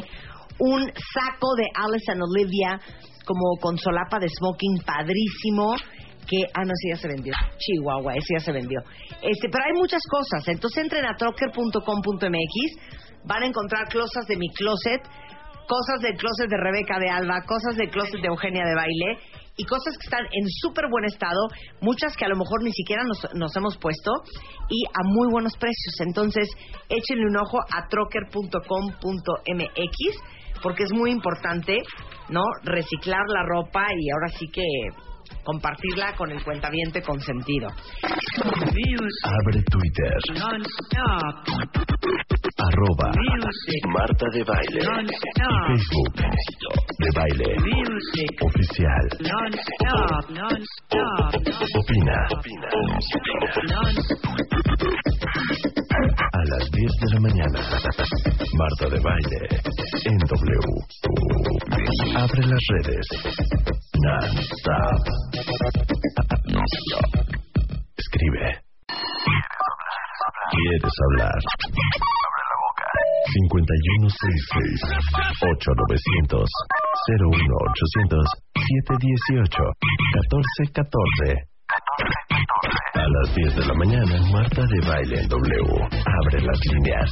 Un 0.60 0.82
saco 0.86 1.56
de 1.58 1.66
Alice 1.76 2.12
and 2.12 2.22
Olivia, 2.22 2.80
como 3.26 3.58
con 3.60 3.78
solapa 3.78 4.20
de 4.20 4.28
smoking, 4.30 4.84
padrísimo. 4.86 5.76
Que, 6.28 6.44
ah, 6.54 6.64
no, 6.64 6.72
ese 6.72 6.90
ya 6.90 6.98
se 6.98 7.08
vendió. 7.08 7.34
Chihuahua, 7.58 8.14
ese 8.16 8.36
ya 8.40 8.46
se 8.46 8.52
vendió. 8.54 8.80
Este, 9.22 9.50
pero 9.50 9.66
hay 9.66 9.74
muchas 9.74 10.02
cosas. 10.10 10.48
Entonces 10.48 10.84
entren 10.84 11.06
a 11.06 11.16
trocker.com.mx. 11.18 12.94
Van 13.26 13.44
a 13.44 13.46
encontrar 13.46 13.88
closas 13.88 14.26
de 14.28 14.38
mi 14.38 14.50
closet 14.50 15.02
cosas 15.68 16.02
del 16.02 16.18
closet 16.18 16.50
de 16.50 16.58
Rebeca 16.58 17.00
de 17.00 17.10
Alba, 17.10 17.42
cosas 17.46 17.76
del 17.76 17.90
closet 17.90 18.22
de 18.22 18.28
Eugenia 18.28 18.66
de 18.66 18.76
Baile 18.76 19.20
y 19.56 19.66
cosas 19.66 19.98
que 19.98 20.06
están 20.06 20.26
en 20.32 20.48
súper 20.62 20.86
buen 20.90 21.06
estado, 21.06 21.48
muchas 21.82 22.16
que 22.18 22.26
a 22.26 22.30
lo 22.30 22.36
mejor 22.36 22.64
ni 22.64 22.72
siquiera 22.72 23.04
nos, 23.04 23.20
nos, 23.36 23.56
hemos 23.56 23.78
puesto 23.78 24.12
y 24.70 24.84
a 24.86 25.04
muy 25.06 25.30
buenos 25.32 25.56
precios. 25.58 25.96
Entonces, 26.00 26.50
échenle 26.90 27.26
un 27.28 27.38
ojo 27.38 27.60
a 27.60 27.88
trocker.com.mx 27.88 28.64
porque 30.64 30.84
es 30.84 30.92
muy 30.94 31.12
importante, 31.12 31.78
¿no? 32.30 32.44
Reciclar 32.64 33.24
la 33.28 33.44
ropa 33.44 33.86
y 33.96 34.10
ahora 34.12 34.30
sí 34.38 34.48
que 34.48 34.64
compartirla 35.44 36.16
con 36.16 36.32
el 36.32 36.44
cuentaviente 36.44 37.02
consentido. 37.02 37.70
Abre 39.24 39.64
Twitter. 39.64 40.14
Arroba 42.58 43.12
Marta 43.88 44.26
de 44.32 44.44
Baile. 44.44 44.82
Facebook. 45.68 46.14
De 47.00 47.10
Baile. 47.16 47.56
Oficial. 48.42 49.06
Opina. 51.76 52.18
A 56.32 56.44
las 56.46 56.72
10 56.72 56.92
de 57.00 57.08
la 57.14 57.20
mañana. 57.20 57.60
Marta 58.58 58.90
de 58.90 59.00
Baile. 59.00 59.40
En 60.06 60.18
W. 60.18 60.60
Abre 62.16 62.48
las 62.48 62.60
redes. 62.70 63.83
Non-stop. 64.02 65.06
Non-stop. 66.50 67.12
Escribe. 67.96 68.46
¿Quieres 70.50 70.96
hablar? 71.06 71.38
Abre 71.38 72.44
la 72.50 72.58
boca. 72.64 72.88
5166-8900. 76.26 76.50
01800. 77.08 78.26
718. 78.56 79.62
1414. 80.14 81.54
A 82.96 83.06
las 83.08 83.36
10 83.36 83.56
de 83.56 83.66
la 83.66 83.74
mañana, 83.74 84.16
Marta 84.32 84.62
de 84.62 84.88
Baile 84.88 85.22
en 85.22 85.28
W. 85.28 85.88
Abre 86.24 86.42
las 86.42 86.60
líneas. 86.66 87.10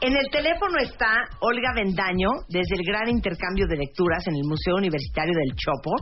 En 0.00 0.12
el 0.16 0.30
teléfono 0.30 0.78
está 0.78 1.14
Olga 1.40 1.72
Vendaño, 1.74 2.28
desde 2.48 2.76
el 2.76 2.84
gran 2.84 3.08
intercambio 3.08 3.66
de 3.68 3.76
lecturas 3.76 4.26
en 4.26 4.36
el 4.36 4.44
Museo 4.44 4.76
Universitario 4.76 5.32
del 5.32 5.56
Chopo, 5.56 5.96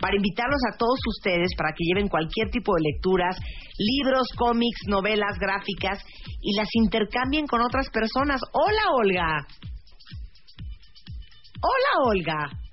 para 0.00 0.16
invitarlos 0.16 0.60
a 0.72 0.76
todos 0.76 1.00
ustedes 1.18 1.50
para 1.56 1.70
que 1.72 1.84
lleven 1.84 2.08
cualquier 2.08 2.50
tipo 2.50 2.74
de 2.74 2.82
lecturas, 2.92 3.38
libros, 3.78 4.28
cómics, 4.36 4.80
novelas, 4.88 5.38
gráficas, 5.38 6.04
y 6.40 6.56
las 6.56 6.68
intercambien 6.74 7.46
con 7.46 7.60
otras 7.60 7.88
personas. 7.90 8.40
Hola, 8.52 8.82
Olga. 8.94 9.46
Hola, 11.60 11.92
Olga. 12.04 12.65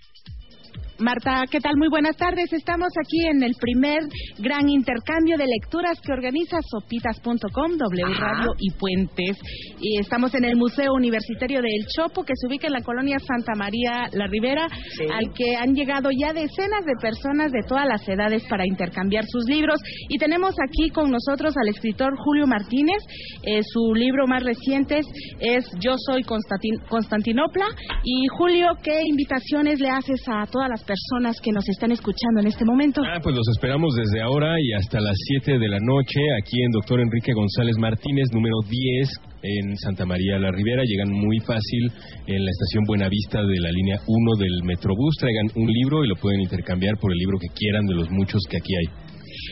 Marta, 1.04 1.44
¿qué 1.52 1.60
tal? 1.60 1.76
Muy 1.76 1.90
buenas 1.90 2.16
tardes. 2.16 2.54
Estamos 2.54 2.88
aquí 2.98 3.28
en 3.28 3.44
el 3.44 3.56
primer 3.60 4.00
gran 4.40 4.70
intercambio 4.70 5.38
de 5.38 5.48
lecturas 5.48 6.00
que 6.00 6.14
organiza 6.14 6.60
sopitas.com, 6.62 7.78
W. 7.78 8.14
Radio 8.18 8.54
y 8.58 8.72
Puentes. 8.72 9.38
Y 9.82 10.00
estamos 10.00 10.34
en 10.34 10.46
el 10.46 10.56
Museo 10.56 10.94
Universitario 10.94 11.62
del 11.62 11.86
Chopo, 11.94 12.24
que 12.24 12.32
se 12.40 12.48
ubica 12.48 12.68
en 12.68 12.74
la 12.74 12.84
colonia 12.84 13.18
Santa 13.20 13.52
María 13.58 14.08
La 14.14 14.28
Ribera, 14.28 14.66
al 14.66 15.34
que 15.34 15.58
han 15.58 15.76
llegado 15.76 16.10
ya 16.18 16.32
decenas 16.32 16.86
de 16.86 16.96
personas 17.02 17.52
de 17.52 17.64
todas 17.68 17.86
las 17.86 18.08
edades 18.08 18.46
para 18.48 18.66
intercambiar 18.66 19.26
sus 19.28 19.44
libros. 19.50 19.82
Y 20.08 20.18
tenemos 20.18 20.56
aquí 20.66 20.90
con 20.90 21.12
nosotros 21.12 21.54
al 21.58 21.68
escritor 21.68 22.16
Julio 22.16 22.48
Martínez. 22.48 23.04
Eh, 23.44 23.60
su 23.62 23.94
libro 23.94 24.26
más 24.26 24.42
reciente 24.42 25.02
es 25.42 25.70
Yo 25.82 25.96
soy 25.98 26.24
Constantin- 26.24 26.80
Constantinopla. 26.88 27.66
Y 28.06 28.26
Julio, 28.38 28.68
¿qué 28.82 29.02
invitaciones 29.06 29.82
le 29.82 29.90
haces 29.90 30.22
a 30.30 30.46
todas 30.46 30.70
las 30.70 30.80
personas 30.80 30.93
que 31.42 31.52
nos 31.52 31.68
están 31.70 31.92
escuchando 31.92 32.42
en 32.42 32.48
este 32.48 32.66
momento? 32.66 33.02
Ah, 33.06 33.20
pues 33.22 33.36
los 33.36 33.48
esperamos 33.50 33.96
desde 33.96 34.22
ahora 34.22 34.56
y 34.60 34.74
hasta 34.74 35.00
las 35.00 35.16
7 35.42 35.58
de 35.58 35.68
la 35.68 35.80
noche 35.80 36.20
aquí 36.38 36.62
en 36.62 36.72
Doctor 36.72 37.00
Enrique 37.00 37.34
González 37.34 37.78
Martínez, 37.78 38.26
número 38.32 38.56
10 38.70 39.10
en 39.44 39.78
Santa 39.78 40.06
María 40.06 40.40
la 40.40 40.52
Ribera. 40.52 40.84
Llegan 40.86 41.12
muy 41.12 41.40
fácil 41.40 41.92
en 42.28 42.46
la 42.46 42.52
estación 42.52 42.84
Buenavista 42.86 43.42
de 43.42 43.60
la 43.60 43.72
línea 43.72 43.98
1 44.08 44.36
del 44.38 44.64
Metrobús. 44.64 45.16
Traigan 45.20 45.50
un 45.56 45.68
libro 45.68 46.04
y 46.04 46.08
lo 46.08 46.16
pueden 46.16 46.42
intercambiar 46.42 46.98
por 47.00 47.12
el 47.12 47.18
libro 47.18 47.38
que 47.40 47.54
quieran 47.54 47.86
de 47.86 47.96
los 47.96 48.10
muchos 48.10 48.42
que 48.50 48.58
aquí 48.58 48.74
hay. 48.76 49.03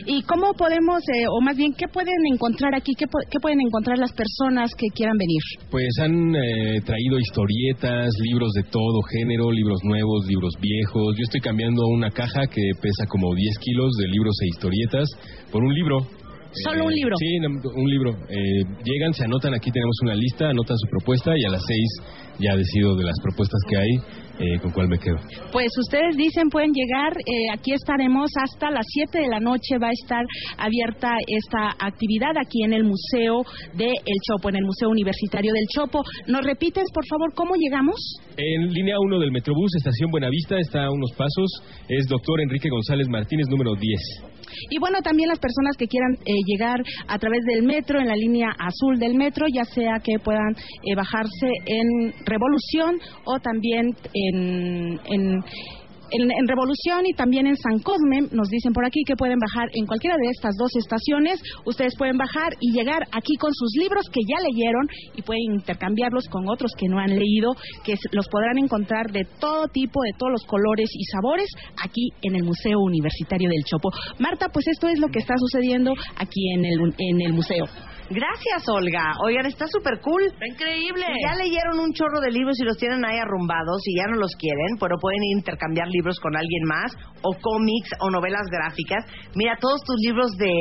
¿Y 0.06 0.22
cómo 0.22 0.52
podemos, 0.54 1.00
eh, 1.14 1.26
o 1.30 1.40
más 1.40 1.56
bien, 1.56 1.72
qué 1.76 1.86
pueden 1.88 2.18
encontrar 2.32 2.74
aquí? 2.74 2.92
¿Qué, 2.96 3.06
pueden 3.40 3.60
encontrar 3.60 3.98
las 3.98 4.12
personas 4.12 4.74
que 4.74 4.86
quieran 4.94 5.16
venir? 5.16 5.40
Pues 5.70 5.88
han 6.00 6.34
eh, 6.34 6.80
traído 6.84 7.18
historietas, 7.18 8.10
libros 8.22 8.52
de 8.52 8.64
todo 8.64 9.02
género, 9.10 9.50
libros 9.50 9.80
nuevos, 9.84 10.26
libros 10.26 10.54
viejos. 10.60 11.14
Yo 11.16 11.22
estoy 11.22 11.40
cambiando 11.40 11.86
una 11.86 12.10
caja 12.10 12.46
que 12.46 12.62
pesa 12.80 13.06
como 13.08 13.34
10 13.34 13.58
kilos 13.58 13.92
de 13.98 14.08
libros 14.08 14.36
e 14.42 14.46
historietas 14.48 15.08
por 15.50 15.62
un 15.62 15.74
libro. 15.74 16.06
¿Solo 16.52 16.84
un 16.84 16.92
libro? 16.92 17.16
Sí, 17.16 17.38
un 17.38 17.88
libro. 17.88 18.12
Eh, 18.28 18.62
llegan, 18.84 19.14
se 19.14 19.24
anotan, 19.24 19.54
aquí 19.54 19.70
tenemos 19.70 19.96
una 20.02 20.14
lista, 20.14 20.50
anotan 20.50 20.76
su 20.76 20.86
propuesta 20.90 21.32
y 21.36 21.44
a 21.44 21.50
las 21.50 21.62
6 21.66 21.78
ya 22.40 22.54
decido 22.56 22.94
de 22.96 23.04
las 23.04 23.16
propuestas 23.22 23.60
que 23.68 23.76
hay 23.76 24.21
eh, 24.38 24.58
con 24.60 24.70
cuál 24.72 24.88
me 24.88 24.98
quedo. 24.98 25.16
Pues 25.52 25.68
ustedes 25.78 26.16
dicen, 26.16 26.48
pueden 26.48 26.72
llegar, 26.72 27.12
eh, 27.18 27.50
aquí 27.52 27.72
estaremos 27.72 28.30
hasta 28.42 28.70
las 28.70 28.86
7 28.88 29.20
de 29.20 29.28
la 29.28 29.40
noche, 29.40 29.78
va 29.78 29.88
a 29.88 29.92
estar 29.92 30.24
abierta 30.58 31.10
esta 31.26 31.76
actividad 31.78 32.36
aquí 32.40 32.62
en 32.64 32.72
el 32.72 32.84
Museo 32.84 33.42
de 33.74 33.88
El 33.88 34.18
Chopo, 34.26 34.48
en 34.48 34.56
el 34.56 34.64
Museo 34.64 34.88
Universitario 34.88 35.52
del 35.52 35.66
Chopo. 35.68 36.02
¿Nos 36.26 36.44
repites, 36.44 36.84
por 36.92 37.06
favor, 37.06 37.32
cómo 37.34 37.54
llegamos? 37.56 37.96
En 38.36 38.72
línea 38.72 38.96
1 38.98 39.18
del 39.18 39.32
Metrobús, 39.32 39.74
estación 39.76 40.10
Buenavista, 40.10 40.58
está 40.58 40.84
a 40.84 40.90
unos 40.90 41.12
pasos. 41.12 41.62
Es 41.88 42.06
doctor 42.06 42.40
Enrique 42.40 42.68
González 42.68 43.08
Martínez, 43.08 43.46
número 43.48 43.74
10. 43.74 44.31
Y 44.70 44.78
bueno, 44.78 44.98
también 45.02 45.28
las 45.28 45.38
personas 45.38 45.76
que 45.76 45.86
quieran 45.86 46.14
eh, 46.24 46.32
llegar 46.46 46.82
a 47.08 47.18
través 47.18 47.40
del 47.44 47.62
metro, 47.62 48.00
en 48.00 48.08
la 48.08 48.16
línea 48.16 48.48
azul 48.58 48.98
del 48.98 49.14
metro, 49.14 49.46
ya 49.52 49.64
sea 49.64 49.98
que 50.02 50.18
puedan 50.18 50.54
eh, 50.84 50.94
bajarse 50.94 51.48
en 51.66 52.12
Revolución 52.24 52.98
o 53.24 53.38
también 53.38 53.94
en, 54.14 55.00
en, 55.06 55.44
en- 56.12 56.48
Revolución 56.48 57.06
y 57.06 57.14
también 57.14 57.46
en 57.46 57.56
San 57.56 57.78
Cosme, 57.80 58.28
nos 58.32 58.48
dicen 58.48 58.72
por 58.72 58.84
aquí 58.84 59.00
que 59.06 59.16
pueden 59.16 59.38
bajar 59.38 59.68
en 59.72 59.86
cualquiera 59.86 60.16
de 60.16 60.28
estas 60.30 60.54
dos 60.56 60.70
estaciones. 60.76 61.40
Ustedes 61.64 61.94
pueden 61.96 62.18
bajar 62.18 62.52
y 62.60 62.72
llegar 62.72 63.02
aquí 63.12 63.36
con 63.38 63.52
sus 63.54 63.72
libros 63.78 64.04
que 64.12 64.20
ya 64.28 64.36
leyeron 64.42 64.86
y 65.16 65.22
pueden 65.22 65.42
intercambiarlos 65.54 66.28
con 66.28 66.48
otros 66.48 66.72
que 66.76 66.88
no 66.88 66.98
han 66.98 67.10
leído, 67.18 67.52
que 67.84 67.94
los 68.12 68.28
podrán 68.28 68.58
encontrar 68.58 69.10
de 69.12 69.24
todo 69.40 69.66
tipo, 69.68 70.02
de 70.02 70.12
todos 70.18 70.32
los 70.32 70.44
colores 70.44 70.90
y 70.92 71.04
sabores 71.04 71.48
aquí 71.82 72.10
en 72.22 72.36
el 72.36 72.42
Museo 72.44 72.78
Universitario 72.80 73.48
del 73.48 73.64
Chopo. 73.64 73.90
Marta, 74.18 74.48
pues 74.52 74.66
esto 74.68 74.88
es 74.88 74.98
lo 74.98 75.08
que 75.08 75.20
está 75.20 75.34
sucediendo 75.38 75.92
aquí 76.16 76.52
en 76.54 76.64
el, 76.64 76.94
en 76.98 77.20
el 77.26 77.32
museo. 77.32 77.64
Gracias, 78.10 78.68
Olga. 78.68 79.12
Oigan, 79.24 79.46
está 79.46 79.66
súper 79.68 80.00
cool. 80.00 80.24
Está 80.24 80.46
increíble. 80.46 81.04
Si 81.06 81.26
ya 81.26 81.34
leyeron 81.36 81.78
un 81.80 81.92
chorro 81.92 82.20
de 82.20 82.30
libros 82.30 82.58
y 82.60 82.64
los 82.64 82.76
tienen 82.76 83.04
ahí 83.04 83.18
arrumbados 83.18 83.80
y 83.86 83.96
ya 83.96 84.04
no 84.10 84.16
los 84.18 84.34
quieren, 84.36 84.76
pero 84.78 84.96
pueden 85.00 85.22
intercambiar 85.36 85.88
libros 85.88 86.18
con 86.20 86.36
alguien 86.36 86.64
más, 86.66 86.92
o 87.22 87.32
cómics, 87.40 87.90
o 88.00 88.10
novelas 88.10 88.46
gráficas. 88.50 89.04
Mira, 89.34 89.56
todos 89.60 89.80
tus 89.84 89.96
libros 90.00 90.30
de 90.36 90.52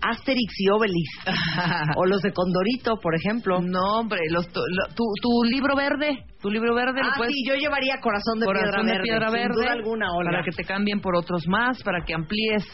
Asterix 0.00 0.54
y 0.60 0.68
Obelix, 0.70 1.08
o 1.96 2.06
los 2.06 2.22
de 2.22 2.32
Condorito, 2.32 2.96
por 3.02 3.16
ejemplo. 3.16 3.60
No, 3.60 3.98
hombre, 4.00 4.20
los, 4.30 4.46
tu, 4.48 4.60
lo- 4.60 4.94
tu, 4.94 5.02
tu 5.20 5.42
libro 5.50 5.74
verde, 5.74 6.10
tu 6.40 6.50
libro 6.50 6.72
verde 6.76 7.02
lo 7.02 7.08
Ah, 7.10 7.14
puedes... 7.16 7.32
sí, 7.34 7.42
yo 7.48 7.56
llevaría 7.56 7.96
Corazón 8.00 8.38
de 8.38 8.46
Corazón 8.46 8.70
Piedra 8.70 8.82
de 8.84 8.92
Verde, 8.92 9.02
Piedra 9.02 9.26
sin 9.26 9.36
Verde, 9.36 9.54
duda 9.54 9.72
alguna, 9.72 10.06
Olga. 10.14 10.30
para 10.30 10.44
que 10.44 10.52
te 10.52 10.62
cambien 10.64 11.00
por 11.00 11.16
otros 11.16 11.42
más, 11.48 11.82
para 11.82 12.04
que 12.04 12.14
amplíes 12.14 12.64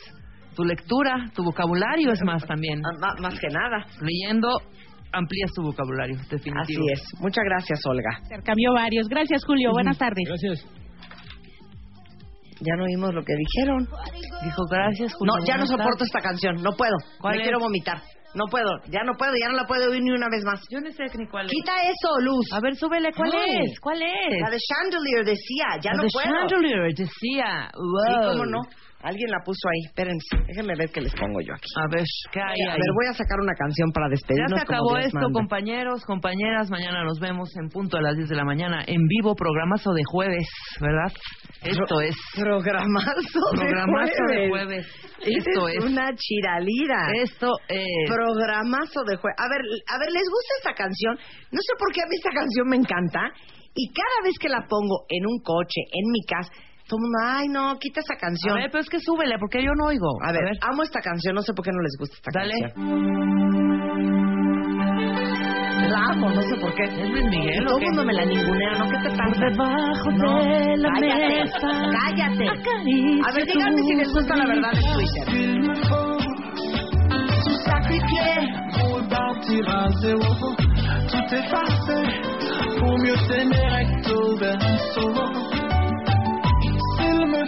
tu 0.55 0.64
lectura, 0.64 1.31
tu 1.35 1.43
vocabulario 1.44 2.12
es 2.12 2.20
más 2.24 2.44
también. 2.47 2.81
Ah, 2.85 3.14
más 3.20 3.39
que 3.39 3.48
nada. 3.48 3.85
Leyendo, 4.01 4.48
amplías 5.12 5.51
tu 5.55 5.62
vocabulario, 5.62 6.16
definitivo. 6.31 6.85
Así 6.85 6.93
es. 6.93 7.20
Muchas 7.20 7.44
gracias, 7.44 7.81
Olga. 7.86 8.18
Intercambió 8.22 8.72
varios. 8.74 9.09
Gracias, 9.09 9.44
Julio. 9.44 9.70
Buenas 9.72 9.98
tardes. 9.98 10.24
Gracias. 10.26 10.66
Ya 12.60 12.76
no 12.76 12.85
oímos 12.85 13.12
lo 13.12 13.22
que 13.24 13.35
dijeron. 13.35 13.86
Dijo 14.44 14.62
gracias, 14.70 15.12
Julio. 15.14 15.35
No, 15.39 15.44
ya 15.44 15.56
no 15.56 15.66
soporto 15.66 16.05
esta 16.05 16.20
canción. 16.20 16.56
No 16.62 16.70
puedo. 16.76 16.94
¿Cuál 17.20 17.35
Me 17.36 17.43
es? 17.43 17.48
quiero 17.48 17.59
vomitar. 17.59 18.01
No 18.35 18.47
puedo. 18.51 18.70
Ya 18.90 19.02
no 19.05 19.12
puedo. 19.18 19.32
Ya 19.40 19.48
no 19.48 19.55
la 19.56 19.64
puedo 19.66 19.90
oír 19.90 20.02
ni 20.02 20.10
una 20.10 20.26
vez 20.31 20.43
más. 20.44 20.60
Yo 20.70 20.81
no 20.81 20.90
sé 20.90 21.05
ni 21.18 21.26
cuál 21.28 21.47
es. 21.47 21.52
Quita 21.52 21.72
eso, 21.82 22.10
Luz. 22.20 22.47
A 22.52 22.60
ver, 22.60 22.74
súbele, 22.76 23.10
¿cuál 23.12 23.31
No. 23.31 23.39
es? 23.43 23.78
¿Cuál 23.81 24.02
es? 24.02 24.40
La 24.40 24.51
de 24.51 24.59
Chandelier 24.59 25.24
decía. 25.24 25.66
Ya 25.82 25.90
La 25.93 25.97
no 25.98 26.02
de 26.05 26.09
puedo. 26.12 26.47
Chandelier 26.48 26.94
decía. 26.94 27.70
Sí, 27.70 28.14
Wow. 28.18 28.32
cómo 28.32 28.47
no. 28.47 28.60
Alguien 29.05 29.31
la 29.31 29.39
puso 29.44 29.68
ahí. 29.68 29.85
Espérense. 29.86 30.36
Déjenme 30.48 30.74
ver 30.76 30.89
qué 30.90 31.01
les 31.02 31.14
pongo 31.14 31.40
yo 31.40 31.52
aquí. 31.55 31.68
A 31.76 31.86
ver, 31.94 32.05
¿qué 32.32 32.40
hay 32.40 32.60
a 32.66 32.72
ahí? 32.72 32.81
ver, 32.81 32.90
voy 32.97 33.06
a 33.10 33.14
sacar 33.14 33.39
una 33.40 33.55
canción 33.55 33.93
para 33.93 34.06
Ya 34.06 34.10
despedirnos. 34.16 34.60
se 34.60 34.66
como 34.66 34.76
acabó 34.78 34.98
esto, 34.98 35.18
manda. 35.20 35.32
compañeros, 35.32 36.05
compañeras. 36.05 36.70
Mañana 36.70 37.05
nos 37.05 37.20
vemos 37.20 37.55
en 37.56 37.68
punto 37.68 37.98
a 37.98 38.02
las 38.02 38.16
10 38.16 38.28
de 38.31 38.36
la 38.36 38.44
mañana 38.44 38.82
en 38.86 39.02
vivo, 39.06 39.35
programazo 39.36 39.93
de 39.93 40.02
jueves, 40.10 40.48
¿verdad? 40.81 41.12
Esto 41.62 42.01
es. 42.01 42.16
Programazo 42.35 43.40
de 43.52 43.59
Programazo 43.60 44.22
de 44.28 44.48
jueves. 44.48 44.86
jueves. 44.86 44.86
Esto 45.24 45.68
es. 45.68 45.85
una 45.85 46.10
chiralida. 46.16 47.09
Esto 47.22 47.52
es. 47.68 47.86
Programazo 48.09 49.05
de 49.05 49.16
jueves. 49.16 49.36
A 49.39 49.48
ver, 49.48 49.60
a 49.89 49.98
ver, 49.98 50.09
¿les 50.12 50.28
gusta 50.28 50.52
esta 50.59 50.74
canción? 50.74 51.14
No 51.52 51.60
sé 51.60 51.72
por 51.78 51.93
qué 51.93 52.01
a 52.02 52.06
mí 52.09 52.16
esta 52.16 52.31
canción 52.31 52.68
me 52.68 52.76
encanta. 52.76 53.20
Y 53.74 53.93
cada 53.93 54.22
vez 54.24 54.39
que 54.39 54.48
la 54.48 54.64
pongo 54.68 55.05
en 55.09 55.26
un 55.26 55.40
coche, 55.43 55.81
en 55.93 56.10
mi 56.12 56.22
casa, 56.24 56.52
todo 56.94 56.98
el 56.98 57.10
mundo, 57.10 57.18
ay, 57.26 57.48
no, 57.48 57.76
quita 57.78 58.00
esa 58.00 58.14
canción. 58.16 58.56
A 58.56 58.60
ver, 58.62 58.70
pero 58.70 58.82
es 58.82 58.88
que 58.88 59.00
súbele, 59.00 59.36
porque 59.38 59.62
yo 59.62 59.72
no 59.76 59.86
oigo. 59.86 60.06
A 60.22 60.30
ver, 60.32 60.42
amo 60.62 60.82
esta 60.82 61.00
canción, 61.00 61.34
no 61.34 61.42
sé 61.42 61.52
por 61.54 61.64
qué 61.64 61.72
no 61.72 61.80
les 61.82 61.96
gusta 61.98 62.14
esta 62.16 62.30
Dale. 62.32 62.54
canción. 62.60 63.74
La 65.90 65.98
amo, 66.12 66.30
no 66.30 66.42
sé 66.42 66.54
por 66.60 66.74
qué. 66.74 66.84
¿Es 66.84 67.10
Luis 67.10 67.24
Miguel 67.30 67.64
todo 67.66 67.78
el 67.78 67.84
mundo 67.86 68.04
me 68.04 68.12
la 68.14 68.24
ningunea, 68.24 68.72
¿no? 68.78 68.88
¿Qué 68.90 68.96
te 69.08 69.10
pasa? 69.16 69.40
Debajo 69.50 70.10
No, 70.12 70.42
de 70.44 70.76
la 70.78 70.88
cállate, 71.00 71.28
mesa. 71.40 71.68
cállate. 71.92 72.48
A 72.48 73.32
ver, 73.32 73.44
díganme 73.46 73.82
si 73.82 73.94
les 73.96 74.12
gusta 74.12 74.36
la 74.36 74.46
verdad 74.46 74.70
en 74.74 74.82
Twitter. 74.94 76.44
Pour 82.78 82.98
mieux 82.98 83.16
t'aimer 83.28 83.70
recto 83.70 84.36
verso. 84.36 85.64
Eh, 87.35 87.40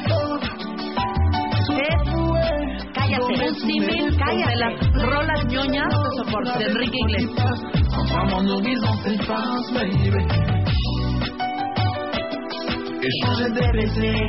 cállate, 2.92 3.54
Simen, 3.60 4.06
cállate. 4.18 4.86
Des 13.54 13.70
baisers, 13.72 14.26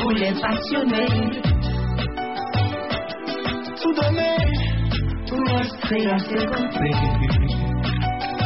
vous 0.00 0.10
les 0.10 0.32
à 6.06 6.18
ses 6.18 6.46
côtés. 6.46 6.96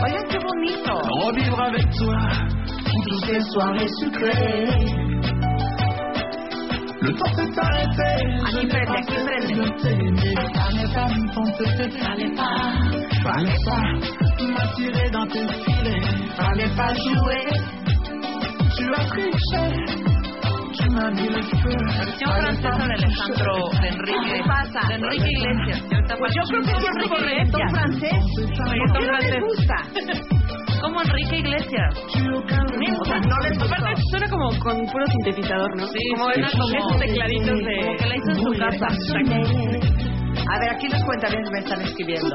Oigan 0.02 0.24
qué 0.30 0.38
bonito. 0.38 0.94
Revivre 1.26 1.60
avec 1.60 1.86
toi 1.98 2.16
toutes 3.06 3.24
ces 3.26 3.40
soirées 3.52 3.92
sucrées. 4.00 5.21
Le 7.02 7.12
temps 7.14 7.34
s'est 7.34 7.58
arrêté. 7.58 8.10
Aquí 8.46 8.66
prende, 8.68 8.86
pas 8.86 8.94
aquí 8.94 9.14
cessé 9.14 9.26
prende. 9.26 9.58
de 9.58 9.66
t'aimer. 9.82 10.34
Fallait 10.54 10.94
pas 10.94 11.08
me 11.08 11.24
tenter, 11.34 11.70
fallait 11.98 12.34
pas, 12.36 12.72
fallait 13.24 13.60
pas 13.66 13.86
m'attirer 14.46 15.10
dans 15.10 15.26
tes 15.26 15.48
filets. 15.64 16.00
Fallait 16.36 16.76
pas 16.76 16.94
jouer. 16.94 17.46
Tu 18.76 18.84
as 18.94 19.04
triché. 19.06 20.21
Versión 20.72 22.32
francesa 22.32 22.86
de 22.86 22.94
Alejandro 22.94 23.52
de 23.82 23.88
Enrique. 23.88 24.32
¿Qué 24.32 24.42
pasa? 24.48 24.88
De 24.88 24.94
Enrique 24.94 25.30
Iglesias. 25.30 25.84
Pues 26.18 26.32
yo 26.34 26.42
creo 26.48 26.62
que 26.62 26.80
siempre 26.80 27.08
con 27.08 27.20
reggaetón 27.24 27.68
francés. 27.70 28.24
¿Por 28.38 28.98
qué 28.98 29.06
no 29.06 29.18
les 29.18 29.40
gusta? 29.42 29.76
como 30.80 31.02
Enrique 31.02 31.36
Iglesias. 31.38 31.94
O 31.94 33.04
sea, 33.04 33.18
no 33.20 33.36
les. 33.42 33.62
Aparte, 33.62 34.02
suena 34.10 34.28
como 34.30 34.48
con 34.60 34.86
puro 34.86 35.06
sintetizador, 35.08 35.76
¿no? 35.76 35.86
Sí, 35.88 35.98
como 36.16 36.30
sí, 36.32 36.40
esos 36.40 36.52
como- 36.60 36.78
esos 36.78 36.98
tecladitos 37.00 37.58
de... 37.58 37.76
como 37.76 37.96
que 37.98 38.06
la 38.06 38.16
hizo 38.16 38.30
en 38.30 38.36
su 38.36 38.52
casa. 38.58 38.86
A 40.54 40.58
ver, 40.58 40.70
aquí 40.74 40.88
los 40.88 41.02
cuentavientes 41.04 41.50
me 41.52 41.58
están 41.60 41.80
escribiendo. 41.82 42.28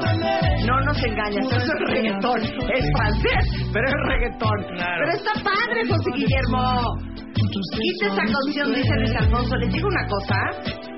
No 0.66 0.80
nos 0.80 1.04
engañas, 1.04 1.44
eso 1.46 1.56
es 1.58 1.90
reggaetón. 1.92 2.40
Es 2.42 2.84
francés, 2.96 3.68
pero 3.72 3.86
es 3.88 3.94
reggaetón. 4.08 4.58
Pero 4.76 5.12
está 5.12 5.32
padre, 5.42 5.88
José 5.88 6.10
Guillermo. 6.14 7.17
Quita 7.34 8.06
esa 8.06 8.24
canción, 8.24 8.74
dice 8.74 8.94
Luis 8.96 9.14
Alfonso. 9.16 9.56
Les 9.56 9.72
digo 9.72 9.88
una 9.88 10.06
cosa, 10.06 10.36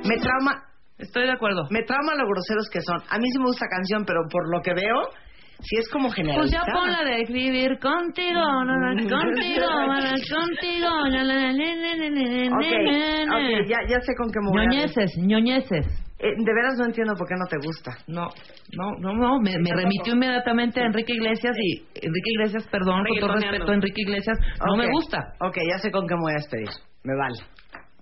me 0.05 0.16
trauma. 0.19 0.62
Estoy 0.98 1.24
de 1.24 1.32
acuerdo. 1.32 1.66
Me 1.70 1.82
trauma 1.82 2.15
lo 2.15 2.27
groseros 2.28 2.69
que 2.70 2.81
son. 2.82 2.97
A 3.09 3.19
mí 3.19 3.24
sí 3.32 3.39
me 3.39 3.47
gusta 3.47 3.65
la 3.66 3.77
canción, 3.77 4.05
pero 4.05 4.20
por 4.31 4.51
lo 4.55 4.61
que 4.62 4.74
veo, 4.74 5.09
si 5.61 5.77
es 5.78 5.89
como 5.90 6.09
Pues 6.09 6.16
generalizada. 6.16 6.65
ya 6.66 6.73
pon 6.73 6.90
la 6.93 7.05
de 7.05 7.24
vivir 7.32 7.78
contigo, 7.78 8.40
no, 8.40 8.65
no, 8.65 8.89
contigo, 8.97 9.16
no, 9.16 9.24
no, 9.24 9.32
contigo, 9.32 9.66
no, 9.66 11.09
no, 11.09 11.24
no, 11.24 11.24
no, 11.24 11.24
no, 11.24 12.11
no, 12.51 12.57
Ok, 12.57 12.73
no, 13.27 13.40
no. 13.40 13.66
ya, 13.69 13.78
ya 13.89 14.01
sé 14.01 14.12
con 14.16 14.31
qué 14.31 14.40
me 14.40 14.51
voy 14.51 14.61
a 14.61 14.65
Ñoñeces, 14.66 15.16
ñoñeces. 15.19 15.86
Eh, 16.22 16.34
de 16.36 16.52
veras 16.55 16.76
no 16.76 16.84
entiendo 16.84 17.14
por 17.14 17.26
qué 17.26 17.34
no 17.34 17.47
te 17.47 17.56
gusta. 17.64 17.92
No, 18.06 18.28
no, 18.76 18.90
no, 18.98 19.14
no, 19.14 19.40
me, 19.40 19.59
me 19.59 19.74
remitió 19.74 20.12
inmediatamente 20.12 20.80
a 20.80 20.84
Enrique 20.86 21.14
Iglesias 21.14 21.56
y 21.59 21.78
Enrique 21.94 22.30
Iglesias, 22.34 22.66
perdón, 22.70 23.05
con 23.09 23.18
todo 23.18 23.34
respeto 23.36 23.70
a 23.70 23.74
Enrique 23.74 24.02
Iglesias, 24.02 24.36
no 24.66 24.76
me 24.76 24.90
gusta. 24.90 25.32
Ok, 25.40 25.56
ya 25.66 25.78
sé 25.78 25.90
con 25.90 26.06
qué 26.06 26.14
me 26.14 26.20
voy 26.20 26.32
a 26.32 26.34
despedir. 26.36 26.68
Me 27.05 27.16
vale. 27.16 27.38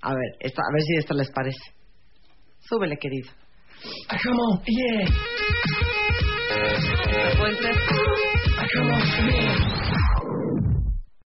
A 0.03 0.11
ver, 0.15 0.33
esta, 0.41 0.63
a 0.63 0.73
ver 0.73 0.83
si 0.83 0.97
esta 0.97 1.15
les 1.15 1.31
parece. 1.31 1.63
Súbele, 2.59 2.97
querido. 2.97 3.31
Come 4.25 4.43
on, 4.43 4.63
yeah. 4.67 5.07